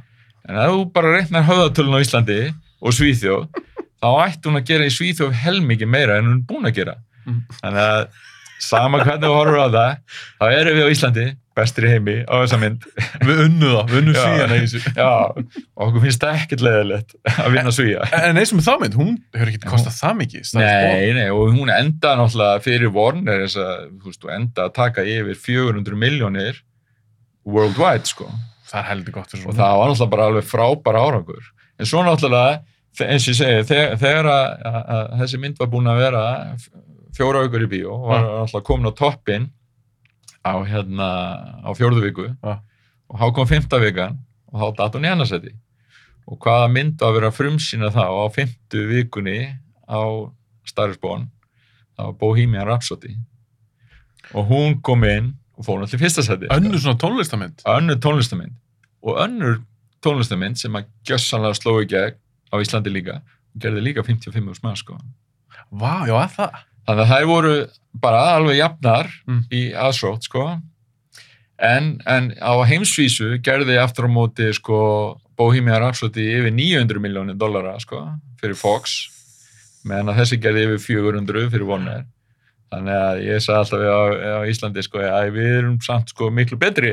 en 0.48 0.56
ef 0.56 0.70
þú 0.74 0.92
bara 0.92 1.12
reiknar 1.14 1.46
höfðatölun 1.46 1.94
á 1.94 2.02
Íslandi 2.02 2.40
og 2.82 2.92
Svíþjó, 2.98 3.36
þá 4.02 4.08
ætti 4.26 4.48
hún 4.50 4.58
að 4.60 4.66
gera 4.72 4.84
í 4.90 4.94
Svíþjó 4.96 5.30
helmingi 5.32 5.86
meira 5.86 6.18
en 6.18 6.24
hún 6.26 6.40
er 6.42 6.46
búin 6.50 6.66
að 6.66 6.74
gera 6.80 6.96
Mm. 7.26 7.42
þannig 7.62 7.82
að 7.82 8.08
sama 8.58 8.98
hvernig 9.04 9.26
við 9.26 9.34
horfum 9.38 9.62
á 9.62 9.68
það 9.70 9.96
þá 10.40 10.44
erum 10.58 10.76
við 10.78 10.86
á 10.86 10.92
Íslandi 10.94 11.26
bestir 11.56 11.86
í 11.88 11.90
heimi 11.94 12.14
á 12.28 12.34
þessa 12.42 12.58
mynd 12.60 12.84
Við 13.26 13.40
unnu 13.46 13.70
það, 13.72 13.90
við 13.92 13.98
unnu 14.02 14.14
Já. 14.14 14.20
svíjana 14.22 14.56
í 14.58 14.62
þessu. 14.66 14.92
já, 14.96 15.08
og 15.08 15.82
okkur 15.86 16.04
finnst 16.04 16.22
það 16.26 16.38
ekkert 16.42 16.64
leiðilegt 16.66 17.14
að 17.32 17.48
vinna 17.56 17.72
svíja 17.74 18.06
En 18.20 18.40
eins 18.42 18.52
og 18.52 18.58
með 18.60 18.68
þá 18.68 18.74
mynd, 18.82 18.98
hún 19.00 19.12
hefur 19.36 19.52
ekki 19.54 19.62
kostað 19.72 19.96
það 19.98 20.14
mikið. 20.20 20.52
Nei, 20.60 21.12
nei, 21.16 21.26
og 21.32 21.54
hún 21.56 21.72
enda 21.72 22.12
náttúrulega 22.20 22.62
fyrir 22.66 22.92
Warner 22.94 23.42
þess 23.46 23.58
að, 23.64 23.74
þú 24.02 24.10
veist, 24.12 24.22
þú 24.26 24.32
enda 24.36 24.66
að 24.68 24.74
taka 24.78 25.06
yfir 25.16 25.40
400 25.46 26.00
miljónir 26.04 26.62
worldwide, 27.46 28.06
sko. 28.10 28.28
Það 28.66 28.80
er 28.80 28.88
heldur 28.90 29.14
gott 29.14 29.30
fyrir 29.30 29.46
og 29.46 29.54
það 29.54 29.76
var 29.78 29.90
náttúrulega 29.92 30.12
bara 30.16 30.24
alveg 30.30 30.48
frábær 30.50 30.96
árangur 30.98 31.44
en 31.78 31.86
svo 31.88 32.00
náttúrulega, 32.06 32.56
eins 33.06 33.26
og 33.28 33.30
ég 33.30 33.38
segi 33.38 33.66
þegar, 33.68 33.92
þegar 34.00 34.28
að, 34.32 34.46
að, 34.70 34.80
að 34.96 35.20
þessi 35.22 35.40
mynd 35.44 35.60
var 35.60 35.70
búin 35.70 35.90
að 35.92 36.00
vera 36.02 36.22
fjóra 37.16 37.44
aukur 37.44 37.64
í 37.66 37.68
bíó 37.70 37.92
og 37.94 38.08
var 38.10 38.24
náttúrulega 38.26 38.66
komin 38.66 38.90
á 38.90 38.92
toppin 38.98 39.46
á 40.46 40.54
hérna 40.68 41.08
á 41.66 41.70
fjórðu 41.76 42.02
viku 42.06 42.26
Ja. 42.44 42.58
og 43.10 43.20
þá 43.20 43.26
kom 43.34 43.46
fymta 43.50 43.80
vikan 43.82 44.18
og 44.52 44.60
þá 44.62 44.76
datt 44.78 44.94
hún 44.98 45.06
í 45.06 45.12
annarsæti 45.12 45.52
og 46.26 46.38
hvaða 46.42 46.68
mynd 46.72 46.98
var 47.00 47.08
að 47.10 47.16
vera 47.20 47.30
frumsýna 47.34 47.90
þá 47.94 48.02
á 48.06 48.26
fymtu 48.34 48.86
vikunni 48.90 49.38
á 49.86 50.00
Starisborn 50.66 51.28
það 51.96 52.04
var 52.10 52.16
Bohemian 52.20 52.66
Rhapsody 52.66 53.16
og 54.34 54.48
hún 54.50 54.80
kom 54.82 55.04
inn 55.06 55.34
og 55.56 55.64
fór 55.64 55.78
náttúrulega 55.80 56.00
í 56.00 56.02
fyrsta 56.04 56.22
sæti 56.26 56.48
Önnur 56.52 56.80
svona 56.82 56.98
tónlistamynd. 57.00 57.62
önnur 57.64 58.00
tónlistamynd 58.02 58.54
og 59.06 59.20
önnur 59.22 59.60
tónlistamynd 60.04 60.58
sem 60.60 60.74
að 60.76 60.88
gjössanlega 61.08 61.54
sló 61.56 61.76
í 61.82 61.86
gegn 61.88 62.18
á 62.52 62.54
Íslandi 62.62 62.90
líka 62.92 63.20
og 63.22 63.60
gerði 63.62 63.80
líka 63.86 64.02
55 64.04 64.60
mann 64.62 64.76
sko. 64.76 64.98
Vá, 65.70 66.04
já, 66.06 66.14
að 66.14 66.34
það. 66.36 66.58
Þannig 66.86 67.02
að 67.04 67.12
þær 67.12 67.26
voru 67.30 67.54
bara 68.00 68.22
alveg 68.36 68.58
jafnar 68.60 69.10
Mm. 69.26 69.42
í 69.52 69.62
aðsótt 69.74 70.22
sko. 70.28 70.46
en, 71.58 72.00
en 72.06 72.32
á 72.36 72.52
heimsvísu 72.68 73.38
gerði 73.42 73.78
aftur 73.80 74.06
á 74.06 74.10
móti 74.12 74.50
sko, 74.54 75.16
Bohemian 75.36 75.80
Rhapsody 75.82 76.26
yfir 76.38 76.52
900 76.52 77.00
miljónir 77.00 77.36
dollara 77.40 77.78
sko, 77.80 78.02
fyrir 78.40 78.56
Fox 78.56 79.08
meðan 79.86 80.12
að 80.12 80.20
þessi 80.22 80.38
gerði 80.42 80.66
yfir 80.66 80.84
400 80.84 81.48
fyrir 81.52 81.64
Warner 81.68 82.04
þannig 82.72 82.96
að 82.98 83.20
ég 83.24 83.40
sagði 83.44 83.58
alltaf 83.62 83.82
á, 83.86 84.00
á 84.36 84.40
Íslandi 84.50 84.82
sko, 84.82 84.98
að 85.00 85.28
við 85.36 85.50
erum 85.60 85.76
samt 85.86 86.10
sko, 86.12 86.28
miklu 86.34 86.58
betri 86.60 86.92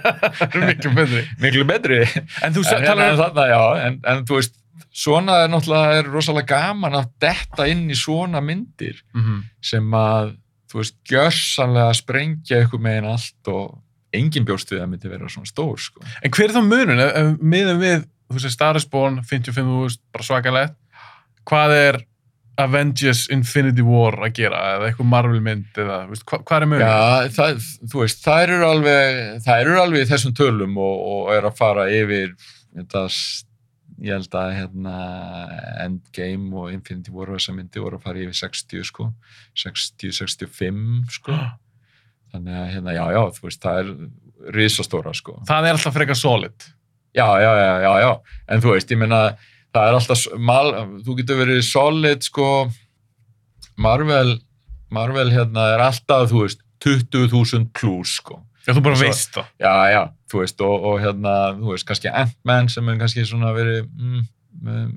miklu 0.68 0.92
betri. 0.96 1.22
miklu 1.40 1.64
betri 1.68 2.00
En 2.42 2.52
þú 2.56 2.64
sa- 2.66 2.80
hérna, 2.80 2.86
talar 2.90 3.12
en, 3.12 3.18
þarna, 3.22 3.44
já, 3.52 3.62
en, 3.86 3.98
en 4.04 4.24
þú 4.28 4.40
veist 4.40 4.56
svona 4.94 5.40
er 5.44 5.48
náttúrulega 5.52 5.98
er 6.00 6.08
rosalega 6.12 6.46
gaman 6.58 6.96
að 7.00 7.10
detta 7.20 7.66
inn 7.70 7.86
í 7.90 7.96
svona 7.98 8.40
myndir 8.44 9.00
Mhm. 9.14 9.42
sem 9.62 9.90
að 9.90 10.36
þú 10.70 10.80
veist, 10.80 10.96
gjörsanlega 11.06 11.94
sprengja 11.94 12.58
eitthvað 12.62 12.80
megin 12.82 13.04
allt 13.12 13.48
og 13.52 13.78
engin 14.14 14.44
bjóst 14.46 14.70
við 14.70 14.80
að 14.82 14.88
myndi 14.90 15.10
vera 15.10 15.28
svona 15.30 15.46
stór 15.46 15.78
sko. 15.78 16.00
En 16.22 16.30
hver 16.30 16.48
er 16.48 16.54
þá 16.54 16.62
munun? 16.66 17.38
Miðum 17.42 17.78
við, 17.82 18.04
þú 18.30 18.34
veist, 18.38 18.50
Star 18.50 18.76
is 18.76 18.84
Born, 18.86 19.20
55.000, 19.22 19.98
bara 20.12 20.24
svakalegt. 20.24 20.74
Hvað 21.46 21.70
er 21.76 21.98
Avengers 22.58 23.28
Infinity 23.34 23.82
War 23.82 24.14
að 24.22 24.32
gera? 24.38 24.60
Eða 24.76 24.90
eitthvað 24.92 25.08
Marvel 25.10 25.40
mynd? 25.42 25.66
Eða, 25.74 25.96
hva, 26.10 26.38
hvað 26.46 26.62
er 26.62 26.66
munun? 26.70 26.84
Já, 26.86 27.28
það, 27.34 27.64
þú 27.90 28.02
veist, 28.04 28.22
þær 28.24 28.52
eru 28.54 28.68
alveg 28.68 29.42
þær 29.46 29.60
eru 29.64 29.80
alveg 29.82 30.04
í 30.06 30.10
þessum 30.12 30.34
tölum 30.38 30.76
og, 30.78 31.02
og 31.14 31.32
er 31.34 31.48
að 31.50 31.56
fara 31.58 31.88
yfir 31.90 32.34
þetta, 32.76 33.08
ég 34.02 34.16
held 34.16 34.34
að 34.38 34.54
hérna, 34.58 34.94
Endgame 35.84 36.50
og 36.58 36.72
Infinity 36.74 37.12
War 37.14 37.30
og 37.30 37.38
þessa 37.38 37.54
myndi 37.54 37.82
voru 37.82 38.00
að 38.00 38.06
fara 38.08 38.24
yfir 38.24 38.38
60 38.40 38.88
sko, 38.90 39.10
60-65 39.62 41.12
sko 41.18 41.36
þannig 42.34 42.56
að 42.58 42.70
hérna, 42.72 42.94
já, 42.96 43.04
já, 43.14 43.20
þú 43.36 43.46
veist, 43.46 43.62
það 43.62 43.80
er 43.80 44.54
risastóra, 44.54 45.12
sko. 45.14 45.36
Það 45.48 45.68
er 45.68 45.76
alltaf 45.76 45.94
frekar 45.94 46.18
solid. 46.18 46.66
Já, 47.14 47.26
já, 47.38 47.50
já, 47.60 47.74
já, 47.84 47.92
já, 48.02 48.10
en 48.50 48.64
þú 48.64 48.72
veist, 48.74 48.90
ég 48.90 48.98
meina, 48.98 49.20
það 49.74 49.90
er 49.90 49.98
alltaf, 50.00 50.24
mal, 50.50 50.72
þú 51.06 51.18
getur 51.20 51.38
verið 51.44 51.60
solid, 51.68 52.26
sko, 52.26 52.48
Marvel, 53.78 54.34
Marvel, 54.94 55.30
hérna, 55.34 55.68
er 55.76 55.84
alltaf, 55.86 56.26
þú 56.32 56.42
veist, 56.42 56.64
20.000 56.84 57.70
plus, 57.76 58.18
sko. 58.18 58.42
Já, 58.66 58.72
þú 58.74 58.82
bara 58.82 58.96
Svo- 58.96 59.06
veist 59.08 59.32
það. 59.34 59.46
Já, 59.60 59.72
já, 59.92 60.02
þú 60.32 60.38
veist, 60.40 60.60
og, 60.64 60.84
og 60.90 61.00
hérna, 61.00 61.32
þú 61.58 61.72
veist, 61.74 61.86
kannski 61.88 62.08
Ant-Man 62.12 62.68
sem 62.72 62.88
er 62.88 62.96
kannski 63.02 63.24
svona 63.28 63.50
verið, 63.52 63.88
mm, 63.92 64.22
mm, 64.62 64.94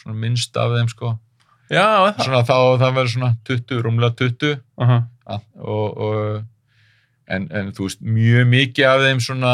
svona 0.00 0.16
minnst 0.16 0.56
af 0.56 0.70
þeim, 0.76 0.88
sko. 0.88 1.18
Já, 1.70 1.84
er 2.08 2.14
það. 2.16 2.24
Svona 2.24 2.42
þá, 2.48 2.56
það 2.80 2.94
verður 2.96 3.12
svona 3.14 3.36
20, 3.44 3.82
rúmlega 3.82 4.16
20, 4.16 4.56
Uh 4.80 4.88
-huh. 4.88 5.40
og, 5.60 5.98
og, 5.98 6.44
en, 7.28 7.48
en 7.52 7.72
þú 7.72 7.82
veist, 7.86 8.00
mjög 8.02 8.46
mikið 8.48 8.84
af 8.88 9.00
þeim 9.04 9.20
svona 9.20 9.52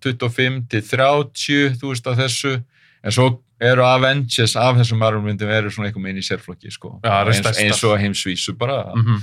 25 0.00 0.62
til 0.70 0.80
30 0.82 1.76
þú 1.80 1.88
veist, 1.92 2.06
af 2.06 2.16
þessu 2.16 2.62
en 3.04 3.10
svo 3.12 3.40
eru 3.60 3.82
Avengers 3.84 4.56
af 4.56 4.76
þessum 4.76 4.98
Marvel-myndum 5.02 5.50
eru 5.50 5.70
svona 5.70 5.88
einhver 5.90 6.00
meginn 6.02 6.22
í 6.22 6.24
sérflokki 6.24 6.70
sko. 6.70 7.00
Já, 7.04 7.10
það 7.10 7.20
eru 7.20 7.30
eins, 7.30 7.38
stærstar. 7.42 7.64
eins 7.64 7.84
og 7.84 7.98
heimsvísu 7.98 8.52
bara 8.56 8.94
Mhm. 8.94 9.18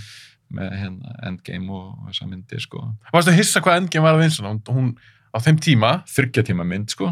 Með 0.54 0.74
hérna, 0.82 1.14
Endgame 1.28 1.70
og 1.74 2.10
þessa 2.10 2.28
myndi 2.30 2.60
sko. 2.62 2.82
Varstu 3.14 3.32
að 3.34 3.40
hissa 3.40 3.62
hvað 3.66 3.80
Endgame 3.82 4.06
var 4.06 4.18
að 4.20 4.26
vinsa? 4.26 4.44
Hún, 4.46 4.60
hún 4.70 4.92
á 5.34 5.38
þeim 5.44 5.58
tíma, 5.64 5.94
þryggja 6.12 6.44
tíma 6.52 6.64
mynd 6.68 6.92
sko. 6.94 7.10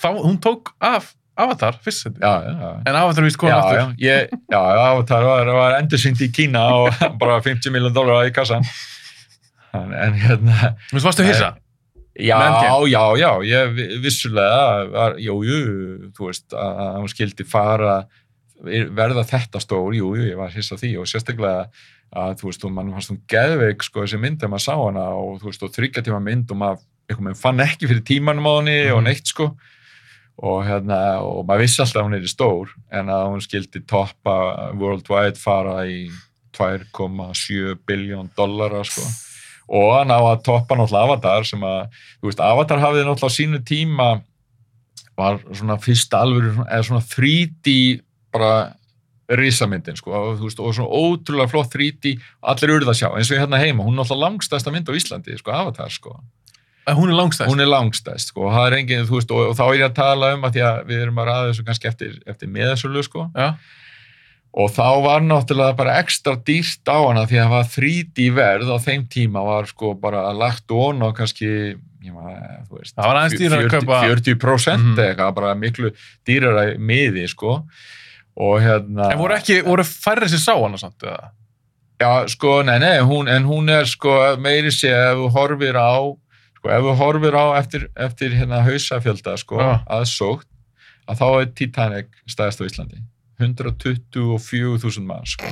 þá, 0.00 0.08
hún 0.22 0.38
tók 0.42 0.72
af 0.80 1.12
Avatar, 1.36 1.78
fyrst 1.80 2.02
seti. 2.04 2.20
já, 2.20 2.32
já, 2.44 2.50
já. 2.60 2.70
En 2.90 2.96
Avatar 2.98 3.24
Já, 3.24 3.36
komið 3.40 3.54
aftur. 3.56 3.78
já, 3.78 3.84
ég, 4.04 4.32
já, 4.52 4.60
já, 4.76 4.88
það 5.08 5.22
var, 5.30 5.50
var 5.56 5.76
endursyngt 5.80 6.20
í 6.20 6.28
Kína 6.36 6.64
og 6.76 6.98
bara 7.22 7.38
50 7.40 7.72
miljón 7.72 7.94
dólar 7.96 8.26
í 8.28 8.32
kassan. 8.36 8.66
En, 9.72 9.92
en 9.96 10.12
hérna, 10.20 10.74
Þú 10.90 10.98
veist, 10.98 11.06
varstu 11.06 11.24
að 11.24 11.30
hissa? 11.30 11.48
Já, 12.20 12.36
Með 12.36 12.50
Endgame? 12.50 12.90
já, 12.92 13.04
já, 13.22 13.30
ég 13.48 13.72
vi- 13.78 13.88
vissulega, 14.04 14.66
var, 14.92 15.16
jú, 15.24 15.38
jú, 15.48 15.62
þú 16.12 16.28
veist, 16.28 16.52
að 16.52 16.98
hún 17.00 17.08
skildi 17.14 17.46
fara, 17.48 17.94
verða 18.92 19.24
þetta 19.32 19.62
stór, 19.64 19.94
jú, 19.96 20.12
jú, 20.18 20.26
ég 20.28 20.36
var 20.36 20.52
hissa 20.52 20.76
því 20.76 20.92
og 21.00 21.08
sérstaklega 21.08 21.64
að, 22.12 22.34
þú 22.40 22.48
veist, 22.50 22.64
og 22.68 22.72
mann 22.76 22.92
fannst 22.92 23.10
hún 23.12 23.20
geðveik, 23.32 23.82
sko, 23.86 24.02
þessi 24.04 24.20
mynd 24.20 24.40
þegar 24.40 24.52
maður 24.52 24.64
sá 24.66 24.74
hana 24.76 25.04
og, 25.16 25.36
þú 25.40 25.48
veist, 25.50 25.62
og 25.66 25.72
þryggja 25.76 26.02
tíma 26.06 26.20
mynd 26.22 26.50
og 26.52 26.58
maður, 26.60 26.82
einhvern 27.08 27.28
veginn 27.30 27.40
fann 27.42 27.62
ekki 27.64 27.88
fyrir 27.90 28.02
tímanum 28.08 28.46
á 28.48 28.52
henni 28.58 28.76
og 28.92 29.00
Mhm. 29.00 29.04
neitt, 29.08 29.26
sko, 29.26 29.46
og 30.42 30.64
hérna, 30.66 30.98
og 31.22 31.46
maður 31.46 31.60
vissi 31.64 31.80
alltaf 31.82 32.02
að 32.02 32.06
hún 32.08 32.14
er 32.18 32.28
stór, 32.28 32.68
en 32.92 33.06
að 33.06 33.26
hún 33.32 33.40
skildi 33.44 33.86
toppa 33.86 34.72
worldwide 34.74 35.36
fara 35.38 35.84
í 35.86 36.10
2,7 36.52 37.74
biljón 37.88 38.30
dollara, 38.36 38.84
sko 38.84 39.02
og 39.72 39.94
hann 39.96 40.10
á 40.12 40.20
að 40.20 40.42
toppa 40.44 40.76
náttúrulega 40.76 41.06
Avatar 41.06 41.44
sem 41.48 41.60
að, 41.64 41.86
þú 42.20 42.28
veist, 42.28 42.40
Avatar 42.44 42.78
hafið 42.82 43.06
náttúrulega 43.06 43.32
á 43.32 43.38
sínu 43.38 43.60
tíma 43.64 44.08
var 45.16 45.38
svona 45.54 45.78
fyrsta 45.80 46.20
alveg, 46.20 46.58
eða 46.66 46.84
svona 46.84 47.04
3D 47.08 48.02
bara 48.32 48.74
risamyndin, 49.38 49.96
sko, 49.96 50.12
og, 50.12 50.40
veist, 50.42 50.60
og 50.60 50.74
svona 50.74 50.90
ótrúlega 50.92 51.48
flott 51.50 51.72
3D, 51.74 52.16
allir 52.42 52.72
urða 52.76 52.92
að 52.92 52.98
sjá, 53.00 53.08
eins 53.16 53.30
og 53.30 53.36
ég 53.36 53.42
hérna 53.44 53.58
heima, 53.62 53.84
hún 53.86 53.94
er 53.96 54.02
náttúrulega 54.02 54.24
langstæsta 54.26 54.72
mynd 54.74 54.88
á 54.88 54.92
Íslandi, 54.98 55.38
sko, 55.38 55.50
Avatar, 55.52 55.90
sko, 55.90 56.20
Að 56.82 56.96
Hún 56.98 57.12
er 57.12 57.14
langstæðst. 57.14 57.46
hún 57.52 57.60
er 57.62 57.68
langstæst, 57.70 58.26
sko, 58.32 58.48
og 58.50 58.56
er 58.66 58.74
engin, 58.80 59.04
veist, 59.06 59.30
og, 59.30 59.52
og 59.52 59.54
þá 59.54 59.62
er 59.68 59.76
ég 59.78 59.84
að 59.86 59.94
tala 59.94 60.32
um 60.34 60.42
að 60.48 60.56
því 60.56 60.62
að 60.66 60.80
við 60.88 61.02
erum 61.04 61.20
að 61.22 61.28
ræða 61.28 61.44
þessu 61.52 61.64
kannski 61.68 61.88
eftir, 61.92 62.16
eftir 62.26 62.48
meðasölu, 62.50 63.02
sko, 63.06 63.28
Já. 63.38 63.52
og 64.52 64.72
þá 64.74 64.88
var 65.04 65.20
náttúrulega 65.22 65.76
bara 65.78 65.94
ekstra 66.02 66.34
dýrt 66.42 66.90
á 66.90 66.98
hana 67.06 67.22
því 67.30 67.38
að 67.38 67.46
það 67.46 67.54
var 67.54 67.70
3D 67.76 68.26
verð 68.34 68.72
á 68.74 68.78
þeim 68.82 69.06
tíma 69.14 69.44
var 69.46 69.70
sko 69.70 69.94
bara 69.94 70.24
lagt 70.34 70.66
ón 70.74 71.00
á 71.06 71.08
kannski 71.14 71.78
maður, 72.02 72.66
veist 72.74 72.96
Það 72.98 73.06
var 73.06 73.16
aðeins 73.22 73.38
dýrara 73.38 73.62
að 73.62 73.70
40, 73.70 73.86
kaupa- 73.86 74.02
40% 74.02 74.82
Mhm. 74.82 74.98
eitthvað, 75.06 75.34
bara 75.38 75.54
miklu 75.54 75.92
dýrara 76.26 76.64
miði 76.82 77.28
sko 77.30 77.62
og 78.36 78.58
hérna 78.64 79.10
En 79.12 79.18
voru 79.20 79.34
ekki, 79.36 79.60
voru 79.66 79.84
færri 79.84 80.28
sem 80.32 80.40
sá 80.40 80.54
hana 80.56 80.78
samt, 80.80 81.02
eða? 81.04 81.30
já 82.02 82.12
sko, 82.32 82.62
nei, 82.66 82.78
nei, 82.82 82.96
hún, 83.06 83.28
en 83.30 83.44
hún 83.46 83.68
er 83.70 83.84
sko 83.86 84.16
meiri 84.42 84.72
sé 84.74 84.90
ef 84.90 85.20
þú 85.20 85.28
horfir 85.36 85.76
á 85.78 85.94
sko, 86.58 86.70
ef 86.74 86.82
þú 86.88 86.94
horfir 86.98 87.36
á 87.38 87.44
eftir, 87.60 87.84
eftir 87.94 88.34
hérna 88.34 88.62
hausafjölda 88.66 89.36
sko, 89.38 89.60
Já. 89.60 89.76
aðsókt 89.86 90.48
að 91.06 91.20
þá 91.20 91.26
er 91.42 91.52
Titanic 91.58 92.08
stæðist 92.26 92.62
á 92.62 92.64
Íslandi 92.66 93.02
124.000 93.42 95.02
mann 95.06 95.26
sko. 95.26 95.46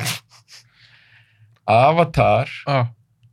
Avatar 1.71 2.49
Já. 2.67 2.87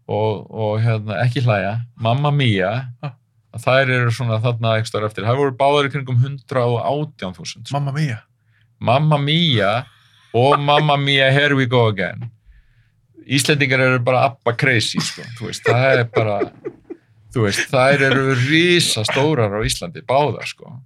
og, 0.07 0.45
og 0.51 0.77
hérna, 0.83 1.17
ekki 1.25 1.41
hlæja 1.45 1.79
Mamma 1.97 2.31
Mia 2.31 2.71
Já. 3.01 3.13
að 3.57 3.65
þær 3.65 3.91
eru 3.97 4.13
svona 4.13 4.37
þarna 4.43 4.75
ekstra 4.81 5.05
eftir 5.09 5.25
þær 5.25 5.39
voru 5.41 5.55
báðar 5.57 5.89
í 5.89 5.93
kringum 5.95 6.19
118.000 6.21 7.65
sko. 7.65 7.73
Mamma 7.73 7.93
mia. 7.95 8.19
Mamma 8.79 9.17
Mia 9.17 9.71
og 10.33 10.59
Mamma 10.59 10.97
Mia 10.97 11.31
Here 11.33 11.55
We 11.55 11.65
Go 11.69 11.87
Again 11.91 12.29
Íslendingar 13.27 13.81
eru 13.83 13.99
bara 13.99 14.23
abba 14.29 14.53
crazy 14.55 15.01
sko. 15.03 15.25
Þú 15.35 15.49
veist, 15.49 15.65
það 15.67 15.87
er 15.91 16.03
bara 16.15 16.35
þú 17.35 17.43
veist, 17.43 17.65
þær 17.73 18.03
eru 18.07 18.35
rísa 18.45 19.03
stórar 19.07 19.51
á 19.51 19.59
Íslandi, 19.67 20.03
báðar 20.07 20.47
sko. 20.47 20.77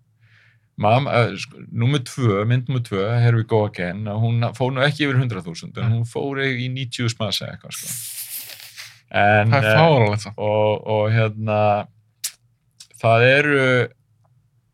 Mamma, 0.81 1.13
uh, 1.13 1.35
sko, 1.37 1.61
nummer 1.69 2.01
tvö, 2.01 2.41
mynd 2.49 2.69
nummer 2.69 2.81
tvö, 2.81 3.03
Here 3.21 3.37
We 3.37 3.45
Go 3.45 3.65
Again 3.67 4.07
hún 4.09 4.41
fór 4.57 4.73
nú 4.73 4.81
ekki 4.81 5.05
yfir 5.05 5.19
100.000 5.19 5.77
en 5.83 5.93
hún 5.99 6.07
fór 6.09 6.41
í 6.41 6.65
90 6.73 7.11
smasa 7.13 7.51
eitthvað 7.51 7.77
sko. 7.77 7.91
en, 9.11 9.51
Það 9.51 9.57
er 9.59 9.69
eh, 9.69 9.77
fáralegt 9.77 10.27
og, 10.31 10.87
og 10.95 11.03
hérna 11.13 11.59
það 13.01 13.27
eru 13.27 13.65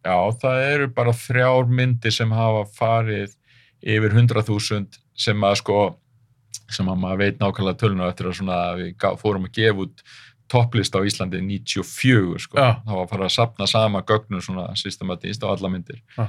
já, 0.05 0.17
það 0.41 0.61
eru 0.73 0.87
bara 0.97 1.13
þrjár 1.15 1.67
myndir 1.69 2.11
sem 2.15 2.31
hafa 2.31 2.65
farið 2.77 3.33
yfir 3.83 4.13
100.000 4.17 4.99
sem 5.17 5.43
að 5.47 5.55
sko 5.61 5.79
sem 6.69 6.87
að 6.91 6.97
maður 6.99 7.21
veit 7.23 7.37
nákvæmlega 7.39 7.79
töluna 7.79 8.09
eftir 8.11 8.27
að 8.27 8.37
svona 8.41 8.57
við 8.75 9.05
fórum 9.21 9.45
að 9.47 9.53
gefa 9.55 9.85
út 9.85 10.01
topplista 10.51 10.99
á 10.99 11.07
Íslandi 11.07 11.41
94 11.43 12.39
sko, 12.45 12.55
Já. 12.59 12.79
það 12.85 12.93
var 12.95 13.03
að 13.05 13.09
fara 13.11 13.25
að 13.27 13.33
sapna 13.35 13.67
sama 13.67 14.01
gögnum 14.07 14.41
svona 14.43 14.69
systematist 14.79 15.43
á 15.43 15.51
alla 15.51 15.69
myndir. 15.71 15.99
Já. 16.17 16.27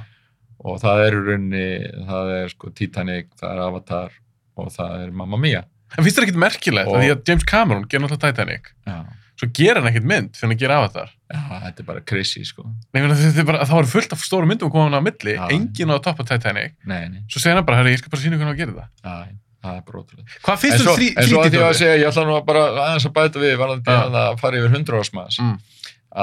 og 0.59 0.79
það 0.81 1.01
er 1.05 1.15
í 1.15 1.19
rauninni 1.23 1.67
það 2.09 2.31
er 2.35 2.49
sko 2.51 2.71
Titanic, 2.75 3.29
það 3.39 3.53
er 3.53 3.61
Avatar 3.63 4.15
og 4.59 4.71
það 4.75 4.95
er 5.05 5.11
Mamma 5.15 5.37
Mia 5.39 5.61
En 5.97 6.03
finnst 6.03 6.19
þér 6.19 6.25
ekkert 6.27 6.41
merkilegt? 6.43 6.87
Og- 6.91 6.97
að 6.99 7.05
því 7.05 7.11
að 7.15 7.21
James 7.31 7.45
Cameron 7.49 7.85
gerir 7.89 8.03
náttúrulega 8.03 8.27
Titanic, 8.33 8.67
já, 8.85 8.97
svo 9.39 9.47
gerir 9.55 9.79
hann 9.79 9.87
ekkert 9.91 10.07
mynd 10.11 10.35
fyrir 10.35 10.55
að 10.55 10.59
gera 10.63 10.77
Avatar. 10.81 11.11
já 11.31 11.39
þetta 11.65 11.79
er 11.83 11.87
bara 11.87 12.01
crazy 12.11 12.43
sko 12.43 12.63
Nei, 12.67 13.01
meina, 13.01 13.15
þetta 13.15 13.39
er 13.43 13.47
bara, 13.47 13.65
það 13.65 13.77
var 13.79 13.89
fullt 13.93 14.15
af 14.17 14.23
stóru 14.25 14.49
myndum 14.49 14.71
komin 14.73 14.97
á 14.97 15.01
milli, 15.01 15.35
Já. 15.37 15.45
engin 15.55 15.91
á 15.91 15.95
að 15.95 16.03
toppa 16.09 16.25
Titanic, 16.27 16.73
nei, 16.85 17.03
nei, 17.13 17.21
svo 17.31 17.39
segir 17.43 17.55
hann 17.55 17.65
bara, 17.67 17.77
herri, 17.81 17.93
ég 17.95 18.01
skal 18.03 18.11
bara 18.11 18.21
sína 18.25 18.39
hvernig 18.41 18.55
að 18.57 18.61
gera 18.63 18.75
það. 18.79 18.89
já, 19.03 19.35
það 19.63 19.77
er 19.79 19.83
bara 19.89 20.01
ótrúlega 20.03 20.39
Hvað 20.43 20.55
En 20.57 20.61
finnst 20.63 20.83
svo, 20.83 20.91
þú 20.91 20.97
þrý, 20.99 21.09
en 21.15 21.29
svo 21.29 21.39
að 21.39 21.49
því 21.49 21.59
að 21.59 21.65
þrítið 21.69 21.79
segja, 21.81 21.97
ég 22.03 22.09
ætla 22.11 22.25
nú 22.29 22.35
að 22.39 22.45
bara 22.49 22.63
aðeins 22.85 23.07
að 23.09 23.15
bæta 23.19 23.43
við 23.45 23.55
varðandi 23.63 23.93
Já. 23.95 23.99
að 24.03 24.17
það 24.19 24.39
fari 24.43 24.61
yfir 24.63 24.75
100 24.75 24.99
ásmaðs 25.03 25.39
Mm. 25.39 25.57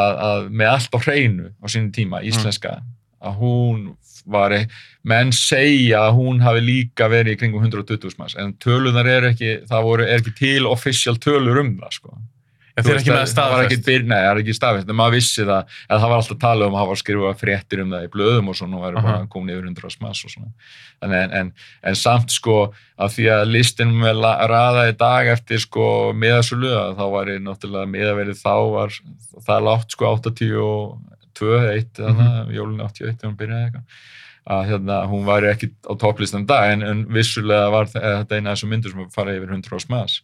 að, 0.02 0.12
að 0.28 0.48
með 0.50 0.70
allt 0.74 0.96
á 0.96 0.98
hreinu 1.06 1.46
á 1.62 1.66
sínum 1.72 1.92
tíma, 1.94 2.22
íslenska 2.26 2.72
að 3.22 3.36
hún 3.40 3.84
var 4.26 4.50
e- 4.56 4.66
menn 5.06 5.30
segja 5.30 6.00
að 6.08 6.16
hún 6.18 6.40
hafi 6.42 6.60
líka 6.66 7.06
verið 7.08 7.36
í 7.36 7.38
kringum 7.38 7.62
120 7.62 8.08
ásmaðs, 8.10 8.34
en 8.42 8.54
tölunar 8.58 9.06
er 9.06 9.28
ekki 9.30 9.52
það 9.70 9.84
voru, 9.86 10.02
er 10.02 10.18
ekki 10.18 10.32
til 10.34 10.66
official 10.66 11.14
tölur 11.22 11.60
um 11.62 11.76
það, 11.78 11.92
sko. 12.00 12.16
Þú 12.76 12.82
þeir 12.84 12.92
veist, 12.96 13.06
ekki 13.06 13.12
með 13.16 13.28
staðfest. 13.30 13.84
byr- 13.86 14.02
Nei, 14.04 14.18
það 14.20 14.30
er 14.34 14.40
ekki 14.42 14.54
staðfest, 14.58 14.88
en 14.92 14.96
maður 14.98 15.14
vissi 15.16 15.44
það 15.48 15.62
að 15.88 16.00
það 16.02 16.10
var 16.10 16.16
alltaf 16.20 16.38
talað 16.42 16.66
um 16.68 16.74
að 16.76 16.82
hafa 16.84 16.96
skrifað 17.00 17.38
fréttir 17.40 17.80
um 17.80 17.94
það 17.94 18.04
í 18.04 18.10
blöðum 18.12 18.50
og 18.52 18.56
svona 18.58 18.76
og 18.76 18.82
væri 18.84 19.00
bara 19.06 19.14
Aha. 19.16 19.26
komin 19.32 19.54
yfir 19.54 19.64
100 19.70 19.94
smass 19.96 20.24
og 20.26 20.30
svona 20.34 20.50
en, 21.06 21.12
en, 21.16 21.32
en, 21.40 21.52
en 21.88 21.94
samt 21.96 22.30
sko 22.36 22.58
að 23.00 23.14
því 23.16 23.24
að 23.32 23.44
listin 23.54 23.94
með 23.96 24.20
la- 24.20 24.46
raða 24.52 24.84
í 24.90 24.96
dag 25.00 25.26
eftir 25.32 25.58
sko 25.64 26.12
miðasölu 26.12 26.68
að 26.76 26.92
þá 27.00 27.04
var 27.16 27.32
ég 27.32 27.40
náttúrulega 27.48 27.92
miðaverið 27.96 28.42
þá 28.44 28.54
var 28.76 28.92
það 29.48 29.66
látt 29.70 29.96
sko 29.96 30.12
82 30.20 31.56
1 31.80 31.90
þannig 31.96 32.28
að 32.42 32.54
jólun 32.56 32.80
81 32.84 33.16
þegar 33.16 33.30
hún 33.30 33.40
byrjaði 33.40 33.66
eitthvað 33.70 34.04
að 34.46 34.66
hérna, 34.70 34.96
hún 35.10 35.24
væri 35.26 35.48
ekki 35.50 35.68
á 35.90 35.92
topplistan 35.98 36.44
í 36.44 36.46
dag 36.46 36.70
en, 36.72 36.82
en 36.86 37.04
vissulega 37.10 37.70
var 37.74 37.88
þe- 37.90 38.02
þetta 38.04 38.36
eina 38.38 38.50
af 38.52 38.56
þessum 38.58 38.70
myndur 38.70 38.92
sem 38.94 39.08
fara 39.14 39.34
yfir 39.34 39.50
100 39.56 39.80
smass 39.82 40.20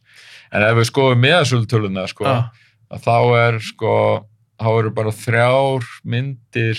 en 0.53 0.63
ef 0.63 0.77
við 0.79 0.89
skoðum 0.93 1.23
miðasölu 1.25 2.07
sko 2.13 2.25
Já. 2.29 2.37
að 2.93 3.03
þá 3.09 3.17
er 3.41 3.59
sko 3.67 3.95
þá 4.63 4.69
eru 4.79 4.91
bara 4.95 5.11
þrjár 5.11 5.89
myndir 6.05 6.79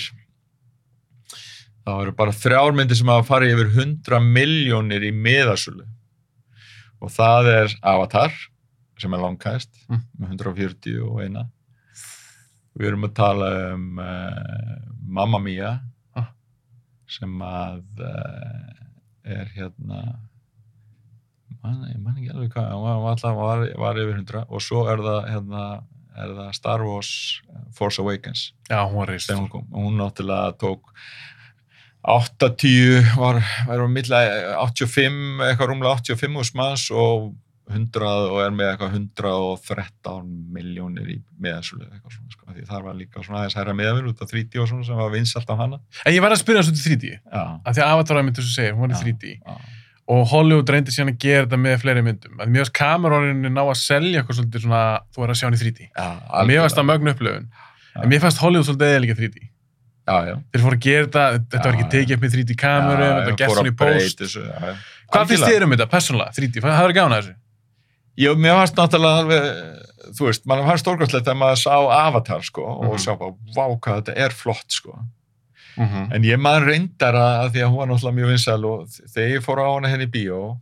þá 1.84 1.92
eru 2.00 2.14
bara 2.16 2.32
þrjár 2.32 2.72
myndir 2.78 2.96
sem 3.02 3.12
hafa 3.12 3.28
farið 3.28 3.58
yfir 3.58 3.74
100 3.84 4.22
miljónir 4.24 5.04
í 5.04 5.12
miðasölu 5.12 5.84
og 7.04 7.12
það 7.12 7.50
er 7.58 7.76
Avatar 7.84 8.32
sem 9.02 9.12
er 9.14 9.20
langkæst 9.20 9.70
Mm. 9.90 10.00
með 10.16 10.30
140 10.40 11.02
og 11.04 11.18
eina 11.26 11.42
við 12.80 12.88
erum 12.88 13.04
að 13.10 13.12
tala 13.20 13.50
um 13.74 14.00
uh, 14.00 14.78
Mamma 15.04 15.40
Mia 15.44 15.74
Ah. 15.74 15.82
Sem 17.10 17.42
að 17.46 17.82
uh, 18.04 18.70
er 19.24 19.50
hérna 19.56 20.04
man, 21.64 21.82
ég 21.90 22.00
man 22.00 22.16
ekki 22.18 22.32
alveg 22.34 22.54
hvað 22.56 22.72
hún 22.74 22.86
var, 22.86 23.02
var, 23.04 23.18
alltaf, 23.18 23.36
var, 23.40 23.66
var 23.86 24.00
yfir 24.04 24.16
100 24.22 24.46
og 24.48 24.64
svo 24.64 24.86
er 24.92 25.04
það 25.04 25.30
hérna 25.32 25.66
er 26.14 26.34
það 26.38 26.50
Star 26.58 26.86
Wars 26.86 27.12
uh, 27.50 27.62
Force 27.76 28.02
Awakens 28.04 28.52
Já, 28.70 28.84
hún 28.86 29.00
var 29.02 29.14
reist. 29.14 29.32
hún 29.32 29.70
hún 29.72 30.02
náttúrulega 30.02 30.58
tók 30.62 30.92
80 32.04 33.16
var, 33.16 33.40
var 33.68 33.80
á 33.80 33.88
milli 33.88 34.24
85, 34.60 35.40
eitthvað 35.48 35.70
rúmlega 35.72 35.96
85 36.04 36.42
úr 36.42 36.48
smanns 36.50 36.90
og 36.92 37.32
100 37.72 38.08
og 38.34 38.40
er 38.44 38.52
með 38.52 38.72
eitthvað 38.74 38.96
113 38.98 40.32
miljónir 40.56 41.08
í 41.14 41.18
meðansölu 41.42 41.86
eitthvað 41.88 42.16
svona, 42.18 42.34
sko, 42.34 42.50
því 42.58 42.66
það 42.68 42.82
var 42.88 42.98
líka 43.00 43.24
svona 43.24 43.40
aðeins 43.44 43.56
hæra 43.60 43.76
meðavel 43.78 44.10
út 44.12 44.24
af 44.26 44.34
3D 44.34 44.60
og 44.64 44.68
svona 44.72 44.84
sem 44.88 45.00
var 45.00 45.14
vinsalt 45.14 45.48
á 45.48 45.56
hana. 45.62 45.80
En 46.04 46.14
ég 46.18 46.24
var 46.26 46.36
að 46.36 46.42
spyrja 46.44 46.64
þessu 46.66 46.76
til 46.76 46.92
3D, 46.98 47.14
já, 47.24 47.44
af 47.64 47.78
því 47.78 47.86
að 47.86 47.94
Avatar 47.94 48.20
myndið 48.28 48.48
sem 48.50 48.56
segir, 48.58 48.76
hún 48.76 48.84
var 48.84 48.92
í 48.92 49.00
Já. 49.00 49.06
3D. 49.08 49.32
já, 49.40 49.56
og 50.14 50.26
Hollywood 50.34 50.74
reyndi 50.76 50.92
síðan 50.92 51.14
að 51.14 51.20
gera 51.24 51.46
þetta 51.46 51.60
með 51.64 51.78
fleiri 51.80 52.02
myndum. 52.04 52.34
Að 52.44 52.50
mjög 52.52 52.72
kameróninni 52.76 53.52
ná 53.56 53.62
að 53.64 53.78
selja 53.80 54.20
eitthvað 54.20 54.40
svolítið 54.42 54.66
svona, 54.66 54.82
þú 55.16 55.24
er 55.24 55.32
að 55.32 55.40
sjá 55.40 55.48
hann 55.48 55.56
í 55.56 55.62
3D 55.64 55.86
Já, 55.88 56.08
mér 56.50 56.60
fannst 56.66 56.80
það 56.82 56.88
mögnu 56.92 57.14
upplöfun 57.16 57.48
en 58.04 58.10
mér 58.12 58.20
fannst 58.26 58.42
Hollywood 58.44 58.68
svolítið 58.68 58.92
eða 58.92 59.04
líka 59.06 59.16
3D 59.22 59.38
Já, 60.04 60.16
já. 60.28 60.36
þeir 60.52 60.64
fóru 60.66 60.76
að 60.76 60.84
gera 60.84 61.06
þetta, 61.08 61.24
þetta 61.54 61.64
var 61.64 61.72
Já, 61.72 61.80
ekki 61.80 61.92
tekið 61.96 62.18
upp 62.18 62.24
með 62.26 62.34
3D 62.36 62.56
kameru, 62.60 63.06
Já, 63.08 63.08
þetta 63.08 63.24
var 63.24 63.32
já, 63.32 63.38
gert 63.40 63.56
svona 63.56 63.72
í 63.72 63.76
post. 63.80 64.18
þessu, 64.26 64.42
já, 64.44 64.58
já. 64.60 64.74
hvað 65.16 65.30
finnst 65.32 65.48
þér 65.48 65.64
um 65.64 65.76
þetta, 65.78 65.88
persónulega, 65.94 66.36
3D, 66.36 66.64
það 66.68 66.84
er 66.90 66.96
gána 67.00 67.20
þessu 67.22 67.34
Jú, 68.20 68.36
mér 68.38 68.60
fannst 68.60 68.76
náttúrulega 68.78 69.24
alveg, 69.24 69.48
þú 70.14 70.28
veist, 70.28 70.44
mann 70.46 70.62
fannst 70.68 70.86
stórkvæmslegt 70.86 71.30
að 71.32 71.38
maður 71.40 71.62
sá 71.64 71.74
Avatar, 71.98 72.42
sko, 72.46 72.62
Mhm. 72.62 72.90
og 72.92 73.00
sá 73.02 73.16
bara, 73.18 73.34
vá, 73.56 73.66
hvað 73.80 74.02
þetta 74.04 74.18
er 74.18 74.30
flott, 74.30 74.70
sko. 74.70 75.00
mm 75.78 76.14
En 76.14 76.22
ég 76.24 76.38
maður 76.38 76.68
reyndar 76.70 77.16
að, 77.18 77.52
því 77.54 77.60
að 77.64 77.70
hún 77.72 77.78
var 77.82 77.88
náttúrulega 77.88 78.18
mjög 78.20 78.30
vinsæl 78.30 78.66
og 78.70 78.88
þegar 79.10 79.32
ég 79.34 79.42
fór 79.44 79.58
á 79.58 79.68
hana 79.74 79.88
henni 79.90 80.06
í 80.06 80.12
bíó, 80.14 80.58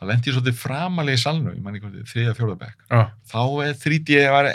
þá 0.00 0.06
lendi 0.08 0.30
ég 0.30 0.34
svolítið 0.34 0.58
framalega 0.58 1.14
í 1.14 1.22
salnu, 1.22 1.54
ég 1.54 1.62
man 1.62 1.74
ekki 1.74 1.90
þetta, 1.92 2.10
þriða, 2.10 2.34
fjóða 2.34 2.58
bekk. 2.58 2.78
Já. 2.90 3.10
Þá 3.30 3.42
er 3.68 3.74
3D 3.74 4.30
var 4.32 4.50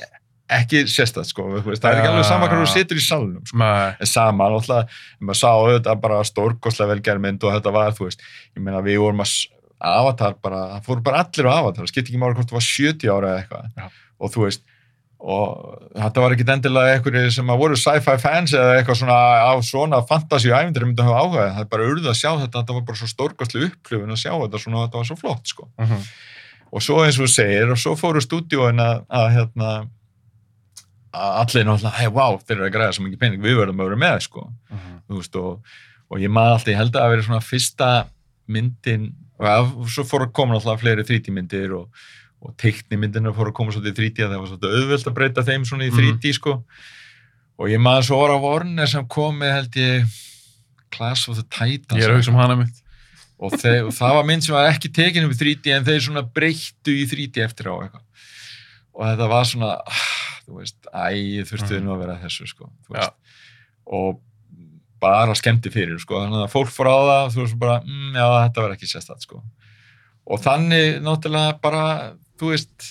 ekki 0.50 0.84
sérstætt, 0.90 1.26
sko, 1.30 1.44
veist, 1.64 1.82
það 1.82 1.94
er 1.94 2.02
ekki 2.02 2.10
alveg 2.12 2.26
sama 2.26 2.48
hvað 2.50 2.66
þú 2.66 2.74
situr 2.74 2.98
í 2.98 3.06
salnum, 3.08 3.46
sko. 3.48 3.58
En 4.02 4.06
sama, 4.06 4.50
náttúrulega, 4.50 4.88
maður 5.22 5.40
sá 5.40 5.50
auðvitað 5.56 6.02
bara 6.02 6.24
stórkostlega 6.28 6.92
velgerð 6.96 7.22
mynd 7.22 7.44
og 7.44 7.54
þetta 7.56 7.72
var, 7.72 7.92
þú 7.96 8.04
veist, 8.10 8.20
ég 8.58 8.64
meina 8.64 8.82
við 8.82 9.00
vorum 9.00 9.22
að 9.24 9.32
Avatar 9.80 10.36
bara, 10.44 10.60
það 10.76 10.84
fóru 10.90 11.04
bara 11.06 11.24
allir 11.24 11.48
á 11.48 11.54
Avatar, 11.60 11.86
það 11.86 11.92
skipt 11.94 12.10
ekki 12.12 12.20
máli 12.20 12.36
hvort 12.36 12.50
það 12.52 12.60
var 12.60 12.68
70 12.68 13.14
ára 13.16 13.30
eða 13.32 13.40
eitthvað. 13.44 13.72
Já. 13.78 13.90
og 14.20 14.32
þú 14.34 14.42
veist, 14.44 14.64
og 15.20 15.52
þetta 16.00 16.22
var 16.24 16.34
ekkit 16.36 16.50
endilega 16.54 16.96
einhverju 16.96 17.32
sem 17.36 17.50
að 17.52 17.60
voru 17.60 17.78
sci-fi 17.80 18.16
fans 18.24 18.54
eða 18.56 18.74
eitthvað 18.80 18.98
svona 19.02 19.20
á 19.20 19.52
svona 19.68 20.00
fantasíu 20.08 20.54
æfindir 20.56 20.86
myndi 20.88 21.04
að 21.04 21.10
hafa 21.12 21.22
áhuga, 21.24 21.46
það 21.56 21.64
er 21.66 21.70
bara 21.74 21.88
urðið 21.92 22.10
að 22.12 22.18
sjá 22.20 22.30
þetta, 22.40 22.58
þetta 22.62 22.76
var 22.78 22.86
bara 22.88 23.00
svo 23.02 23.10
stórkostlega 23.12 23.70
upplifun 23.72 24.16
að 24.16 24.22
sjá 24.24 24.32
þetta 24.36 24.62
svona, 24.64 24.84
þetta 24.86 25.00
var 25.02 25.08
svo 25.10 25.18
flott, 25.20 25.46
sko. 25.52 25.68
Mhm, 25.80 26.04
og 26.72 26.86
svo 26.86 27.00
eins 27.04 27.20
og 27.20 27.26
þú 27.26 27.32
segir, 27.36 27.72
og 27.74 27.80
svo 27.84 27.96
fóru 28.00 28.24
stúdíóin 28.24 28.80
að, 28.84 29.02
að 29.10 29.28
hérna 29.36 29.70
að 31.10 31.40
allir 31.42 31.66
náttúrulega, 31.66 31.96
hei, 31.98 32.08
wow, 32.14 32.38
þeir 32.46 32.58
eru 32.60 32.68
að 32.68 32.74
græða 32.76 32.96
svo 32.96 33.06
mikið 33.08 33.20
pening, 33.24 33.42
við 33.42 33.58
verðum 33.60 33.80
að 33.82 33.88
vera 33.90 34.02
með, 34.04 34.20
sko. 34.28 34.44
Mhm. 34.70 35.00
þú 35.10 35.20
veist, 35.24 35.40
og, 35.42 35.74
og 36.12 36.20
ég 36.22 36.30
maður 36.36 36.56
alltaf, 36.60 36.72
ég 36.74 36.78
held 36.80 36.92
að 36.94 37.00
það 37.00 37.08
hafi 37.08 37.16
verið 37.16 37.28
svona 37.30 37.48
fyrsta 37.48 37.90
myndin, 38.50 39.08
og 39.40 39.90
svo 39.92 40.04
fóru 40.04 40.28
að 40.28 40.34
koma 40.36 40.58
alltaf 40.58 40.82
fleiri 40.82 41.04
3D 41.08 41.32
myndir 41.32 41.72
og, 41.78 41.90
og 42.44 42.56
teiknimyndina 42.60 43.32
fóru 43.36 43.52
að 43.54 43.58
koma 43.60 43.72
svolítið 43.72 43.94
í 43.94 44.00
3D 44.10 44.26
að 44.26 44.34
það 44.34 44.42
var 44.42 44.50
svolítið 44.52 44.76
auðvelt 44.80 45.08
að 45.12 45.16
breyta 45.20 45.44
þeim 45.48 45.66
svona 45.70 45.86
í 45.88 45.92
Mhm. 45.92 46.00
3D, 46.20 46.34
sko. 46.36 46.64
Og 47.60 47.68
ég 47.72 47.80
maður 47.84 48.06
svo 48.08 48.20
á 48.28 48.38
Warner 48.40 48.88
sem 48.88 49.08
kom 49.08 49.40
með, 49.40 49.52
held 49.54 49.72
ég 49.80 50.06
Class 50.92 51.28
of 51.30 51.36
the 51.36 51.44
Titans. 51.44 52.00
Ég 52.02 52.08
er 52.08 52.14
að 52.14 52.20
hugsa 52.22 52.32
um 52.32 52.40
hana 52.40 52.56
mitt 52.56 52.82
og, 53.40 53.52
þeir, 53.56 53.86
og 53.88 53.94
það 53.96 54.14
var 54.16 54.24
mynd 54.28 54.44
sem 54.44 54.56
var 54.56 54.70
ekki 54.72 54.90
tekin 54.92 55.24
upp 55.28 55.32
í 55.36 55.40
3D 55.40 55.72
en 55.76 55.86
þeir 55.86 56.00
svona 56.04 56.24
breyttu 56.24 56.92
í 56.96 57.06
3D 57.08 57.44
eftir 57.44 57.68
á 57.72 57.76
eitthvað. 57.80 58.04
Og 58.96 59.06
þetta 59.06 59.28
var 59.32 59.44
svona 59.48 59.70
ah, 59.86 60.08
þú 60.48 60.58
veist, 60.60 60.76
æ, 60.92 61.44
þurftu 61.48 61.78
Mhm. 61.80 61.86
nú 61.86 61.94
að 61.96 62.00
vera 62.04 62.18
þessu 62.24 62.48
sko, 62.48 62.68
og 63.88 64.20
bara 65.02 65.36
skemmti 65.38 65.72
fyrir 65.74 66.00
sko, 66.02 66.20
þannig 66.24 66.46
að 66.46 66.54
fólk 66.54 66.72
fór 66.76 66.90
á 66.92 66.98
það 67.10 67.34
þú 67.36 67.42
veist 67.46 67.60
bara, 67.62 67.80
mm, 67.86 68.14
já, 68.20 68.26
þetta 68.44 68.66
var 68.66 68.76
ekki 68.76 68.90
sérstætt 68.92 69.26
sko. 69.28 69.42
Og 70.30 70.42
þannig 70.44 71.00
náttúrulega 71.06 71.56
bara, 71.64 71.84
þú 72.40 72.52
veist 72.54 72.90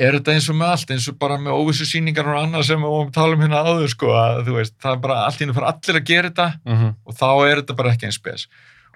er 0.00 0.16
þetta 0.16 0.32
eins 0.36 0.46
og 0.52 0.56
með 0.56 0.70
allt, 0.72 0.92
eins 0.94 1.08
og 1.10 1.18
bara 1.20 1.36
með 1.42 1.56
óvissu 1.58 1.86
sýningar 1.88 2.28
og 2.30 2.38
annað 2.40 2.64
sem 2.70 2.80
við 2.80 2.92
vorum 2.94 3.10
að 3.10 3.16
tala 3.18 3.36
um 3.36 3.42
hérna 3.44 3.64
áður 3.66 3.90
sko, 3.92 4.12
að 4.16 4.40
þú 4.46 4.54
veist, 4.60 4.74
það 4.82 4.94
er 4.94 5.02
bara 5.04 5.18
allt 5.26 5.36
í 5.36 5.44
henni 5.44 5.56
fyrir 5.56 5.68
allir 5.72 6.00
að 6.00 6.08
gera 6.12 6.30
þetta 6.30 6.48
Mhm, 6.64 6.94
og 7.06 7.18
þá 7.18 7.28
er 7.50 7.60
þetta 7.60 7.76
bara 7.76 7.92
ekki 7.92 8.08
eins 8.08 8.20
spes. 8.20 8.46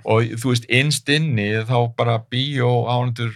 Og 0.05 0.23
þú 0.41 0.53
veist, 0.55 0.67
innst 0.71 1.09
inni 1.13 1.49
þá 1.69 1.77
bara 1.97 2.19
bíó 2.31 2.71
ánendur 2.89 3.35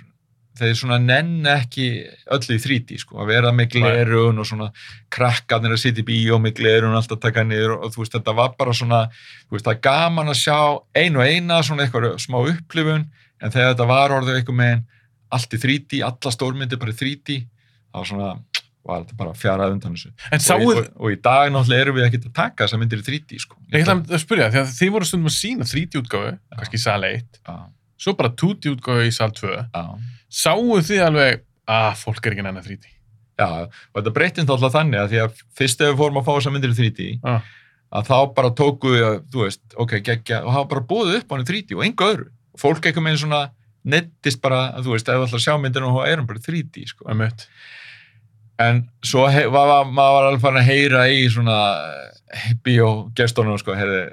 þeir 0.59 0.75
svona 0.79 0.99
nenn 1.03 1.47
ekki 1.51 1.87
öllu 2.35 2.57
í 2.57 2.63
3D 2.63 2.99
sko, 3.03 3.19
að 3.23 3.31
vera 3.33 3.53
með 3.55 3.73
glerun 3.75 4.39
og 4.39 4.49
svona 4.49 4.69
krakkarnir 5.15 5.75
að 5.75 5.83
sitja 5.83 6.05
í 6.05 6.07
bíó 6.09 6.39
með 6.43 6.61
glerun 6.61 6.95
og 6.95 7.01
alltaf 7.01 7.23
taka 7.23 7.45
niður 7.47 7.77
og 7.81 7.95
þú 7.95 8.05
veist, 8.05 8.15
þetta 8.15 8.37
var 8.39 8.55
bara 8.59 8.75
svona, 8.77 9.01
þú 9.49 9.57
veist, 9.57 9.67
það 9.67 9.75
er 9.75 9.85
gaman 9.89 10.31
að 10.31 10.41
sjá 10.45 10.59
einu 10.95 11.23
og 11.23 11.31
eina 11.31 11.61
svona 11.67 11.87
eitthvað 11.87 12.11
smá 12.23 12.39
upplifun 12.43 13.09
en 13.43 13.55
þegar 13.55 13.73
þetta 13.75 13.89
var 13.91 14.19
orðið 14.21 14.41
eitthvað 14.41 14.61
með 14.63 14.85
allt 15.35 15.57
í 15.57 15.63
3D, 15.65 16.03
alla 16.07 16.35
stórmyndir 16.35 16.81
bara 16.81 16.95
í 16.95 17.01
3D, 17.01 17.41
þá 17.91 17.99
var 17.99 18.11
svona 18.13 18.35
var 18.85 19.05
þetta 19.05 19.17
bara 19.17 19.37
fjarað 19.39 19.75
undan 19.75 19.95
þessu. 19.97 20.11
Og, 20.13 20.43
sáuð, 20.45 20.73
og, 20.77 20.89
og 21.01 21.15
í 21.15 21.19
dag 21.25 21.53
náttúrulega 21.53 21.87
erum 21.87 21.97
við 21.99 22.07
ekkert 22.09 22.27
að 22.29 22.35
taka 22.37 22.67
þessar 22.67 22.83
myndir 22.83 23.01
í 23.01 23.07
3D 23.07 23.39
sko. 23.41 23.57
Ég 23.73 23.85
ætla 23.85 23.97
að 24.03 24.21
spyrja 24.23 24.51
því 24.53 24.61
að 24.61 24.75
þið 24.79 24.91
voru 24.97 25.09
stundum 25.09 25.31
að 25.31 25.37
sína 25.39 25.69
3D 25.71 26.03
útgáfu 26.03 26.35
kannski 26.59 26.81
í 26.81 26.83
sal 26.83 26.99
1, 27.09 27.41
Já, 27.41 27.55
svo 28.05 28.17
bara 28.19 28.33
2D 28.43 28.75
útgáfu 28.75 29.07
í 29.09 29.15
sal 29.17 29.31
2 29.39 29.55
já 30.35 30.44
sáuð 30.44 30.85
þið 30.90 31.02
alveg 31.09 31.44
að 31.70 31.90
fólk 32.02 32.27
er 32.27 32.36
ekki 32.36 32.47
nenni 32.47 32.65
3D 32.65 32.93
Já, 33.35 33.48
og 33.66 33.98
þetta 33.98 34.15
breytist 34.15 34.51
alltaf 34.55 34.74
þannig 34.77 35.01
að 35.01 35.09
því 35.11 35.20
að 35.24 35.39
fyrst 35.59 35.81
ef 35.82 35.89
við 35.90 36.01
fórum 36.01 36.20
að 36.20 36.27
fá 36.28 36.32
þessar 36.36 36.52
myndir 36.55 36.74
í 36.74 36.78
3D 36.78 37.06
Já. 37.16 37.35
að 37.98 38.11
þá 38.11 38.19
bara 38.36 38.51
tóku 38.55 38.93
við 38.94 39.06
að, 39.09 39.16
þú 39.32 39.43
veist, 39.43 39.62
ok, 39.74 39.94
geggja 40.06 40.43
og 40.44 40.55
hafa 40.55 40.69
bara 40.70 40.85
búið 40.93 41.16
upp 41.19 41.32
á 41.32 41.35
henni 41.35 41.48
3D 41.48 41.78
og 41.78 41.82
engu 41.89 42.06
öðru 42.06 42.28
og 42.31 42.62
fólk 42.62 42.86
eitthvað 42.86 43.06
með 43.09 43.19
svona 43.24 43.40
nettist 43.85 44.40
bara, 44.44 44.61
að, 44.74 44.86
þú 44.86 44.94
veist, 44.94 45.11
ef 45.11 45.19
við 45.20 45.35
að 45.36 45.44
sjá 45.44 45.55
myndinu 45.61 45.90
og 45.90 46.06
erum 46.09 46.28
bara 46.28 46.40
í 46.40 46.44
3D, 46.44 46.85
sko. 46.89 47.09
En 48.65 48.85
svo 49.05 49.27
hei, 49.28 49.44
var, 49.51 49.66
var, 49.69 49.89
maður 49.90 50.15
var 50.16 50.28
alveg 50.28 50.44
farin 50.44 50.61
að 50.62 50.69
heyra 50.70 51.02
í 51.11 51.24
svona 51.32 51.59
bíógestunum, 52.65 53.59
sko, 53.61 53.74
heyrði, 53.77 54.05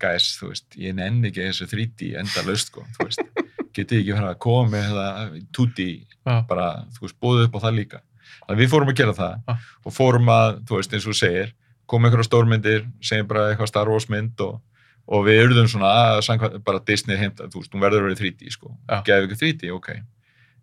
guys, 0.00 0.30
þú 0.38 0.52
veist, 0.52 0.66
ég 0.80 0.96
nenni 0.96 1.28
ekki 1.32 1.48
þessu 1.48 1.68
3D 1.68 2.12
enda 2.22 2.46
laust, 2.46 2.70
sko, 2.70 2.86
þú 2.96 3.08
veist, 3.08 3.42
getið 3.78 4.00
ekki 4.02 4.14
verið 4.16 4.28
að 4.32 4.38
koma 4.44 4.68
með 4.74 4.90
það 4.98 5.38
2D 5.58 5.86
Já. 6.28 6.34
bara, 6.50 6.66
þú 6.96 7.06
veist, 7.06 7.18
búið 7.22 7.44
upp 7.48 7.56
á 7.56 7.60
það 7.64 7.76
líka. 7.78 8.00
Þannig 8.44 8.56
að 8.58 8.62
við 8.62 8.70
fórum 8.74 8.92
að 8.92 8.98
gera 9.00 9.14
það 9.16 9.34
Ah. 9.48 9.58
og 9.84 9.92
fórum 9.96 10.28
að, 10.34 10.60
þú 10.68 10.76
veist, 10.80 10.92
eins 10.98 11.06
og 11.08 11.16
segir, 11.18 11.52
koma 11.88 12.08
einhverja 12.08 12.28
stórmyndir, 12.28 12.84
segjum 13.00 13.28
bara 13.30 13.46
eitthvað 13.54 13.68
Star 13.72 13.88
Wars 13.88 14.08
mynd 14.12 14.40
og, 14.44 14.60
og 15.08 15.24
við 15.24 15.40
urðum 15.46 15.68
svona 15.72 15.88
að 16.20 16.58
bara 16.64 16.80
Disney 16.84 17.16
heimta, 17.16 17.48
þú 17.48 17.62
veist, 17.62 17.72
hún 17.72 17.80
verður 17.80 18.04
að 18.04 18.08
vera 18.10 18.16
í 18.16 18.20
3D, 18.20 18.50
sko. 18.52 18.74
Já. 18.88 19.02
Geðum 19.08 19.28
ekki 19.30 19.40
3D, 19.40 19.70
ok. 19.72 19.88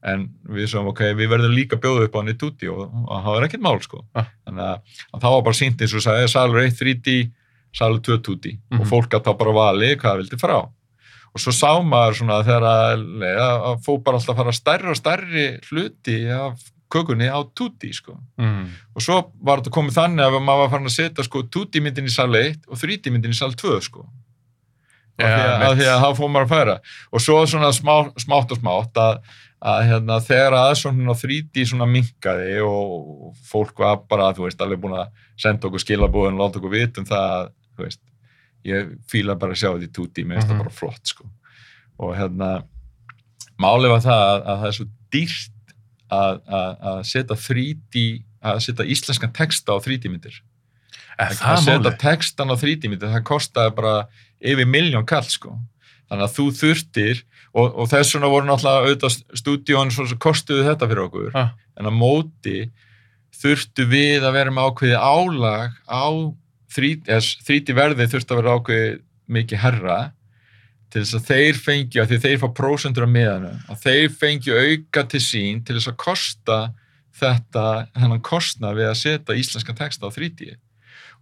En 0.06 0.28
við 0.46 0.68
sagðum, 0.70 0.92
ok, 0.94 1.02
við 1.18 1.30
verðum 1.32 1.56
líka 1.58 1.78
að 1.80 1.82
bjóða 1.82 2.04
upp 2.06 2.14
á 2.14 2.20
hann 2.22 2.30
í 2.30 2.38
2D 2.38 2.70
og, 2.70 2.82
og 3.10 3.24
það 3.26 3.32
var 3.34 3.46
ekkert 3.48 3.64
mál, 3.66 3.80
sko. 3.82 4.04
Þannig 4.14 4.66
að, 4.70 5.00
að 5.16 5.24
það 5.26 5.34
var 5.34 5.42
bara 5.48 5.58
sínt 5.58 5.82
eins 5.82 5.96
og 5.98 6.04
sagði, 6.06 6.28
salur 6.30 6.62
1 6.62 6.76
3D, 6.78 7.16
salur 7.74 8.00
2 8.06 8.20
2D 8.22 8.52
Mhm. 8.70 8.82
og 8.82 8.88
fólk 8.88 9.18
að 9.18 9.26
þá 9.26 9.32
bara 9.40 9.52
vali 9.58 9.90
hvað 9.96 10.12
það 10.12 10.20
vildi 10.22 10.38
frá 10.46 10.58
og 11.36 11.44
svo 11.44 11.52
sá 11.52 11.72
maður 11.84 12.22
svona 12.22 12.40
þegar 12.48 12.66
að, 12.70 13.04
að, 13.28 13.56
að 13.70 13.82
fór 13.84 14.00
bara 14.06 14.22
alltaf 14.22 14.38
að 14.38 14.42
fara 14.42 14.56
stærri 14.56 14.92
og 14.94 15.00
stærri 15.00 15.48
hluti 15.68 16.20
af 16.32 16.62
kökunni 16.96 17.28
á 17.28 17.40
2D 17.44 17.92
sko. 17.94 18.16
mm. 18.40 18.68
og 18.96 19.04
svo 19.04 19.18
var 19.44 19.60
þetta 19.60 19.74
komið 19.76 19.98
þannig 19.98 20.28
að 20.28 20.38
maður 20.38 20.62
var 20.64 20.72
farin 20.74 20.92
að 20.92 20.96
setja 20.96 21.26
sko 21.26 21.42
2D 21.52 21.82
myndin 21.84 22.08
í 22.08 22.14
sal 22.14 22.30
1 22.32 22.70
og 22.70 22.80
3D 22.80 23.12
myndin 23.12 23.36
í 23.36 23.40
sal 23.40 23.52
2 23.52 23.82
sko. 23.84 24.06
af, 25.16 25.26
Já, 25.26 25.68
því 25.80 25.90
að, 25.90 26.00
það 26.04 26.16
fór 26.20 26.32
maður 26.32 26.48
að 26.48 26.54
færa 26.54 26.78
og 27.12 27.26
svo 27.26 27.42
svona 27.48 27.74
smá, 27.76 27.94
smátt 28.20 28.50
og 28.52 28.62
smátt 28.62 29.00
að, 29.00 29.22
að 29.74 29.84
hérna, 29.90 30.18
þegar 30.24 30.58
aðsóknin 30.62 31.12
á 31.12 31.16
3D 31.20 31.68
svona 31.72 31.88
minkaði 31.90 32.58
og 32.68 33.36
fólk 33.48 33.80
var 33.84 34.02
bara, 34.08 34.34
þú 34.36 34.48
veist, 34.48 34.60
alveg 34.62 34.84
búin 34.84 34.98
að 35.00 35.14
senda 35.40 35.70
okkur 35.70 35.84
skilabúðin 35.84 36.36
og 36.36 36.44
láta 36.44 36.60
okkur 36.62 36.76
vita 36.76 37.02
um 37.02 37.08
það 37.08 37.32
að, 37.38 37.48
þú 37.76 37.88
veist, 37.88 38.04
ég 38.66 38.94
fíla 39.12 39.36
bara 39.40 39.54
að 39.56 39.62
sjá 39.62 39.70
þetta 39.74 39.88
í 39.90 39.94
2D, 39.98 40.24
mér 40.26 40.40
finnst 40.40 40.50
það 40.50 40.56
Mhm. 40.56 40.64
bara 40.64 40.78
flott 40.80 41.12
sko. 41.12 41.30
og 42.00 42.16
hérna 42.18 42.50
málið 43.62 43.90
var 43.94 44.02
það 44.04 44.24
að, 44.30 44.40
að 44.52 44.58
það 44.62 44.68
er 44.68 44.76
svo 44.80 44.88
dýrt 45.16 45.52
að, 46.12 46.42
að, 46.48 46.72
að 46.92 47.00
setja 47.12 47.38
3D 47.46 48.04
að 48.46 48.60
setja 48.66 48.86
íslenskan 48.96 49.32
texta 49.34 49.74
á 49.74 49.78
3D 49.82 50.10
myndir 50.12 50.42
að 51.18 51.62
setja 51.64 51.94
textan 52.02 52.52
á 52.52 52.56
3D 52.60 52.90
myndir, 52.92 53.10
það 53.14 53.24
kostaði 53.30 53.76
bara 53.78 53.94
yfir 54.44 54.68
miljón 54.68 55.06
kall 55.08 55.24
sko 55.32 55.56
þannig 56.10 56.28
að 56.28 56.36
þú 56.36 56.46
þurftir 56.60 57.22
og, 57.56 57.72
og 57.80 57.88
þess 57.90 58.14
vegna 58.18 58.30
voru 58.30 58.46
náttúrulega 58.50 58.90
auðvitað 58.90 59.16
stúdíón 59.40 59.94
svo 59.96 60.06
sem 60.12 60.20
kostuðu 60.22 60.66
þetta 60.68 60.90
fyrir 60.92 61.06
okkur 61.08 61.32
Ah. 61.34 61.54
en 61.80 61.86
að 61.90 61.96
móti 61.98 62.58
þurftu 63.36 63.88
við 63.90 64.22
að 64.28 64.36
vera 64.36 64.52
með 64.52 64.68
ákveði 64.70 65.00
álag 65.00 65.80
á 65.90 66.06
3D, 66.76 67.08
eða 67.08 67.24
3D 67.48 67.76
verði 67.78 68.08
þurftu 68.12 68.36
að 68.36 68.42
vera 68.42 68.56
ákveði 68.60 68.92
mikið 69.36 69.62
herra 69.64 70.00
til 70.94 71.02
þess 71.02 71.18
að 71.18 71.30
þeir 71.30 71.58
fengju, 71.60 72.02
að 72.02 72.12
því 72.12 72.20
þeir 72.24 72.42
fá 72.42 72.48
prósendur 72.56 73.06
af 73.08 73.12
miðanu, 73.12 73.54
að 73.72 73.82
þeir 73.84 74.14
fengju 74.22 74.60
auka 74.60 75.06
til 75.12 75.24
sín 75.24 75.64
til 75.66 75.78
þess 75.80 75.92
að 75.92 75.98
kosta 76.06 76.60
þetta, 77.16 77.66
hennan 77.96 78.24
kostna 78.24 78.72
við 78.76 78.92
að 78.92 79.02
setja 79.02 79.40
íslenska 79.40 79.76
texta 79.76 80.08
á 80.08 80.16
3D 80.16 80.54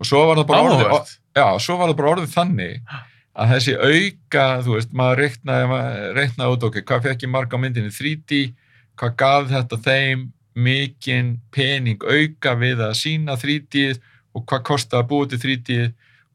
og 0.02 0.10
svo 0.10 0.22
var 0.28 0.40
það 0.42 0.48
bara 0.50 0.68
orðið, 0.68 1.16
já, 1.38 1.48
svo 1.62 1.80
var 1.80 1.92
það 1.92 1.98
bara 2.02 2.14
orðið 2.16 2.32
þannig 2.34 2.94
að 3.34 3.52
þessi 3.56 3.76
auka, 3.80 4.46
þú 4.66 4.78
veist, 4.78 4.94
maður 4.94 5.22
reiknaði, 6.18 6.50
út, 6.54 6.66
ok, 6.70 6.80
hvað 6.86 7.08
fekk 7.08 7.26
ég 7.26 7.34
marga 7.34 7.58
á 7.58 7.64
myndinni 7.64 7.94
3D, 7.94 8.42
hvað 9.00 9.16
gaf 9.22 9.48
þetta 9.50 9.80
þeim 9.88 10.28
mikinn 10.54 11.32
pening 11.54 12.04
auka 12.06 12.54
við 12.60 12.84
að 12.86 12.98
sína 13.00 13.38
3D 13.42 13.96
og 14.34 14.46
hvað 14.50 14.64
kostaði 14.70 15.04
að 15.04 15.10
búa 15.10 15.28
til 15.30 15.40
3D 15.44 15.80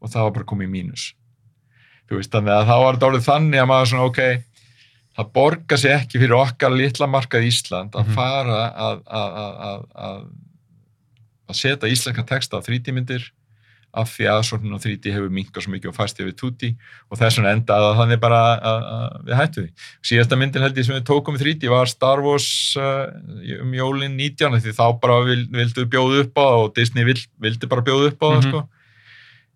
og 0.01 0.11
það 0.13 0.23
var 0.29 0.35
bara 0.39 0.45
komið 0.53 0.69
í 0.69 0.73
mínus. 0.77 1.07
þú 2.09 2.17
veist, 2.17 2.31
þannig 2.33 2.55
að 2.55 2.69
þá 2.71 2.77
var 2.85 2.99
orðið 3.09 3.25
þannig 3.29 3.61
að 3.61 3.67
maður 3.69 3.89
svona, 3.91 4.05
ok, 4.09 4.21
það 5.19 5.33
borgar 5.35 5.79
sig 5.83 5.91
ekki 5.93 6.21
fyrir 6.23 6.37
okkar 6.39 6.73
litla 6.73 7.07
markað 7.11 7.45
Ísland 7.51 7.93
að 7.99 8.07
Mhm. 8.07 8.15
fara 8.15 8.61
að, 8.71 9.03
að, 9.11 9.33
að, 9.43 9.59
að, 9.69 9.83
að, 10.09 10.23
að 11.49 11.59
setja 11.59 11.89
íslenska 11.93 12.25
texta 12.25 12.57
á 12.57 12.65
3D-myndir 12.65 13.29
af 13.95 14.11
því 14.13 14.27
að 14.29 14.41
svona 14.45 14.79
3D 14.79 15.13
hefur 15.15 15.31
minkað 15.33 15.65
svo 15.65 15.73
mikið 15.73 15.89
og 15.91 15.95
fæst 15.97 16.19
yfir 16.21 16.35
2D 16.37 16.69
og 17.11 17.19
þess 17.19 17.39
vegna 17.39 17.53
endaði 17.57 17.87
að 17.89 17.97
þannig 18.03 18.21
bara 18.21 18.41
við 19.25 19.35
hættu 19.39 19.63
því. 19.65 19.71
Síðasta 20.11 20.37
myndin 20.39 20.63
held 20.67 20.77
ég 20.77 20.85
sem 20.87 20.95
við 20.99 21.07
tókum 21.09 21.39
í 21.39 21.41
3D 21.41 21.71
var 21.73 21.89
Star 21.89 22.21
Wars 22.21 22.49
uh, 22.77 23.09
um 23.65 23.73
jólin 23.75 24.17
19 24.21 24.61
því 24.61 24.75
þá 24.77 24.85
bara 25.01 25.17
vil, 25.25 25.47
vildu 25.57 25.85
við 25.87 25.91
bjóða 25.97 26.21
upp 26.27 26.37
á 26.37 26.45
það 26.45 26.59
og 26.67 26.75
Disney 26.77 27.05
vild, 27.09 27.25
vildi 27.41 27.71
bara 27.73 27.87
bjóða 27.89 28.11
upp 28.13 28.21
á 28.23 28.29
það 28.29 28.37
Mhm. 28.39 28.51
sko. 28.53 28.69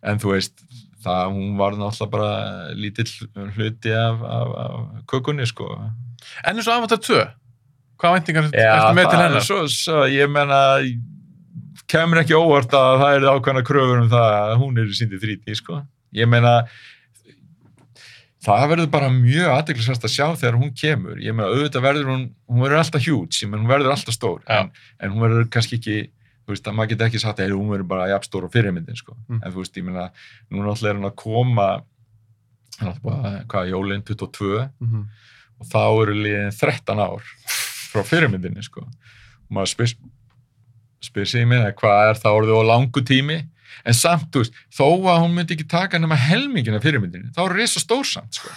En 0.02 0.18
þú 0.18 0.32
veist, 0.32 0.64
það, 1.04 1.28
hún 1.36 1.52
var 1.60 1.76
náttúrulega 1.78 2.10
bara 2.10 2.32
lítill 2.74 3.12
hluti 3.54 3.92
af, 3.94 4.18
af, 4.26 4.48
af 4.64 5.06
kökunni 5.12 5.46
sko. 5.46 5.68
En 6.46 6.56
eins 6.56 6.66
og 6.66 6.74
Avatar 6.80 6.98
2, 6.98 7.20
hvað 8.02 8.16
væntingar 8.16 8.48
Já, 8.50 8.72
ertu 8.80 8.96
með 8.98 9.10
til 9.12 9.20
hennar? 9.20 9.44
svo, 9.46 9.60
svo, 9.70 10.00
ég 10.10 10.26
menna 10.32 10.58
kemur 11.88 12.20
ekki 12.22 12.34
óvart 12.38 12.72
að 12.76 12.98
það 13.02 13.14
er 13.16 13.28
ákveðna 13.32 13.62
kröfur 13.66 14.02
um 14.02 14.08
það 14.12 14.32
að 14.38 14.56
hún 14.62 14.78
er 14.82 14.90
síndi 14.98 15.20
3D 15.22 15.54
sko. 15.58 15.82
ég 16.12 16.28
menna 16.28 16.54
það 18.42 18.64
verður 18.72 18.88
bara 18.90 19.08
mjög 19.14 19.52
aðdeklisvært 19.54 20.04
að 20.08 20.12
sjá 20.16 20.26
þegar 20.40 20.56
hún 20.58 20.72
kemur 20.74 21.20
ég 21.22 21.34
menna 21.36 21.52
auðvitað 21.52 21.84
verður 21.86 22.08
hún 22.10 22.24
hún 22.50 22.64
verður 22.64 22.80
alltaf 22.82 23.04
huge, 23.06 23.38
ég 23.44 23.48
menna 23.52 23.62
hún 23.62 23.70
verður 23.70 23.92
alltaf 23.94 24.16
stór 24.16 24.40
Já. 24.48 24.58
en, 24.64 24.72
en 25.00 25.12
hún 25.14 25.22
verður 25.26 25.46
kannski 25.54 25.78
ekki 25.78 25.96
þú 26.42 26.50
veist 26.56 26.66
að 26.66 26.74
maður 26.74 26.90
geti 26.92 27.06
ekki 27.06 27.20
sagt 27.22 27.38
að 27.44 27.54
hún 27.54 27.70
verður 27.70 27.88
bara 27.92 28.08
jafn 28.10 28.26
stór 28.26 28.48
á 28.50 28.54
fyrirmyndin 28.56 28.98
sko. 28.98 29.14
Mm. 29.30 29.40
en 29.46 29.52
þú 29.54 29.62
veist, 29.62 29.76
ég 29.78 29.84
menna 29.86 30.08
nú 30.50 30.64
náttúrulega 30.66 30.90
er 30.90 30.98
hún 30.98 31.10
að 31.12 31.18
koma 31.22 31.68
hvað, 32.82 33.68
jólinn 33.70 34.02
22 34.02 34.70
Mhm. 34.80 35.04
og 35.62 35.66
þá 35.70 35.78
eru 36.02 36.14
liðin 36.18 36.50
13 36.58 36.98
ár 36.98 37.22
frá 37.92 38.02
fyrirmyndinni 38.02 38.62
sko. 38.66 38.80
og 38.82 39.50
maður 39.54 39.70
spyr, 39.76 39.94
spyr 41.02 41.26
sig 41.28 41.46
minna 41.48 41.72
hvað 41.76 42.12
er 42.12 42.20
það 42.22 42.36
orðið 42.40 42.60
á 42.62 42.70
langu 42.72 43.02
tími 43.08 43.38
en 43.84 43.96
samt, 43.98 44.28
þú 44.30 44.42
veist, 44.44 44.54
þó 44.76 44.84
að 45.10 45.20
hún 45.24 45.34
myndi 45.34 45.56
ekki 45.56 45.66
taka 45.72 45.98
nema 45.98 46.14
helmingina 46.20 46.78
fyrirmyndinni 46.82 47.32
þá 47.34 47.40
er 47.48 47.56
risa 47.58 47.80
stór 47.82 48.04
samt 48.06 48.38
sko. 48.38 48.48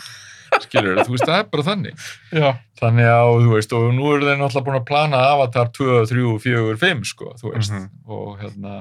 skilur 0.62 1.00
þú 1.04 1.16
veist, 1.16 1.26
það 1.26 1.40
er 1.40 1.48
bara 1.52 1.64
þannig 1.66 2.04
Já. 2.32 2.50
þannig 2.80 3.10
að, 3.12 3.32
þú 3.46 3.54
veist, 3.56 3.74
og 3.76 3.88
nú 3.98 4.12
eru 4.14 4.28
þeir 4.30 4.38
náttúrulega 4.40 4.66
búin 4.68 4.80
að 4.80 4.86
plana 4.92 5.24
Avatar 5.34 5.72
2, 5.76 6.06
3, 6.12 6.28
4, 6.46 6.78
5 6.84 7.04
sko, 7.10 7.34
þú 7.42 7.54
veist, 7.56 7.74
Mhm. 7.74 7.90
og 8.08 8.38
hérna 8.44 8.76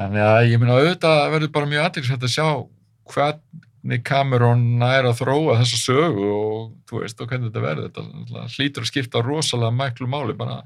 þannig 0.00 0.24
að 0.24 0.50
ég 0.50 0.60
minna 0.62 0.78
auðvitað 0.80 1.24
verður 1.34 1.52
bara 1.52 1.68
mjög 1.70 1.84
aðeinsvægt 1.90 2.24
að 2.26 2.34
sjá 2.34 2.46
hvernig 3.12 4.04
Cameron 4.06 4.62
nær 4.80 5.08
að 5.10 5.18
þróa 5.20 5.58
þessa 5.60 5.78
sögu 5.82 6.26
og 6.32 6.72
þú 6.88 7.02
veist, 7.02 7.20
og 7.20 7.28
hvernig 7.30 7.50
þetta 7.50 7.64
verður 7.66 7.90
þetta 7.90 8.46
hlýtur 8.56 8.84
að 8.86 8.90
skipta 8.92 9.22
rosalega 9.26 9.74
mæklu 9.76 10.08
máli 10.10 10.36
bara, 10.38 10.62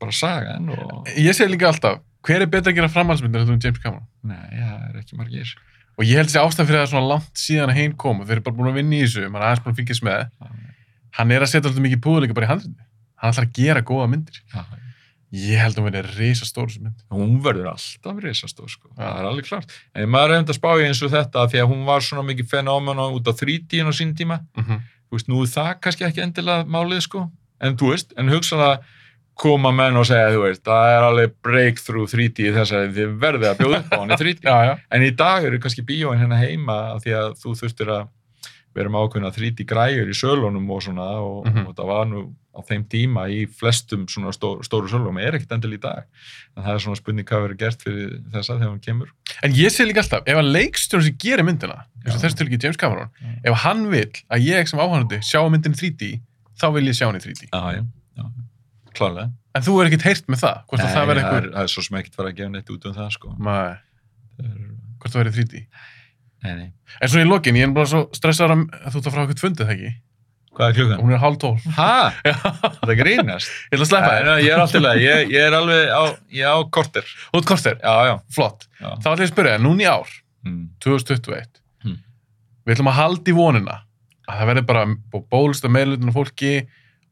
bara 0.00 0.12
sagan 0.16 0.68
og 0.74 1.08
Ég 1.16 1.36
segi 1.36 1.52
líka 1.52 1.68
alltaf, 1.70 2.00
hver 2.26 2.42
er 2.44 2.50
betra 2.52 2.72
að 2.72 2.78
gera 2.80 2.88
framhaldsmyndir 2.92 3.44
en 3.46 3.60
James 3.62 3.78
Cameron? 3.82 4.06
nei, 4.22 4.50
það 4.56 4.86
er 4.90 4.98
ekki 5.02 5.16
margir 5.20 5.54
Og 6.00 6.04
ég 6.08 6.16
held 6.16 6.30
þessi 6.30 6.40
ástæð 6.40 6.66
fyrir 6.70 6.80
það 6.80 6.90
svona 6.94 7.08
langt 7.12 7.36
síðan 7.36 7.70
að 7.74 7.76
heim 7.76 7.92
kom 8.00 8.20
og 8.22 8.26
þeir 8.28 8.38
eru 8.38 8.44
bara 8.46 8.56
búin 8.56 8.70
að 8.70 8.76
vinna 8.80 8.96
í 8.96 9.00
þessu, 9.04 9.24
maður 9.28 9.42
er 9.44 9.48
aðeins 9.50 9.64
búin 9.64 9.74
að 9.74 9.80
fylgjast 9.80 10.04
með. 10.06 10.22
Hann 11.18 11.30
er 11.34 11.42
að 11.44 11.50
setja 11.50 11.68
alltaf 11.68 11.82
mikið 11.84 12.00
púðuleika 12.06 12.36
bara 12.38 12.46
í 12.46 12.50
handrindi. 12.50 12.84
Hann 13.20 13.34
ætlar 13.34 13.46
að 13.48 13.52
gera 13.58 13.82
góða 13.84 14.06
myndir. 14.08 14.38
Já, 14.54 14.62
Ég 15.30 15.60
held 15.62 15.76
að 15.76 15.84
hún 15.84 15.92
verði 15.92 16.14
reysa 16.18 16.46
stór 16.48 16.66
þessu 16.70 16.80
mynd. 16.82 17.02
hún 17.14 17.36
verður 17.44 17.68
alltaf 17.70 18.16
risastór 18.24 18.70
sko, 18.72 18.88
Já. 18.96 19.02
það 19.04 19.18
er 19.20 19.26
alveg 19.28 19.46
klart 19.46 19.74
en 19.94 20.08
maður 20.10 20.30
er 20.32 20.36
hefnd 20.40 20.50
að 20.50 20.56
spá 20.58 20.70
í 20.80 20.86
eins 20.88 21.02
og 21.06 21.12
þetta 21.12 21.44
því 21.52 21.60
að 21.62 21.68
hún 21.70 21.84
var 21.86 22.00
svona 22.02 22.24
mikið 22.26 22.48
fenómeno 22.50 23.04
út 23.14 23.28
á 23.30 23.32
3D 23.38 23.78
á 23.86 23.92
sín 23.94 24.10
tíma 24.18 24.40
Mm 24.56 24.64
-hmm. 24.64 24.80
þú 25.06 25.14
veist, 25.14 25.28
nú 25.30 25.42
er 25.44 25.46
það 25.54 25.70
kannski 25.80 26.04
ekki 26.08 26.22
endilega 26.24 26.64
málið, 26.66 27.00
sko, 27.06 27.30
en 27.60 27.76
þú 27.76 27.90
veist, 27.92 28.12
en 28.18 28.28
hugsanlega 28.28 28.80
koma 29.40 29.72
menn 29.72 29.96
og 29.96 30.04
segja, 30.08 30.30
þú 30.34 30.42
veist, 30.44 30.62
það 30.68 30.92
er 30.96 31.06
alveg 31.08 31.34
breakthrough 31.46 32.08
3D 32.12 32.48
í 32.50 32.54
þess 32.58 32.74
að 32.76 32.90
þið 32.98 33.14
verðið 33.24 33.48
að 33.50 33.60
bjóða 33.62 33.78
upp 33.82 33.92
á 33.92 33.98
hann 34.02 34.14
í 34.14 34.18
3D. 34.20 34.40
Já, 34.50 34.56
já. 34.68 34.74
En 34.92 35.06
í 35.06 35.10
dag 35.16 35.44
eru 35.48 35.60
kannski 35.62 35.84
bíóin 35.88 36.20
hérna 36.20 36.38
heima 36.40 36.80
því 37.00 37.14
að 37.22 37.30
þú 37.42 37.54
þurftir 37.62 37.94
að 37.96 38.08
vera 38.76 38.90
með 38.94 39.06
ákveðna 39.08 39.30
3D 39.34 39.64
græjur 39.66 40.10
í 40.12 40.14
sölunum 40.14 40.68
og 40.70 40.82
svona 40.84 41.08
og, 41.18 41.46
Mhm. 41.48 41.64
og 41.66 41.72
það 41.74 41.88
var 41.90 42.04
nú 42.06 42.20
á 42.54 42.60
þeim 42.66 42.84
tíma 42.90 43.24
í 43.30 43.40
flestum 43.48 44.04
svona 44.10 44.30
stóru, 44.34 44.62
stóru 44.66 44.86
sölunum, 44.90 45.18
er 45.22 45.34
ekkert 45.38 45.52
endil 45.56 45.72
í 45.74 45.80
dag. 45.80 46.04
En 46.56 46.62
það 46.66 46.74
er 46.76 46.82
svona 46.84 46.98
spurning 47.00 47.26
hvað 47.26 47.42
verður 47.46 47.58
gert 47.64 47.82
fyrir 47.82 48.12
þessa 48.34 48.56
þegar 48.58 48.70
hún 48.70 48.80
kemur. 48.84 49.08
En 49.42 49.52
ég 49.58 49.70
segi 49.74 49.88
líka 49.90 50.02
alltaf, 50.04 50.22
ef 50.26 50.36
að 50.38 50.50
leikstjórn 50.54 51.02
sem 51.08 51.16
gerir 51.24 51.46
myndina, 51.46 51.80
eins 52.04 52.14
og 52.18 52.22
þessu 52.22 52.36
til 52.42 52.46
ekki 52.50 52.60
James 52.62 52.76
Cameron, 52.76 53.10
Já. 53.22 53.50
ef 53.50 53.58
hann 53.64 53.84
vil 53.90 54.06
að 54.30 54.46
ég 54.46 54.68
sem 54.70 54.78
áhænandi 54.82 55.18
sjá 55.22 55.40
myndin 55.50 55.74
í 55.74 55.80
3D, 55.80 56.10
þá 56.60 56.66
vil 56.74 56.86
ég 56.90 56.98
sjá 56.98 57.06
hann 57.10 57.18
í 57.18 57.24
3D. 57.26 57.48
Já, 57.50 57.62
já, 57.78 57.82
já, 58.18 58.24
klárlega. 58.96 59.30
En 59.58 59.64
þú 59.66 59.72
er 59.82 59.88
ekkert 59.90 60.04
heyrt 60.06 60.28
með 60.30 60.42
það, 60.44 60.58
hvort 60.70 60.82
Nei, 60.84 60.90
það 60.94 61.08
verði 61.10 61.22
það 61.22 61.30
eitthvað, 61.30 61.46
er, 61.46 61.54
það 61.56 61.64
er 61.66 61.72
svo 61.72 61.82
sem 61.86 61.96
ekkert 62.00 62.18
fara 62.20 62.28
að 62.30 62.36
gefa 62.40 62.52
neitt 62.54 62.70
út 62.74 62.84
um 62.90 62.94
það, 63.00 63.08
sko. 63.16 63.32
Nei, 63.38 63.72
Það 64.40 64.46
er, 64.50 64.60
hvort 65.00 65.12
það 65.14 65.20
verði 65.24 65.34
3D. 65.40 65.64
nei, 66.44 66.52
nei. 66.60 66.68
En 67.00 67.10
svona 67.10 67.24
í 67.26 67.28
lokin, 67.30 67.58
ég 67.60 67.66
er 67.68 67.74
bara 67.76 67.90
svo 67.90 68.04
stressaður 68.16 68.54
að 68.56 68.94
þú 68.94 69.00
ert 69.02 69.08
að 69.10 69.14
frá 69.16 69.22
eitthvað 69.24 69.42
fundið 69.44 69.66
það 69.66 69.74
ekki. 69.74 69.90
Hvað 70.50 70.66
er 70.70 70.74
klukkan? 70.78 71.00
Hún 71.04 71.12
er 71.14 71.20
hálf 71.22 71.36
tólf. 71.40 71.66
Hæ? 71.76 71.90
Það 72.86 72.92
grínast? 72.98 73.50
ég 73.70 73.76
ætla 73.76 73.84
að 73.84 73.90
sleppa 73.90 74.08
Nei, 74.10 74.16
þér. 74.16 74.26
nei, 74.30 74.40
ég 74.46 74.54
er 74.54 74.62
alltaf 74.64 74.82
leið, 74.82 75.02
ég, 75.04 75.28
ég 75.30 75.44
er 75.46 75.54
alveg 75.60 75.92
á, 75.94 76.02
ég 76.34 76.46
á 76.50 76.56
korter. 76.74 77.12
Út 77.38 77.46
korter, 77.46 77.76
Já, 77.78 77.92
já. 78.08 78.14
flott. 78.34 78.66
já. 78.80 78.88
Þá 78.98 79.06
ætla 79.12 79.14
ég 79.14 79.28
að 79.28 79.30
spyrja 79.30 79.52
þér, 79.54 79.62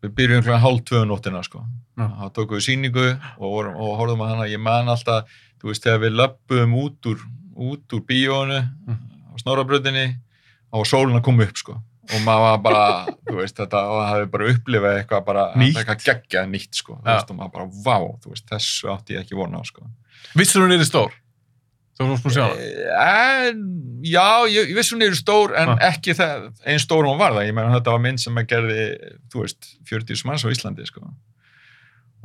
við 0.05 0.13
byrjum 0.19 0.45
klukkan 0.45 0.63
hálf 0.63 0.85
tvö 0.87 1.01
um 1.03 1.11
nóttina 1.11 1.43
sko 1.47 1.63
Já. 1.97 2.07
þá 2.07 2.27
tókum 2.37 2.59
við 2.59 2.67
sýningu 2.69 3.07
og, 3.09 3.71
og 3.73 3.93
horfðum 3.99 4.23
að 4.27 4.31
hana, 4.35 4.47
ég 4.53 4.61
man 4.63 4.91
alltaf 4.93 5.27
þú 5.63 5.71
veist, 5.73 5.83
þegar 5.87 6.03
við 6.05 6.17
löpum 6.21 6.75
út 6.85 7.11
úr 7.11 7.25
út 7.57 7.97
úr 7.97 8.03
bíónu 8.07 8.61
Mm. 8.87 8.99
á 9.33 9.35
snorabröðinni 9.43 10.07
og 10.77 10.87
sólinn 10.87 11.17
að 11.19 11.25
koma 11.27 11.47
upp 11.49 11.57
sko 11.59 11.81
og 12.15 12.21
maður 12.25 12.45
var 12.47 12.59
bara, 12.67 12.85
þú 13.27 13.37
veist, 13.41 13.57
þetta 13.57 13.83
og 13.91 14.01
það 14.01 14.11
hefði 14.15 14.31
bara 14.37 14.49
upplifað 14.55 14.97
eitthvað 15.01 15.25
bara 15.27 15.45
eitthvað 15.57 16.03
geggjað 16.07 16.49
nýtt 16.55 16.75
sko, 16.83 16.97
þú 17.03 17.13
veist, 17.13 17.31
og 17.31 17.37
maður 17.37 17.53
bara, 17.53 17.67
vá, 17.87 17.99
þú 18.25 18.35
veist, 18.35 18.47
þessu 18.51 18.91
átti 18.95 19.15
ég 19.17 19.25
ekki 19.27 19.37
vona 19.39 19.59
á 19.59 19.65
sko 19.67 19.87
Vissur 20.37 20.63
hún 20.67 20.73
er 20.77 20.85
stór? 20.85 21.13
Þú 21.97 22.07
búin 22.11 22.19
að 22.29 22.35
sjá 22.37 22.43
hana? 22.45 22.57
En, 23.49 23.61
já, 24.05 24.25
ég, 24.53 24.69
ég 24.69 24.77
vissi 24.77 24.93
hún 24.95 25.03
eru 25.07 25.17
stór 25.17 25.55
en 25.57 25.69
Ah. 25.69 25.79
ekki 25.93 26.13
það, 26.19 26.51
einn 26.67 26.79
stór 26.83 27.07
hún 27.09 27.19
var 27.19 27.33
það 27.33 27.47
ég 27.49 27.55
meina 27.57 27.73
þetta 27.79 27.95
var 27.95 28.03
mynd 28.05 28.21
sem 28.21 28.37
að 28.37 28.47
gerði 28.51 28.83
þú 29.33 29.41
veist, 29.47 29.71
40 29.89 30.25
manns 30.29 30.45
á 30.45 30.53
Íslandi 30.53 30.85
sko. 30.87 31.01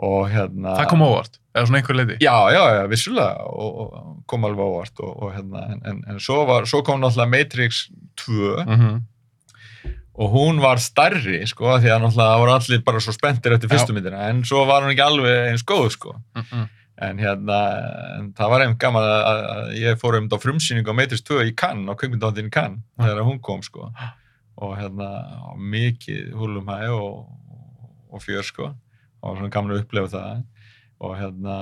og 0.02 0.30
hérna 0.34 0.76
Það 0.80 0.90
kom 0.90 1.04
óvart, 1.06 1.38
eða 1.56 1.68
svona 1.70 1.80
einhver 1.82 1.96
leiti. 2.00 2.18
já, 2.24 2.36
já, 2.52 2.62
já, 2.76 2.88
vissulega 2.90 3.46
og, 3.48 3.80
og 3.80 4.24
kom 4.28 4.44
alveg 4.50 4.66
ávart 4.66 5.00
og, 5.06 5.12
og 5.24 5.34
hérna, 5.36 5.64
en, 5.76 5.82
en, 5.86 6.04
en 6.10 6.20
svo, 6.20 6.42
var, 6.50 6.66
svo 6.66 6.82
kom 6.84 7.00
náttúrulega 7.04 7.30
Matrix 7.38 7.86
2 8.26 8.66
Mm 8.66 8.80
-hmm. 8.80 9.02
Og 10.14 10.34
hún 10.36 10.60
var 10.62 10.78
starri 10.84 11.40
sko, 11.48 11.78
því 11.80 11.90
að 11.94 12.02
náttúrulega 12.04 12.40
voru 12.42 12.52
allir 12.58 12.82
bara 12.84 13.00
svo 13.00 13.14
spenntir 13.16 13.54
eftir 13.56 13.70
fyrstu 13.72 13.94
myndina, 13.96 14.28
en 14.30 14.44
svo 14.48 14.66
var 14.68 14.84
hún 14.84 14.92
ekki 14.92 15.06
alveg 15.06 15.52
eins 15.54 15.64
góð 15.64 15.90
sko 15.96 16.16
En 17.02 17.18
hérna, 17.18 17.56
en 18.20 18.26
það 18.38 18.50
var 18.52 18.62
einhvern 18.62 18.78
gaman 18.78 19.04
að, 19.08 19.22
að 19.26 19.40
að 19.52 19.70
ég 19.82 19.96
fór 19.98 20.18
um 20.20 20.26
þetta 20.28 20.38
frumsýningu 20.44 20.92
á 20.94 21.00
Matrix 21.00 21.24
2 21.26 21.38
í 21.50 21.54
Cannes, 21.58 21.88
á 21.90 21.98
kveikmyndaháttin 21.98 22.50
í 22.52 22.54
Cannes, 22.54 22.84
Ja. 23.00 23.08
þegar 23.08 23.26
hún 23.26 23.40
kom, 23.42 23.64
sko. 23.66 23.88
Og 24.62 24.76
hérna, 24.78 25.08
á 25.42 25.58
mikið 25.58 26.36
húlumhæ 26.38 26.92
og, 26.94 27.26
og 28.14 28.22
fjör, 28.22 28.46
sko. 28.46 28.68
Og 29.24 29.40
svona 29.40 29.50
gaman 29.50 29.74
að 29.74 29.82
upplefa 29.82 30.12
það. 30.14 30.44
Og 31.02 31.16
hérna... 31.18 31.58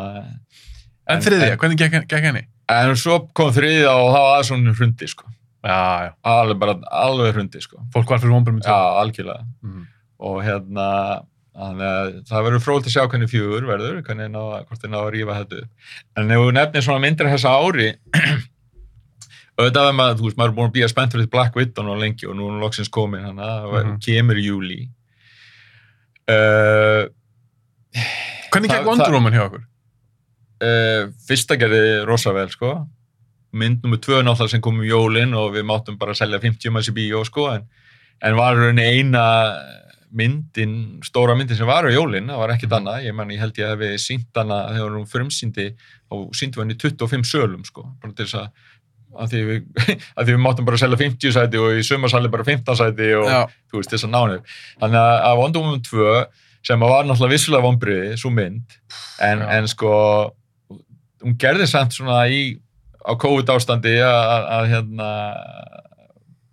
En 1.07 1.23
þriðja, 1.23 1.55
hvernig 1.55 1.79
gekk, 1.85 1.95
gekk 2.11 2.27
henni? 2.33 2.43
En 2.75 2.91
svo 2.99 3.21
kom 3.31 3.53
þriðja 3.55 3.95
og 3.95 4.09
það 4.11 4.19
var 4.25 4.33
aðeins 4.35 4.51
svona 4.51 4.75
hrundi, 4.75 5.07
sko. 5.15 5.31
Já, 5.63 6.05
já. 6.05 6.11
alveg 6.23 6.59
bara, 6.59 6.75
alveg 6.91 7.33
hrundi, 7.35 7.59
sko. 7.61 7.81
Fólk 7.93 8.07
var 8.09 8.19
fyrir 8.19 8.31
vonbrum 8.31 8.61
Já, 8.63 8.77
algjörlega. 9.01 9.43
Mhm. 9.63 9.87
Og 10.19 10.37
hérna, 10.43 10.85
þannig 11.55 11.89
að 11.89 12.13
það 12.29 12.45
verður 12.47 12.63
frólt 12.63 12.85
að 12.87 12.93
sjá 12.95 13.03
hvernig 13.09 13.29
fjögur 13.31 13.65
verður, 13.67 14.01
hvernig 14.03 14.29
ná, 14.31 14.39
hvort 14.67 14.79
þið 14.83 14.89
ná 14.93 14.99
að 15.01 15.11
rífa 15.15 15.35
þetta 15.39 15.59
upp. 15.63 15.69
En 16.17 16.31
ef 16.31 16.37
þú 16.39 16.51
nefnir 16.55 16.81
svona 16.85 17.03
myndir 17.03 17.27
þessa 17.33 17.51
ári, 17.59 17.89
auðvitað 19.59 19.89
er 19.89 19.95
maður, 19.99 20.17
þú 20.21 20.23
veist, 20.29 20.37
maður 20.39 20.49
er 20.53 20.55
búin 20.59 20.69
að 20.69 20.75
býja 20.77 20.89
spennt 20.91 21.11
fyrir 21.15 21.29
Black 21.33 21.55
Widow 21.59 21.83
nú 21.83 21.95
lengi 21.99 22.27
og 22.29 22.35
nú 22.39 22.45
er 22.47 22.53
hún 22.53 22.61
loksins 22.63 22.89
komin, 22.89 23.23
hann 23.27 23.35
að 23.43 23.67
Mhm. 23.83 23.97
kemur 24.05 24.39
í 24.39 24.45
júli. 24.47 24.79
Uh, 26.29 27.09
Hvernig 28.53 28.69
Það- 28.69 28.77
gekk 28.79 28.85
Wonder 28.87 29.11
Woman 29.11 29.33
hjá 29.33 29.43
okkur? 29.49 29.63
uh, 30.61 31.07
fyrsta 31.27 31.57
gerði 31.57 32.05
rosa 32.05 32.31
vel 32.33 32.47
sko 32.49 32.87
mynd 33.51 33.83
nummer 33.83 33.99
tvö 34.01 34.21
náttúrulega 34.21 34.53
sem 34.55 34.63
kom 34.63 34.79
um 34.79 34.87
jólin 34.87 35.35
og 35.37 35.53
við 35.55 35.67
máttum 35.69 35.97
bara 35.99 36.15
selja 36.17 36.41
50 36.41 36.73
manns 36.73 36.89
í 36.91 36.95
bíó 36.95 37.23
sko 37.27 37.49
en, 37.55 37.67
en 38.21 38.37
var 38.37 38.57
rauninni 38.57 38.85
eina 38.85 39.25
myndin, 40.09 40.73
stóra 41.05 41.35
myndin 41.37 41.57
sem 41.57 41.69
var 41.69 41.85
á 41.85 41.91
jólin, 41.93 42.29
það 42.31 42.41
var 42.41 42.53
ekkert 42.55 42.75
annað, 42.79 43.03
ég 43.05 43.15
menn 43.15 43.33
ég 43.33 43.41
held 43.43 43.59
ég 43.61 43.69
að 43.69 43.83
við 43.83 43.95
sínt 44.01 44.39
hana 44.39 44.63
þegar 44.73 44.95
hún 44.97 45.09
frumsýndi 45.09 45.67
og 46.15 46.31
síndi 46.37 46.61
henni 46.61 46.77
25 46.81 47.29
sölum 47.29 47.65
sko, 47.67 47.85
bara 48.01 48.15
til 48.17 48.25
þess 48.25 48.39
að 48.41 48.67
að 49.19 49.31
því, 49.33 49.39
við, 49.47 49.85
að 50.17 50.27
því 50.27 50.33
við 50.35 50.41
máttum 50.43 50.67
bara 50.67 50.79
selja 50.81 50.99
50 50.99 51.33
sæti 51.33 51.61
og 51.61 51.77
í 51.77 51.85
sumarsali 51.85 52.29
bara 52.31 52.45
15 52.45 52.77
sæti 52.77 53.09
og 53.17 53.29
Já. 53.29 53.39
þú 53.69 53.81
veist 53.81 53.93
þess 53.93 54.05
að 54.05 54.13
nánu 54.13 54.39
þannig 54.81 54.99
að 55.01 55.13
að 55.29 55.39
Wonder 55.41 55.65
Woman 55.65 55.85
2 55.87 56.09
sem 56.69 56.83
var 56.83 57.07
náttúrulega 57.07 57.33
vissulega 57.33 57.65
vonbriði, 57.65 58.09
svo 58.21 58.31
mynd 58.33 58.77
en, 59.25 59.41
en 59.41 59.69
sko 59.71 59.93
hún 61.23 61.37
gerði 61.41 61.67
samt 61.69 61.95
svona 61.97 62.21
í 62.31 62.41
á 63.09 63.13
COVID 63.17 63.49
ástandi 63.49 63.95
að, 64.05 64.45
hérna 64.69 65.09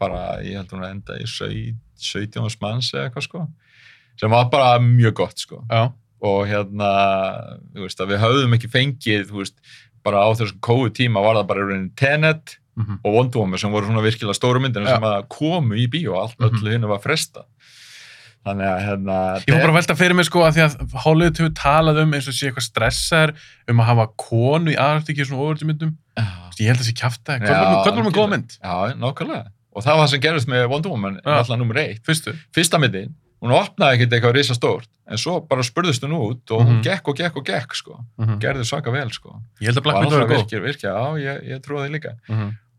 bara, 0.01 0.41
ég 0.45 0.57
held 0.61 0.73
hún 0.75 0.85
að 0.85 0.91
enda 0.95 1.17
í 1.53 1.63
17 2.01 2.61
manns 2.65 2.91
eða 2.95 3.07
eitthvað 3.09 3.27
sko 3.29 3.45
sem 4.21 4.33
var 4.33 4.49
bara 4.53 4.77
mjög 4.81 5.15
gott 5.23 5.39
sko 5.41 5.63
Já. 5.71 5.91
og 6.25 6.47
hérna, 6.49 6.91
veist, 7.77 8.01
við 8.01 8.21
höfðum 8.23 8.57
ekki 8.57 8.71
fengið, 8.73 9.33
veist, 9.37 9.57
bara 10.07 10.25
á 10.25 10.29
þessum 10.37 10.61
COVID 10.65 10.95
tíma 10.97 11.21
var 11.25 11.37
það 11.41 11.51
bara 11.53 11.83
Tenet 11.97 12.57
Mhm. 12.77 12.99
og 13.09 13.13
Wonder 13.15 13.39
Woman 13.41 13.59
sem 13.59 13.71
voru 13.73 13.87
svona 13.89 14.03
virkilega 14.05 14.37
stóru 14.37 14.61
myndina 14.61 14.85
Já. 14.85 14.99
sem 15.01 15.29
komu 15.33 15.75
í 15.81 15.87
bíó 15.89 16.13
og 16.13 16.19
allt, 16.29 16.39
Mhm. 16.41 16.59
öllu 16.61 16.73
hinnu 16.75 16.89
var 16.89 16.99
fresta 17.01 17.45
þannig 18.47 18.69
að 18.71 18.81
hérna 18.87 19.17
Ég 19.43 19.53
var 19.53 19.61
bara 19.67 19.73
að 19.75 19.79
velta 19.81 19.97
fyrir 19.99 20.15
mig 20.17 20.27
sko 20.29 20.45
að 20.47 20.55
því 20.57 20.63
að 20.67 20.97
Hollywood 21.05 21.41
hefur 21.43 21.55
talað 21.59 22.01
um 22.05 22.15
eins 22.17 22.29
og 22.31 22.37
sé 22.39 22.49
eitthvað 22.49 22.67
stressar 22.69 23.35
um 23.69 23.83
að 23.83 23.91
hafa 23.91 24.07
konu 24.23 24.73
í 24.73 24.79
aðraftíki 24.79 25.27
svona 25.27 25.43
ofurðumyndum. 25.51 25.93
Já. 26.17 26.27
Ég 26.63 26.71
held 26.73 26.81
að 26.81 26.89
sé 26.89 26.95
kjafta. 26.97 27.37
Hvað 27.43 27.53
var 27.53 27.67
með- 27.67 27.93
algjörlega. 27.93 28.31
mynd? 28.33 28.59
Já, 28.63 28.95
nákvæmlega. 28.97 29.45
Og 29.77 29.83
það 29.85 29.97
var 29.99 30.07
það 30.07 30.11
sem 30.15 30.21
gerðist 30.25 30.49
með 30.49 30.69
Wonder 30.73 30.91
Woman, 30.91 31.21
alltaf 31.25 31.59
nummer 31.61 31.77
eitt. 31.77 32.01
Fyrstu? 32.07 32.33
Fyrsta 32.57 32.79
myndin, 32.81 33.11
hún 33.45 33.53
opnaði 33.53 33.99
ekkert 33.99 34.15
eitthvað 34.17 34.33
risa 34.39 34.55
stórt, 34.57 34.89
en 35.07 35.19
svo 35.21 35.41
bara 35.47 35.61
spurðist 35.63 36.01
hún 36.07 36.15
út 36.17 36.51
og 36.51 36.63
hún 36.65 36.79
Mhm. 36.79 36.83
gekk 36.83 37.09
og 37.13 37.17
gekk 37.17 37.37
og 37.37 37.45
gekk, 37.45 37.75
sko. 37.77 37.99
Mhm. 38.19 38.39
Gerði 38.41 38.65
svaka 38.65 38.91
vel, 38.91 39.11
sko. 39.11 39.43
Ég 39.61 39.67
held 39.69 39.77
að 39.77 39.83
Black 39.83 39.99
Widow 40.01 40.21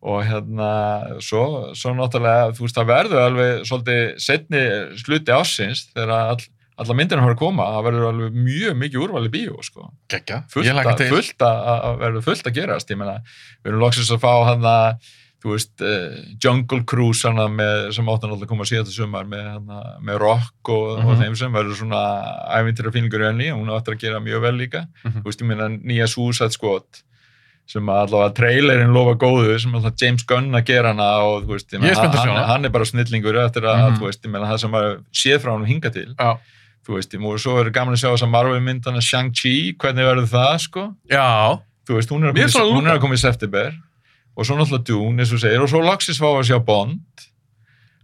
Og 0.07 0.21
hérna, 0.23 0.67
svo, 1.25 1.41
svo 1.75 1.91
náttúrulega, 1.97 2.53
þú 2.55 2.63
veist, 2.63 2.77
það 2.77 2.91
verður 2.93 3.23
alveg 3.25 3.65
svolítið 3.67 4.03
setni 4.23 4.61
sluti 5.01 5.33
ásins 5.35 5.81
þegar 5.91 6.13
all, 6.15 6.45
alla 6.77 6.95
myndina 6.95 7.23
har 7.25 7.33
að 7.33 7.39
koma, 7.41 7.65
það 7.75 7.87
verður 7.89 8.07
alveg 8.11 8.35
mjög 8.47 8.75
mikið 8.83 9.03
úrval 9.03 9.25
í 9.27 9.31
bíó, 9.33 9.55
sko. 9.65 9.87
Gekka. 10.13 10.43
Ég 10.63 10.77
laka 10.77 10.93
að, 10.93 10.99
til. 11.01 11.07
fullt 11.15 11.43
að, 11.49 11.61
að 11.89 11.97
verður 12.05 12.25
fullt 12.29 12.47
að 12.51 12.55
gerast 12.61 12.93
ég 12.93 12.99
meina, 13.01 13.15
við 13.65 13.71
erum 13.73 13.81
loksins 13.83 14.11
að 14.15 14.21
fá 14.23 14.31
hann 14.51 14.67
að 14.69 15.09
þú 15.43 15.51
veist, 15.53 15.73
uh, 15.85 16.13
Jungle 16.41 16.79
Cruise 16.89 17.27
hana 17.27 17.49
með, 17.51 17.91
sem 17.97 18.07
áttan 18.09 18.31
alltaf 18.33 18.49
koma 18.49 18.65
síðan 18.65 18.87
sumar 18.89 19.27
með, 19.29 19.43
hana, 19.57 19.81
með 20.07 20.21
rock 20.23 20.71
og, 20.73 20.85
og 20.97 21.03
Mhm. 21.11 21.19
þeim 21.25 21.35
sem 21.41 21.51
verður 21.53 21.77
svona 21.81 21.99
ævintýra 22.57 22.93
fílingur 22.95 23.21
í 23.21 23.27
henni 23.27 23.49
hún 23.53 23.69
áttur 23.75 23.93
að 23.97 24.01
gera 24.07 24.19
mjög 24.23 24.41
vel 24.47 24.55
líka 24.57 24.85
Mhm. 25.03 25.19
þú 25.21 25.27
veist, 25.29 25.41
ég 25.43 25.47
meina 25.51 25.67
nýja 25.77 26.07
Suicide 26.09 26.55
Squad 26.55 27.03
sem 27.67 27.89
að 27.91 27.97
allavega 28.05 28.33
trailerinn 28.37 28.93
lofa 28.95 29.13
góðu 29.19 29.57
sem 29.59 29.73
alltaf 29.75 29.97
James 30.01 30.23
Gunn 30.23 30.53
að 30.55 30.63
gera 30.69 30.93
hana 30.93 31.07
og 31.27 31.47
veist, 31.49 31.73
er 31.73 31.79
að 32.15 32.21
sjá 32.23 32.33
hann, 32.37 32.47
hann 32.47 32.65
er 32.65 32.69
bara 32.71 32.85
snillingur 32.87 33.35
eftir 33.43 33.65
að, 33.67 33.81
Mhm. 33.91 33.97
þú 33.99 34.05
veist, 34.07 34.21
ég 34.23 34.31
meina 34.31 34.47
það 34.47 34.59
sem 34.63 34.71
að 34.71 34.87
séð 35.11 35.39
frá 35.43 35.51
hann 35.51 35.65
hinga 35.67 35.91
til 35.91 36.15
Já. 36.17 36.37
þú 36.87 36.95
veist, 36.95 37.11
múið 37.19 37.39
svo 37.43 37.55
verður 37.59 37.73
gaman 37.75 37.93
að 37.93 37.99
sjá 37.99 38.09
þess 38.13 38.23
að 38.23 38.29
Marvel 38.31 38.61
mynd 38.63 38.85
hana 38.85 39.01
Shang-Chi, 39.03 39.75
hvernig 39.77 40.07
verður 40.07 40.29
það 40.31 40.55
sko 40.63 40.95
Já. 41.11 41.59
þú 41.87 41.93
veist, 41.99 42.09
hún 42.09 42.23
er, 42.23 42.31
að 42.31 42.37
er 42.39 42.47
koma, 42.53 42.63
í- 42.87 42.87
er 42.87 42.95
að 42.97 43.01
september 43.19 43.73
og 44.37 44.45
svo 44.45 44.55
náttúrulega 44.55 44.85
Dune, 44.85 45.17
eins 45.19 45.33
og 45.33 45.39
segir, 45.39 45.61
og 45.61 45.67
svo 45.69 45.81
loksins 45.83 46.19
fá 46.19 46.27
að 46.31 46.47
sjá 46.47 46.59
Bond 46.63 46.99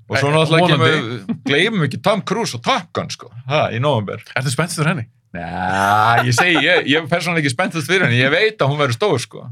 og 0.10 0.18
svo 0.18 0.30
náttúrulega 0.34 0.68
kemur, 0.76 1.38
gleymum 1.48 1.88
ekki 1.88 2.02
Tom 2.03 2.22
Cruise 2.22 2.56
og 2.56 2.64
Top 2.64 2.91
Gun, 2.91 3.07
sko, 3.10 3.30
ha, 3.48 3.69
í 3.72 3.80
november 3.80 4.18
Ertu 4.35 4.52
spenntið 4.52 4.81
fyrir 4.84 4.91
henni? 4.91 5.07
Næ, 5.34 6.27
ég 6.27 6.34
segi, 6.38 6.60
ég, 6.61 6.85
ég 6.91 6.99
er 7.01 7.07
persónulega 7.10 7.41
ekki 7.43 7.53
spenntast 7.55 7.89
fyrir 7.89 8.05
henni, 8.05 8.19
ég 8.22 8.30
veit 8.34 8.61
að 8.61 8.69
hún 8.73 8.77
verður 8.84 8.97
stór, 8.99 9.19
sko 9.23 9.47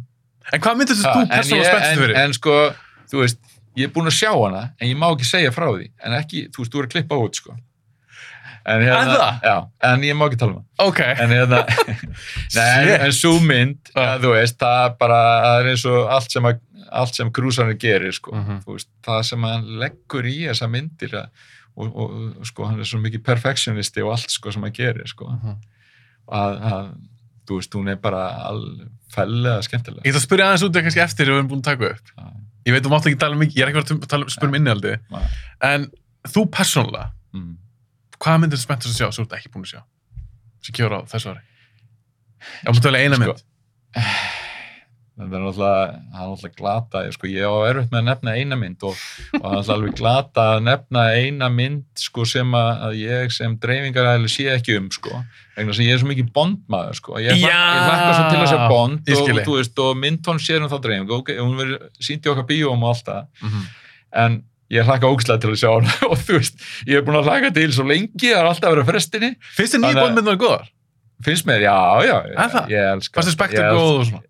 En 0.51 0.59
hvað 0.61 0.77
myndir 0.77 0.97
Ha, 1.01 1.13
þú 1.15 1.25
persónulega 1.31 1.63
ég, 1.63 1.71
spenntið 1.71 1.91
en, 1.91 1.99
fyrir? 2.03 2.15
en 2.21 2.33
sko, 2.37 2.55
þú 3.11 3.23
veist 3.23 3.39
ég 3.79 3.87
er 3.87 3.91
búin 3.95 4.09
að 4.11 4.17
sjá 4.19 4.31
hana, 4.35 4.61
en 4.81 4.87
ég 4.91 4.97
má 4.99 5.07
ekki 5.13 5.25
segja 5.29 5.51
frá 5.55 5.67
því 5.73 5.87
en 6.05 6.15
ekki, 6.19 6.45
þú 6.53 6.63
veist, 6.65 6.73
þú 6.73 6.81
er 6.81 6.87
að 6.89 6.93
klippa 6.95 7.19
út, 7.25 7.39
sko 7.41 7.55
en 8.61 8.83
það? 8.85 9.39
já, 9.41 9.55
en 9.89 10.03
ég 10.05 10.17
má 10.19 10.25
ekki 10.29 10.37
tala 10.37 10.53
um 10.59 10.65
það 10.77 10.85
Ok. 10.91 10.99
en 11.23 11.31
hérna 11.33 11.61
nei, 12.57 12.91
en, 12.91 12.91
en 13.07 13.15
svo 13.17 13.31
mynd, 13.41 13.79
Já. 13.95 14.03
að, 14.03 14.19
þú 14.27 14.33
veist, 14.35 14.57
það 14.61 14.97
bara 15.01 15.17
það 15.47 15.61
er 15.63 15.69
eins 15.71 15.85
og 15.89 16.11
allt 16.17 16.35
sem, 16.35 16.49
sem 17.15 17.31
krúsarnir 17.33 17.79
gerir, 17.81 18.13
sko, 18.13 18.35
Mhm. 18.37 18.61
þú 18.67 18.75
veist 18.77 18.89
það 19.07 19.23
sem 19.31 19.49
hann 19.49 19.65
leggur 19.81 20.29
í 20.29 20.35
þessa 20.45 20.69
myndir 20.69 21.17
að, 21.23 21.27
og, 21.73 21.87
og, 21.95 22.13
og, 22.37 22.45
sko, 22.51 22.67
hann 22.69 22.79
er 22.83 22.89
svo 22.91 22.99
mikið 23.01 23.23
perfektionisti 23.25 24.03
og 24.05 24.11
allt, 24.17 24.29
sko, 24.29 24.51
sem 24.53 24.61
hann 24.67 24.75
gerir, 24.77 25.07
sko 25.09 25.31
Mhm. 25.31 25.57
Að, 26.31 26.57
að 26.71 26.91
þú 27.47 27.59
veist, 27.59 27.77
hún 27.77 27.91
er 27.91 27.99
bara 28.01 28.21
alfellega 28.49 29.61
skemmtilega 29.67 30.05
Ég 30.05 30.13
ætla 30.13 30.21
að 30.21 30.27
spyrja 30.27 30.47
aðeins 30.47 30.65
út 30.67 30.79
kannski 30.79 31.03
eftir 31.03 31.27
ef 31.27 31.33
við 31.33 31.39
erum 31.41 31.51
búin 31.51 31.63
að 31.63 31.69
taka 31.71 31.91
upp. 31.91 32.13
Já. 32.15 32.27
Ég 32.67 32.75
veit, 32.75 32.83
þú 32.85 32.91
mátt 32.93 33.07
ekki 33.09 33.19
tala 33.21 33.39
mikið, 33.39 33.57
ég 33.57 33.65
er 33.65 33.71
ekki 33.71 33.81
verið 33.81 34.17
að 34.17 34.33
spyrja 34.35 34.51
um 34.51 34.57
innihaldi. 34.59 34.91
Nei. 35.11 35.23
En 35.65 35.87
þú 36.29 36.43
persónulega, 36.53 37.07
mm. 37.33 37.53
hvað 38.21 38.43
myndir 38.43 38.61
þú 38.61 38.67
spenntast 38.67 38.93
að 38.93 38.99
sjá 38.99 39.07
sem 39.07 39.23
þú 39.23 39.27
ert 39.27 39.37
ekki 39.39 39.53
búin 39.55 39.65
að 39.65 39.73
sjá? 39.73 39.81
Sem 40.61 40.77
kjóra 40.77 41.01
á 41.01 41.09
þessu 41.09 41.33
ári. 41.33 41.41
Já, 42.61 42.69
múttu 42.69 42.87
velja 42.89 43.01
eina 43.01 43.17
Sko, 43.17 43.23
mynd. 43.25 43.43
náttúrulega, 43.97 44.40
það 45.19 45.33
er 45.37 45.41
náttúrulega 45.43 46.51
glata, 46.57 47.01
sko, 47.13 47.27
ég 47.29 47.43
á 47.45 47.53
erfitt 47.69 47.91
með 47.91 47.99
að 47.99 48.05
nefna 48.07 48.33
eina 48.39 48.57
mynd 48.57 48.85
og, 48.87 48.95
og 48.95 49.41
það 49.41 49.45
er 49.45 49.57
náttúrulega 49.57 49.75
alveg 49.75 49.95
glata 49.99 50.45
að 50.55 50.61
nefna 50.65 51.03
eina 51.19 51.49
mynd, 51.53 51.83
sko, 51.99 52.25
sem 52.31 52.55
að, 52.57 52.95
ég 53.01 53.33
sem 53.35 53.57
dreifingaræðileg 53.61 54.31
sé 54.33 54.47
ekki 54.55 54.77
um, 54.79 54.87
sko, 54.95 55.19
vegna 55.57 55.75
sem 55.77 55.85
ég 55.85 55.97
er 55.97 56.01
svo 56.01 56.09
mikið 56.13 56.31
bondmaður, 56.37 56.97
sko, 57.01 57.17
ég, 57.21 57.35
hlakka- 57.37 57.51
Já, 57.51 58.15
svo 58.15 58.29
til 58.31 58.39
að 58.39 58.49
sé 58.53 58.61
bond 58.71 59.11
og, 59.11 59.51
veist, 59.59 59.83
og 59.83 59.99
myndtón 59.99 60.41
sér 60.41 60.63
um 60.65 60.71
þá 60.71 60.77
dreifingu, 60.87 61.19
ok, 61.21 61.33
hún 61.41 61.59
verður 61.59 61.85
sínt 62.01 62.25
í 62.25 62.31
okkar 62.33 62.47
bíóm 62.49 62.81
og 62.87 62.95
allt 62.95 63.05
það, 63.11 63.29
Mhm. 63.45 63.67
en 64.25 64.41
ég 64.71 64.87
hlakka 64.87 65.11
ógislega 65.11 65.41
til 65.43 65.51
að 65.51 65.59
sjá 65.59 65.69
hana 65.75 65.93
og 66.11 66.17
þú 66.23 66.39
veist, 66.39 66.55
ég 66.87 66.97
er 66.97 67.05
búin 67.05 67.19
að 67.19 67.27
hlakka 67.29 67.53
til 67.59 67.69
svo 67.75 67.83
lengi, 67.85 68.31
það 68.31 68.39
er 68.41 68.49
alltaf 68.55 68.71
að 68.71 68.75
vera 68.79 68.89
frestinni, 68.89 69.35
Finnst 69.59 69.75
þið 69.75 69.89
að- 69.91 70.01
bóndmyndunar 70.05 70.39
góðar? 70.39 70.69
finnst 71.21 71.45
mér, 71.45 71.61
já, 71.67 71.77
já, 72.07 72.15
það? 72.49 72.71
ég 72.73 72.85
elska. 72.95 73.13
Fannst 73.19 73.29
þið 73.29 73.35
spektur 73.37 73.65
góð 73.75 73.89
og 73.99 74.05
svona? 74.09 74.23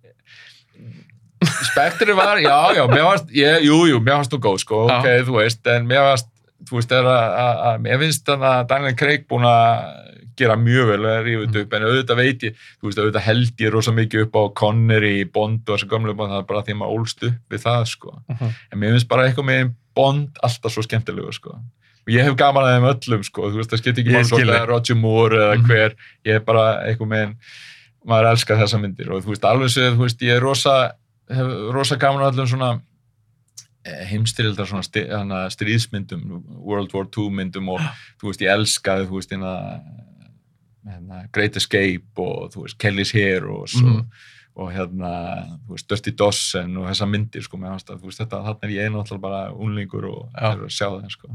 Spektri 1.41 2.13
var, 2.13 2.38
já, 2.41 2.57
já, 2.77 2.84
mér 2.91 3.03
varst, 3.07 3.31
ég, 3.34 3.63
jú, 3.65 3.80
jú, 3.89 3.99
mér 4.03 4.19
varst 4.19 4.34
nú 4.35 4.39
góð, 4.43 4.59
sko, 4.61 4.84
Já. 4.89 4.99
ok, 4.99 5.07
þú 5.27 5.38
veist, 5.39 5.65
en 5.73 5.88
mér 5.89 6.03
varst, 6.05 6.27
þú 6.69 6.77
veist, 6.77 6.91
er 6.93 7.07
að, 7.09 7.34
að, 7.41 7.61
að 7.72 7.80
mér 7.88 7.99
finnst 8.03 8.26
þannig 8.30 8.49
að 8.51 8.68
Daniel 8.69 8.95
Craig 8.99 9.23
búin 9.31 9.47
að 9.49 9.97
gera 10.41 10.55
mjög 10.57 10.88
vel 10.91 11.01
að 11.09 11.18
rífa 11.26 11.41
þetta 11.47 11.63
upp, 11.65 11.73
en 11.77 11.85
auðvitað 11.88 12.19
veit 12.22 12.45
ég, 12.47 12.61
þú 12.80 12.88
veist, 12.89 13.01
auðvitað 13.01 13.26
held 13.26 13.63
ég 13.65 13.73
rosa 13.73 13.91
mikið 13.97 14.23
upp 14.27 14.38
á 14.38 14.43
Connery, 14.61 15.15
Bond 15.34 15.65
og 15.69 15.76
þessu 15.80 15.89
gamlu 15.91 16.15
Bond, 16.18 16.31
það 16.35 16.43
er 16.43 16.47
bara 16.53 16.63
því 16.68 16.76
að 16.76 16.80
maður 16.84 17.01
ólst 17.01 17.26
upp 17.27 17.55
við 17.55 17.65
það, 17.65 17.84
sko, 17.95 18.13
Mhm. 18.30 18.53
en 18.72 18.80
mér 18.80 18.95
finnst 18.95 19.09
bara 19.11 19.26
eitthvað 19.27 19.49
með 19.51 19.73
Bond 19.95 20.39
alltaf 20.45 20.72
svo 20.72 20.85
skemmtilegu, 20.85 21.34
sko, 21.34 21.57
ég 22.07 22.23
hef 22.23 22.35
gaman 22.39 22.63
að 22.63 22.77
þeim 22.77 22.88
öllum, 22.93 23.23
sko, 23.27 23.49
þú 23.51 23.57
veist, 23.59 23.69
það 23.73 23.81
skiptir 23.81 24.05
ekki 24.05 24.15
það 24.22 24.39
þig. 24.45 24.55
er 24.61 24.68
Roger 24.68 24.95
Moore 24.95 25.38
eða 25.38 25.57
Mhm. 25.57 25.65
hver, 25.68 25.95
ég 26.26 26.35
er 26.35 26.39
bara 26.39 26.85
eitthvað 26.88 27.07
með 27.18 27.35
maður 28.07 28.31
elskar 28.31 28.57
þessa 28.57 28.80
myndir 28.81 29.11
og 29.11 29.22
þú 29.23 29.30
veist, 29.35 29.43
alveg 29.45 29.69
séð, 29.69 29.95
þú 29.97 30.01
veist, 30.07 30.19
ég 30.26 30.35
er 30.38 30.41
rosa 30.41 30.91
hef 31.36 31.52
rosa 31.76 31.98
gaman 32.02 32.24
að 32.26 32.34
öllum 32.36 32.48
svona 32.52 32.72
heimstyrildar 34.12 34.68
svona 34.70 34.84
sti, 34.86 35.08
hana, 35.10 35.45
stríðsmyndum, 35.49 36.26
World 36.62 36.91
War 36.94 37.08
II 37.10 37.32
myndum 37.34 37.72
og 37.74 37.82
þú 38.22 38.30
veist, 38.30 38.44
ég 38.45 38.52
elskaði 38.53 39.08
þú 39.10 39.18
veist, 39.18 39.32
hérna, 40.91 41.24
Great 41.34 41.58
Escape 41.58 42.22
og 42.22 42.52
þú 42.53 42.68
veist, 42.68 42.78
Kelly's 42.82 43.14
Mhm. 43.82 43.95
og, 43.95 44.06
og 44.56 44.72
hérna, 44.76 45.12
þú 45.66 45.74
veist, 45.76 45.88
Dusty 45.90 46.12
Dawson 46.12 46.78
og 46.78 46.88
þessa 46.91 47.08
myndir, 47.10 47.41
sko, 47.41 47.58
með 47.58 47.70
þú 47.98 48.06
veist, 48.06 48.20
þetta, 48.22 48.44
þarna 48.45 48.64
er 48.64 48.70
ég 48.78 48.91
náttúrulega 48.94 49.22
bara 49.22 49.52
unlingur 49.53 50.06
og 50.06 50.30
Já. 50.36 50.52
er 50.53 50.58
að 50.58 50.70
sjá 50.78 50.88
það, 51.02 51.10
sko 51.12 51.28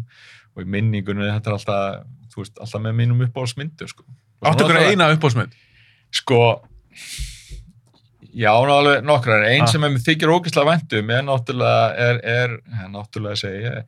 og 0.56 0.62
í 0.62 0.66
minningunni, 0.66 1.26
þetta 1.26 1.46
er 1.50 1.52
alltaf 1.58 2.06
þú 2.32 2.36
veist, 2.44 2.58
alltaf 2.60 2.80
með 2.82 2.94
mínum 2.94 3.26
uppáhaldsmyndu, 3.26 3.88
sko 3.88 4.04
Áttu 4.44 4.64
svo 4.64 4.68
ykkur 4.70 4.90
eina 4.90 5.10
uppbóðsmynd? 5.16 5.52
sko 6.12 6.62
Já, 8.36 8.50
alveg 8.52 9.04
nokkrar. 9.06 9.46
Einn 9.48 9.62
Ah. 9.64 9.70
sem 9.72 9.80
með 9.80 9.94
þykir 10.04 10.32
ógeðslega 10.34 10.68
væntum 10.74 11.10
er 11.14 11.22
náttúrulega, 11.24 11.86
er, 11.96 12.18
er, 12.22 12.56
náttúrulega 12.92 13.32
að 13.32 13.40
segja, 13.40 13.84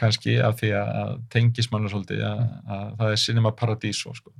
kannski 0.00 0.38
af 0.40 0.56
því 0.62 0.70
að 0.80 1.10
tengismannu 1.34 1.90
svolítið, 1.92 2.22
að, 2.24 2.38
að 2.72 2.86
það 3.02 3.10
er 3.12 3.20
Cinema 3.20 3.52
Paradiso, 3.52 4.14
sko. 4.16 4.32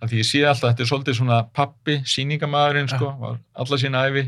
Af 0.00 0.08
því 0.12 0.20
ég 0.22 0.28
sé 0.30 0.44
alltaf, 0.46 0.70
þetta 0.70 0.84
er 0.86 0.90
svolítið 0.92 1.16
svona 1.18 1.40
pappi, 1.52 1.96
síningamæðurinn, 2.06 2.88
sko, 2.88 3.10
var 3.20 3.40
alla 3.58 3.76
sína 3.82 4.04
æfi 4.08 4.22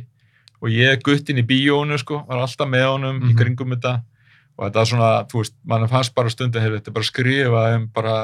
og 0.62 0.68
ég 0.74 1.00
guttinn 1.06 1.38
í 1.38 1.46
bíónu, 1.46 1.96
sko, 2.02 2.24
var 2.28 2.42
alltaf 2.42 2.68
með 2.68 2.88
honum 2.90 3.20
í 3.22 3.30
Mhm. 3.30 3.38
kringum 3.38 3.70
þetta 3.76 3.94
og 4.58 4.66
þetta 4.66 4.80
er 4.82 4.90
svona, 4.90 5.12
þú 5.30 5.38
veist, 5.40 5.54
mann 5.64 5.88
fannst 5.88 6.14
bara 6.14 6.28
stundu, 6.28 6.58
þetta 6.60 6.88
er 6.88 6.92
bara 6.98 7.08
skrifað 7.08 7.76
um 7.76 7.86
bara, 7.94 8.16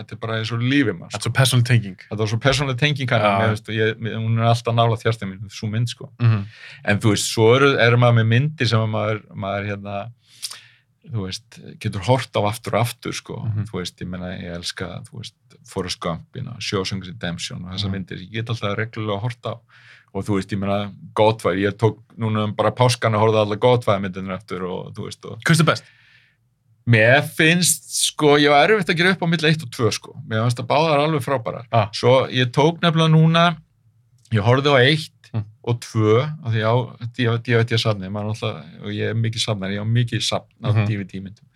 þetta 0.00 0.12
er 0.16 0.20
bara 0.24 0.38
eins 0.40 0.52
og 0.52 0.60
lífið 0.64 0.96
maður, 0.98 1.12
Þetta 1.12 1.20
er 1.20 1.26
svo 1.28 1.32
personal 1.40 1.64
thinking. 1.70 1.96
þetta 2.10 2.18
var 2.24 2.30
svo 2.32 2.38
persónuleg 2.46 2.78
tenging 2.78 3.10
hann, 3.10 3.50
veist, 3.50 3.68
og 3.68 3.74
ég, 3.74 3.94
mér- 4.00 4.16
hún 4.18 4.38
er 4.40 4.48
alltaf 4.50 4.74
nála 4.74 4.96
þjárstæð 5.00 5.28
mín, 5.30 5.50
svo 5.50 5.68
mynd, 5.70 5.88
sko. 5.88 6.10
Mm 6.20 6.46
En 6.84 6.98
þú 6.98 7.12
veist, 7.14 7.28
svo 7.32 7.54
eru, 7.56 7.76
er 7.78 7.96
maður 7.96 8.18
með 8.22 8.26
myndir 8.34 8.68
sem 8.68 8.80
að 8.80 8.90
maður, 8.94 9.20
maður 9.34 9.68
hérna, 9.70 9.98
þú 11.10 11.24
veist, 11.26 11.60
getur 11.80 12.04
hort 12.06 12.32
á 12.36 12.40
aftur 12.44 12.74
og 12.76 12.80
aftur, 12.86 13.12
sko. 13.16 13.36
Mhm. 13.46 13.64
Þú 13.70 13.78
veist, 13.80 13.96
ég 14.00 14.08
meina, 14.08 14.32
ég 14.36 14.54
elska, 14.58 15.02
þú 15.08 15.18
veist, 15.22 15.34
Forrest 15.66 16.00
Gump, 16.00 16.22
you 16.34 16.42
know, 16.42 16.54
Shawshank 16.58 17.04
Redemption 17.06 17.64
og 17.64 17.72
þessar 17.74 17.90
Mhm. 17.90 17.92
myndir, 17.92 18.18
ég 18.20 18.32
get 18.32 18.46
alltaf 18.50 18.76
reglulega 18.76 19.20
hort 19.20 19.42
á. 19.44 19.58
Og 20.12 20.24
þú 20.26 20.34
veist, 20.40 20.50
ég 20.52 20.58
meina, 20.58 20.92
Godfire, 21.14 21.56
ég 21.60 21.72
tók 21.78 21.98
núna 22.18 22.44
um 22.44 22.52
bara 22.54 22.70
páskan 22.72 23.14
að 23.14 23.20
horfa 23.20 23.44
allar 23.44 23.56
Godfire 23.58 24.00
myndirnir 24.00 24.34
eftir 24.36 24.62
og 24.62 24.92
þú 24.94 25.04
veist, 25.06 25.20
Hvað 25.22 25.60
er 25.60 25.64
best? 25.64 25.84
Mér 26.90 27.22
finnst, 27.36 27.86
sko, 28.10 28.34
ég 28.42 28.50
var 28.52 28.70
erfitt 28.72 28.90
að 28.92 28.98
gera 29.00 29.12
upp 29.14 29.22
á 29.22 29.28
milli 29.30 29.50
1 29.52 29.62
og 29.66 29.70
2, 29.76 29.90
sko. 29.96 30.14
Mér 30.28 30.42
finnst 30.46 30.62
að 30.62 30.68
báðar 30.72 31.02
alveg 31.04 31.22
frábærar. 31.24 31.66
Ah. 31.70 31.88
Svo 31.94 32.26
ég 32.32 32.50
tók 32.56 32.80
nefnilega 32.82 33.12
núna, 33.14 33.44
ég 34.34 34.42
horfði 34.46 34.74
á 34.74 34.78
1 34.82 35.08
Mm. 35.32 35.44
og 35.62 35.76
2, 35.80 36.16
af 36.42 36.50
því 36.50 37.26
á 37.30 37.34
DVD 37.38 37.76
safnið, 37.78 38.10
maður 38.10 38.32
náttúrulega, 38.32 38.82
og 38.82 38.90
ég 38.96 39.10
er 39.10 39.14
mikið 39.14 39.42
safnar, 39.44 39.70
ég 39.70 39.78
á 39.78 39.86
mikið 39.86 40.22
safn 40.26 40.50
á 40.66 40.68
Mhm. 40.74 40.86
DVD 40.88 41.20
myndum. 41.22 41.46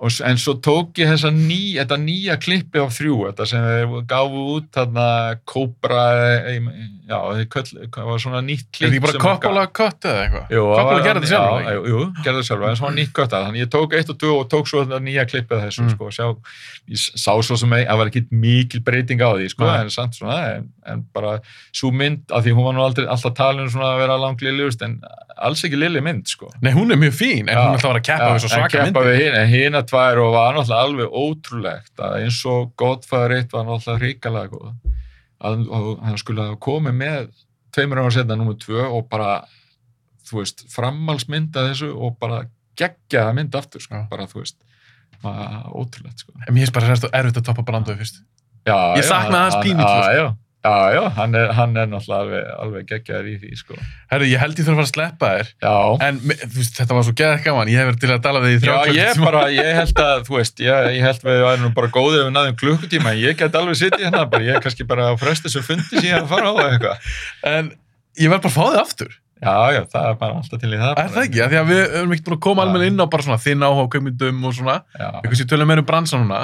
Og, 0.00 0.08
en 0.24 0.38
svo 0.40 0.54
tók 0.64 0.96
ég 0.96 1.10
þessa 1.12 1.28
ný, 1.28 1.74
þetta 1.76 1.96
nýja 2.00 2.38
klippi 2.40 2.80
á 2.80 2.88
þrjú, 2.88 3.16
þetta 3.28 3.46
sem 3.50 3.64
við 3.90 4.06
gáfu 4.08 4.44
út 4.54 4.70
þarna 4.72 5.08
Cobra, 5.44 6.04
eh, 6.48 6.56
já, 7.10 7.18
það 7.52 7.68
það 7.92 8.08
var 8.08 8.22
svona 8.22 8.40
nýtt 8.46 8.64
Er 8.80 8.88
klipp 8.88 9.04
þetta 9.04 9.10
ekki 9.10 9.20
bara. 9.20 9.20
Coppola 9.26 9.64
cut 9.76 10.08
eða 10.08 10.22
eitthvað? 10.24 10.54
Jú, 10.56 10.62
Coppola 10.70 10.94
það 10.96 11.04
gerði 11.04 11.20
þetta 11.20 11.32
sjálfur, 11.34 11.66
já? 11.68 11.92
Jú, 11.92 12.00
gerði 12.24 12.38
þetta 12.40 12.48
sjálfur, 12.48 12.68
en 12.70 12.78
svo 12.80 12.88
var 12.88 12.96
nýtt 12.96 13.12
gött 13.20 13.36
að 13.36 13.44
þannig 13.44 13.60
ég 13.66 13.70
tók 13.76 13.96
eitt 14.00 14.14
og 14.14 14.18
tvö 14.24 14.32
og 14.38 14.48
tók 14.54 14.70
svo 14.72 14.84
þetta 14.86 15.02
nýja 15.04 15.26
klippið 15.34 15.64
þessu, 15.66 15.84
Mm. 15.84 15.92
sko, 15.98 16.10
sjá 16.16 16.26
ég 16.90 16.98
sá 17.20 17.32
svo 17.44 17.56
sem 17.60 17.70
að 17.76 17.84
það 17.90 17.98
var 18.00 18.06
ekki 18.10 18.24
mikil 18.32 18.80
breyting 18.80 19.20
á 19.20 19.30
því, 19.36 19.48
sko, 19.52 19.64
Nei. 19.68 19.80
en 19.84 19.90
samt 19.90 20.16
svona 20.16 20.38
en, 20.56 20.68
en 20.86 21.04
bara 21.12 21.36
svo 21.76 21.92
mynd, 21.92 22.24
af 22.32 22.44
því 22.44 22.56
hún 22.56 22.64
var 22.64 22.72
nú 22.78 22.84
aldrei 22.88 23.04
alltaf 23.06 23.34
talin 23.36 23.66
um 23.68 23.68
svona 23.68 23.92
að 23.94 24.00
vera 24.06 24.16
langt 24.16 24.40
lilljust 24.40 24.80
en 24.82 24.96
alls 25.40 25.62
ekki 25.64 25.76
lilli 25.80 26.00
mynd, 26.04 26.26
sko 26.28 26.50
Nei, 26.62 26.72
hún 26.72 26.90
er 26.92 26.96
mjög 27.00 27.14
fín, 27.16 27.48
en 27.48 27.56
Já. 27.56 27.60
hún 27.64 27.74
er 27.74 27.78
alltaf 27.78 27.84
að 27.84 27.92
vera 27.92 28.00
að 28.00 28.08
keppa 28.10 28.30
við 28.34 28.40
svo 28.44 28.48
svaka 28.48 28.68
keppa 28.68 29.00
myndir. 29.04 29.36
Tvær 29.90 30.20
og 30.22 30.32
var 30.36 30.54
náttúrulega 30.56 30.86
alveg 30.86 31.18
ótrúlegt 31.24 32.02
að 32.06 32.16
eins 32.22 32.40
og 32.48 32.72
Godfather 32.80 33.36
1 33.40 33.52
var 33.56 33.66
náttúrulega 33.68 34.04
hrikalega 34.04 34.52
góð 34.54 34.72
að 35.40 35.62
hann 36.06 36.18
skulle 36.20 36.44
hafa 36.46 36.58
komið 36.66 36.96
með 37.00 37.30
tveimur 37.74 38.00
ára 38.02 38.10
setna 38.14 38.36
nummer 38.38 38.56
2 38.60 38.80
og 38.86 39.06
bara 39.10 39.30
þú 40.30 40.40
veist, 40.42 40.64
framhalsmynd 40.70 41.56
að 41.58 41.70
þessu 41.72 41.88
og 41.96 42.18
bara 42.20 42.42
geggja 42.78 43.24
það 43.28 43.34
mynd 43.40 43.56
aftur 43.58 43.82
sko, 43.82 44.04
bara 44.10 44.26
þú 44.30 44.42
veist 44.44 44.58
bara 45.24 45.64
ótrúlegt 45.76 46.22
sko 46.22 46.32
En 46.46 46.54
mér 46.54 46.62
finnst 46.64 46.76
bara 46.76 46.86
sérst 46.92 47.08
erfitt 47.12 47.40
að 47.40 47.48
toppa 47.50 47.64
branduði 47.66 47.98
fyrst. 48.04 48.20
já, 48.68 48.76
Ég 48.96 49.04
saknaði 49.08 49.42
hans 49.42 49.54
hann- 49.58 49.64
pínulítið, 49.66 49.96
já, 49.96 50.04
sko. 50.04 50.20
já, 50.20 50.28
já, 50.60 50.72
já, 50.94 51.00
hann 51.16 51.36
er, 51.38 51.52
hann 51.56 51.76
er 51.80 51.86
náttúrulega 51.88 52.20
alveg, 52.20 52.48
alveg 52.64 52.88
geggjaður 52.90 53.28
í 53.30 53.36
því 53.40 53.58
sko 53.60 53.78
Herru, 54.10 54.26
ég 54.28 54.42
held 54.42 54.58
ég 54.60 54.66
þurfa 54.66 54.74
að 54.74 54.80
fara 54.80 54.86
að 54.86 54.92
sleppa 54.92 55.30
þér, 55.34 55.52
já, 55.64 55.74
en 56.08 56.20
veist, 56.26 56.74
þetta 56.76 56.98
var 56.98 57.06
svo 57.06 57.14
geðað 57.20 57.44
gaman, 57.46 57.70
ég 57.72 57.80
hef 57.80 57.88
verið 57.90 58.02
til 58.04 58.12
að 58.12 58.22
tala 58.26 58.42
við 58.44 58.56
í 58.56 58.60
þrjá 58.64 58.74
Já, 58.74 58.94
ég 58.98 59.22
bara, 59.24 59.42
ég 59.60 59.70
held 59.80 60.02
að, 60.04 60.26
þú 60.28 60.36
veist, 60.36 60.62
ég, 60.66 60.90
ég 60.98 61.06
held 61.08 61.24
við 61.30 61.40
værum 61.46 61.64
nú 61.64 61.72
bara 61.80 61.92
góðið 61.96 62.24
við 62.26 62.34
náðum 62.36 62.60
klukkutíma, 62.60 63.14
en 63.14 63.22
ég 63.24 63.40
get 63.40 63.58
alveg 63.60 63.80
sittið 63.80 64.06
hérna, 64.08 64.26
bara 64.34 64.48
ég 64.50 64.58
er 64.58 64.64
kannski 64.66 64.88
bara 64.90 65.08
á 65.08 65.14
fresti 65.20 65.52
sem 65.52 65.64
fundi 65.64 65.96
síðan 65.96 66.26
að 66.26 66.30
fara 66.34 66.52
á 66.52 66.54
eitthvað. 66.66 67.10
En 67.54 67.72
ég 68.20 68.32
verð 68.32 68.44
bara 68.44 68.52
að 68.52 68.56
fá 68.58 68.64
þið 68.68 68.80
aftur. 68.84 69.16
Já, 69.40 69.72
já, 69.72 69.80
það 69.88 70.06
er 70.10 70.16
bara 70.20 70.36
alltaf 70.36 70.60
til 70.60 70.68
í 70.68 70.78
það. 70.80 70.98
Er 71.00 71.12
það 71.14 71.22
ekki? 71.24 71.38
Því 71.48 71.58
að 71.60 71.70
við 71.70 71.78
erum 71.80 72.10
ekkert 72.12 72.26
búin 72.28 72.36
að 72.36 72.42
koma 72.44 72.64
almenna 72.66 72.88
inn 72.90 73.00
á 73.00 73.06
bara 73.08 73.24
svona 73.24 73.40
þinn 73.40 73.64
áhuga 73.64 73.86
á 73.88 73.92
kveimundum 73.94 74.42
og 74.44 74.52
svona. 74.58 74.74
Já, 74.92 75.06
Eitthvað 75.22 75.38
sem 75.40 75.48
tölum 75.48 75.70
meira 75.70 75.80
um 75.80 75.88
bransa 75.88 76.20
núna. 76.20 76.40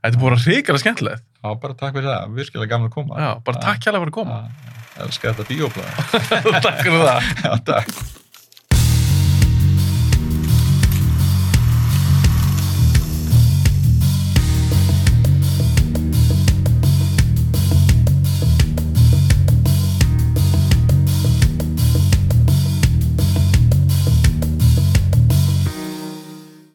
Þetta 0.00 0.16
er 0.16 0.20
búin 0.22 0.36
að 0.36 0.46
hrikala 0.46 0.80
skemmtilegt. 0.80 1.24
já, 1.44 1.48
bara 1.60 1.74
takk 1.76 1.96
fyrir 1.96 2.08
það, 2.08 2.30
virkilega 2.38 2.70
gaman 2.70 2.88
að 2.88 2.94
koma. 2.94 3.18
Já, 3.20 3.30
bara 3.44 3.60
takk 3.66 3.84
hérlega 3.84 4.00
fyrir 4.04 4.12
að 4.12 4.16
koma. 4.16 4.38
Já, 4.40 5.04
elska 5.04 5.32
þetta 5.34 5.48
bíóblæða. 5.50 5.92
takk 6.66 6.80
fyrir 6.86 7.04
það. 7.04 7.28
Já, 7.44 7.52
takk. 7.68 7.92